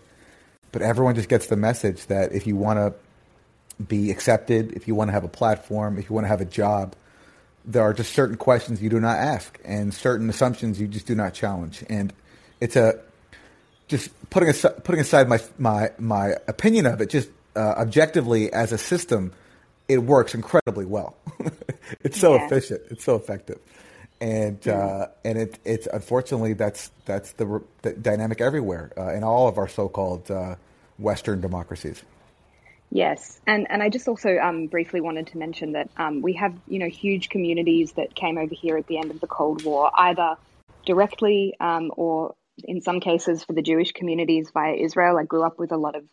But 0.72 0.82
everyone 0.82 1.16
just 1.16 1.30
gets 1.30 1.48
the 1.48 1.58
message 1.58 2.06
that 2.08 2.32
if 2.32 2.48
you 2.48 2.56
want 2.56 2.80
to 2.80 3.84
be 3.84 4.12
accepted, 4.12 4.74
if 4.74 4.88
you 4.88 4.96
want 4.96 5.10
to 5.10 5.14
have 5.14 5.24
a 5.24 5.30
platform, 5.30 5.98
if 5.98 6.10
you 6.10 6.16
want 6.16 6.26
to 6.26 6.30
have 6.30 6.42
a 6.42 6.46
job, 6.46 6.96
there 7.66 7.84
are 7.84 7.94
just 7.94 8.14
certain 8.14 8.38
questions 8.38 8.82
you 8.82 8.90
do 8.90 9.00
not 9.00 9.18
ask 9.18 9.60
and 9.66 9.94
certain 9.94 10.30
assumptions 10.30 10.80
you 10.80 10.88
just 10.88 11.06
do 11.06 11.16
not 11.16 11.34
challenge. 11.34 11.84
And 11.90 12.14
it's 12.60 12.76
a 12.76 13.00
just 13.88 14.10
putting 14.30 14.50
aside, 14.50 14.84
putting 14.84 15.02
aside 15.02 15.28
my 15.30 15.40
my 15.58 15.92
my 15.98 16.36
opinion 16.48 16.86
of 16.86 17.02
it, 17.02 17.10
just 17.10 17.30
uh, 17.56 17.60
objectively 17.78 18.52
as 18.52 18.72
a 18.72 18.78
system, 18.78 19.34
it 19.88 20.00
works 20.00 20.36
incredibly 20.36 20.86
well. 20.86 21.16
it's 22.02 22.20
so 22.20 22.36
yeah. 22.36 22.46
efficient. 22.46 22.82
It's 22.90 23.04
so 23.04 23.16
effective 23.16 23.60
and 24.20 24.68
uh, 24.68 25.08
and 25.24 25.38
it, 25.38 25.60
it's 25.64 25.88
unfortunately 25.88 26.54
that's 26.54 26.92
that's 27.06 27.34
the, 27.34 27.62
the 27.84 27.94
dynamic 27.94 28.42
everywhere 28.42 28.92
uh, 28.98 29.14
in 29.14 29.24
all 29.24 29.48
of 29.48 29.58
our 29.58 29.68
so-called 29.68 30.30
uh, 30.32 30.56
Western 30.98 31.42
democracies. 31.42 32.02
Yes, 32.90 33.40
and 33.46 33.70
and 33.70 33.84
I 33.84 33.90
just 33.90 34.08
also 34.08 34.38
um, 34.38 34.68
briefly 34.68 35.02
wanted 35.02 35.28
to 35.28 35.38
mention 35.38 35.74
that 35.74 35.90
um, 35.98 36.22
we 36.22 36.34
have 36.34 36.56
you 36.68 36.80
know 36.80 36.88
huge 36.88 37.30
communities 37.30 37.92
that 37.94 38.16
came 38.16 38.38
over 38.38 38.56
here 38.56 38.78
at 38.78 38.88
the 38.88 38.98
end 38.98 39.12
of 39.12 39.20
the 39.20 39.28
Cold 39.28 39.64
War, 39.64 39.92
either 39.94 40.38
directly 40.86 41.56
um, 41.60 41.92
or 41.96 42.36
in 42.64 42.82
some 42.82 43.00
cases 43.00 43.44
for 43.44 43.54
the 43.54 43.62
Jewish 43.62 43.92
communities 43.92 44.50
via 44.52 44.74
Israel. 44.74 45.18
I 45.18 45.26
grew 45.26 45.44
up 45.44 45.60
with 45.60 45.72
a 45.72 45.78
lot 45.78 45.96
of 45.96 46.06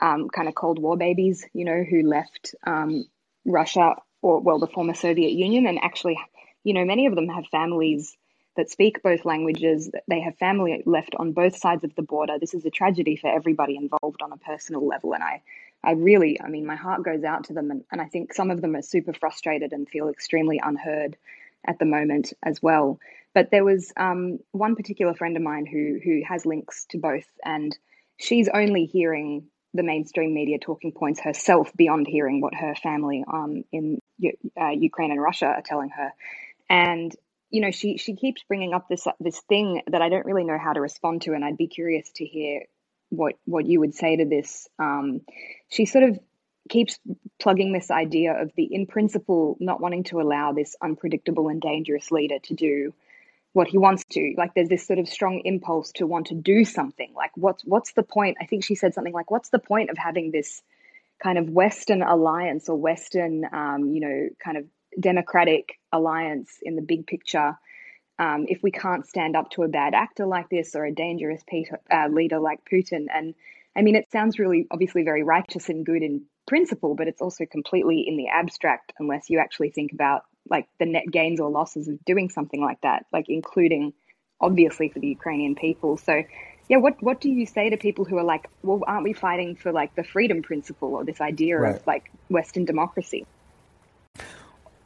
um, 0.00 0.28
kind 0.28 0.48
of 0.48 0.54
Cold 0.54 0.78
War 0.78 0.96
babies, 0.96 1.46
you 1.52 1.64
know, 1.64 1.84
who 1.88 2.02
left 2.02 2.54
um, 2.66 3.04
Russia 3.44 3.96
or 4.22 4.40
well 4.40 4.58
the 4.58 4.66
former 4.66 4.94
Soviet 4.94 5.32
Union 5.32 5.66
and 5.66 5.78
actually 5.82 6.18
you 6.64 6.74
know, 6.74 6.84
many 6.84 7.06
of 7.06 7.14
them 7.14 7.28
have 7.28 7.46
families 7.46 8.16
that 8.56 8.70
speak 8.70 9.02
both 9.02 9.24
languages. 9.24 9.90
They 10.08 10.20
have 10.20 10.36
family 10.36 10.82
left 10.84 11.14
on 11.16 11.32
both 11.32 11.56
sides 11.56 11.84
of 11.84 11.94
the 11.94 12.02
border. 12.02 12.38
This 12.38 12.54
is 12.54 12.64
a 12.64 12.70
tragedy 12.70 13.16
for 13.16 13.28
everybody 13.28 13.76
involved 13.76 14.22
on 14.22 14.32
a 14.32 14.36
personal 14.36 14.86
level. 14.86 15.14
And 15.14 15.22
I, 15.22 15.42
I 15.82 15.92
really, 15.92 16.40
I 16.40 16.48
mean, 16.48 16.66
my 16.66 16.76
heart 16.76 17.02
goes 17.02 17.24
out 17.24 17.44
to 17.44 17.54
them. 17.54 17.70
And, 17.70 17.84
and 17.90 18.00
I 18.00 18.06
think 18.06 18.34
some 18.34 18.50
of 18.50 18.60
them 18.60 18.76
are 18.76 18.82
super 18.82 19.12
frustrated 19.12 19.72
and 19.72 19.88
feel 19.88 20.08
extremely 20.08 20.60
unheard 20.62 21.16
at 21.64 21.78
the 21.78 21.86
moment 21.86 22.32
as 22.42 22.62
well. 22.62 22.98
But 23.32 23.50
there 23.50 23.64
was 23.64 23.92
um, 23.96 24.40
one 24.50 24.74
particular 24.74 25.14
friend 25.14 25.36
of 25.36 25.42
mine 25.42 25.64
who 25.64 26.00
who 26.02 26.22
has 26.26 26.44
links 26.44 26.84
to 26.86 26.98
both, 26.98 27.28
and 27.44 27.76
she's 28.16 28.48
only 28.48 28.86
hearing 28.86 29.46
the 29.74 29.82
mainstream 29.82 30.34
media 30.34 30.58
talking 30.58 30.92
points 30.92 31.20
herself 31.20 31.70
beyond 31.76 32.06
hearing 32.06 32.40
what 32.40 32.54
her 32.54 32.74
family 32.74 33.24
um, 33.32 33.64
in 33.72 34.00
uh, 34.60 34.70
Ukraine 34.70 35.10
and 35.12 35.22
Russia 35.22 35.46
are 35.46 35.62
telling 35.62 35.90
her 35.90 36.12
and 36.70 37.14
you 37.50 37.60
know 37.60 37.72
she 37.72 37.98
she 37.98 38.14
keeps 38.14 38.42
bringing 38.44 38.72
up 38.72 38.88
this 38.88 39.06
this 39.18 39.40
thing 39.48 39.82
that 39.88 40.00
I 40.00 40.08
don't 40.08 40.24
really 40.24 40.44
know 40.44 40.58
how 40.58 40.72
to 40.72 40.80
respond 40.80 41.22
to, 41.22 41.34
and 41.34 41.44
I'd 41.44 41.58
be 41.58 41.66
curious 41.66 42.08
to 42.14 42.24
hear 42.24 42.62
what 43.10 43.34
what 43.44 43.66
you 43.66 43.80
would 43.80 43.94
say 43.94 44.16
to 44.16 44.24
this. 44.24 44.68
Um, 44.78 45.22
she 45.68 45.84
sort 45.84 46.04
of 46.04 46.18
keeps 46.68 46.98
plugging 47.40 47.72
this 47.72 47.90
idea 47.90 48.40
of 48.40 48.52
the, 48.56 48.62
in 48.62 48.86
principle, 48.86 49.56
not 49.58 49.80
wanting 49.80 50.04
to 50.04 50.20
allow 50.20 50.52
this 50.52 50.76
unpredictable 50.80 51.48
and 51.48 51.60
dangerous 51.60 52.12
leader 52.12 52.38
to 52.44 52.54
do 52.54 52.94
what 53.52 53.68
he 53.68 53.78
wants 53.78 54.04
to. 54.10 54.34
Like 54.36 54.54
there's 54.54 54.68
this 54.68 54.86
sort 54.86 54.98
of 54.98 55.08
strong 55.08 55.42
impulse 55.44 55.92
to 55.92 56.06
want 56.06 56.28
to 56.28 56.34
do 56.34 56.64
something. 56.64 57.12
Like 57.14 57.32
what's 57.34 57.64
what's 57.64 57.92
the 57.92 58.02
point? 58.02 58.36
I 58.40 58.46
think 58.46 58.64
she 58.64 58.74
said 58.74 58.94
something 58.94 59.12
like, 59.12 59.30
"What's 59.30 59.50
the 59.50 59.58
point 59.58 59.90
of 59.90 59.98
having 59.98 60.30
this 60.30 60.62
kind 61.22 61.38
of 61.38 61.50
Western 61.50 62.02
alliance 62.02 62.68
or 62.68 62.76
Western, 62.76 63.44
um, 63.52 63.90
you 63.90 64.00
know, 64.00 64.28
kind 64.42 64.56
of 64.56 64.64
democratic 64.98 65.78
alliance 65.92 66.58
in 66.62 66.76
the 66.76 66.82
big 66.82 67.06
picture?" 67.06 67.56
Um, 68.18 68.44
if 68.48 68.62
we 68.62 68.70
can't 68.70 69.06
stand 69.06 69.34
up 69.34 69.50
to 69.52 69.62
a 69.62 69.68
bad 69.68 69.94
actor 69.94 70.26
like 70.26 70.50
this 70.50 70.74
or 70.74 70.84
a 70.84 70.92
dangerous 70.92 71.42
Peter, 71.48 71.80
uh, 71.90 72.08
leader 72.08 72.38
like 72.38 72.60
Putin, 72.70 73.06
and 73.12 73.34
I 73.74 73.82
mean, 73.82 73.96
it 73.96 74.10
sounds 74.12 74.38
really 74.38 74.66
obviously 74.70 75.02
very 75.02 75.22
righteous 75.22 75.68
and 75.68 75.86
good 75.86 76.02
in 76.02 76.26
principle, 76.46 76.94
but 76.94 77.08
it's 77.08 77.22
also 77.22 77.46
completely 77.46 78.04
in 78.06 78.16
the 78.16 78.28
abstract 78.28 78.92
unless 78.98 79.30
you 79.30 79.38
actually 79.38 79.70
think 79.70 79.92
about 79.92 80.24
like 80.48 80.68
the 80.78 80.86
net 80.86 81.04
gains 81.10 81.40
or 81.40 81.50
losses 81.50 81.88
of 81.88 82.04
doing 82.04 82.30
something 82.30 82.60
like 82.60 82.80
that, 82.82 83.06
like 83.12 83.26
including 83.28 83.92
obviously 84.40 84.88
for 84.88 84.98
the 84.98 85.08
Ukrainian 85.08 85.54
people. 85.54 85.96
So 85.96 86.22
yeah, 86.68 86.78
what 86.78 87.02
what 87.02 87.20
do 87.20 87.28
you 87.28 87.46
say 87.46 87.70
to 87.70 87.76
people 87.76 88.04
who 88.04 88.16
are 88.16 88.24
like, 88.24 88.48
well, 88.62 88.80
aren't 88.86 89.04
we 89.04 89.12
fighting 89.12 89.56
for 89.56 89.72
like 89.72 89.94
the 89.96 90.04
freedom 90.04 90.42
principle 90.42 90.94
or 90.94 91.04
this 91.04 91.20
idea 91.20 91.58
right. 91.58 91.76
of 91.76 91.86
like 91.86 92.10
Western 92.28 92.64
democracy? 92.64 93.26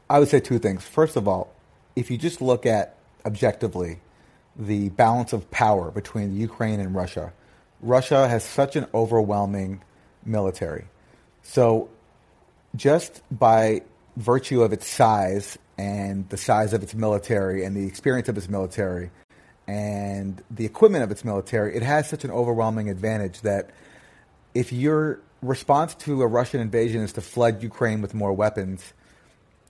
I 0.09 0.19
would 0.19 0.29
say 0.29 0.41
two 0.41 0.59
things. 0.59 0.85
First 0.85 1.17
of 1.17 1.29
all, 1.29 1.53
if 1.97 2.11
you 2.11 2.19
just 2.19 2.41
look 2.41 2.67
at 2.67 2.97
objectively 3.25 4.01
the 4.57 4.89
balance 4.91 5.33
of 5.33 5.51
power 5.51 5.91
between 5.91 6.37
Ukraine 6.37 6.81
and 6.81 6.95
Russia, 6.95 7.33
Russia 7.81 8.29
has 8.29 8.45
such 8.45 8.77
an 8.77 8.87
overwhelming 8.95 9.83
military. 10.25 10.87
So 11.43 11.89
just 12.75 13.23
by 13.31 13.83
virtue 14.17 14.63
of 14.63 14.73
its 14.73 14.87
size 14.87 15.59
and 15.77 16.29
the 16.29 16.37
size 16.37 16.73
of 16.73 16.83
its 16.83 16.95
military 16.95 17.65
and 17.65 17.77
the 17.77 17.87
experience 17.87 18.29
of 18.29 18.37
its 18.37 18.49
military 18.49 19.11
and 19.67 20.43
the 20.51 20.65
equipment 20.65 21.05
of 21.05 21.11
its 21.11 21.25
military, 21.25 21.75
it 21.77 21.83
has 21.83 22.09
such 22.09 22.25
an 22.25 22.31
overwhelming 22.31 22.89
advantage 22.91 23.41
that 23.41 23.71
if 24.55 24.73
your 24.73 25.21
response 25.43 25.95
to 25.95 26.23
a 26.23 26.27
Russian 26.27 26.61
invasion 26.61 27.03
is 27.03 27.13
to 27.15 27.21
flood 27.21 27.63
Ukraine 27.63 28.01
with 28.01 28.15
more 28.15 28.33
weapons, 28.33 28.93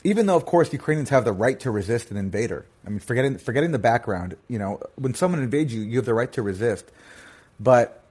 even 0.02 0.26
though 0.26 0.36
of 0.36 0.44
course 0.44 0.72
Ukrainians 0.72 1.08
have 1.10 1.24
the 1.24 1.32
right 1.32 1.58
to 1.60 1.70
resist 1.70 2.10
an 2.10 2.16
invader. 2.16 2.66
I 2.86 2.90
mean, 2.90 3.00
forgetting 3.00 3.38
forgetting 3.38 3.72
the 3.72 3.78
background, 3.78 4.36
you 4.48 4.58
know, 4.58 4.80
when 4.96 5.14
someone 5.14 5.42
invades 5.42 5.72
you, 5.72 5.80
you 5.80 5.96
have 5.96 6.04
the 6.04 6.14
right 6.14 6.30
to 6.32 6.42
resist. 6.42 6.84
But 7.58 8.02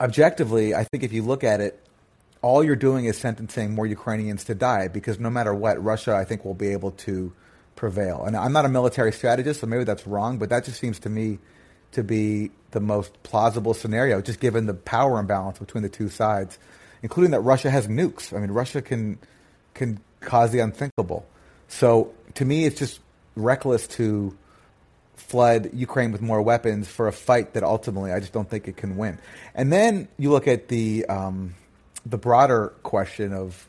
objectively, 0.00 0.74
I 0.74 0.84
think 0.84 1.02
if 1.02 1.12
you 1.12 1.22
look 1.22 1.44
at 1.44 1.60
it, 1.60 1.85
all 2.42 2.62
you're 2.62 2.76
doing 2.76 3.06
is 3.06 3.16
sentencing 3.16 3.74
more 3.74 3.86
Ukrainians 3.86 4.44
to 4.44 4.54
die 4.54 4.88
because 4.88 5.18
no 5.18 5.30
matter 5.30 5.54
what, 5.54 5.82
Russia, 5.82 6.14
I 6.14 6.24
think, 6.24 6.44
will 6.44 6.54
be 6.54 6.68
able 6.68 6.92
to 6.92 7.32
prevail. 7.74 8.24
And 8.24 8.36
I'm 8.36 8.52
not 8.52 8.64
a 8.64 8.68
military 8.68 9.12
strategist, 9.12 9.60
so 9.60 9.66
maybe 9.66 9.84
that's 9.84 10.06
wrong, 10.06 10.38
but 10.38 10.48
that 10.50 10.64
just 10.64 10.80
seems 10.80 10.98
to 11.00 11.08
me 11.08 11.38
to 11.92 12.02
be 12.02 12.50
the 12.72 12.80
most 12.80 13.22
plausible 13.22 13.74
scenario, 13.74 14.20
just 14.20 14.40
given 14.40 14.66
the 14.66 14.74
power 14.74 15.18
imbalance 15.18 15.58
between 15.58 15.82
the 15.82 15.88
two 15.88 16.08
sides, 16.08 16.58
including 17.02 17.30
that 17.30 17.40
Russia 17.40 17.70
has 17.70 17.86
nukes. 17.86 18.36
I 18.36 18.40
mean, 18.40 18.50
Russia 18.50 18.82
can 18.82 19.18
can 19.74 20.00
cause 20.20 20.50
the 20.50 20.60
unthinkable. 20.60 21.26
So 21.68 22.12
to 22.34 22.44
me, 22.44 22.64
it's 22.64 22.78
just 22.78 23.00
reckless 23.34 23.86
to 23.88 24.36
flood 25.14 25.70
Ukraine 25.72 26.12
with 26.12 26.22
more 26.22 26.40
weapons 26.40 26.88
for 26.88 27.08
a 27.08 27.12
fight 27.12 27.54
that 27.54 27.62
ultimately 27.62 28.12
I 28.12 28.20
just 28.20 28.32
don't 28.32 28.48
think 28.48 28.68
it 28.68 28.76
can 28.76 28.96
win. 28.96 29.18
And 29.54 29.72
then 29.72 30.08
you 30.18 30.30
look 30.30 30.46
at 30.46 30.68
the 30.68 31.04
um, 31.06 31.54
the 32.08 32.18
broader 32.18 32.72
question 32.82 33.32
of 33.32 33.68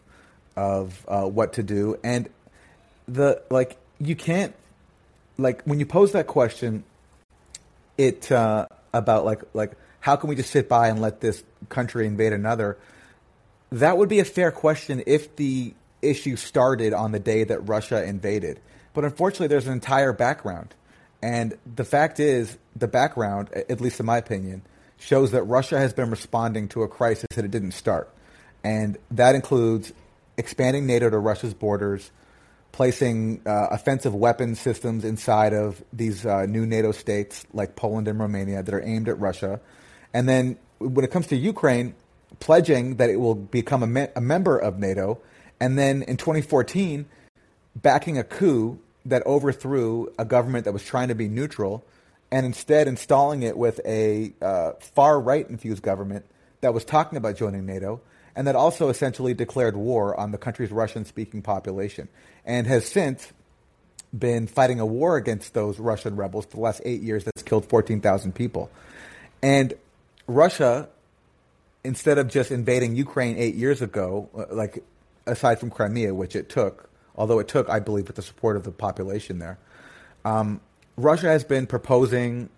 of 0.56 1.06
uh, 1.08 1.26
what 1.26 1.54
to 1.54 1.64
do, 1.64 2.00
and 2.04 2.30
the 3.08 3.42
like 3.50 3.78
you 4.00 4.16
can't 4.16 4.56
like 5.38 5.64
when 5.64 5.80
you 5.80 5.86
pose 5.86 6.12
that 6.14 6.28
question, 6.28 6.84
it 7.98 8.32
uh, 8.32 8.68
about 8.94 9.26
like 9.26 9.42
like 9.54 9.74
how 10.00 10.16
can 10.16 10.30
we 10.30 10.36
just 10.36 10.52
sit 10.52 10.70
by 10.70 10.88
and 10.88 11.02
let 11.02 11.20
this 11.20 11.44
country 11.70 12.06
invade 12.06 12.34
another? 12.34 12.78
That 13.72 13.98
would 13.98 14.08
be 14.08 14.20
a 14.20 14.26
fair 14.26 14.52
question 14.52 15.04
if 15.06 15.36
the 15.36 15.74
issue 16.02 16.36
started 16.36 16.94
on 16.94 17.12
the 17.12 17.20
day 17.20 17.44
that 17.44 17.68
Russia 17.68 18.04
invaded. 18.04 18.62
But 18.94 19.04
unfortunately, 19.04 19.48
there's 19.48 19.68
an 19.68 19.74
entire 19.74 20.14
background. 20.14 20.74
And 21.22 21.58
the 21.76 21.84
fact 21.84 22.20
is, 22.20 22.58
the 22.76 22.88
background, 22.88 23.50
at 23.52 23.82
least 23.82 24.00
in 24.00 24.06
my 24.06 24.18
opinion, 24.18 24.62
shows 24.98 25.32
that 25.32 25.44
Russia 25.44 25.78
has 25.78 25.92
been 25.92 26.10
responding 26.10 26.68
to 26.70 26.84
a 26.84 26.88
crisis 26.88 27.28
that 27.36 27.44
it 27.44 27.52
didn't 27.52 27.72
start 27.72 28.10
and 28.64 28.98
that 29.12 29.36
includes 29.36 29.94
expanding 30.38 30.86
NATO 30.86 31.10
to 31.10 31.18
Russia's 31.18 31.54
borders, 31.54 32.12
placing 32.72 33.42
uh, 33.46 33.68
offensive 33.72 34.14
weapons 34.14 34.60
systems 34.60 35.04
inside 35.04 35.54
of 35.54 35.84
these 35.92 36.26
uh, 36.26 36.46
new 36.46 36.66
NATO 36.66 36.92
states 36.92 37.46
like 37.54 37.76
Poland 37.76 38.08
and 38.08 38.20
Romania 38.20 38.62
that 38.62 38.74
are 38.74 38.84
aimed 38.84 39.10
at 39.10 39.20
Russia, 39.20 39.60
and 40.14 40.28
then 40.28 40.58
when 40.80 41.04
it 41.04 41.12
comes 41.12 41.28
to 41.28 41.36
Ukraine, 41.36 41.96
pledging 42.40 42.98
that 42.98 43.10
it 43.10 43.18
will 43.18 43.36
become 43.36 43.84
a, 43.84 43.88
me- 43.88 44.08
a 44.16 44.22
member 44.22 44.58
of 44.58 44.78
NATO, 44.78 45.20
and 45.60 45.78
then 45.78 46.04
in 46.04 46.18
2014, 46.18 47.06
backing 47.76 48.18
a 48.18 48.24
coup 48.24 48.80
that 49.06 49.26
overthrew 49.26 50.12
a 50.20 50.26
government 50.26 50.66
that 50.66 50.74
was 50.74 50.84
trying 50.84 51.08
to 51.08 51.16
be 51.16 51.28
neutral, 51.28 51.84
and 52.32 52.46
instead 52.46 52.88
installing 52.88 53.44
it 53.44 53.58
with 53.58 53.80
a 53.86 54.34
uh, 54.42 54.74
far 54.80 55.20
right 55.20 55.50
infused 55.50 55.82
government 55.82 56.26
that 56.62 56.74
was 56.74 56.84
talking 56.84 57.18
about 57.18 57.38
joining 57.38 57.66
NATO 57.66 58.02
and 58.38 58.46
that 58.46 58.56
also 58.56 58.90
essentially 58.90 59.34
declared 59.34 59.76
war 59.76 60.18
on 60.18 60.32
the 60.32 60.38
country's 60.38 60.72
Russian 60.72 61.06
speaking 61.06 61.42
population 61.42 62.08
and 62.46 62.68
has 62.68 62.86
since 62.86 63.34
been 64.18 64.46
fighting 64.46 64.80
a 64.80 64.86
war 64.86 65.18
against 65.18 65.56
those 65.56 65.80
Russian 65.80 66.16
rebels 66.16 66.46
for 66.46 66.58
the 66.58 66.62
last 66.62 66.80
eight 66.86 67.02
years 67.02 67.24
that's 67.24 67.42
killed 67.42 67.66
14,000 67.66 68.36
people. 68.36 68.70
And 69.42 69.74
Russia, 70.28 70.88
instead 71.84 72.20
of 72.20 72.28
just 72.28 72.52
invading 72.52 72.96
Ukraine 72.96 73.38
eight 73.40 73.56
years 73.56 73.82
ago, 73.82 74.30
uh, 74.38 74.46
like 74.52 74.84
aside 75.26 75.60
from 75.60 75.72
Crimea, 75.72 76.14
which 76.14 76.36
it 76.36 76.48
took, 76.48 76.92
although 77.16 77.40
it 77.40 77.48
took, 77.48 77.68
I 77.70 77.80
believe, 77.80 78.06
with 78.06 78.18
the 78.18 78.22
support 78.22 78.56
of 78.56 78.64
the 78.64 78.72
population 78.72 79.40
there, 79.40 79.58
um, 80.26 80.62
Russia 80.96 81.28
has 81.28 81.44
been 81.44 81.66
proposing 81.66 82.50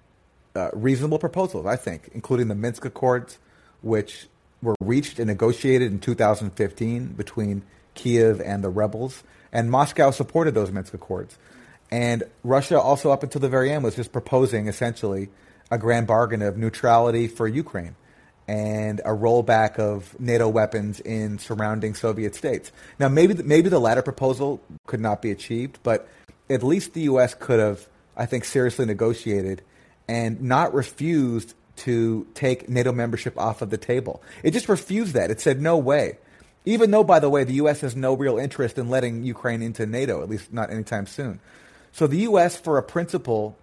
uh, 0.57 0.71
reasonable 0.73 1.19
proposals, 1.19 1.65
I 1.65 1.77
think, 1.77 2.09
including 2.13 2.49
the 2.49 2.55
Minsk 2.55 2.83
Accords, 2.83 3.39
which 3.81 4.27
were 4.61 4.75
reached 4.81 5.19
and 5.19 5.27
negotiated 5.27 5.91
in 5.91 5.99
2015 5.99 7.07
between 7.09 7.63
Kiev 7.93 8.41
and 8.41 8.63
the 8.63 8.69
rebels, 8.69 9.23
and 9.51 9.71
Moscow 9.71 10.11
supported 10.11 10.53
those 10.53 10.71
Minsk 10.71 10.93
Accords. 10.93 11.37
And 11.91 12.23
Russia, 12.43 12.79
also 12.79 13.11
up 13.11 13.23
until 13.23 13.41
the 13.41 13.49
very 13.49 13.71
end, 13.71 13.83
was 13.83 13.95
just 13.95 14.11
proposing 14.11 14.67
essentially 14.67 15.29
a 15.71 15.77
grand 15.77 16.07
bargain 16.07 16.41
of 16.41 16.57
neutrality 16.57 17.27
for 17.27 17.47
Ukraine 17.47 17.95
and 18.47 18.99
a 19.01 19.09
rollback 19.09 19.77
of 19.77 20.19
NATO 20.19 20.49
weapons 20.49 20.99
in 20.99 21.37
surrounding 21.37 21.93
Soviet 21.93 22.33
states. 22.35 22.71
Now, 22.97 23.07
maybe 23.07 23.35
maybe 23.43 23.69
the 23.69 23.79
latter 23.79 24.01
proposal 24.01 24.61
could 24.87 24.99
not 24.99 25.21
be 25.21 25.31
achieved, 25.31 25.79
but 25.83 26.07
at 26.49 26.63
least 26.63 26.93
the 26.93 27.01
U.S. 27.01 27.35
could 27.35 27.59
have, 27.59 27.87
I 28.17 28.25
think, 28.25 28.45
seriously 28.45 28.85
negotiated 28.85 29.61
and 30.07 30.41
not 30.41 30.73
refused 30.73 31.53
to 31.79 32.27
take 32.33 32.69
NATO 32.69 32.91
membership 32.91 33.37
off 33.37 33.61
of 33.61 33.69
the 33.69 33.77
table. 33.77 34.21
It 34.43 34.51
just 34.51 34.69
refused 34.69 35.13
that. 35.13 35.31
It 35.31 35.41
said, 35.41 35.61
no 35.61 35.77
way. 35.77 36.17
Even 36.65 36.91
though, 36.91 37.03
by 37.03 37.19
the 37.19 37.29
way, 37.29 37.43
the 37.43 37.53
U.S. 37.53 37.81
has 37.81 37.95
no 37.95 38.13
real 38.15 38.37
interest 38.37 38.77
in 38.77 38.89
letting 38.89 39.23
Ukraine 39.23 39.61
into 39.61 39.85
NATO, 39.85 40.21
at 40.21 40.29
least 40.29 40.51
not 40.53 40.71
anytime 40.71 41.07
soon. 41.07 41.39
So 41.91 42.07
the 42.07 42.19
U.S., 42.19 42.57
for 42.57 42.77
a 42.77 42.83
principle 42.83 43.57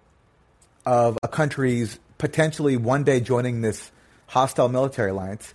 of 0.85 1.17
a 1.21 1.27
country's 1.27 1.99
potentially 2.17 2.77
one 2.77 3.03
day 3.03 3.19
joining 3.19 3.61
this 3.61 3.91
hostile 4.25 4.67
military 4.67 5.11
alliance, 5.11 5.53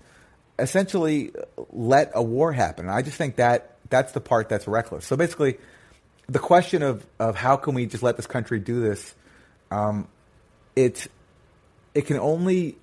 essentially 0.58 1.32
let 1.72 2.12
a 2.14 2.22
war 2.22 2.52
happen. 2.52 2.86
And 2.86 2.94
I 2.94 3.02
just 3.02 3.16
think 3.16 3.36
that 3.36 3.76
that's 3.90 4.12
the 4.12 4.20
part 4.20 4.48
that's 4.48 4.66
reckless. 4.66 5.04
So 5.04 5.16
basically, 5.16 5.58
the 6.28 6.38
question 6.38 6.82
of, 6.82 7.04
of 7.18 7.36
how 7.36 7.56
can 7.56 7.74
we 7.74 7.86
just 7.86 8.02
let 8.02 8.16
this 8.16 8.26
country 8.26 8.60
do 8.60 8.80
this, 8.80 9.14
um, 9.70 10.08
it's 10.76 11.08
it 11.94 12.06
can 12.06 12.18
only 12.18 12.76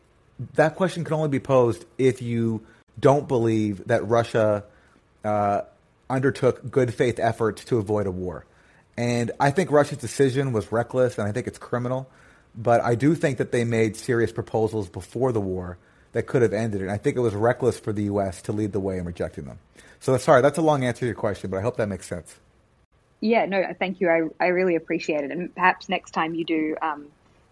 that 0.56 0.76
question 0.76 1.04
can 1.04 1.14
only 1.14 1.30
be 1.30 1.40
posed 1.40 1.86
if 1.98 2.22
you 2.22 2.66
don't 3.00 3.28
believe 3.28 3.88
that 3.88 4.08
Russia 4.08 4.64
uh, 5.24 5.62
undertook 6.10 6.70
good 6.70 6.94
faith 6.94 7.20
efforts 7.20 7.66
to 7.66 7.78
avoid 7.78 8.08
a 8.08 8.12
war. 8.12 8.46
And 8.98 9.32
I 9.40 9.52
think 9.52 9.72
Russia's 9.72 9.98
decision 9.98 10.52
was 10.52 10.72
reckless, 10.72 11.18
and 11.18 11.28
I 11.28 11.32
think 11.32 11.48
it's 11.48 11.58
criminal. 11.58 12.10
But 12.56 12.82
I 12.82 12.96
do 12.96 13.16
think 13.16 13.38
that 13.38 13.52
they 13.52 13.64
made 13.64 13.96
serious 13.96 14.32
proposals 14.32 14.90
before 14.90 15.32
the 15.32 15.40
war 15.40 15.78
that 16.12 16.24
could 16.24 16.42
have 16.42 16.54
ended 16.54 16.82
it. 16.82 16.86
And 16.86 16.92
I 16.92 16.98
think 16.98 17.16
it 17.16 17.22
was 17.22 17.36
reckless 17.36 17.80
for 17.80 17.94
the 17.94 18.04
U.S. 18.04 18.42
to 18.44 18.52
lead 18.52 18.72
the 18.72 18.80
way 18.80 18.98
in 18.98 19.06
rejecting 19.06 19.46
them. 19.46 19.60
So 20.00 20.18
sorry, 20.18 20.42
that's 20.42 20.58
a 20.58 20.62
long 20.62 20.84
answer 20.84 21.02
to 21.02 21.06
your 21.06 21.16
question, 21.16 21.50
but 21.50 21.58
I 21.58 21.62
hope 21.62 21.78
that 21.78 21.88
makes 21.88 22.08
sense. 22.08 22.36
Yeah, 23.22 23.46
no, 23.46 23.64
thank 23.78 24.00
you. 24.00 24.10
I, 24.10 24.44
I 24.44 24.48
really 24.48 24.76
appreciate 24.76 25.24
it. 25.24 25.32
And 25.32 25.54
perhaps 25.54 25.90
next 25.90 26.12
time 26.12 26.34
you 26.34 26.46
do 26.46 26.76
um, 26.82 27.08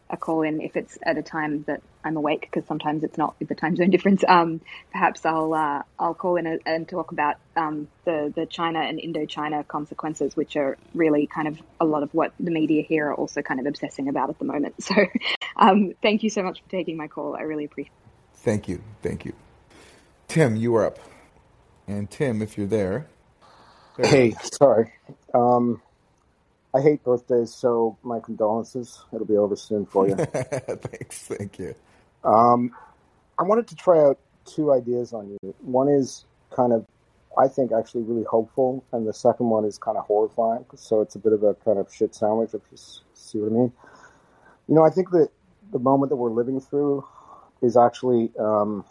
a 0.09 0.17
call 0.17 0.41
in 0.43 0.61
if 0.61 0.75
it's 0.77 0.97
at 1.03 1.17
a 1.17 1.21
time 1.21 1.63
that 1.67 1.81
I'm 2.03 2.17
awake 2.17 2.41
because 2.41 2.65
sometimes 2.67 3.03
it's 3.03 3.17
not 3.17 3.35
with 3.39 3.49
the 3.49 3.55
time 3.55 3.75
zone 3.75 3.89
difference. 3.91 4.23
Um, 4.27 4.61
perhaps 4.91 5.25
I'll 5.25 5.53
uh, 5.53 5.83
I'll 5.99 6.13
call 6.13 6.37
in 6.37 6.47
a, 6.47 6.57
and 6.65 6.87
talk 6.87 7.11
about 7.11 7.35
um, 7.55 7.89
the 8.05 8.31
the 8.35 8.45
China 8.45 8.79
and 8.79 8.99
Indochina 8.99 9.67
consequences, 9.67 10.35
which 10.35 10.55
are 10.55 10.77
really 10.93 11.27
kind 11.27 11.47
of 11.47 11.61
a 11.79 11.85
lot 11.85 12.03
of 12.03 12.13
what 12.13 12.33
the 12.39 12.51
media 12.51 12.83
here 12.83 13.07
are 13.09 13.15
also 13.15 13.41
kind 13.41 13.59
of 13.59 13.65
obsessing 13.65 14.07
about 14.09 14.29
at 14.29 14.39
the 14.39 14.45
moment. 14.45 14.75
So, 14.87 14.95
um, 15.57 15.93
thank 16.01 16.23
you 16.23 16.29
so 16.29 16.43
much 16.43 16.61
for 16.61 16.69
taking 16.69 16.97
my 16.97 17.07
call. 17.07 17.35
I 17.35 17.41
really 17.41 17.65
appreciate. 17.65 17.91
it. 17.91 18.39
Thank 18.39 18.69
you, 18.69 18.81
thank 19.01 19.25
you, 19.25 19.33
Tim. 20.27 20.55
You 20.55 20.71
were 20.73 20.85
up, 20.85 20.99
and 21.87 22.09
Tim, 22.09 22.41
if 22.41 22.57
you're 22.57 22.67
there. 22.67 23.07
there 23.97 24.07
Hey, 24.07 24.35
sorry. 24.41 24.93
I 26.77 26.81
hate 26.81 27.03
birthdays, 27.03 27.51
so 27.55 27.97
my 28.03 28.19
condolences. 28.19 29.03
It'll 29.11 29.25
be 29.25 29.35
over 29.35 29.55
soon 29.55 29.87
for 29.87 30.07
you. 30.07 30.15
Thanks, 30.15 31.23
thank 31.23 31.57
you. 31.57 31.73
Um, 32.23 32.71
I 33.39 33.43
wanted 33.43 33.67
to 33.69 33.75
try 33.75 33.97
out 33.99 34.19
two 34.45 34.71
ideas 34.71 35.11
on 35.11 35.27
you. 35.27 35.55
One 35.61 35.89
is 35.89 36.25
kind 36.51 36.73
of, 36.73 36.85
I 37.35 37.47
think, 37.47 37.71
actually 37.71 38.03
really 38.03 38.25
hopeful, 38.25 38.83
and 38.91 39.07
the 39.07 39.13
second 39.13 39.49
one 39.49 39.65
is 39.65 39.79
kind 39.79 39.97
of 39.97 40.05
horrifying. 40.05 40.65
So 40.75 41.01
it's 41.01 41.15
a 41.15 41.19
bit 41.19 41.33
of 41.33 41.41
a 41.41 41.55
kind 41.55 41.79
of 41.79 41.91
shit 41.91 42.13
sandwich, 42.13 42.53
if 42.53 42.61
you 42.71 42.77
see 43.15 43.39
what 43.39 43.47
I 43.51 43.55
mean. 43.55 43.73
You 44.67 44.75
know, 44.75 44.85
I 44.85 44.91
think 44.91 45.09
that 45.11 45.29
the 45.71 45.79
moment 45.79 46.11
that 46.11 46.17
we're 46.17 46.29
living 46.29 46.61
through 46.61 47.03
is 47.63 47.75
actually 47.75 48.29
um, 48.39 48.85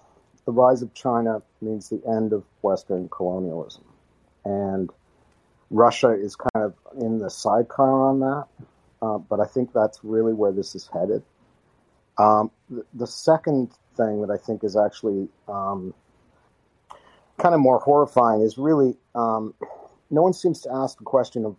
the 0.44 0.50
rise 0.50 0.82
of 0.82 0.92
China 0.92 1.40
means 1.60 1.88
the 1.88 2.02
end 2.04 2.32
of 2.32 2.42
Western 2.62 3.08
colonialism. 3.10 3.84
And 4.44 4.90
Russia 5.70 6.12
is 6.12 6.36
kind 6.36 6.64
of 6.66 6.74
in 7.00 7.18
the 7.18 7.30
sidecar 7.30 8.08
on 8.08 8.20
that, 8.20 8.46
uh, 9.02 9.18
but 9.18 9.40
I 9.40 9.46
think 9.46 9.72
that's 9.72 10.00
really 10.02 10.32
where 10.32 10.52
this 10.52 10.74
is 10.74 10.88
headed. 10.92 11.22
Um, 12.18 12.50
the, 12.70 12.84
the 12.94 13.06
second 13.06 13.70
thing 13.96 14.22
that 14.22 14.30
I 14.30 14.36
think 14.36 14.64
is 14.64 14.76
actually 14.76 15.28
um, 15.48 15.92
kind 17.38 17.54
of 17.54 17.60
more 17.60 17.78
horrifying 17.78 18.42
is 18.42 18.56
really 18.56 18.96
um, 19.14 19.54
no 20.10 20.22
one 20.22 20.32
seems 20.32 20.60
to 20.62 20.72
ask 20.72 20.98
the 20.98 21.04
question 21.04 21.44
of 21.44 21.56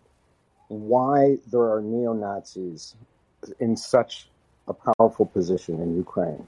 why 0.68 1.36
there 1.50 1.72
are 1.72 1.80
neo 1.80 2.12
Nazis 2.12 2.94
in 3.60 3.76
such 3.76 4.28
a 4.66 4.74
powerful 4.74 5.26
position 5.26 5.80
in 5.80 5.96
Ukraine. 5.96 6.46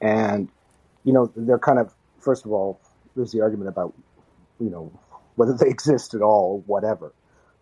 And, 0.00 0.48
you 1.04 1.12
know, 1.12 1.32
they're 1.34 1.58
kind 1.58 1.78
of, 1.78 1.94
first 2.20 2.44
of 2.44 2.52
all, 2.52 2.80
there's 3.16 3.32
the 3.32 3.40
argument 3.40 3.68
about, 3.68 3.94
you 4.60 4.70
know, 4.70 4.92
whether 5.36 5.52
they 5.54 5.68
exist 5.70 6.14
at 6.14 6.22
all, 6.22 6.62
whatever. 6.66 7.12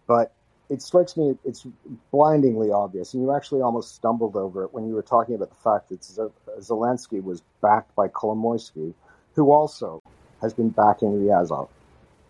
But 0.06 0.34
it 0.68 0.82
strikes 0.82 1.16
me 1.16 1.36
it's 1.44 1.66
blindingly 2.10 2.70
obvious, 2.70 3.14
and 3.14 3.22
you 3.22 3.34
actually 3.34 3.60
almost 3.60 3.94
stumbled 3.94 4.36
over 4.36 4.64
it 4.64 4.72
when 4.72 4.86
you 4.86 4.94
were 4.94 5.02
talking 5.02 5.34
about 5.34 5.50
the 5.50 5.56
fact 5.56 5.90
that 5.90 6.04
Z- 6.04 6.22
Zelensky 6.60 7.22
was 7.22 7.42
backed 7.60 7.94
by 7.94 8.08
Kolomoisky, 8.08 8.94
who 9.34 9.52
also 9.52 10.00
has 10.40 10.54
been 10.54 10.70
backing 10.70 11.24
the 11.24 11.32
Azov 11.32 11.68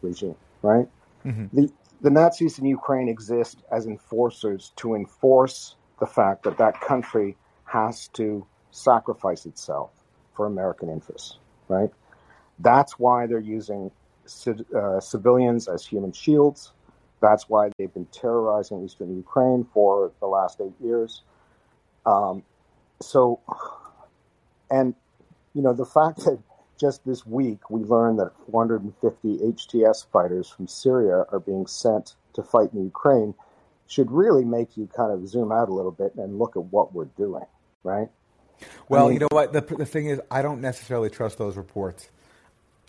regime, 0.02 0.36
right? 0.62 0.88
hmm 1.22 1.46
The, 1.52 1.70
the 2.00 2.10
Nazis 2.10 2.58
in 2.58 2.66
Ukraine 2.66 3.08
exist 3.08 3.62
as 3.70 3.86
enforcers 3.86 4.72
to 4.76 4.94
enforce 4.94 5.76
the 6.00 6.06
fact 6.06 6.44
that 6.44 6.58
that 6.58 6.80
country 6.80 7.36
has 7.64 8.08
to 8.08 8.46
sacrifice 8.70 9.46
itself 9.46 9.90
for 10.34 10.46
American 10.46 10.88
interests, 10.88 11.38
right? 11.68 11.90
That's 12.58 12.98
why 12.98 13.26
they're 13.26 13.38
using 13.38 13.90
uh, 14.74 15.00
civilians 15.00 15.68
as 15.68 15.86
human 15.86 16.12
shields. 16.12 16.72
That's 17.20 17.48
why 17.48 17.70
they've 17.78 17.92
been 17.92 18.06
terrorizing 18.06 18.84
eastern 18.84 19.14
Ukraine 19.16 19.66
for 19.72 20.12
the 20.20 20.26
last 20.26 20.60
eight 20.60 20.74
years. 20.82 21.22
Um, 22.04 22.42
so, 23.00 23.40
and 24.70 24.94
you 25.54 25.62
know, 25.62 25.72
the 25.72 25.86
fact 25.86 26.18
that 26.24 26.38
just 26.80 27.04
this 27.04 27.24
week 27.24 27.70
we 27.70 27.82
learned 27.82 28.18
that 28.18 28.32
450 28.50 29.38
HTS 29.38 30.06
fighters 30.10 30.48
from 30.48 30.66
Syria 30.66 31.24
are 31.30 31.38
being 31.38 31.66
sent 31.66 32.14
to 32.34 32.42
fight 32.42 32.72
in 32.72 32.84
Ukraine 32.84 33.34
should 33.86 34.10
really 34.10 34.44
make 34.44 34.76
you 34.76 34.88
kind 34.96 35.12
of 35.12 35.28
zoom 35.28 35.52
out 35.52 35.68
a 35.68 35.72
little 35.72 35.92
bit 35.92 36.14
and 36.16 36.38
look 36.38 36.56
at 36.56 36.64
what 36.64 36.94
we're 36.94 37.04
doing, 37.04 37.44
right? 37.84 38.08
I 38.62 38.66
Well, 38.88 39.04
mean, 39.04 39.14
you 39.14 39.18
know 39.20 39.28
what? 39.30 39.52
The, 39.52 39.60
the 39.60 39.86
thing 39.86 40.06
is, 40.06 40.20
I 40.30 40.42
don't 40.42 40.60
necessarily 40.60 41.10
trust 41.10 41.38
those 41.38 41.56
reports. 41.56 42.08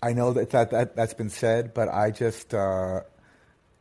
I 0.04 0.12
know 0.12 0.34
that, 0.34 0.50
that, 0.50 0.70
that 0.72 0.96
that's 0.96 1.14
been 1.14 1.30
said, 1.30 1.72
but 1.72 1.88
I 1.88 2.10
just 2.10 2.52
uh, 2.52 3.00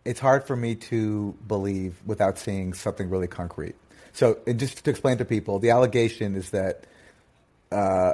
it's 0.05 0.21
hard 0.21 0.45
for 0.45 0.55
me 0.55 0.75
to 0.75 1.35
believe 1.47 1.95
without 2.05 2.37
seeing 2.37 2.73
something 2.73 3.09
really 3.09 3.27
concrete. 3.27 3.75
So, 4.13 4.39
just 4.55 4.85
to 4.85 4.89
explain 4.89 5.17
to 5.17 5.25
people, 5.25 5.59
the 5.59 5.71
allegation 5.71 6.35
is 6.35 6.51
that 6.51 6.85
uh, 7.73 8.13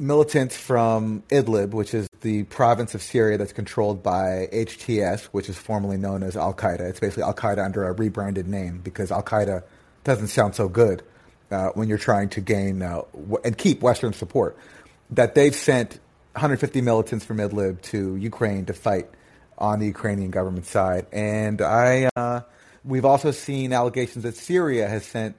militants 0.00 0.56
from 0.56 1.22
Idlib, 1.28 1.70
which 1.70 1.94
is 1.94 2.08
the 2.22 2.42
province 2.44 2.96
of 2.96 3.02
Syria 3.02 3.38
that's 3.38 3.52
controlled 3.52 4.02
by 4.02 4.48
HTS, 4.52 5.26
which 5.26 5.48
is 5.48 5.56
formerly 5.56 5.98
known 5.98 6.24
as 6.24 6.36
Al 6.36 6.54
Qaeda. 6.54 6.80
It's 6.80 6.98
basically 6.98 7.22
Al 7.22 7.34
Qaeda 7.34 7.64
under 7.64 7.84
a 7.84 7.92
rebranded 7.92 8.48
name 8.48 8.80
because 8.82 9.12
Al 9.12 9.22
Qaeda 9.22 9.62
doesn't 10.02 10.28
sound 10.28 10.56
so 10.56 10.68
good 10.68 11.04
uh, 11.52 11.68
when 11.74 11.88
you're 11.88 11.98
trying 11.98 12.30
to 12.30 12.40
gain 12.40 12.82
uh, 12.82 13.02
and 13.44 13.56
keep 13.56 13.80
Western 13.80 14.12
support. 14.12 14.56
That 15.10 15.34
they've 15.36 15.54
sent 15.54 16.00
150 16.34 16.80
militants 16.80 17.24
from 17.24 17.38
Idlib 17.38 17.82
to 17.82 18.16
Ukraine 18.16 18.64
to 18.66 18.72
fight 18.72 19.08
on 19.58 19.80
the 19.80 19.86
Ukrainian 19.86 20.30
government 20.30 20.66
side, 20.66 21.06
and 21.12 21.60
I 21.60 22.08
uh, 22.16 22.40
we've 22.84 23.04
also 23.04 23.30
seen 23.30 23.72
allegations 23.72 24.24
that 24.24 24.36
Syria 24.36 24.88
has 24.88 25.04
sent 25.04 25.36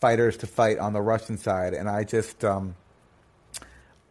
fighters 0.00 0.36
to 0.38 0.46
fight 0.46 0.78
on 0.78 0.92
the 0.92 1.00
Russian 1.00 1.38
side, 1.38 1.72
and 1.72 1.88
I 1.88 2.04
just 2.04 2.44
um, 2.44 2.74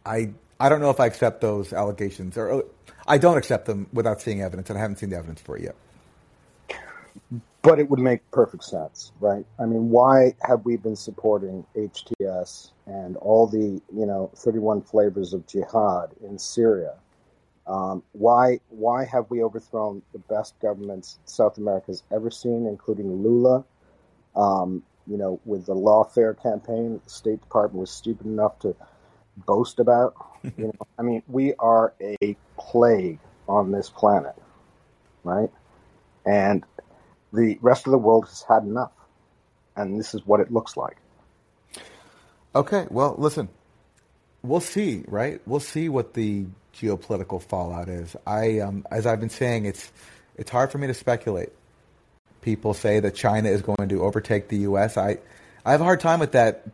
I 0.04 0.30
I 0.58 0.68
don't 0.68 0.80
know 0.80 0.90
if 0.90 1.00
I 1.00 1.06
accept 1.06 1.40
those 1.40 1.72
allegations, 1.72 2.36
or 2.36 2.50
uh, 2.52 2.62
I 3.06 3.18
don't 3.18 3.38
accept 3.38 3.66
them 3.66 3.86
without 3.92 4.20
seeing 4.20 4.42
evidence, 4.42 4.70
and 4.70 4.78
I 4.78 4.82
haven't 4.82 4.98
seen 4.98 5.10
the 5.10 5.16
evidence 5.16 5.40
for 5.40 5.56
it 5.56 5.62
yet. 5.62 5.76
But 7.62 7.78
it 7.78 7.88
would 7.88 7.98
make 7.98 8.30
perfect 8.30 8.64
sense, 8.64 9.12
right? 9.20 9.44
I 9.58 9.64
mean, 9.64 9.88
why 9.88 10.34
have 10.42 10.64
we 10.64 10.76
been 10.76 10.96
supporting 10.96 11.64
HTS 11.74 12.72
and 12.86 13.16
all 13.16 13.46
the, 13.46 13.80
you 13.92 14.06
know, 14.06 14.30
31 14.36 14.82
flavors 14.82 15.32
of 15.32 15.46
jihad 15.46 16.10
in 16.22 16.38
Syria? 16.38 16.94
Um, 17.66 18.02
why 18.12 18.60
why 18.68 19.06
have 19.06 19.30
we 19.30 19.42
overthrown 19.42 20.02
the 20.12 20.18
best 20.18 20.54
governments 20.60 21.18
South 21.24 21.56
America's 21.56 22.02
ever 22.12 22.30
seen, 22.30 22.66
including 22.66 23.22
Lula? 23.22 23.64
Um, 24.36 24.82
you 25.06 25.16
know, 25.16 25.40
with 25.46 25.64
the 25.64 25.74
lawfare 25.74 26.40
campaign, 26.40 27.00
the 27.02 27.10
State 27.10 27.40
Department 27.40 27.80
was 27.80 27.90
stupid 27.90 28.26
enough 28.26 28.58
to 28.60 28.76
boast 29.36 29.78
about. 29.78 30.14
You 30.58 30.66
know, 30.66 30.86
I 30.98 31.02
mean, 31.02 31.22
we 31.26 31.54
are 31.54 31.94
a 32.02 32.36
plague 32.58 33.18
on 33.48 33.72
this 33.72 33.88
planet, 33.88 34.34
right? 35.22 35.48
And 36.26 36.62
the 37.34 37.58
rest 37.60 37.86
of 37.86 37.92
the 37.92 37.98
world 37.98 38.26
has 38.28 38.44
had 38.48 38.62
enough, 38.62 38.92
and 39.76 39.98
this 39.98 40.14
is 40.14 40.26
what 40.26 40.40
it 40.40 40.52
looks 40.52 40.76
like. 40.76 40.96
Okay, 42.54 42.86
well, 42.90 43.16
listen, 43.18 43.48
we'll 44.42 44.60
see, 44.60 45.04
right? 45.08 45.40
We'll 45.46 45.60
see 45.60 45.88
what 45.88 46.14
the 46.14 46.46
geopolitical 46.74 47.42
fallout 47.42 47.88
is. 47.88 48.14
I, 48.26 48.60
um, 48.60 48.86
as 48.90 49.06
I've 49.06 49.20
been 49.20 49.30
saying, 49.30 49.66
it's 49.66 49.90
it's 50.36 50.50
hard 50.50 50.70
for 50.70 50.78
me 50.78 50.86
to 50.86 50.94
speculate. 50.94 51.50
People 52.42 52.74
say 52.74 53.00
that 53.00 53.14
China 53.14 53.48
is 53.48 53.62
going 53.62 53.88
to 53.88 54.02
overtake 54.02 54.48
the 54.48 54.58
U.S. 54.58 54.96
I 54.96 55.18
I 55.64 55.72
have 55.72 55.80
a 55.80 55.84
hard 55.84 56.00
time 56.00 56.20
with 56.20 56.32
that, 56.32 56.66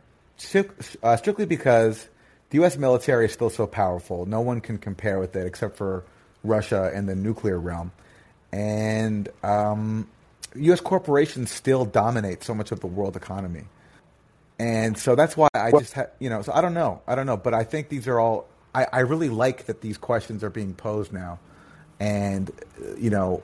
uh, 1.01 1.17
strictly 1.17 1.45
because 1.45 2.07
the 2.49 2.57
U.S. 2.57 2.77
military 2.77 3.25
is 3.25 3.31
still 3.31 3.49
so 3.49 3.65
powerful. 3.65 4.25
No 4.25 4.41
one 4.41 4.59
can 4.59 4.77
compare 4.77 5.19
with 5.19 5.35
it 5.35 5.47
except 5.47 5.77
for 5.77 6.03
Russia 6.43 6.91
and 6.93 7.07
the 7.07 7.15
nuclear 7.15 7.57
realm. 7.57 7.91
And 8.51 9.29
um, 9.43 10.09
U.S. 10.55 10.81
corporations 10.81 11.51
still 11.51 11.85
dominate 11.85 12.43
so 12.43 12.53
much 12.53 12.71
of 12.71 12.79
the 12.81 12.87
world 12.87 13.15
economy. 13.15 13.65
And 14.59 14.97
so 14.97 15.15
that's 15.15 15.37
why 15.37 15.47
I 15.53 15.71
Well, 15.71 15.81
just, 15.81 15.93
ha- 15.93 16.07
you 16.19 16.29
know, 16.29 16.41
so 16.43 16.53
I 16.53 16.61
don't 16.61 16.73
know. 16.73 17.01
I 17.07 17.15
don't 17.15 17.25
know. 17.25 17.37
But 17.37 17.53
I 17.53 17.63
think 17.63 17.89
these 17.89 18.07
are 18.07 18.19
all, 18.19 18.47
I, 18.75 18.87
I 18.93 18.99
really 19.01 19.29
like 19.29 19.65
that 19.65 19.81
these 19.81 19.97
questions 19.97 20.43
are 20.43 20.49
being 20.49 20.73
posed 20.75 21.13
now. 21.13 21.39
And, 21.99 22.51
you 22.97 23.09
know, 23.09 23.43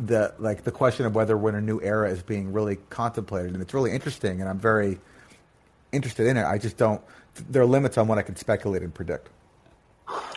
the 0.00 0.34
like 0.38 0.64
the 0.64 0.72
question 0.72 1.06
of 1.06 1.14
whether 1.14 1.36
we're 1.36 1.56
a 1.56 1.60
new 1.60 1.80
era 1.82 2.10
is 2.10 2.22
being 2.22 2.52
really 2.52 2.76
contemplated. 2.90 3.54
And 3.54 3.62
it's 3.62 3.74
really 3.74 3.92
interesting. 3.92 4.40
And 4.40 4.48
I'm 4.50 4.58
very 4.58 4.98
interested 5.92 6.26
in 6.26 6.36
it. 6.36 6.44
I 6.44 6.58
just 6.58 6.76
don't, 6.76 7.02
there 7.50 7.62
are 7.62 7.66
limits 7.66 7.98
on 7.98 8.08
what 8.08 8.18
I 8.18 8.22
can 8.22 8.36
speculate 8.36 8.82
and 8.82 8.94
predict. 8.94 9.28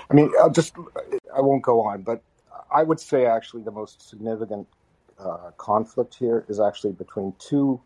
I 0.10 0.14
mean, 0.14 0.32
I'll 0.40 0.50
just 0.52 0.76
I 1.36 1.42
won't 1.42 1.64
go 1.64 1.82
on, 1.82 2.02
but 2.04 2.22
I 2.74 2.84
would 2.84 3.00
say 3.00 3.26
actually 3.26 3.64
the 3.64 3.72
most 3.72 4.08
significant 4.10 4.68
uh, 5.20 5.52
conflict 5.58 6.16
here 6.16 6.46
is 6.48 6.60
actually 6.60 6.94
between 6.94 7.34
two 7.40 7.80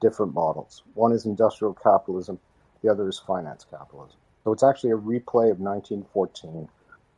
different 0.00 0.34
models. 0.34 0.82
One 0.94 1.12
is 1.12 1.26
industrial 1.26 1.74
capitalism, 1.74 2.38
the 2.82 2.90
other 2.90 3.08
is 3.08 3.18
finance 3.18 3.66
capitalism. 3.70 4.16
So 4.44 4.52
it's 4.52 4.62
actually 4.62 4.92
a 4.92 4.96
replay 4.96 5.50
of 5.50 5.58
1914, 5.60 6.68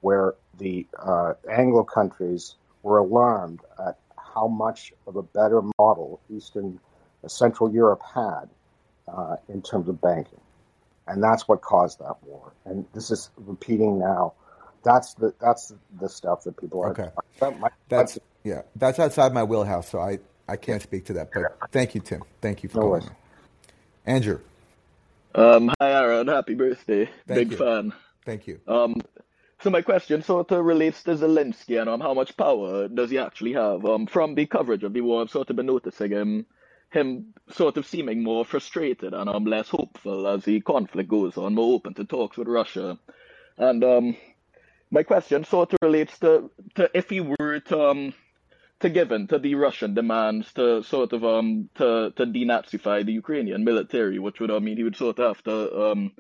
where 0.01 0.35
the 0.59 0.87
uh, 0.99 1.35
Anglo 1.51 1.85
countries 1.85 2.57
were 2.83 2.99
alarmed 2.99 3.61
at 3.87 3.99
how 4.17 4.49
much 4.49 4.93
of 5.07 5.17
a 5.17 5.23
better 5.23 5.61
model 5.79 6.21
Eastern 6.35 6.81
uh, 7.23 7.29
Central 7.29 7.71
Europe 7.73 8.03
had 8.15 8.47
uh, 9.09 9.37
in 9.49 9.61
terms 9.63 9.89
of 9.89 10.01
banking, 10.01 10.41
and 11.07 11.23
that's 11.23 11.47
what 11.47 11.61
caused 11.61 11.99
that 11.99 12.17
war. 12.23 12.53
And 12.65 12.87
this 12.95 13.11
is 13.11 13.31
repeating 13.37 13.99
now. 13.99 14.33
That's 14.83 15.15
the 15.15 15.35
that's 15.41 15.75
the 16.01 16.09
stuff 16.09 16.45
that 16.45 16.57
people 16.57 16.81
are. 16.83 16.91
Okay. 16.93 17.11
That 17.41 17.59
might- 17.61 17.73
That's 17.89 18.19
yeah. 18.45 18.63
That's 18.77 18.99
outside 18.99 19.33
my 19.33 19.43
wheelhouse, 19.45 19.89
so 19.89 20.01
I, 20.01 20.19
I 20.49 20.57
can't 20.57 20.83
speak 20.83 21.05
to 21.07 21.13
that. 21.15 21.31
But 21.33 21.71
thank 21.73 21.95
you, 21.95 22.01
Tim. 22.01 22.23
Thank 22.41 22.63
you 22.63 22.69
for 22.69 22.79
No 22.81 22.83
calling. 22.87 23.05
me. 23.05 23.11
Andrew, 24.07 24.41
Um, 25.35 25.71
hi 25.81 25.91
Aaron, 25.93 26.29
happy 26.29 26.55
birthday. 26.55 27.07
Thank 27.29 27.39
Big 27.39 27.51
you. 27.53 27.57
fan. 27.59 27.93
thank 28.25 28.47
you. 28.47 28.61
Um, 28.67 28.97
so 29.63 29.69
my 29.71 29.83
question 29.83 30.23
sort 30.23 30.51
of 30.53 30.65
relates 30.65 31.03
to 31.05 31.11
Zelensky 31.15 31.79
and 31.81 31.89
um, 31.91 32.01
how 32.01 32.15
much 32.15 32.37
power 32.37 32.89
does 32.89 33.11
he 33.11 33.19
actually 33.19 33.53
have? 33.53 33.85
Um, 33.85 34.07
from 34.07 34.35
the 34.35 34.47
coverage 34.47 34.83
of 34.85 34.95
the 34.95 35.03
war, 35.03 35.21
I've 35.21 35.31
sort 35.31 35.51
of 35.51 35.57
been 35.57 35.67
noticing 35.67 36.11
him, 36.11 36.47
him 36.91 37.35
sort 37.51 37.77
of 37.77 37.85
seeming 37.87 38.23
more 38.23 38.45
frustrated 38.47 39.13
and 39.13 39.29
um, 39.29 39.45
less 39.45 39.69
hopeful 39.69 40.27
as 40.27 40.45
the 40.45 40.61
conflict 40.63 41.11
goes 41.11 41.37
on, 41.37 41.55
more 41.55 41.75
open 41.75 41.93
to 41.95 42.05
talks 42.07 42.39
with 42.39 42.49
Russia. 42.49 42.99
And 43.59 43.85
um, 43.85 44.17
my 44.91 45.03
question 45.03 45.45
sort 45.45 45.75
of 45.75 45.79
relates 45.83 46.19
to, 46.21 46.51
to 46.77 46.91
if 46.95 47.11
he 47.11 47.21
were 47.21 47.61
to 47.61 47.89
um, 47.91 48.15
to 48.81 48.89
give 48.91 49.13
in 49.13 49.27
to 49.29 49.39
the 49.39 49.55
Russian 49.55 49.95
demands 49.95 50.53
to 50.55 50.83
sort 50.83 51.13
of 51.13 51.25
um 51.25 51.69
to 51.77 52.13
to 52.17 52.27
denazify 52.27 53.05
the 53.05 53.13
Ukrainian 53.13 53.65
military, 53.65 54.19
which 54.19 54.41
would 54.41 54.51
I 54.51 54.59
mean 54.59 54.77
he 54.77 54.85
would 54.85 54.97
sort 54.97 55.19
of 55.19 55.37
have 55.37 55.45
to 55.45 55.91
um 55.91 56.13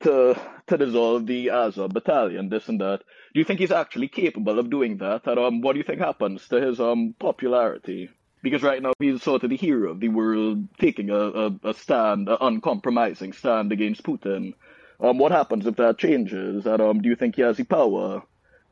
to 0.00 0.38
to 0.66 0.76
dissolve 0.76 1.26
the 1.26 1.50
Azov 1.50 1.90
battalion, 1.90 2.48
this 2.48 2.68
and 2.68 2.80
that. 2.80 3.00
Do 3.32 3.40
you 3.40 3.44
think 3.44 3.60
he's 3.60 3.70
actually 3.72 4.08
capable 4.08 4.58
of 4.58 4.70
doing 4.70 4.98
that? 4.98 5.26
And 5.26 5.38
um, 5.38 5.60
what 5.60 5.72
do 5.72 5.78
you 5.78 5.84
think 5.84 6.00
happens 6.00 6.46
to 6.48 6.60
his 6.60 6.80
um 6.80 7.14
popularity? 7.18 8.10
Because 8.42 8.62
right 8.62 8.82
now 8.82 8.92
he's 8.98 9.22
sort 9.22 9.44
of 9.44 9.50
the 9.50 9.56
hero 9.56 9.92
of 9.92 10.00
the 10.00 10.08
world, 10.08 10.68
taking 10.78 11.08
a, 11.08 11.16
a, 11.16 11.46
a 11.64 11.74
stand, 11.74 12.28
an 12.28 12.36
uncompromising 12.40 13.32
stand 13.32 13.72
against 13.72 14.02
Putin. 14.02 14.52
Um, 15.00 15.16
what 15.16 15.32
happens 15.32 15.66
if 15.66 15.76
that 15.76 15.96
changes? 15.96 16.66
And 16.66 16.82
um, 16.82 17.00
do 17.00 17.08
you 17.08 17.16
think 17.16 17.36
he 17.36 17.42
has 17.42 17.56
the 17.56 17.64
power 17.64 18.22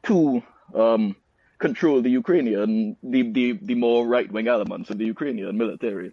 to 0.05 0.43
um 0.75 1.17
control 1.63 2.03
the 2.03 2.11
Ukrainian, 2.23 2.97
the 3.03 3.23
the, 3.37 3.47
the 3.71 3.77
more 3.87 4.01
right 4.07 4.31
wing 4.31 4.49
elements 4.57 4.91
of 4.91 4.99
the 4.99 5.07
Ukrainian 5.15 5.57
military? 5.57 6.11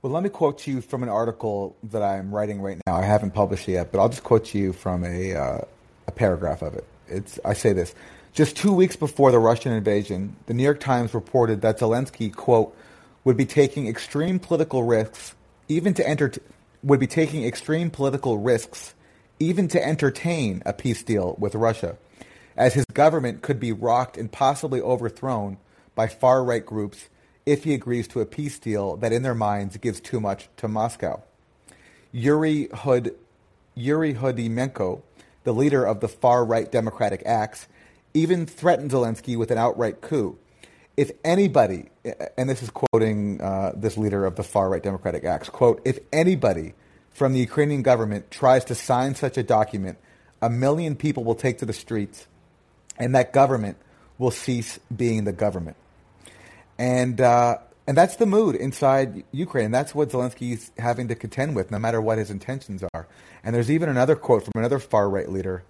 Well, 0.00 0.12
let 0.12 0.22
me 0.22 0.30
quote 0.30 0.56
to 0.60 0.70
you 0.70 0.80
from 0.90 1.02
an 1.02 1.08
article 1.22 1.76
that 1.92 2.02
I'm 2.02 2.28
writing 2.34 2.58
right 2.62 2.78
now. 2.86 2.94
I 2.94 3.06
haven't 3.14 3.32
published 3.32 3.68
it 3.68 3.72
yet, 3.72 3.86
but 3.90 3.98
I'll 4.00 4.08
just 4.08 4.24
quote 4.30 4.44
to 4.52 4.58
you 4.58 4.72
from 4.72 5.04
a 5.04 5.34
uh, 5.34 5.60
a 6.06 6.12
paragraph 6.12 6.60
of 6.62 6.72
it. 6.74 6.86
It's 7.08 7.40
I 7.44 7.54
say 7.54 7.72
this: 7.72 7.94
just 8.32 8.56
two 8.56 8.72
weeks 8.72 8.96
before 8.96 9.30
the 9.32 9.42
Russian 9.50 9.72
invasion, 9.72 10.36
the 10.46 10.54
New 10.54 10.62
York 10.62 10.80
Times 10.80 11.12
reported 11.12 11.62
that 11.62 11.80
Zelensky 11.80 12.32
quote 12.32 12.74
would 13.24 13.36
be 13.36 13.44
taking 13.44 13.88
extreme 13.88 14.38
political 14.38 14.84
risks, 14.84 15.34
even 15.68 15.92
to 15.94 16.08
enter 16.08 16.32
would 16.82 17.00
be 17.00 17.06
taking 17.06 17.44
extreme 17.44 17.90
political 17.90 18.38
risks, 18.38 18.94
even 19.38 19.68
to 19.68 19.86
entertain 19.92 20.62
a 20.64 20.72
peace 20.72 21.02
deal 21.02 21.36
with 21.38 21.54
Russia, 21.54 21.96
as 22.60 22.74
his 22.74 22.84
government 22.92 23.40
could 23.40 23.58
be 23.58 23.72
rocked 23.72 24.18
and 24.18 24.30
possibly 24.30 24.82
overthrown 24.82 25.56
by 25.94 26.06
far 26.06 26.44
right 26.44 26.64
groups 26.64 27.08
if 27.46 27.64
he 27.64 27.72
agrees 27.72 28.06
to 28.06 28.20
a 28.20 28.26
peace 28.26 28.58
deal 28.58 28.96
that 28.98 29.14
in 29.14 29.22
their 29.22 29.34
minds 29.34 29.78
gives 29.78 29.98
too 29.98 30.20
much 30.20 30.46
to 30.58 30.68
Moscow. 30.68 31.22
Yuri 32.12 32.68
Hud 32.68 33.12
Yuri 33.74 34.12
Hudimenko, 34.12 35.00
the 35.44 35.54
leader 35.54 35.86
of 35.86 36.00
the 36.00 36.08
far 36.08 36.44
right 36.44 36.70
Democratic 36.70 37.22
Axe, 37.24 37.66
even 38.12 38.44
threatened 38.44 38.90
Zelensky 38.90 39.38
with 39.38 39.50
an 39.50 39.56
outright 39.56 40.02
coup. 40.02 40.36
If 40.98 41.12
anybody, 41.24 41.86
and 42.36 42.50
this 42.50 42.62
is 42.62 42.68
quoting 42.68 43.40
uh, 43.40 43.72
this 43.74 43.96
leader 43.96 44.26
of 44.26 44.36
the 44.36 44.42
far 44.42 44.68
right 44.68 44.82
Democratic 44.82 45.24
Axe, 45.24 45.48
quote, 45.48 45.80
if 45.86 45.98
anybody 46.12 46.74
from 47.08 47.32
the 47.32 47.38
Ukrainian 47.38 47.80
government 47.80 48.30
tries 48.30 48.66
to 48.66 48.74
sign 48.74 49.14
such 49.14 49.38
a 49.38 49.42
document, 49.42 49.96
a 50.42 50.50
million 50.50 50.94
people 50.94 51.24
will 51.24 51.34
take 51.34 51.56
to 51.58 51.64
the 51.64 51.72
streets, 51.72 52.26
and 53.00 53.14
that 53.14 53.32
government 53.32 53.78
will 54.18 54.30
cease 54.30 54.78
being 54.94 55.24
the 55.24 55.32
government. 55.32 55.76
And 56.78 57.20
uh, 57.20 57.58
and 57.86 57.96
that's 57.96 58.16
the 58.16 58.26
mood 58.26 58.54
inside 58.54 59.24
Ukraine. 59.32 59.72
That's 59.72 59.94
what 59.94 60.10
Zelensky 60.10 60.52
is 60.52 60.70
having 60.78 61.08
to 61.08 61.16
contend 61.16 61.56
with, 61.56 61.72
no 61.72 61.78
matter 61.78 62.00
what 62.00 62.18
his 62.18 62.30
intentions 62.30 62.84
are. 62.94 63.08
And 63.42 63.54
there's 63.54 63.70
even 63.70 63.88
another 63.88 64.14
quote 64.14 64.44
from 64.44 64.52
another 64.54 64.78
far 64.78 65.10
right 65.10 65.28
leader 65.28 65.64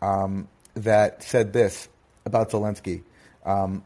um, 0.00 0.48
that 0.74 1.22
said 1.22 1.52
this 1.52 1.88
about 2.24 2.50
Zelensky. 2.50 3.02
Um, 3.44 3.84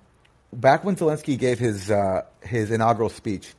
back 0.52 0.84
when 0.84 0.96
Zelensky 0.96 1.38
gave 1.38 1.58
his 1.58 1.90
uh, 1.90 2.22
his 2.42 2.70
inaugural 2.70 3.08
speech, 3.08 3.54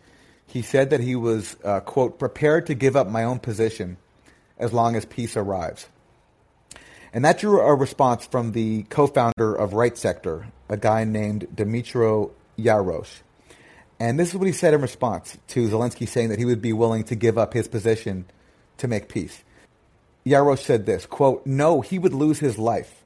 he 0.47 0.61
said 0.61 0.91
that 0.91 0.99
he 0.99 1.15
was 1.15 1.57
uh, 1.63 1.81
quote 1.81 2.19
prepared 2.19 2.67
to 2.67 2.73
give 2.73 2.95
up 2.95 3.07
my 3.07 3.23
own 3.25 3.39
position 3.39 3.97
as 4.57 4.71
long 4.71 4.95
as 4.95 5.05
peace 5.05 5.35
arrives. 5.35 5.87
And 7.13 7.25
that 7.25 7.39
drew 7.39 7.59
a 7.59 7.75
response 7.75 8.25
from 8.25 8.53
the 8.53 8.83
co-founder 8.83 9.53
of 9.53 9.73
Right 9.73 9.97
Sector, 9.97 10.47
a 10.69 10.77
guy 10.77 11.03
named 11.03 11.47
Dmitro 11.53 12.31
Yarosh. 12.57 13.19
And 13.99 14.17
this 14.17 14.29
is 14.29 14.35
what 14.35 14.47
he 14.47 14.53
said 14.53 14.73
in 14.73 14.81
response 14.81 15.37
to 15.49 15.67
Zelensky 15.67 16.07
saying 16.07 16.29
that 16.29 16.39
he 16.39 16.45
would 16.45 16.61
be 16.61 16.73
willing 16.73 17.03
to 17.05 17.15
give 17.15 17.37
up 17.37 17.53
his 17.53 17.67
position 17.67 18.25
to 18.77 18.87
make 18.87 19.09
peace. 19.09 19.43
Yarosh 20.25 20.59
said 20.59 20.85
this, 20.85 21.05
quote, 21.05 21.45
no, 21.45 21.81
he 21.81 21.99
would 21.99 22.13
lose 22.13 22.39
his 22.39 22.57
life. 22.57 23.03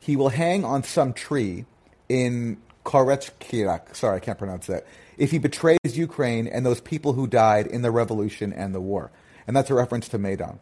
He 0.00 0.16
will 0.16 0.30
hang 0.30 0.64
on 0.64 0.82
some 0.82 1.12
tree 1.12 1.64
in 2.08 2.58
Korechkirak, 2.84 3.94
sorry, 3.96 4.16
I 4.16 4.20
can't 4.20 4.38
pronounce 4.38 4.66
that, 4.66 4.86
if 5.16 5.30
he 5.30 5.38
betrays 5.38 5.78
Ukraine 5.84 6.46
and 6.46 6.66
those 6.66 6.80
people 6.80 7.14
who 7.14 7.26
died 7.26 7.66
in 7.66 7.82
the 7.82 7.90
revolution 7.90 8.52
and 8.52 8.74
the 8.74 8.80
war. 8.80 9.10
And 9.46 9.56
that's 9.56 9.70
a 9.70 9.74
reference 9.74 10.08
to 10.08 10.18
Maidan. 10.18 10.58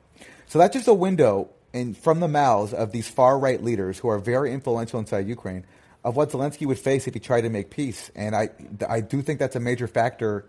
So 0.47 0.59
that's 0.59 0.74
just 0.74 0.86
a 0.86 0.94
window 0.94 1.48
in, 1.73 1.94
from 1.94 2.20
the 2.20 2.28
mouths 2.28 2.73
of 2.73 2.93
these 2.93 3.09
far 3.09 3.39
right 3.39 3.62
leaders 3.62 3.99
who 3.99 4.09
are 4.09 4.19
very 4.19 4.53
influential 4.53 4.99
inside 4.99 5.27
Ukraine 5.27 5.65
of 6.05 6.16
what 6.16 6.31
Zelensky 6.31 6.66
would 6.66 6.78
face 6.78 7.07
if 7.07 7.15
he 7.15 7.20
tried 7.20 7.43
to 7.43 7.51
make 7.51 7.70
peace. 7.70 8.11
And 8.15 8.35
I, 8.35 8.51
I 8.89 9.01
do 9.01 9.23
think 9.23 9.39
that's 9.39 9.57
a 9.57 9.61
major 9.61 9.86
factor 9.86 10.44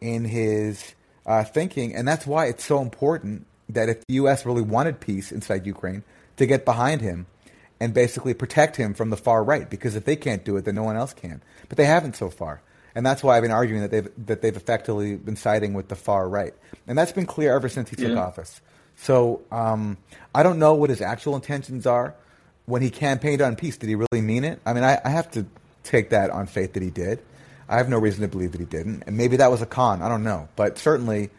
in 0.00 0.24
his 0.24 0.94
uh, 1.26 1.44
thinking. 1.44 1.94
And 1.94 2.08
that's 2.08 2.26
why 2.26 2.46
it's 2.46 2.64
so 2.64 2.80
important 2.80 3.46
that 3.68 3.88
if 3.88 4.06
the 4.06 4.14
U.S. 4.14 4.46
really 4.46 4.62
wanted 4.62 4.98
peace 5.00 5.30
inside 5.30 5.66
Ukraine, 5.66 6.02
to 6.38 6.46
get 6.46 6.64
behind 6.64 7.00
him 7.00 7.26
and 7.80 7.92
basically 7.92 8.32
protect 8.32 8.76
him 8.76 8.94
from 8.94 9.10
the 9.10 9.16
far 9.16 9.44
right. 9.44 9.68
Because 9.68 9.94
if 9.94 10.04
they 10.04 10.16
can't 10.16 10.44
do 10.44 10.56
it, 10.56 10.64
then 10.64 10.74
no 10.74 10.84
one 10.84 10.96
else 10.96 11.12
can. 11.12 11.42
But 11.68 11.76
they 11.76 11.84
haven't 11.84 12.16
so 12.16 12.30
far. 12.30 12.62
And 12.94 13.04
that's 13.04 13.22
why 13.22 13.36
I've 13.36 13.42
been 13.42 13.52
arguing 13.52 13.82
that 13.82 13.90
they've, 13.90 14.08
that 14.26 14.40
they've 14.42 14.56
effectively 14.56 15.16
been 15.16 15.36
siding 15.36 15.74
with 15.74 15.88
the 15.88 15.96
far 15.96 16.28
right. 16.28 16.54
And 16.86 16.96
that's 16.96 17.12
been 17.12 17.26
clear 17.26 17.54
ever 17.54 17.68
since 17.68 17.90
he 17.90 17.96
took 17.96 18.08
Yeah. 18.12 18.20
office. 18.20 18.60
So 19.00 19.42
um, 19.50 19.96
I 20.34 20.42
don't 20.42 20.58
know 20.58 20.74
what 20.74 20.90
his 20.90 21.00
actual 21.00 21.36
intentions 21.36 21.86
are. 21.86 22.14
When 22.66 22.82
he 22.82 22.90
campaigned 22.90 23.40
on 23.40 23.56
peace, 23.56 23.76
did 23.78 23.88
he 23.88 23.94
really 23.94 24.20
mean 24.20 24.44
it? 24.44 24.60
I 24.66 24.74
mean, 24.74 24.84
I, 24.84 25.00
I 25.02 25.08
have 25.08 25.30
to 25.32 25.46
take 25.84 26.10
that 26.10 26.30
on 26.30 26.46
faith 26.46 26.74
that 26.74 26.82
he 26.82 26.90
did. 26.90 27.20
I 27.68 27.76
have 27.76 27.88
no 27.88 27.98
reason 27.98 28.22
to 28.22 28.28
believe 28.28 28.52
that 28.52 28.60
he 28.60 28.66
didn't. 28.66 29.04
And 29.06 29.16
maybe 29.16 29.36
that 29.36 29.50
was 29.50 29.62
a 29.62 29.66
con. 29.66 30.02
I 30.02 30.08
don't 30.08 30.24
know. 30.24 30.48
But 30.56 30.78
certainly, 30.78 31.30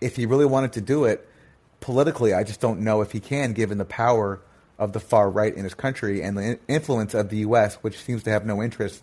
if 0.00 0.16
he 0.16 0.26
really 0.26 0.44
wanted 0.44 0.74
to 0.74 0.80
do 0.80 1.04
it 1.04 1.26
politically, 1.80 2.34
I 2.34 2.42
just 2.42 2.60
don't 2.60 2.80
know 2.80 3.00
if 3.00 3.12
he 3.12 3.20
can, 3.20 3.52
given 3.52 3.78
the 3.78 3.84
power 3.84 4.40
of 4.78 4.92
the 4.92 5.00
far 5.00 5.30
right 5.30 5.54
in 5.54 5.64
his 5.64 5.74
country 5.74 6.22
and 6.22 6.36
the 6.36 6.58
influence 6.68 7.14
of 7.14 7.28
the 7.30 7.38
U.S., 7.38 7.76
which 7.76 7.98
seems 7.98 8.24
to 8.24 8.30
have 8.30 8.44
no 8.44 8.62
interest 8.62 9.02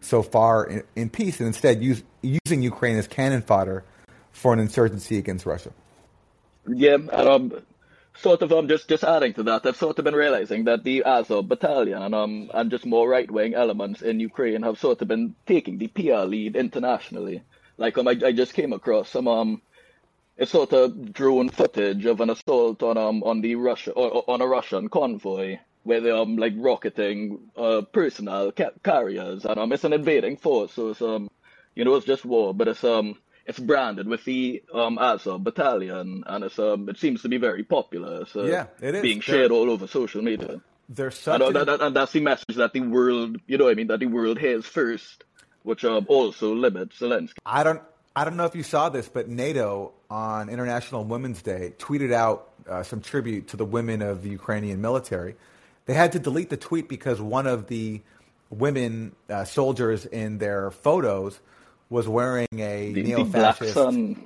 so 0.00 0.22
far 0.22 0.64
in, 0.64 0.82
in 0.96 1.10
peace, 1.10 1.38
and 1.40 1.46
instead 1.46 1.82
use, 1.82 2.02
using 2.22 2.62
Ukraine 2.62 2.96
as 2.96 3.06
cannon 3.06 3.42
fodder 3.42 3.84
for 4.32 4.52
an 4.52 4.58
insurgency 4.58 5.18
against 5.18 5.44
Russia. 5.44 5.70
Yeah, 6.68 6.94
and 6.94 7.12
um, 7.12 7.62
sort 8.16 8.42
of 8.42 8.52
um, 8.52 8.68
just 8.68 8.88
just 8.88 9.04
adding 9.04 9.34
to 9.34 9.42
that, 9.44 9.66
I've 9.66 9.76
sort 9.76 9.98
of 9.98 10.04
been 10.04 10.14
realizing 10.14 10.64
that 10.64 10.84
the 10.84 11.04
Azov 11.04 11.48
battalion 11.48 12.02
and 12.02 12.14
um 12.14 12.50
and 12.54 12.70
just 12.70 12.86
more 12.86 13.08
right 13.08 13.30
wing 13.30 13.54
elements 13.54 14.02
in 14.02 14.20
Ukraine 14.20 14.62
have 14.62 14.78
sort 14.78 15.02
of 15.02 15.08
been 15.08 15.34
taking 15.46 15.78
the 15.78 15.88
PR 15.88 16.24
lead 16.34 16.56
internationally. 16.56 17.42
Like 17.78 17.98
um, 17.98 18.08
I, 18.08 18.12
I 18.24 18.32
just 18.32 18.54
came 18.54 18.72
across 18.72 19.10
some 19.10 19.28
um, 19.28 19.62
it's 20.36 20.52
sort 20.52 20.72
of 20.72 21.12
drone 21.12 21.50
footage 21.50 22.06
of 22.06 22.20
an 22.20 22.30
assault 22.30 22.82
on 22.82 22.98
um 22.98 23.22
on 23.24 23.40
the 23.42 23.54
Russia 23.56 23.92
or, 23.92 24.10
or 24.10 24.24
on 24.30 24.40
a 24.42 24.46
Russian 24.46 24.88
convoy 24.88 25.58
where 25.84 26.00
they're 26.00 26.16
um 26.16 26.36
like 26.36 26.54
rocketing 26.56 27.40
uh 27.56 27.82
personnel 27.92 28.52
ca- 28.52 28.78
carriers 28.84 29.44
and 29.46 29.58
um 29.58 29.72
it's 29.72 29.84
an 29.84 29.92
invading 29.94 30.36
force, 30.38 30.72
so 30.74 30.90
it's 30.90 31.02
um 31.02 31.30
you 31.76 31.84
know 31.84 31.94
it's 31.96 32.06
just 32.06 32.24
war, 32.26 32.54
but 32.54 32.68
it's 32.68 32.84
um 32.84 33.16
it's 33.48 33.58
branded 33.58 34.06
with 34.06 34.22
the 34.24 34.62
um 34.74 34.98
Azov 34.98 35.42
battalion 35.42 36.22
and 36.26 36.44
it's 36.44 36.58
um 36.58 36.88
it 36.88 36.98
seems 36.98 37.22
to 37.22 37.28
be 37.28 37.38
very 37.38 37.64
popular. 37.64 38.26
So 38.26 38.44
Yeah, 38.44 38.66
it 38.80 38.94
is. 38.96 39.02
being 39.02 39.18
They're- 39.18 39.34
shared 39.34 39.50
all 39.50 39.68
over 39.70 39.86
social 39.86 40.22
media. 40.22 40.60
There's 40.90 41.16
such 41.18 41.40
know 41.40 41.48
an- 41.48 41.54
that, 41.54 41.66
that, 41.66 41.80
and 41.82 41.94
that's 41.96 42.12
the 42.12 42.20
message 42.20 42.56
that 42.56 42.72
the 42.72 42.80
world, 42.80 43.38
you 43.46 43.58
know, 43.58 43.64
what 43.64 43.72
I 43.72 43.74
mean, 43.74 43.88
that 43.88 44.00
the 44.00 44.06
world 44.06 44.38
hears 44.38 44.64
first, 44.64 45.24
which 45.62 45.84
um, 45.84 46.06
also 46.08 46.54
limits 46.54 46.98
Zelensky. 47.00 47.34
I 47.44 47.62
don't. 47.62 47.82
I 48.16 48.24
don't 48.24 48.36
know 48.36 48.46
if 48.46 48.56
you 48.56 48.62
saw 48.64 48.88
this, 48.88 49.06
but 49.08 49.28
NATO 49.28 49.92
on 50.10 50.48
International 50.48 51.04
Women's 51.04 51.40
Day 51.42 51.74
tweeted 51.78 52.12
out 52.12 52.48
uh, 52.68 52.82
some 52.82 53.00
tribute 53.00 53.48
to 53.48 53.56
the 53.56 53.64
women 53.66 54.00
of 54.02 54.22
the 54.24 54.30
Ukrainian 54.30 54.80
military. 54.80 55.36
They 55.86 55.94
had 55.94 56.10
to 56.12 56.18
delete 56.18 56.50
the 56.50 56.56
tweet 56.56 56.88
because 56.88 57.20
one 57.20 57.46
of 57.46 57.68
the 57.68 58.00
women 58.50 59.12
uh, 59.30 59.44
soldiers 59.44 60.04
in 60.06 60.38
their 60.38 60.70
photos 60.70 61.38
was 61.90 62.06
wearing 62.08 62.48
a 62.52 62.92
The, 62.92 63.02
neo-fascist 63.02 63.76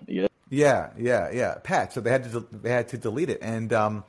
yeah. 0.07 0.27
Yeah, 0.51 0.91
yeah, 0.99 1.31
yeah. 1.33 1.55
Pat. 1.63 1.93
So 1.93 2.01
they 2.01 2.11
had 2.11 2.31
to 2.31 2.47
they 2.53 2.71
had 2.71 2.89
to 2.89 2.99
delete 2.99 3.31
it. 3.31 3.39
And 3.41 3.73
um, 3.73 4.05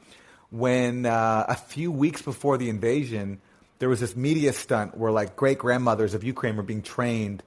when 0.49 1.05
uh, 1.05 1.45
a 1.47 1.55
few 1.55 1.91
weeks 1.91 2.21
before 2.21 2.57
the 2.57 2.69
invasion, 2.69 3.39
there 3.79 3.87
was 3.89 3.99
this 4.01 4.15
media 4.15 4.51
stunt 4.53 4.97
where 4.97 5.11
like 5.11 5.35
great 5.35 5.57
grandmothers 5.57 6.13
of 6.13 6.23
Ukraine 6.23 6.57
were 6.57 6.63
being 6.63 6.81
trained 6.81 7.43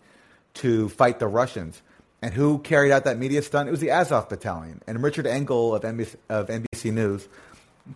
to 0.54 0.88
fight 0.88 1.18
the 1.18 1.26
Russians. 1.26 1.80
And 2.22 2.32
who 2.32 2.58
carried 2.58 2.92
out 2.92 3.04
that 3.04 3.18
media 3.18 3.42
stunt? 3.42 3.68
It 3.68 3.70
was 3.70 3.80
the 3.80 3.90
Azov 3.90 4.28
Battalion. 4.30 4.80
And 4.86 5.02
Richard 5.02 5.26
Engel 5.26 5.74
of 5.74 5.82
NBC, 5.82 6.16
of 6.30 6.48
NBC 6.48 6.92
News, 6.92 7.28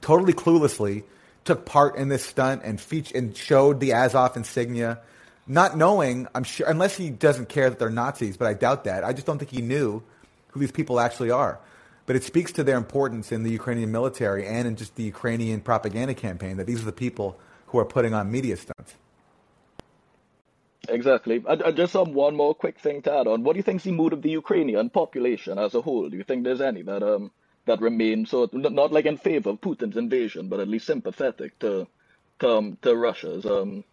totally 0.03 0.35
cluelessly, 0.35 1.05
took 1.45 1.65
part 1.65 1.97
in 1.97 2.09
this 2.09 2.25
stunt 2.25 2.63
and 2.63 2.79
featured 2.79 3.17
and 3.17 3.37
showed 3.37 3.81
the 3.81 3.95
Azov 3.95 4.37
insignia, 4.37 5.01
not 5.47 5.77
knowing, 5.77 6.29
I'm 6.35 6.45
sure, 6.45 6.69
unless 6.69 6.97
he 6.97 7.11
doesn't 7.11 7.49
care 7.49 7.71
that 7.71 7.79
they're 7.79 7.91
Nazis, 7.91 8.37
but 8.37 8.47
I 8.47 8.55
doubt 8.55 8.85
that. 8.85 9.05
I 9.05 9.13
just 9.13 9.27
don't 9.27 9.39
think 9.39 9.51
he 9.51 9.63
knew 9.63 10.03
who 10.49 10.61
these 10.61 10.73
people 10.73 11.01
actually 11.01 11.31
are. 11.31 11.59
But 12.07 12.17
it 12.17 12.25
speaks 12.25 12.53
to 12.53 12.65
their 12.65 12.77
importance 12.77 13.31
in 13.31 13.43
the 13.43 13.51
Ukrainian 13.51 13.93
military 13.93 14.47
and 14.47 14.67
in 14.67 14.77
just 14.77 14.97
the 14.97 15.05
Ukrainian 15.05 15.61
propaganda 15.61 16.15
campaign 16.15 16.57
that 16.57 16.67
these 16.67 16.83
are 16.83 16.87
the 16.87 16.93
people 16.93 17.39
who 17.67 17.79
are 17.79 17.85
putting 17.85 18.15
on 18.15 18.31
media 18.31 18.57
stunts. 18.57 18.95
Exactly. 20.89 21.45
Just 21.75 21.93
have 21.93 22.09
one 22.09 22.35
more 22.37 22.55
quick 22.55 22.79
thing 22.79 23.03
to 23.03 23.13
add 23.13 23.27
on. 23.27 23.45
What 23.45 23.53
do 23.53 23.59
you 23.59 23.63
think 23.63 23.77
is 23.77 23.85
the 23.85 23.93
mood 23.93 24.13
of 24.13 24.23
the 24.23 24.31
Ukrainian 24.31 24.91
population 24.91 25.59
as 25.59 25.75
a 25.75 25.83
whole? 25.83 26.09
Do 26.09 26.17
you 26.17 26.25
think 26.25 26.43
there's 26.43 26.61
any 26.61 26.83
that 26.83 27.03
um 27.03 27.31
that 27.67 27.81
remain 27.81 28.27
so 28.27 28.49
not 28.53 28.93
like 28.93 29.07
in 29.07 29.17
favor 29.17 29.51
of 29.51 29.61
Putin's 29.61 29.97
invasion, 29.97 30.49
but 30.49 30.59
at 30.59 30.69
least 30.69 30.87
sympathetic 30.87 31.59
to 31.61 31.87
to, 32.41 32.49
um, 32.49 32.79
to 32.83 32.97
Russia's 32.97 33.45
um 33.47 33.85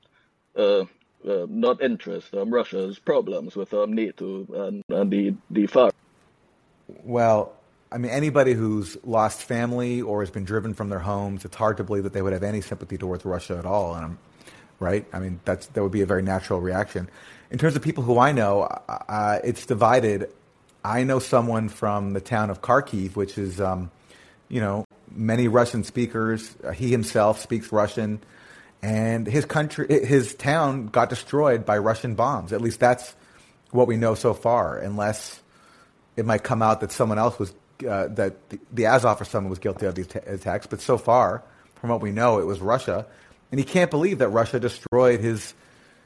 uh 0.55 0.85
not 1.23 1.81
interest 1.81 2.34
um 2.34 2.53
Russia's 2.53 2.99
problems 2.99 3.56
with 3.56 3.73
um 3.73 3.94
NATO 3.94 4.45
and, 4.53 4.84
and 4.89 5.11
the 5.11 5.35
the 5.49 5.68
far. 5.68 5.91
Well, 7.03 7.53
I 7.91 7.98
mean, 7.98 8.11
anybody 8.11 8.53
who's 8.53 8.98
lost 9.03 9.44
family 9.44 10.02
or 10.02 10.22
has 10.22 10.30
been 10.30 10.44
driven 10.44 10.73
from 10.73 10.89
their 10.89 10.99
homes, 10.99 11.45
it's 11.45 11.56
hard 11.56 11.77
to 11.77 11.84
believe 11.84 12.03
that 12.03 12.14
they 12.14 12.22
would 12.22 12.34
have 12.34 12.44
any 12.44 12.61
sympathy 12.61 12.98
towards 12.98 13.26
Russia 13.26 13.57
at 13.57 13.65
all. 13.65 13.95
And 13.95 14.18
right. 14.80 15.06
I 15.14 15.19
mean, 15.19 15.39
that's 15.45 15.68
that 15.68 15.81
would 15.81 15.91
be 15.91 16.02
a 16.02 16.06
very 16.06 16.22
natural 16.22 16.60
reaction. 16.60 17.10
In 17.49 17.57
terms 17.57 17.76
of 17.76 17.81
people 17.81 18.03
who 18.03 18.19
I 18.19 18.31
know, 18.34 18.64
uh, 18.64 19.39
it's 19.44 19.65
divided. 19.65 20.30
I 20.84 21.03
know 21.03 21.19
someone 21.19 21.69
from 21.69 22.14
the 22.14 22.22
town 22.22 22.49
of 22.49 22.61
Kharkiv, 22.61 23.15
which 23.15 23.38
is, 23.38 23.60
um, 23.60 23.89
you 24.49 24.60
know, 24.60 24.85
many 25.11 25.48
Russian 25.48 25.84
speakers. 25.84 26.56
Uh, 26.64 26.72
he 26.72 26.91
himself 26.91 27.39
speaks 27.39 27.72
Russian, 27.72 28.22
and 28.81 29.27
his 29.27 29.45
country, 29.45 30.05
his 30.05 30.35
town, 30.35 30.87
got 30.87 31.09
destroyed 31.09 31.65
by 31.65 31.77
Russian 31.77 32.15
bombs. 32.15 32.53
At 32.53 32.61
least 32.61 32.79
that's 32.79 33.15
what 33.71 33.87
we 33.87 33.97
know 33.97 34.15
so 34.15 34.33
far, 34.33 34.77
unless 34.77 35.41
it 36.15 36.25
might 36.25 36.43
come 36.43 36.61
out 36.61 36.81
that 36.81 36.91
someone 36.91 37.17
else 37.17 37.37
was 37.39 37.53
uh, 37.87 38.07
that 38.07 38.49
the, 38.49 38.59
the 38.71 38.85
Azov 38.85 39.21
or 39.21 39.25
someone 39.25 39.49
was 39.49 39.59
guilty 39.59 39.85
of 39.85 39.95
these 39.95 40.07
t- 40.07 40.19
attacks. 40.19 40.67
But 40.67 40.81
so 40.81 40.97
far, 40.97 41.43
from 41.75 41.89
what 41.89 42.01
we 42.01 42.11
know, 42.11 42.39
it 42.39 42.45
was 42.45 42.59
Russia, 42.59 43.05
and 43.51 43.59
he 43.59 43.65
can't 43.65 43.91
believe 43.91 44.19
that 44.19 44.29
Russia 44.29 44.59
destroyed 44.59 45.19
his 45.19 45.53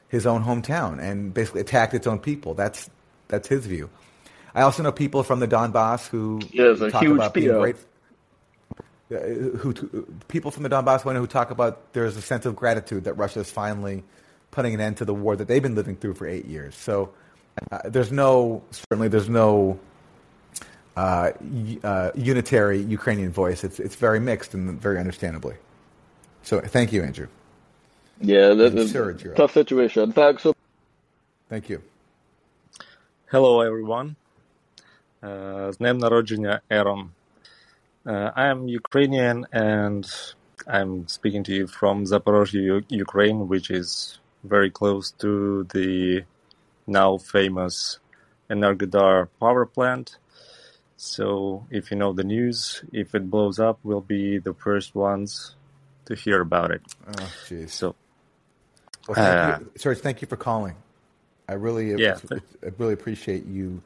his 0.08 0.26
own 0.26 0.44
hometown 0.44 1.00
and 1.00 1.32
basically 1.32 1.62
attacked 1.62 1.94
its 1.94 2.06
own 2.06 2.18
people. 2.18 2.54
That's 2.54 2.90
that's 3.28 3.48
his 3.48 3.66
view. 3.66 3.88
I 4.54 4.62
also 4.62 4.82
know 4.82 4.92
people 4.92 5.22
from 5.22 5.40
the 5.40 5.48
Donbass 5.48 6.08
who 6.08 6.40
yeah, 6.50 6.74
talk 6.90 7.04
about 7.04 7.32
being 7.32 7.48
great. 7.48 7.76
Uh, 9.11 9.19
who 9.59 9.73
people 10.27 10.51
from 10.51 10.63
the 10.63 10.69
Donbass 10.69 11.01
who 11.01 11.27
talk 11.27 11.49
about 11.49 11.93
there's 11.93 12.17
a 12.17 12.21
sense 12.21 12.45
of 12.45 12.57
gratitude 12.57 13.05
that 13.05 13.13
Russia 13.13 13.39
is 13.39 13.49
finally 13.49 14.03
putting 14.51 14.73
an 14.73 14.81
end 14.81 14.97
to 14.97 15.05
the 15.05 15.13
war 15.13 15.33
that 15.37 15.47
they've 15.47 15.63
been 15.63 15.75
living 15.75 15.95
through 15.95 16.13
for 16.13 16.27
eight 16.27 16.43
years. 16.45 16.75
So 16.75 17.13
uh, 17.71 17.79
there's 17.85 18.11
no 18.11 18.63
certainly 18.71 19.07
there's 19.07 19.29
no 19.29 19.79
uh, 20.97 21.31
uh, 21.85 22.11
unitary 22.15 22.79
Ukrainian 22.79 23.31
voice. 23.31 23.63
It's 23.63 23.79
it's 23.79 23.95
very 23.95 24.19
mixed 24.19 24.53
and 24.53 24.81
very 24.81 24.99
understandably. 24.99 25.55
So 26.43 26.59
thank 26.59 26.91
you, 26.91 27.01
Andrew. 27.01 27.27
Yeah, 28.19 28.55
that's 28.55 28.93
a 28.93 29.15
tough 29.35 29.53
situation. 29.53 30.11
Thanks. 30.11 30.45
Thank 31.49 31.69
you. 31.69 31.81
Hello, 33.31 33.61
everyone. 33.61 34.15
Uh, 35.21 35.71
з 35.71 35.77
днем 35.77 35.97
народження, 35.97 36.61
Aaron. 36.69 37.09
Uh, 38.04 38.30
I 38.34 38.46
am 38.46 38.66
Ukrainian 38.66 39.46
and 39.52 40.04
I'm 40.66 41.06
speaking 41.06 41.44
to 41.44 41.54
you 41.54 41.66
from 41.66 42.04
Zaporozhye, 42.04 42.84
Ukraine, 42.88 43.48
which 43.48 43.70
is 43.70 44.18
very 44.42 44.70
close 44.70 45.12
to 45.22 45.64
the 45.72 46.24
now 46.86 47.18
famous 47.18 48.00
Energodar 48.50 49.28
power 49.38 49.66
plant. 49.66 50.16
So 50.96 51.66
if 51.70 51.90
you 51.90 51.96
know 51.96 52.12
the 52.12 52.24
news, 52.24 52.82
if 52.92 53.14
it 53.14 53.30
blows 53.30 53.58
up, 53.58 53.78
we'll 53.82 54.00
be 54.00 54.38
the 54.38 54.54
first 54.54 54.94
ones 54.94 55.54
to 56.06 56.14
hear 56.14 56.40
about 56.40 56.72
it. 56.72 56.82
Oh, 57.06 57.32
jeez. 57.48 57.70
So, 57.70 57.94
well, 59.06 59.14
thank 59.14 59.38
uh, 59.38 59.58
you. 59.60 59.72
Sorry, 59.76 59.96
thank 59.96 60.22
you 60.22 60.28
for 60.28 60.36
calling. 60.36 60.74
I 61.48 61.54
really, 61.54 61.94
yeah, 61.94 62.18
I 62.64 62.70
really 62.78 62.94
appreciate 62.94 63.46
you 63.46 63.82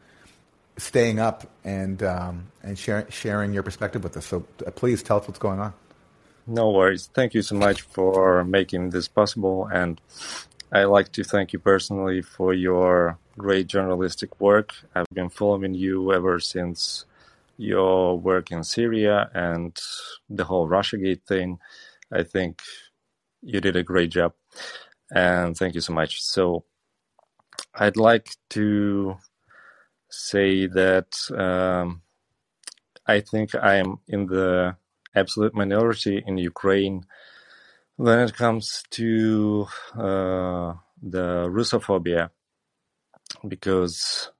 staying 0.78 1.18
up 1.18 1.50
and 1.64 2.02
um, 2.02 2.52
and 2.62 2.78
sharing 2.78 3.52
your 3.52 3.62
perspective 3.62 4.02
with 4.02 4.16
us. 4.16 4.26
So 4.26 4.46
uh, 4.66 4.70
please 4.70 5.02
tell 5.02 5.18
us 5.18 5.28
what's 5.28 5.38
going 5.38 5.60
on. 5.60 5.74
No 6.46 6.70
worries. 6.70 7.10
Thank 7.12 7.34
you 7.34 7.42
so 7.42 7.56
much 7.56 7.82
for 7.82 8.44
making 8.44 8.90
this 8.90 9.08
possible, 9.08 9.68
and 9.72 10.00
I 10.72 10.84
like 10.84 11.12
to 11.12 11.24
thank 11.24 11.52
you 11.52 11.58
personally 11.58 12.22
for 12.22 12.54
your 12.54 13.18
great 13.36 13.66
journalistic 13.66 14.40
work. 14.40 14.74
I've 14.94 15.06
been 15.12 15.28
following 15.28 15.74
you 15.74 16.12
ever 16.12 16.38
since 16.40 17.04
your 17.56 18.18
work 18.18 18.50
in 18.50 18.62
Syria 18.62 19.30
and 19.34 19.76
the 20.28 20.44
whole 20.44 20.68
Russiagate 20.68 21.22
thing. 21.22 21.58
I 22.12 22.22
think 22.22 22.62
you 23.42 23.60
did 23.60 23.76
a 23.76 23.82
great 23.82 24.10
job. 24.10 24.34
And 25.10 25.56
thank 25.56 25.74
you 25.74 25.80
so 25.80 25.92
much. 25.92 26.22
So 26.22 26.64
I'd 27.74 27.96
like 27.96 28.30
to 28.50 29.16
say 30.10 30.66
that 30.66 31.14
um, 31.36 32.02
I 33.06 33.20
think 33.20 33.54
I'm 33.54 33.98
in 34.08 34.26
the 34.26 34.76
absolute 35.14 35.54
minority 35.54 36.22
in 36.26 36.38
Ukraine 36.38 37.04
when 37.96 38.18
it 38.20 38.34
comes 38.34 38.82
to 38.90 39.66
uh, 39.94 40.74
the 41.02 41.48
Russophobia. 41.48 42.30
Because 43.46 44.30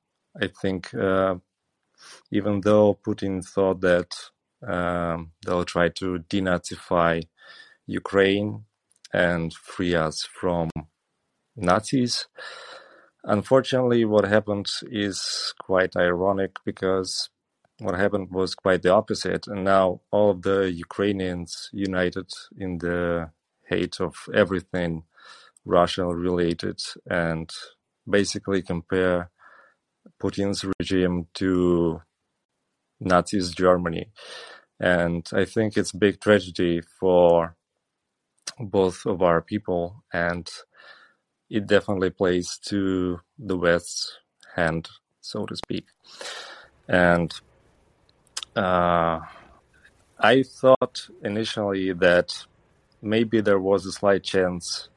I 0.40 0.48
think 0.48 0.94
uh, 0.94 1.36
even 2.30 2.60
though 2.60 2.98
Putin 3.06 3.44
thought 3.44 3.80
that 3.80 4.14
um, 4.66 5.32
they'll 5.44 5.64
try 5.64 5.88
to 5.90 6.18
denazify 6.30 7.22
Ukraine 7.86 8.64
and 9.12 9.52
free 9.55 9.94
us 9.94 10.22
from 10.22 10.70
Nazis, 11.56 12.26
unfortunately, 13.27 14.05
what 14.05 14.24
happened 14.24 14.69
is 14.90 15.53
quite 15.59 15.97
ironic 15.97 16.57
because 16.65 17.28
what 17.78 17.98
happened 17.98 18.31
was 18.31 18.55
quite 18.55 18.82
the 18.82 18.93
opposite, 18.93 19.47
and 19.47 19.65
now 19.65 20.01
all 20.11 20.31
of 20.31 20.43
the 20.43 20.73
Ukrainians 20.73 21.69
united 21.73 22.31
in 22.57 22.78
the 22.78 23.31
hate 23.69 24.01
of 24.01 24.15
everything 24.32 25.03
Russia 25.65 26.07
related 26.07 26.81
and 27.11 27.51
basically 28.09 28.62
compare 28.62 29.31
Putin's 30.23 30.65
regime 30.78 31.27
to 31.35 32.01
Nazis 33.01 33.51
Germany. 33.51 34.11
And 34.78 35.28
I 35.32 35.44
think 35.44 35.77
it's 35.77 35.93
big 35.93 36.20
tragedy 36.20 36.81
for 36.81 37.57
both 38.59 39.05
of 39.05 39.23
our 39.23 39.43
people 39.43 40.05
and 40.12 40.48
it 41.51 41.66
definitely 41.66 42.10
plays 42.10 42.59
to 42.66 43.20
the 43.39 43.56
West's 43.56 44.18
hand, 44.55 44.89
so 45.20 45.47
to 45.47 45.56
speak. 45.56 45.86
And 46.89 47.32
uh, 48.55 49.20
I 50.18 50.43
thought 50.43 51.09
initially 51.23 51.93
that 51.93 52.47
maybe 53.02 53.40
there 53.40 53.60
was 53.60 53.86
a 53.86 53.93
slight 53.93 54.23
chance 54.23 54.89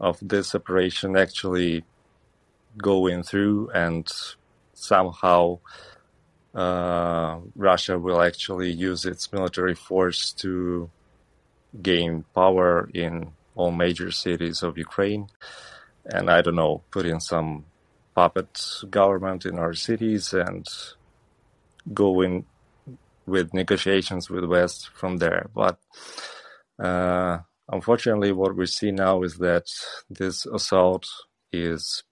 of 0.00 0.18
this 0.20 0.54
operation 0.54 1.16
actually 1.16 1.84
going 2.76 3.22
through 3.22 3.70
and 3.70 4.10
somehow 4.72 5.58
uh, 6.54 7.38
Russia 7.56 7.98
will 7.98 8.20
actually 8.20 8.70
use 8.70 9.04
its 9.04 9.32
military 9.32 9.74
force 9.74 10.32
to 10.32 10.90
gain 11.82 12.24
power 12.34 12.88
in 12.94 13.32
all 13.56 13.70
major 13.70 14.10
cities 14.10 14.62
of 14.62 14.78
Ukraine. 14.78 15.28
And 16.06 16.30
I 16.30 16.42
don't 16.42 16.56
know, 16.56 16.82
put 16.90 17.06
in 17.06 17.20
some 17.20 17.64
puppet 18.14 18.60
government 18.90 19.44
in 19.46 19.58
our 19.58 19.74
cities 19.74 20.32
and 20.32 20.66
go 21.92 22.20
in 22.20 22.44
with 23.26 23.54
negotiations 23.54 24.28
with 24.30 24.44
West 24.44 24.90
from 24.94 25.16
there. 25.16 25.48
But 25.54 25.78
uh, 26.78 27.38
unfortunately, 27.68 28.32
what 28.32 28.56
we 28.56 28.66
see 28.66 28.90
now 28.90 29.22
is 29.22 29.38
that 29.38 29.66
this 30.10 30.46
assault 30.46 31.06
is 31.52 32.02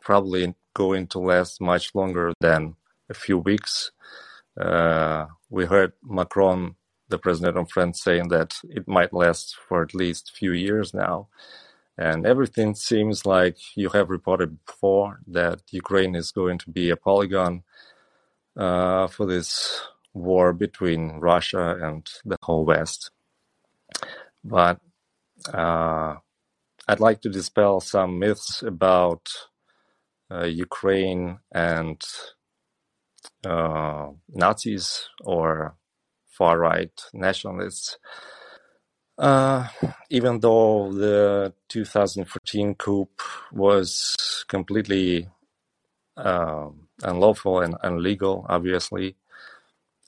probably 0.00 0.54
going 0.74 1.06
to 1.08 1.18
last 1.18 1.60
much 1.60 1.94
longer 1.94 2.32
than 2.40 2.76
a 3.08 3.14
few 3.14 3.38
weeks. 3.38 3.90
Uh, 4.60 5.26
we 5.48 5.64
heard 5.66 5.92
Macron, 6.02 6.76
the 7.08 7.18
president 7.18 7.56
of 7.56 7.70
France, 7.70 8.02
saying 8.02 8.28
that 8.28 8.58
it 8.68 8.86
might 8.86 9.12
last 9.12 9.56
for 9.68 9.82
at 9.82 9.94
least 9.94 10.30
a 10.30 10.36
few 10.36 10.52
years 10.52 10.94
now. 10.94 11.28
And 11.98 12.26
everything 12.26 12.74
seems 12.74 13.26
like 13.26 13.58
you 13.76 13.90
have 13.90 14.08
reported 14.08 14.64
before 14.64 15.20
that 15.26 15.60
Ukraine 15.70 16.14
is 16.14 16.32
going 16.32 16.58
to 16.58 16.70
be 16.70 16.90
a 16.90 16.96
polygon 16.96 17.62
uh, 18.56 19.06
for 19.08 19.26
this 19.26 19.82
war 20.14 20.52
between 20.52 21.18
Russia 21.20 21.76
and 21.82 22.08
the 22.24 22.36
whole 22.42 22.64
West. 22.64 23.10
But 24.44 24.80
uh, 25.52 26.16
I'd 26.88 27.00
like 27.00 27.20
to 27.22 27.28
dispel 27.28 27.80
some 27.80 28.18
myths 28.18 28.62
about 28.62 29.28
uh, 30.30 30.44
Ukraine 30.44 31.38
and 31.52 32.02
uh, 33.44 34.08
Nazis 34.28 35.08
or 35.22 35.76
far 36.26 36.58
right 36.58 36.92
nationalists. 37.12 37.98
Uh, 39.20 39.68
even 40.08 40.40
though 40.40 40.90
the 40.94 41.52
2014 41.68 42.74
coup 42.76 43.06
was 43.52 44.16
completely 44.48 45.28
uh, 46.16 46.70
unlawful 47.02 47.60
and 47.60 47.76
illegal, 47.84 48.46
obviously, 48.48 49.16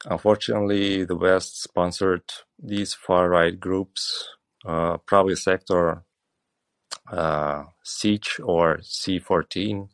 unfortunately, 0.06 1.04
the 1.04 1.14
West 1.14 1.62
sponsored 1.62 2.22
these 2.58 2.94
far 2.94 3.28
right 3.28 3.60
groups, 3.60 4.28
uh, 4.64 4.96
Pravy 5.06 5.36
Sector, 5.36 6.04
uh, 7.10 7.64
Sich 7.82 8.40
or 8.42 8.78
C14, 8.78 9.90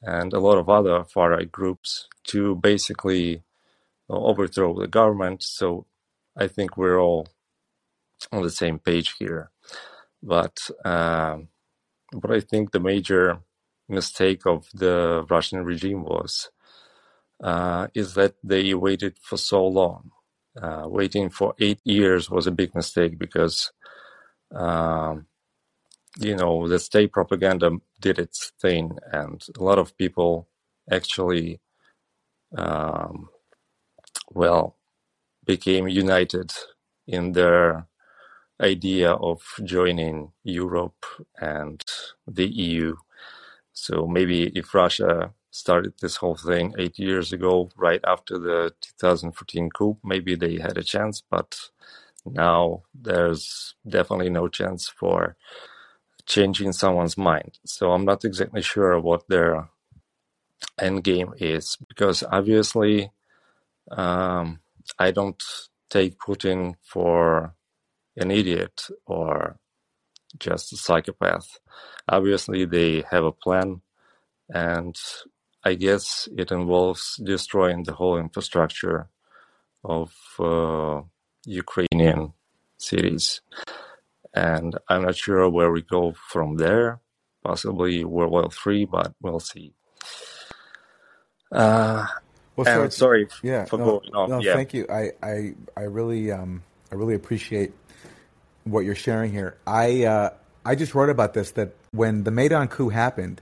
and 0.00 0.32
a 0.32 0.40
lot 0.40 0.56
of 0.56 0.70
other 0.70 1.04
far 1.04 1.32
right 1.32 1.52
groups 1.52 2.08
to 2.24 2.54
basically 2.54 3.42
overthrow 4.08 4.72
the 4.80 4.88
government. 4.88 5.42
So 5.42 5.84
I 6.34 6.46
think 6.46 6.78
we're 6.78 6.98
all 6.98 7.28
on 8.32 8.42
the 8.42 8.50
same 8.50 8.78
page 8.78 9.14
here. 9.18 9.50
But 10.22 10.58
um, 10.84 11.48
what 12.12 12.32
I 12.32 12.40
think 12.40 12.72
the 12.72 12.80
major 12.80 13.40
mistake 13.88 14.46
of 14.46 14.66
the 14.74 15.26
Russian 15.30 15.64
regime 15.64 16.04
was 16.04 16.50
uh, 17.42 17.88
is 17.94 18.14
that 18.14 18.34
they 18.42 18.74
waited 18.74 19.18
for 19.20 19.36
so 19.36 19.66
long. 19.66 20.10
Uh, 20.60 20.84
waiting 20.86 21.30
for 21.30 21.54
eight 21.60 21.80
years 21.84 22.30
was 22.30 22.46
a 22.46 22.50
big 22.52 22.74
mistake 22.74 23.18
because, 23.18 23.72
um, 24.54 25.26
you 26.18 26.36
know, 26.36 26.68
the 26.68 26.78
state 26.78 27.12
propaganda 27.12 27.70
did 28.00 28.18
its 28.18 28.52
thing, 28.60 28.96
and 29.12 29.44
a 29.58 29.62
lot 29.62 29.78
of 29.78 29.96
people 29.98 30.48
actually, 30.90 31.60
um, 32.56 33.28
well, 34.32 34.76
became 35.46 35.88
united 35.88 36.52
in 37.06 37.32
their 37.32 37.86
idea 38.60 39.12
of 39.12 39.42
joining 39.64 40.32
Europe 40.44 41.04
and 41.40 41.82
the 42.26 42.46
EU. 42.46 42.96
So 43.72 44.06
maybe 44.06 44.48
if 44.54 44.74
Russia 44.74 45.32
started 45.50 45.94
this 46.00 46.16
whole 46.16 46.36
thing 46.36 46.74
eight 46.78 46.98
years 46.98 47.32
ago, 47.32 47.70
right 47.76 48.00
after 48.06 48.38
the 48.38 48.72
2014 48.98 49.70
coup, 49.70 49.98
maybe 50.04 50.34
they 50.34 50.56
had 50.56 50.78
a 50.78 50.84
chance, 50.84 51.22
but 51.30 51.70
now 52.24 52.82
there's 52.94 53.74
definitely 53.88 54.30
no 54.30 54.48
chance 54.48 54.88
for 54.88 55.36
changing 56.26 56.72
someone's 56.72 57.16
mind. 57.16 57.58
So 57.64 57.92
I'm 57.92 58.04
not 58.04 58.24
exactly 58.24 58.62
sure 58.62 58.98
what 59.00 59.28
their 59.28 59.68
end 60.80 61.04
game 61.04 61.32
is 61.38 61.76
because 61.88 62.22
obviously 62.30 63.10
um, 63.90 64.60
I 64.98 65.10
don't 65.10 65.42
take 65.90 66.18
Putin 66.18 66.74
for 66.82 67.55
an 68.16 68.30
idiot 68.30 68.88
or 69.06 69.58
just 70.38 70.72
a 70.72 70.76
psychopath. 70.76 71.58
Obviously, 72.08 72.64
they 72.64 73.04
have 73.10 73.24
a 73.24 73.32
plan, 73.32 73.80
and 74.48 74.96
I 75.64 75.74
guess 75.74 76.28
it 76.36 76.50
involves 76.50 77.16
destroying 77.22 77.84
the 77.84 77.94
whole 77.94 78.16
infrastructure 78.18 79.08
of 79.84 80.12
uh, 80.38 81.02
Ukrainian 81.44 82.32
cities. 82.78 83.40
And 84.34 84.76
I'm 84.88 85.02
not 85.02 85.16
sure 85.16 85.48
where 85.48 85.72
we 85.72 85.82
go 85.82 86.14
from 86.30 86.56
there. 86.56 87.00
Possibly 87.42 88.04
World 88.04 88.32
War 88.32 88.50
Three, 88.50 88.84
but 88.84 89.14
we'll 89.22 89.40
see. 89.40 89.72
Uh, 91.52 92.06
Well, 92.56 92.66
and 92.66 92.92
so 92.92 93.06
sorry 93.06 93.28
yeah, 93.42 93.66
for 93.66 93.78
no, 93.78 93.84
going 93.84 94.14
off. 94.14 94.28
no, 94.30 94.40
yeah, 94.40 94.54
thank 94.54 94.72
you. 94.72 94.86
I, 94.90 95.12
I, 95.22 95.54
I 95.76 95.82
really, 95.82 96.32
um, 96.32 96.62
I 96.90 96.94
really 96.94 97.14
appreciate 97.14 97.72
what 98.66 98.84
you're 98.84 98.94
sharing 98.94 99.32
here. 99.32 99.56
I, 99.66 100.04
uh, 100.04 100.30
I 100.64 100.74
just 100.74 100.94
wrote 100.94 101.10
about 101.10 101.32
this 101.32 101.52
that 101.52 101.74
when 101.92 102.24
the 102.24 102.30
Maidan 102.30 102.68
coup 102.68 102.88
happened, 102.88 103.40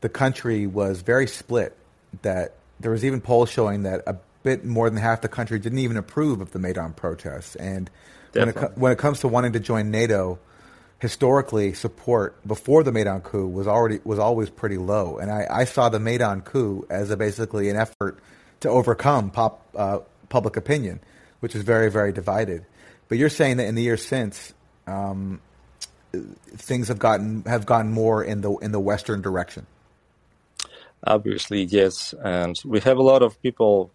the 0.00 0.08
country 0.08 0.66
was 0.66 1.00
very 1.00 1.26
split. 1.26 1.76
That 2.22 2.54
there 2.80 2.90
was 2.90 3.04
even 3.04 3.20
polls 3.20 3.50
showing 3.50 3.82
that 3.82 4.02
a 4.06 4.16
bit 4.42 4.64
more 4.64 4.88
than 4.88 4.98
half 4.98 5.20
the 5.20 5.28
country 5.28 5.58
didn't 5.58 5.80
even 5.80 5.96
approve 5.96 6.40
of 6.40 6.52
the 6.52 6.58
Maidan 6.58 6.92
protests. 6.92 7.56
And 7.56 7.90
when 8.32 8.48
it, 8.50 8.56
when 8.76 8.92
it 8.92 8.98
comes 8.98 9.20
to 9.20 9.28
wanting 9.28 9.52
to 9.54 9.60
join 9.60 9.90
NATO, 9.90 10.38
historically 10.98 11.74
support 11.74 12.36
before 12.46 12.82
the 12.82 12.92
Maidan 12.92 13.20
coup 13.20 13.46
was 13.46 13.66
already 13.66 14.00
was 14.04 14.18
always 14.18 14.50
pretty 14.50 14.78
low, 14.78 15.18
and 15.18 15.30
I, 15.30 15.46
I 15.48 15.64
saw 15.64 15.88
the 15.88 16.00
Maidan 16.00 16.42
coup 16.42 16.86
as 16.90 17.10
a 17.10 17.16
basically 17.16 17.68
an 17.68 17.76
effort 17.76 18.18
to 18.60 18.68
overcome 18.68 19.30
pop 19.30 19.66
uh, 19.76 20.00
public 20.28 20.56
opinion, 20.56 21.00
which 21.40 21.54
is 21.54 21.62
very 21.62 21.90
very 21.90 22.12
divided. 22.12 22.64
But 23.08 23.18
you're 23.18 23.30
saying 23.30 23.56
that 23.58 23.66
in 23.66 23.74
the 23.74 23.82
years 23.82 24.04
since, 24.04 24.52
um, 24.88 25.40
things 26.12 26.88
have 26.88 26.98
gotten 26.98 27.42
have 27.44 27.66
gotten 27.66 27.92
more 27.92 28.24
in 28.24 28.40
the 28.40 28.52
in 28.56 28.72
the 28.72 28.80
western 28.80 29.22
direction. 29.22 29.66
obviously 31.04 31.62
yes, 31.64 32.14
and 32.24 32.56
we 32.64 32.80
have 32.80 32.98
a 32.98 33.02
lot 33.02 33.22
of 33.22 33.40
people 33.42 33.90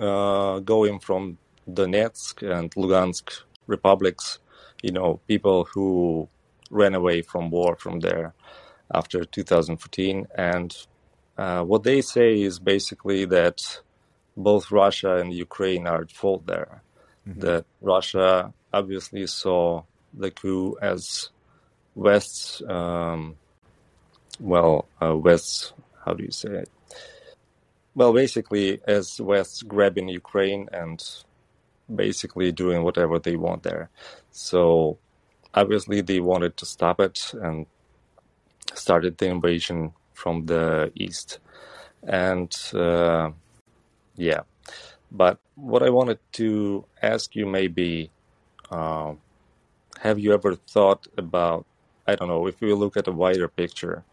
uh, 0.00 0.58
going 0.60 0.98
from 0.98 1.38
Donetsk 1.70 2.42
and 2.42 2.70
Lugansk 2.74 3.42
republics. 3.66 4.38
You 4.82 4.92
know, 4.92 5.20
people 5.26 5.64
who 5.64 6.28
ran 6.70 6.94
away 6.94 7.22
from 7.22 7.50
war 7.50 7.76
from 7.76 8.00
there 8.00 8.34
after 8.94 9.24
2014, 9.24 10.26
and 10.36 10.76
uh, 11.36 11.62
what 11.62 11.82
they 11.82 12.00
say 12.00 12.40
is 12.40 12.58
basically 12.58 13.24
that 13.26 13.80
both 14.36 14.70
Russia 14.70 15.16
and 15.16 15.32
Ukraine 15.32 15.86
are 15.86 16.02
at 16.02 16.12
fault 16.12 16.46
there. 16.46 16.82
That 17.40 17.64
Russia 17.82 18.54
obviously 18.72 19.26
saw 19.26 19.82
the 20.18 20.30
coup 20.30 20.76
as 20.82 21.30
West's, 21.94 22.62
um, 22.68 23.36
well, 24.40 24.86
uh, 25.02 25.16
West's, 25.16 25.72
how 26.04 26.14
do 26.14 26.24
you 26.24 26.30
say 26.30 26.50
it? 26.50 26.70
Well, 27.94 28.12
basically, 28.12 28.80
as 28.86 29.20
West 29.20 29.66
grabbing 29.66 30.08
Ukraine 30.08 30.68
and 30.72 31.02
basically 31.92 32.52
doing 32.52 32.82
whatever 32.84 33.18
they 33.18 33.36
want 33.36 33.62
there. 33.62 33.90
So 34.30 34.98
obviously, 35.54 36.00
they 36.02 36.20
wanted 36.20 36.56
to 36.58 36.66
stop 36.66 37.00
it 37.00 37.32
and 37.34 37.66
started 38.74 39.18
the 39.18 39.26
invasion 39.26 39.92
from 40.12 40.46
the 40.46 40.92
east. 40.94 41.40
And 42.04 42.54
uh, 42.74 43.30
yeah, 44.16 44.42
but 45.10 45.38
what 45.56 45.82
I 45.82 45.90
wanted 45.90 46.18
to 46.32 46.84
ask 47.02 47.34
you 47.34 47.46
maybe, 47.46 48.10
uh, 48.70 49.14
have 50.00 50.18
you 50.18 50.32
ever 50.32 50.54
thought 50.54 51.06
about, 51.16 51.66
I 52.06 52.14
don't 52.16 52.28
know, 52.28 52.46
if 52.46 52.60
we 52.60 52.72
look 52.72 52.96
at 52.96 53.08
a 53.08 53.12
wider 53.12 53.48
picture, 53.48 54.04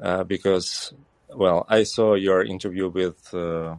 uh, 0.00 0.24
because, 0.24 0.92
well, 1.28 1.66
I 1.68 1.84
saw 1.84 2.14
your 2.14 2.42
interview 2.42 2.88
with 2.88 3.32
uh, 3.34 3.76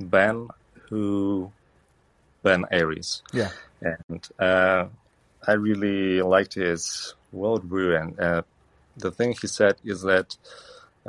Ben, 0.00 0.48
who, 0.88 1.52
Ben 2.42 2.64
Aris, 2.72 3.22
Yeah. 3.32 3.50
and 3.82 4.28
uh, 4.38 4.86
I 5.46 5.52
really 5.52 6.22
liked 6.22 6.54
his 6.54 7.14
worldview. 7.34 8.00
And 8.00 8.20
uh, 8.20 8.42
the 8.96 9.10
thing 9.10 9.34
he 9.40 9.46
said 9.46 9.76
is 9.84 10.02
that 10.02 10.36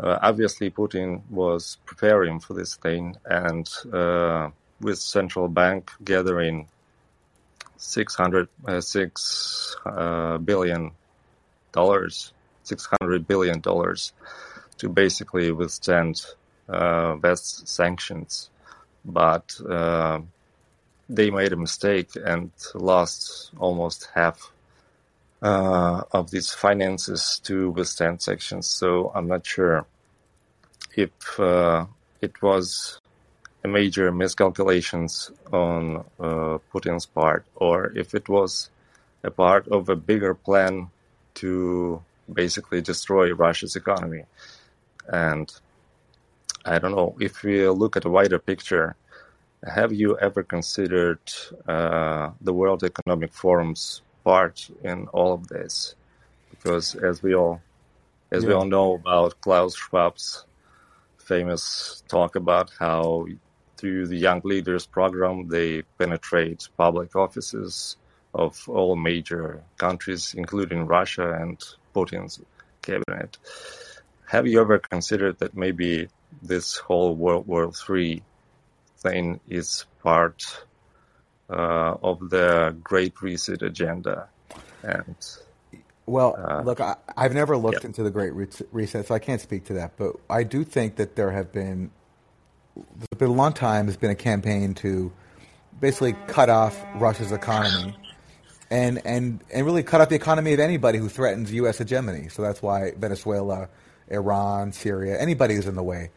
uh, 0.02 0.18
obviously 0.22 0.70
Putin 0.72 1.22
was 1.30 1.78
preparing 1.86 2.40
for 2.40 2.54
this 2.54 2.76
thing, 2.76 3.16
and 3.26 3.70
uh, 3.94 4.50
with 4.82 4.98
central 4.98 5.48
bank 5.48 5.92
gathering 6.04 6.68
600, 7.80 8.48
uh, 8.68 8.82
six 8.82 9.76
uh, 9.86 10.38
billion 10.38 10.92
dollars, 11.72 12.34
600 12.64 13.28
billion 13.28 13.62
dollars 13.62 14.14
to 14.78 14.90
basically 14.90 15.52
withstand 15.52 16.22
uh, 16.68 17.16
West 17.22 17.68
sanctions. 17.68 18.50
But 19.06 19.60
uh, 19.68 20.20
they 21.10 21.32
made 21.32 21.54
a 21.54 21.58
mistake 21.58 22.12
and 22.16 22.52
lost 22.76 23.52
almost 23.58 24.10
half 24.14 24.52
uh, 25.42 26.02
of 26.12 26.30
these 26.32 26.52
finances 26.52 27.40
to 27.46 27.72
withstand 27.72 28.22
sanctions. 28.22 28.68
So 28.68 29.12
I'm 29.16 29.28
not 29.28 29.46
sure 29.46 29.86
if 30.96 31.40
uh, 31.40 31.86
it 32.22 32.42
was 32.42 33.00
major 33.68 34.12
miscalculations 34.12 35.32
on 35.52 36.06
uh, 36.20 36.58
Putin's 36.72 37.06
part, 37.06 37.46
or 37.56 37.92
if 37.98 38.14
it 38.14 38.30
was 38.30 38.70
a 39.24 39.32
part 39.32 39.68
of 39.68 39.90
a 39.90 39.96
bigger 39.96 40.34
plan 40.34 40.90
to 41.36 42.02
basically 42.32 42.82
destroy 42.82 43.34
Russia's 43.34 43.76
economy. 43.76 44.24
And 45.08 45.52
I 46.66 46.80
don't 46.80 46.92
know 46.92 47.16
if 47.20 47.44
we 47.44 47.68
look 47.68 47.98
at 47.98 48.06
a 48.06 48.10
wider 48.10 48.40
picture. 48.40 48.96
Have 49.64 49.92
you 49.92 50.18
ever 50.18 50.44
considered 50.44 51.20
uh, 51.68 52.32
the 52.40 52.54
World 52.54 52.84
Economic 52.84 53.34
Forum's 53.34 54.02
part 54.24 54.70
in 54.84 55.08
all 55.08 55.34
of 55.34 55.48
this? 55.48 55.96
Because 56.50 56.96
as 56.96 57.22
we 57.22 57.36
all 57.36 57.62
as 58.32 58.44
yeah. 58.44 58.50
we 58.50 58.54
all 58.54 58.66
know 58.66 58.94
about 58.96 59.42
Klaus 59.42 59.76
Schwab's 59.76 60.46
famous 61.18 62.04
talk 62.08 62.36
about 62.36 62.72
how 62.80 63.26
through 63.80 64.08
the 64.08 64.18
Young 64.18 64.42
Leaders 64.44 64.86
program 64.86 65.48
they 65.48 65.84
penetrate 65.98 66.68
public 66.78 67.16
offices 67.16 67.96
of 68.34 68.68
all 68.68 68.96
major 68.96 69.64
countries, 69.78 70.36
including 70.38 70.86
Russia 70.86 71.32
and 71.34 71.58
Putin's 71.96 72.40
cabinet. 72.82 73.38
Have 74.28 74.46
you 74.46 74.62
ever 74.62 74.80
considered 74.80 75.40
that 75.40 75.56
maybe 75.56 76.10
this 76.42 76.78
whole 76.78 77.16
World 77.16 77.48
War 77.48 77.72
III 77.90 78.22
thing 79.00 79.40
is 79.48 79.86
part 80.04 80.44
uh, 81.50 81.96
of 82.04 82.30
the 82.30 82.76
Great 82.84 83.22
Reset 83.22 83.62
agenda? 83.62 84.28
And 84.84 85.16
well, 86.06 86.36
uh, 86.38 86.62
look, 86.64 86.82
I, 86.82 86.96
have 87.18 87.34
never 87.34 87.56
looked 87.56 87.84
yeah. 87.84 87.88
into 87.88 88.04
the 88.04 88.12
Great 88.12 88.34
Reset, 88.72 89.08
so 89.08 89.16
I 89.16 89.20
can't 89.20 89.42
speak 89.42 89.66
to 89.66 89.74
that. 89.74 89.94
But 89.96 90.16
I 90.30 90.44
do 90.44 90.64
think 90.64 90.96
that 90.96 91.16
there 91.16 91.32
have 91.32 91.52
been, 91.52 91.92
been 93.18 93.30
a 93.30 93.34
long 93.34 93.54
time, 93.54 93.86
there's 93.86 93.98
been 93.98 94.10
a 94.12 94.16
campaign 94.16 94.74
to 94.76 95.12
basically 95.80 96.14
cut 96.28 96.50
off 96.50 96.78
Russia's 96.96 97.32
economy 97.32 97.96
and, 98.70 99.02
and, 99.06 99.44
and 99.54 99.66
really 99.66 99.84
cut 99.84 100.02
off 100.02 100.10
the 100.10 100.16
economy 100.16 100.54
of 100.54 100.60
anybody 100.60 100.98
who 100.98 101.10
threatens 101.10 101.52
U.S. 101.54 101.78
hegemony. 101.78 102.30
So 102.30 102.42
that's 102.42 102.62
why 102.62 102.92
Venezuela, 102.98 103.70
Iran, 104.10 104.72
Syria, 104.74 105.20
anybody 105.20 105.56
who's 105.56 105.68
in 105.68 105.76
the 105.76 105.84
way 105.84 106.12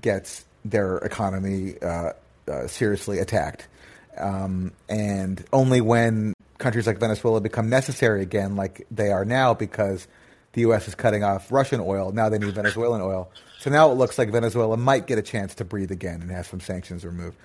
gets 0.00 0.44
their 0.64 0.98
economy 0.98 1.74
uh, 1.80 2.12
uh, 2.48 2.66
seriously 2.66 3.18
attacked. 3.18 3.68
Um, 4.16 4.72
and 4.88 5.44
only 5.52 5.80
when 5.80 6.34
countries 6.58 6.86
like 6.86 6.98
Venezuela 6.98 7.40
become 7.40 7.68
necessary 7.68 8.22
again, 8.22 8.56
like 8.56 8.86
they 8.90 9.10
are 9.10 9.24
now, 9.24 9.54
because 9.54 10.06
the 10.52 10.62
U.S. 10.62 10.88
is 10.88 10.94
cutting 10.94 11.24
off 11.24 11.50
Russian 11.52 11.80
oil. 11.80 12.12
Now 12.12 12.28
they 12.28 12.38
need 12.38 12.54
Venezuelan 12.54 13.00
oil. 13.00 13.28
So 13.64 13.70
now 13.70 13.90
it 13.90 13.94
looks 13.94 14.18
like 14.18 14.28
Venezuela 14.28 14.76
might 14.76 15.06
get 15.06 15.16
a 15.16 15.22
chance 15.22 15.54
to 15.54 15.64
breathe 15.64 15.90
again 15.90 16.20
and 16.20 16.30
have 16.30 16.46
some 16.46 16.60
sanctions 16.60 17.02
removed. 17.02 17.38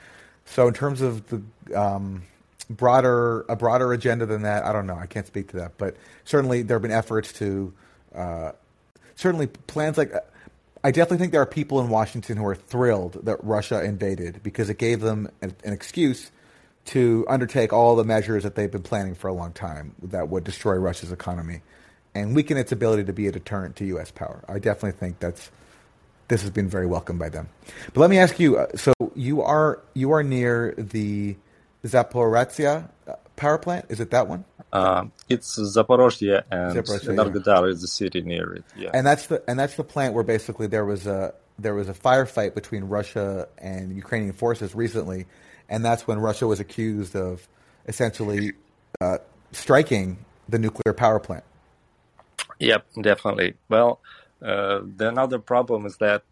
So 0.43 0.67
in 0.67 0.73
terms 0.73 0.99
of 0.99 1.23
the 1.29 1.41
um, 1.73 2.23
broader 2.69 3.45
a 3.47 3.55
broader 3.55 3.93
agenda 3.93 4.25
than 4.25 4.41
that, 4.41 4.65
I 4.65 4.73
don't 4.73 4.85
know. 4.85 4.97
I 4.97 5.05
can't 5.05 5.25
speak 5.25 5.47
to 5.51 5.57
that, 5.59 5.77
but 5.77 5.95
certainly 6.25 6.61
there 6.61 6.75
have 6.75 6.81
been 6.81 6.91
efforts 6.91 7.31
to 7.33 7.73
uh, 8.13 8.51
certainly 9.15 9.47
plans 9.47 9.97
like. 9.97 10.11
I 10.83 10.91
definitely 10.91 11.19
think 11.19 11.31
there 11.31 11.41
are 11.41 11.45
people 11.45 11.79
in 11.79 11.87
Washington 11.87 12.35
who 12.35 12.45
are 12.47 12.55
thrilled 12.55 13.21
that 13.23 13.41
Russia 13.41 13.81
invaded 13.81 14.43
because 14.43 14.69
it 14.69 14.77
gave 14.77 14.99
them 14.99 15.29
an, 15.41 15.55
an 15.63 15.71
excuse 15.71 16.31
to 16.87 17.25
undertake 17.29 17.71
all 17.71 17.95
the 17.95 18.03
measures 18.03 18.43
that 18.43 18.55
they've 18.55 18.69
been 18.69 18.83
planning 18.83 19.15
for 19.15 19.29
a 19.29 19.33
long 19.33 19.53
time 19.53 19.95
that 20.03 20.27
would 20.27 20.43
destroy 20.43 20.75
Russia's 20.75 21.13
economy 21.13 21.61
and 22.13 22.35
weaken 22.35 22.57
its 22.57 22.73
ability 22.73 23.05
to 23.05 23.13
be 23.13 23.27
a 23.27 23.31
deterrent 23.31 23.77
to 23.77 23.85
U.S. 23.85 24.11
power. 24.11 24.43
I 24.49 24.59
definitely 24.59 24.99
think 24.99 25.19
that's 25.21 25.49
this 26.29 26.41
has 26.41 26.51
been 26.51 26.69
very 26.69 26.85
welcomed 26.87 27.19
by 27.19 27.27
them. 27.29 27.49
But 27.93 28.01
let 28.01 28.09
me 28.09 28.17
ask 28.17 28.39
you: 28.39 28.57
uh, 28.57 28.67
so 28.75 28.93
you 29.15 29.41
are 29.41 29.81
you 29.93 30.11
are 30.11 30.23
near 30.23 30.73
the 30.77 31.35
Zaporizhia 31.85 32.89
uh, 33.07 33.15
power 33.35 33.57
plant? 33.57 33.85
Is 33.89 33.99
it 33.99 34.11
that 34.11 34.27
one? 34.27 34.45
Uh, 34.71 35.05
it's 35.27 35.59
Zaporozhye 35.59 36.43
and 36.51 36.77
Energodar 36.77 37.63
yeah. 37.63 37.65
is 37.65 37.81
the 37.81 37.87
city 37.87 38.21
near 38.21 38.53
it. 38.53 38.63
Yeah, 38.77 38.91
and 38.93 39.05
that's 39.05 39.27
the 39.27 39.43
and 39.49 39.59
that's 39.59 39.75
the 39.75 39.83
plant 39.83 40.13
where 40.13 40.23
basically 40.23 40.67
there 40.67 40.85
was 40.85 41.05
a 41.07 41.33
there 41.57 41.75
was 41.75 41.89
a 41.89 41.93
firefight 41.93 42.53
between 42.53 42.85
Russia 42.85 43.47
and 43.57 43.95
Ukrainian 43.95 44.33
forces 44.33 44.73
recently, 44.73 45.25
and 45.67 45.83
that's 45.83 46.07
when 46.07 46.19
Russia 46.19 46.47
was 46.47 46.59
accused 46.59 47.15
of 47.15 47.47
essentially 47.87 48.53
uh, 49.01 49.17
striking 49.51 50.17
the 50.47 50.59
nuclear 50.59 50.93
power 50.93 51.19
plant. 51.19 51.43
Yep, 52.59 52.85
definitely. 53.01 53.55
Well, 53.69 53.99
uh, 54.41 54.81
the 54.97 55.09
another 55.09 55.39
problem 55.39 55.85
is 55.85 55.97
that 55.97 56.23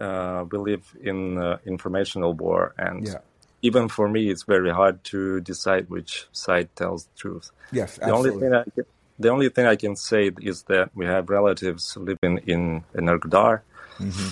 uh, 0.00 0.44
we 0.50 0.58
live 0.58 0.96
in 1.02 1.38
uh, 1.38 1.58
informational 1.66 2.32
war, 2.32 2.74
and 2.78 3.06
yeah. 3.06 3.18
even 3.62 3.88
for 3.88 4.08
me, 4.08 4.30
it's 4.30 4.44
very 4.44 4.70
hard 4.70 5.02
to 5.04 5.40
decide 5.40 5.90
which 5.90 6.26
side 6.32 6.68
tells 6.76 7.04
the 7.04 7.16
truth. 7.16 7.50
Yes, 7.72 7.98
absolutely. 8.00 8.08
The 8.08 8.14
only 8.16 8.40
thing 8.40 8.54
I 8.54 8.64
can, 8.74 8.84
the 9.18 9.28
only 9.28 9.48
thing 9.48 9.66
I 9.66 9.76
can 9.76 9.96
say 9.96 10.30
is 10.40 10.62
that 10.64 10.90
we 10.94 11.06
have 11.06 11.28
relatives 11.28 11.96
living 11.96 12.38
in 12.46 12.84
Energodar. 12.94 13.62
Mm-hmm 13.98 14.30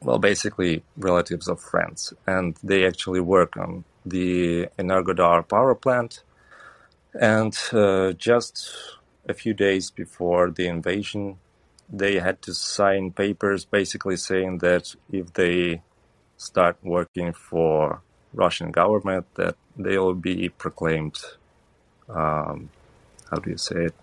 well, 0.00 0.18
basically 0.18 0.82
relatives 0.96 1.48
of 1.48 1.60
friends, 1.60 2.12
and 2.26 2.56
they 2.62 2.86
actually 2.86 3.20
work 3.20 3.56
on 3.56 3.84
the 4.04 4.66
Energodar 4.78 5.48
power 5.48 5.74
plant. 5.74 6.22
And 7.14 7.56
uh, 7.72 8.12
just 8.12 8.70
a 9.28 9.34
few 9.34 9.54
days 9.54 9.90
before 9.90 10.50
the 10.50 10.66
invasion, 10.68 11.38
they 11.88 12.18
had 12.18 12.42
to 12.42 12.54
sign 12.54 13.12
papers 13.12 13.64
basically 13.64 14.16
saying 14.16 14.58
that 14.58 14.94
if 15.10 15.32
they 15.32 15.82
start 16.36 16.76
working 16.82 17.32
for 17.32 18.02
Russian 18.32 18.70
government, 18.70 19.26
that 19.36 19.56
they 19.76 19.98
will 19.98 20.14
be 20.14 20.48
proclaimed. 20.48 21.18
Um, 22.08 22.70
how 23.30 23.38
do 23.38 23.50
you 23.50 23.56
say 23.56 23.86
it? 23.86 23.94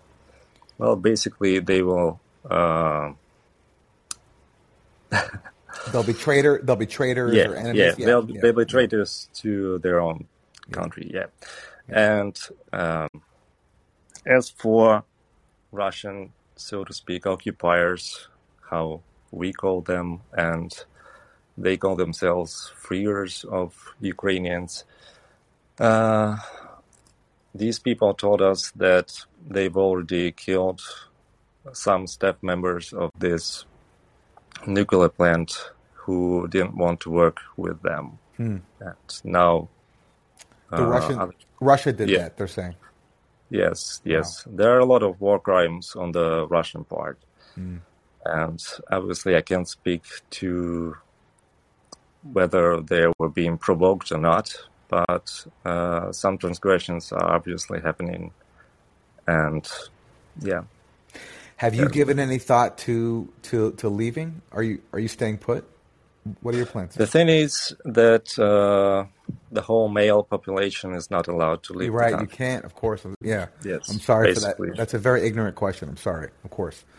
Well, 0.78 0.96
basically, 0.96 1.60
they 1.60 1.82
will. 1.82 2.20
Uh, 2.48 3.12
They'll 5.92 6.02
be 6.02 6.14
traitor. 6.14 6.60
They'll 6.62 6.76
be 6.76 6.86
traitors 6.86 7.34
yeah, 7.34 7.48
or 7.48 7.56
enemies. 7.56 7.78
Yeah, 7.78 7.94
yeah 7.98 8.06
they'll 8.06 8.30
yeah. 8.30 8.40
they'll 8.40 8.52
be 8.52 8.64
traitors 8.64 9.28
to 9.34 9.78
their 9.78 10.00
own 10.00 10.26
country. 10.70 11.10
Yeah, 11.12 11.26
and 11.88 12.38
um, 12.72 13.08
as 14.26 14.50
for 14.50 15.04
Russian, 15.72 16.32
so 16.56 16.84
to 16.84 16.92
speak, 16.92 17.26
occupiers, 17.26 18.28
how 18.70 19.00
we 19.30 19.52
call 19.52 19.80
them, 19.80 20.20
and 20.32 20.72
they 21.56 21.76
call 21.76 21.96
themselves 21.96 22.72
freers 22.76 23.44
of 23.44 23.94
Ukrainians. 24.00 24.84
Uh, 25.78 26.36
these 27.54 27.78
people 27.78 28.14
told 28.14 28.42
us 28.42 28.72
that 28.76 29.24
they've 29.48 29.76
already 29.76 30.32
killed 30.32 30.80
some 31.72 32.06
staff 32.06 32.36
members 32.42 32.92
of 32.92 33.10
this 33.18 33.64
nuclear 34.66 35.08
plant 35.08 35.72
who 35.92 36.46
didn't 36.48 36.76
want 36.76 37.00
to 37.00 37.10
work 37.10 37.40
with 37.56 37.80
them. 37.82 38.18
Hmm. 38.36 38.58
And 38.80 39.20
now, 39.24 39.68
the 40.70 40.82
uh, 40.82 40.86
Russian 40.86 41.32
Russia 41.60 41.92
did 41.92 42.10
yeah. 42.10 42.18
that. 42.18 42.36
They're 42.36 42.46
saying. 42.46 42.74
Yes, 43.54 44.00
yes. 44.04 44.44
Wow. 44.46 44.52
There 44.56 44.70
are 44.74 44.80
a 44.80 44.84
lot 44.84 45.04
of 45.04 45.20
war 45.20 45.38
crimes 45.38 45.94
on 45.94 46.10
the 46.10 46.46
Russian 46.48 46.82
part, 46.82 47.18
hmm. 47.54 47.76
and 48.24 48.60
obviously, 48.90 49.36
I 49.36 49.42
can't 49.42 49.68
speak 49.68 50.02
to 50.42 50.96
whether 52.32 52.80
they 52.80 53.06
were 53.18 53.28
being 53.28 53.56
provoked 53.56 54.10
or 54.10 54.18
not. 54.18 54.56
But 54.88 55.46
uh, 55.64 56.10
some 56.12 56.36
transgressions 56.36 57.12
are 57.12 57.32
obviously 57.32 57.80
happening, 57.80 58.32
and 59.28 59.64
yeah. 60.40 60.62
Have 61.56 61.76
you 61.76 61.88
given 61.88 62.18
any 62.18 62.38
thought 62.38 62.76
to, 62.78 63.32
to, 63.42 63.72
to 63.72 63.88
leaving? 63.88 64.42
Are 64.50 64.64
you 64.64 64.82
are 64.92 64.98
you 64.98 65.08
staying 65.08 65.38
put? 65.38 65.64
What 66.40 66.54
are 66.54 66.58
your 66.58 66.66
plans? 66.66 66.94
The 66.94 67.06
thing 67.06 67.28
is 67.28 67.76
that 67.84 68.38
uh, 68.38 69.04
the 69.52 69.60
whole 69.60 69.88
male 69.88 70.22
population 70.22 70.94
is 70.94 71.10
not 71.10 71.28
allowed 71.28 71.62
to 71.64 71.74
leave. 71.74 71.86
You're 71.86 71.98
right, 71.98 72.18
you 72.18 72.26
can't. 72.26 72.64
Of 72.64 72.74
course, 72.74 73.04
yeah. 73.20 73.48
Yes. 73.62 73.90
I'm 73.90 74.00
sorry 74.00 74.28
basically. 74.28 74.68
for 74.68 74.72
that. 74.72 74.78
That's 74.78 74.94
a 74.94 74.98
very 74.98 75.26
ignorant 75.26 75.56
question. 75.56 75.88
I'm 75.88 75.96
sorry. 75.96 76.30
Of 76.44 76.50
course. 76.50 76.84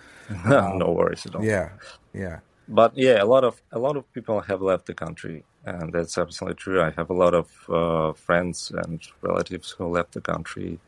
Um, 0.45 0.79
no 0.79 0.91
worries 0.91 1.23
at 1.27 1.35
all. 1.35 1.45
Yeah, 1.45 1.69
yeah. 2.11 2.39
But 2.67 2.97
yeah, 2.97 3.21
a 3.21 3.25
lot 3.25 3.43
of 3.43 3.61
a 3.71 3.77
lot 3.77 3.95
of 3.95 4.11
people 4.11 4.39
have 4.41 4.59
left 4.59 4.87
the 4.87 4.95
country, 4.95 5.43
and 5.65 5.93
that's 5.93 6.17
absolutely 6.17 6.55
true. 6.55 6.81
I 6.81 6.89
have 6.97 7.11
a 7.11 7.13
lot 7.13 7.35
of 7.35 7.47
uh, 7.69 8.13
friends 8.13 8.71
and 8.73 8.99
relatives 9.21 9.69
who 9.69 9.87
left 9.87 10.13
the 10.13 10.21
country, 10.21 10.79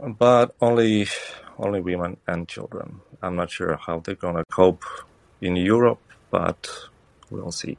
but 0.00 0.52
only 0.60 1.06
only 1.58 1.80
women 1.80 2.16
and 2.26 2.48
children. 2.48 3.00
I'm 3.22 3.36
not 3.36 3.52
sure 3.52 3.76
how 3.76 4.00
they're 4.00 4.16
gonna 4.16 4.44
cope 4.50 4.84
in 5.40 5.54
Europe, 5.54 6.00
but 6.32 6.68
we'll 7.30 7.52
see. 7.52 7.76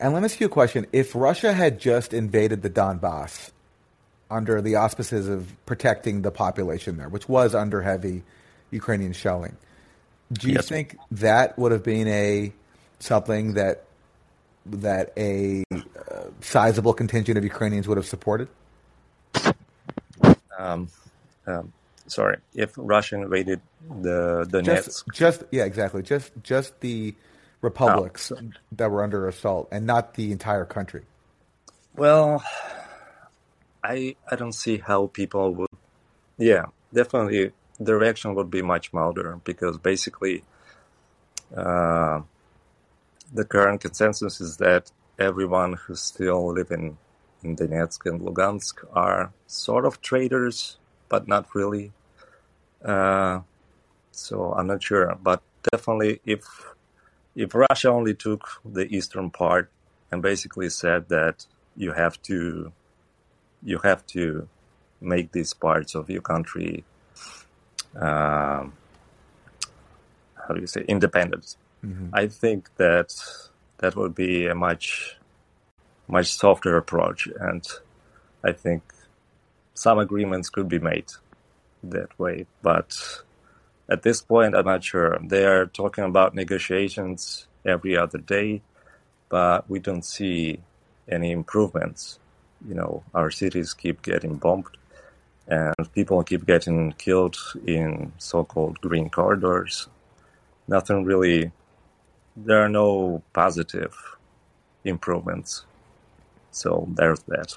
And 0.00 0.12
let 0.12 0.20
me 0.20 0.26
ask 0.26 0.40
you 0.40 0.46
a 0.46 0.50
question. 0.50 0.86
If 0.92 1.14
Russia 1.14 1.52
had 1.52 1.80
just 1.80 2.12
invaded 2.14 2.62
the 2.62 2.70
Donbass 2.70 3.50
under 4.30 4.60
the 4.60 4.76
auspices 4.76 5.28
of 5.28 5.50
protecting 5.66 6.22
the 6.22 6.30
population 6.30 6.96
there, 6.96 7.08
which 7.08 7.28
was 7.28 7.54
under 7.54 7.82
heavy 7.82 8.22
Ukrainian 8.70 9.12
shelling, 9.12 9.56
do 10.32 10.48
you 10.48 10.54
yes. 10.54 10.68
think 10.68 10.96
that 11.10 11.58
would 11.58 11.72
have 11.72 11.82
been 11.82 12.06
a 12.08 12.52
something 13.00 13.54
that 13.54 13.84
that 14.66 15.12
a 15.16 15.64
uh, 15.72 15.80
sizable 16.40 16.92
contingent 16.92 17.38
of 17.38 17.44
Ukrainians 17.44 17.88
would 17.88 17.96
have 17.96 18.06
supported? 18.06 18.48
Um, 20.58 20.88
um, 21.46 21.72
sorry, 22.06 22.38
if 22.54 22.74
Russia 22.76 23.16
invaded 23.16 23.60
the 24.02 24.46
the 24.48 24.60
just, 24.60 25.04
just 25.12 25.44
yeah, 25.50 25.64
exactly. 25.64 26.02
Just 26.02 26.32
just 26.42 26.78
the 26.80 27.14
republics 27.60 28.32
oh, 28.34 28.50
that 28.72 28.90
were 28.90 29.02
under 29.02 29.28
assault, 29.28 29.68
and 29.70 29.86
not 29.86 30.14
the 30.14 30.32
entire 30.32 30.64
country. 30.64 31.04
Well, 31.96 32.42
I 33.82 34.16
I 34.30 34.36
don't 34.36 34.52
see 34.52 34.78
how 34.78 35.08
people 35.08 35.54
would. 35.54 35.68
Yeah, 36.36 36.66
definitely 36.92 37.52
the 37.80 37.94
reaction 37.94 38.34
would 38.34 38.50
be 38.50 38.62
much 38.62 38.92
milder 38.92 39.40
because 39.44 39.78
basically, 39.78 40.44
uh, 41.56 42.20
the 43.32 43.44
current 43.44 43.80
consensus 43.80 44.40
is 44.40 44.56
that 44.58 44.90
everyone 45.18 45.74
who's 45.74 46.00
still 46.00 46.52
living 46.52 46.98
in 47.42 47.56
Donetsk 47.56 48.06
and 48.06 48.20
Lugansk 48.20 48.84
are 48.92 49.32
sort 49.46 49.84
of 49.84 50.00
traitors, 50.00 50.78
but 51.08 51.28
not 51.28 51.54
really. 51.54 51.92
Uh, 52.84 53.40
so 54.10 54.52
I'm 54.52 54.66
not 54.66 54.82
sure, 54.82 55.16
but 55.22 55.42
definitely 55.70 56.20
if 56.24 56.42
if 57.34 57.54
Russia 57.54 57.88
only 57.88 58.14
took 58.14 58.60
the 58.64 58.86
eastern 58.94 59.30
part 59.30 59.70
and 60.10 60.22
basically 60.22 60.68
said 60.68 61.08
that 61.08 61.46
you 61.76 61.92
have 61.92 62.20
to 62.22 62.72
you 63.62 63.78
have 63.78 64.06
to 64.06 64.48
make 65.00 65.32
these 65.32 65.52
parts 65.54 65.94
of 65.94 66.10
your 66.10 66.22
country 66.22 66.84
um, 67.96 68.72
how 70.34 70.54
do 70.54 70.60
you 70.60 70.66
say 70.66 70.84
independent 70.88 71.56
mm-hmm. 71.84 72.08
i 72.12 72.26
think 72.26 72.68
that 72.76 73.14
that 73.78 73.94
would 73.96 74.14
be 74.14 74.46
a 74.46 74.54
much 74.54 75.16
much 76.08 76.32
softer 76.32 76.76
approach 76.76 77.28
and 77.40 77.66
i 78.44 78.52
think 78.52 78.82
some 79.74 79.98
agreements 79.98 80.48
could 80.48 80.68
be 80.68 80.78
made 80.78 81.10
that 81.82 82.18
way 82.18 82.46
but 82.62 83.22
at 83.88 84.02
this 84.02 84.20
point 84.20 84.54
i'm 84.54 84.66
not 84.66 84.84
sure. 84.84 85.18
They 85.22 85.44
are 85.44 85.66
talking 85.66 86.04
about 86.04 86.34
negotiations 86.34 87.46
every 87.64 87.96
other 87.96 88.18
day 88.18 88.62
but 89.28 89.68
we 89.68 89.78
don't 89.78 90.04
see 90.04 90.60
any 91.08 91.32
improvements. 91.32 92.18
You 92.66 92.74
know 92.74 93.02
our 93.14 93.30
cities 93.30 93.74
keep 93.74 94.02
getting 94.02 94.36
bombed 94.36 94.66
and 95.46 95.74
people 95.94 96.22
keep 96.22 96.44
getting 96.46 96.92
killed 96.92 97.36
in 97.66 98.12
so-called 98.18 98.80
green 98.80 99.08
corridors. 99.10 99.88
Nothing 100.66 101.04
really 101.04 101.52
there 102.36 102.62
are 102.64 102.68
no 102.68 103.22
positive 103.32 103.94
improvements. 104.84 105.64
So 106.50 106.88
there's 106.94 107.20
that. 107.28 107.54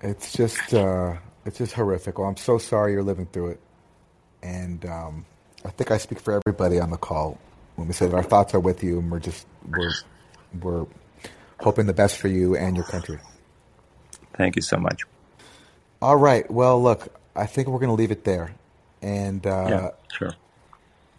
It's 0.00 0.32
just 0.32 0.74
uh, 0.74 1.16
it's 1.46 1.58
just 1.58 1.72
horrific. 1.72 2.18
Well 2.18 2.28
i'm 2.28 2.36
so 2.36 2.58
sorry 2.58 2.92
you're 2.92 3.02
living 3.02 3.26
through 3.26 3.50
it 3.50 3.60
and 4.44 4.86
um, 4.86 5.24
i 5.64 5.70
think 5.70 5.90
i 5.90 5.98
speak 5.98 6.20
for 6.20 6.40
everybody 6.46 6.78
on 6.78 6.90
the 6.90 6.96
call 6.96 7.38
when 7.76 7.88
we 7.88 7.94
say 7.94 8.06
that 8.06 8.14
our 8.14 8.22
thoughts 8.22 8.54
are 8.54 8.60
with 8.60 8.84
you 8.84 9.00
and 9.00 9.10
we're 9.10 9.18
just 9.18 9.46
we're 9.68 9.90
we're 10.62 10.86
hoping 11.60 11.86
the 11.86 11.94
best 11.94 12.18
for 12.18 12.28
you 12.28 12.56
and 12.56 12.76
your 12.76 12.84
country. 12.84 13.18
Thank 14.36 14.56
you 14.56 14.62
so 14.62 14.76
much. 14.76 15.02
All 16.02 16.16
right. 16.16 16.48
Well, 16.50 16.82
look, 16.82 17.08
I 17.34 17.46
think 17.46 17.68
we're 17.68 17.78
going 17.78 17.88
to 17.88 17.94
leave 17.94 18.10
it 18.10 18.24
there. 18.24 18.54
And 19.02 19.46
uh, 19.46 19.66
yeah, 19.68 19.90
sure. 20.16 20.34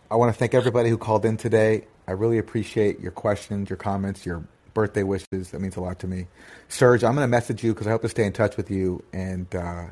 I 0.09 0.15
want 0.15 0.33
to 0.33 0.37
thank 0.37 0.53
everybody 0.53 0.89
who 0.89 0.97
called 0.97 1.25
in 1.25 1.37
today. 1.37 1.87
I 2.07 2.11
really 2.11 2.37
appreciate 2.37 2.99
your 2.99 3.11
questions, 3.11 3.69
your 3.69 3.77
comments, 3.77 4.25
your 4.25 4.43
birthday 4.73 5.03
wishes. 5.03 5.51
That 5.51 5.59
means 5.59 5.75
a 5.75 5.81
lot 5.81 5.99
to 5.99 6.07
me. 6.07 6.27
Serge, 6.67 7.03
I'm 7.03 7.15
going 7.15 7.23
to 7.23 7.31
message 7.31 7.63
you 7.63 7.73
because 7.73 7.87
I 7.87 7.91
hope 7.91 8.01
to 8.03 8.09
stay 8.09 8.25
in 8.25 8.33
touch 8.33 8.57
with 8.57 8.69
you 8.69 9.03
and 9.13 9.53
uh, 9.55 9.87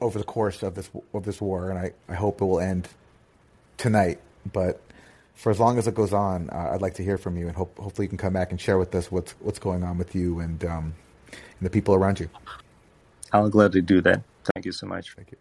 over 0.00 0.18
the 0.18 0.24
course 0.24 0.62
of 0.62 0.74
this 0.74 0.90
of 1.12 1.24
this 1.24 1.40
war, 1.40 1.70
and 1.70 1.78
I, 1.78 1.92
I 2.08 2.14
hope 2.14 2.40
it 2.40 2.44
will 2.44 2.60
end 2.60 2.88
tonight. 3.76 4.20
But 4.52 4.80
for 5.34 5.50
as 5.50 5.60
long 5.60 5.78
as 5.78 5.86
it 5.86 5.94
goes 5.94 6.12
on, 6.12 6.50
uh, 6.50 6.70
I'd 6.72 6.82
like 6.82 6.94
to 6.94 7.04
hear 7.04 7.18
from 7.18 7.36
you, 7.36 7.46
and 7.48 7.56
hope, 7.56 7.76
hopefully 7.78 8.06
you 8.06 8.08
can 8.08 8.18
come 8.18 8.32
back 8.32 8.50
and 8.50 8.60
share 8.60 8.78
with 8.78 8.94
us 8.94 9.10
what's 9.10 9.32
what's 9.40 9.58
going 9.58 9.82
on 9.82 9.98
with 9.98 10.14
you 10.14 10.40
and 10.40 10.64
um, 10.64 10.94
and 11.32 11.62
the 11.62 11.70
people 11.70 11.94
around 11.94 12.20
you. 12.20 12.28
I'll 13.32 13.50
gladly 13.50 13.82
do 13.82 14.00
that. 14.02 14.22
Thank 14.54 14.66
you 14.66 14.72
so 14.72 14.86
much. 14.86 15.14
Thank 15.14 15.32
you. 15.32 15.38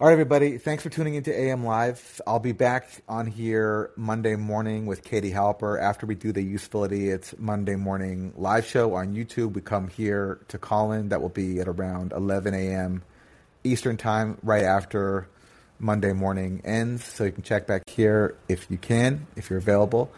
All 0.00 0.06
right, 0.06 0.12
everybody. 0.12 0.58
Thanks 0.58 0.84
for 0.84 0.90
tuning 0.90 1.16
into 1.16 1.36
AM 1.36 1.64
Live. 1.64 2.20
I'll 2.24 2.38
be 2.38 2.52
back 2.52 3.02
on 3.08 3.26
here 3.26 3.90
Monday 3.96 4.36
morning 4.36 4.86
with 4.86 5.02
Katie 5.02 5.32
Halper. 5.32 5.80
After 5.80 6.06
we 6.06 6.14
do 6.14 6.30
the 6.30 6.40
Useful 6.40 6.84
Idiots, 6.84 7.32
it's 7.32 7.40
Monday 7.40 7.74
morning 7.74 8.32
live 8.36 8.64
show 8.64 8.94
on 8.94 9.16
YouTube. 9.16 9.54
We 9.54 9.60
come 9.60 9.88
here 9.88 10.38
to 10.46 10.58
call 10.58 10.92
in. 10.92 11.08
That 11.08 11.20
will 11.20 11.30
be 11.30 11.58
at 11.58 11.66
around 11.66 12.12
11 12.12 12.54
a.m. 12.54 13.02
Eastern 13.68 13.96
Time, 13.96 14.38
right 14.42 14.64
after 14.64 15.28
Monday 15.78 16.12
morning 16.12 16.60
ends. 16.64 17.04
So 17.04 17.24
you 17.24 17.32
can 17.32 17.42
check 17.42 17.66
back 17.66 17.88
here 17.88 18.36
if 18.48 18.70
you 18.70 18.78
can, 18.78 19.26
if 19.36 19.50
you're 19.50 19.58
available. 19.58 20.10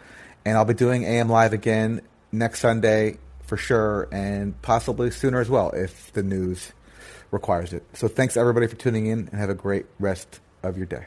And 0.45 0.57
I'll 0.57 0.65
be 0.65 0.73
doing 0.73 1.03
AM 1.03 1.29
Live 1.29 1.53
again 1.53 2.01
next 2.31 2.59
Sunday 2.59 3.17
for 3.45 3.57
sure, 3.57 4.07
and 4.11 4.59
possibly 4.61 5.11
sooner 5.11 5.39
as 5.39 5.49
well 5.49 5.71
if 5.71 6.11
the 6.13 6.23
news 6.23 6.71
requires 7.31 7.73
it. 7.73 7.83
So 7.93 8.07
thanks 8.07 8.37
everybody 8.37 8.67
for 8.67 8.75
tuning 8.75 9.07
in, 9.07 9.27
and 9.31 9.39
have 9.39 9.49
a 9.49 9.55
great 9.55 9.85
rest 9.99 10.39
of 10.63 10.77
your 10.77 10.85
day. 10.85 11.05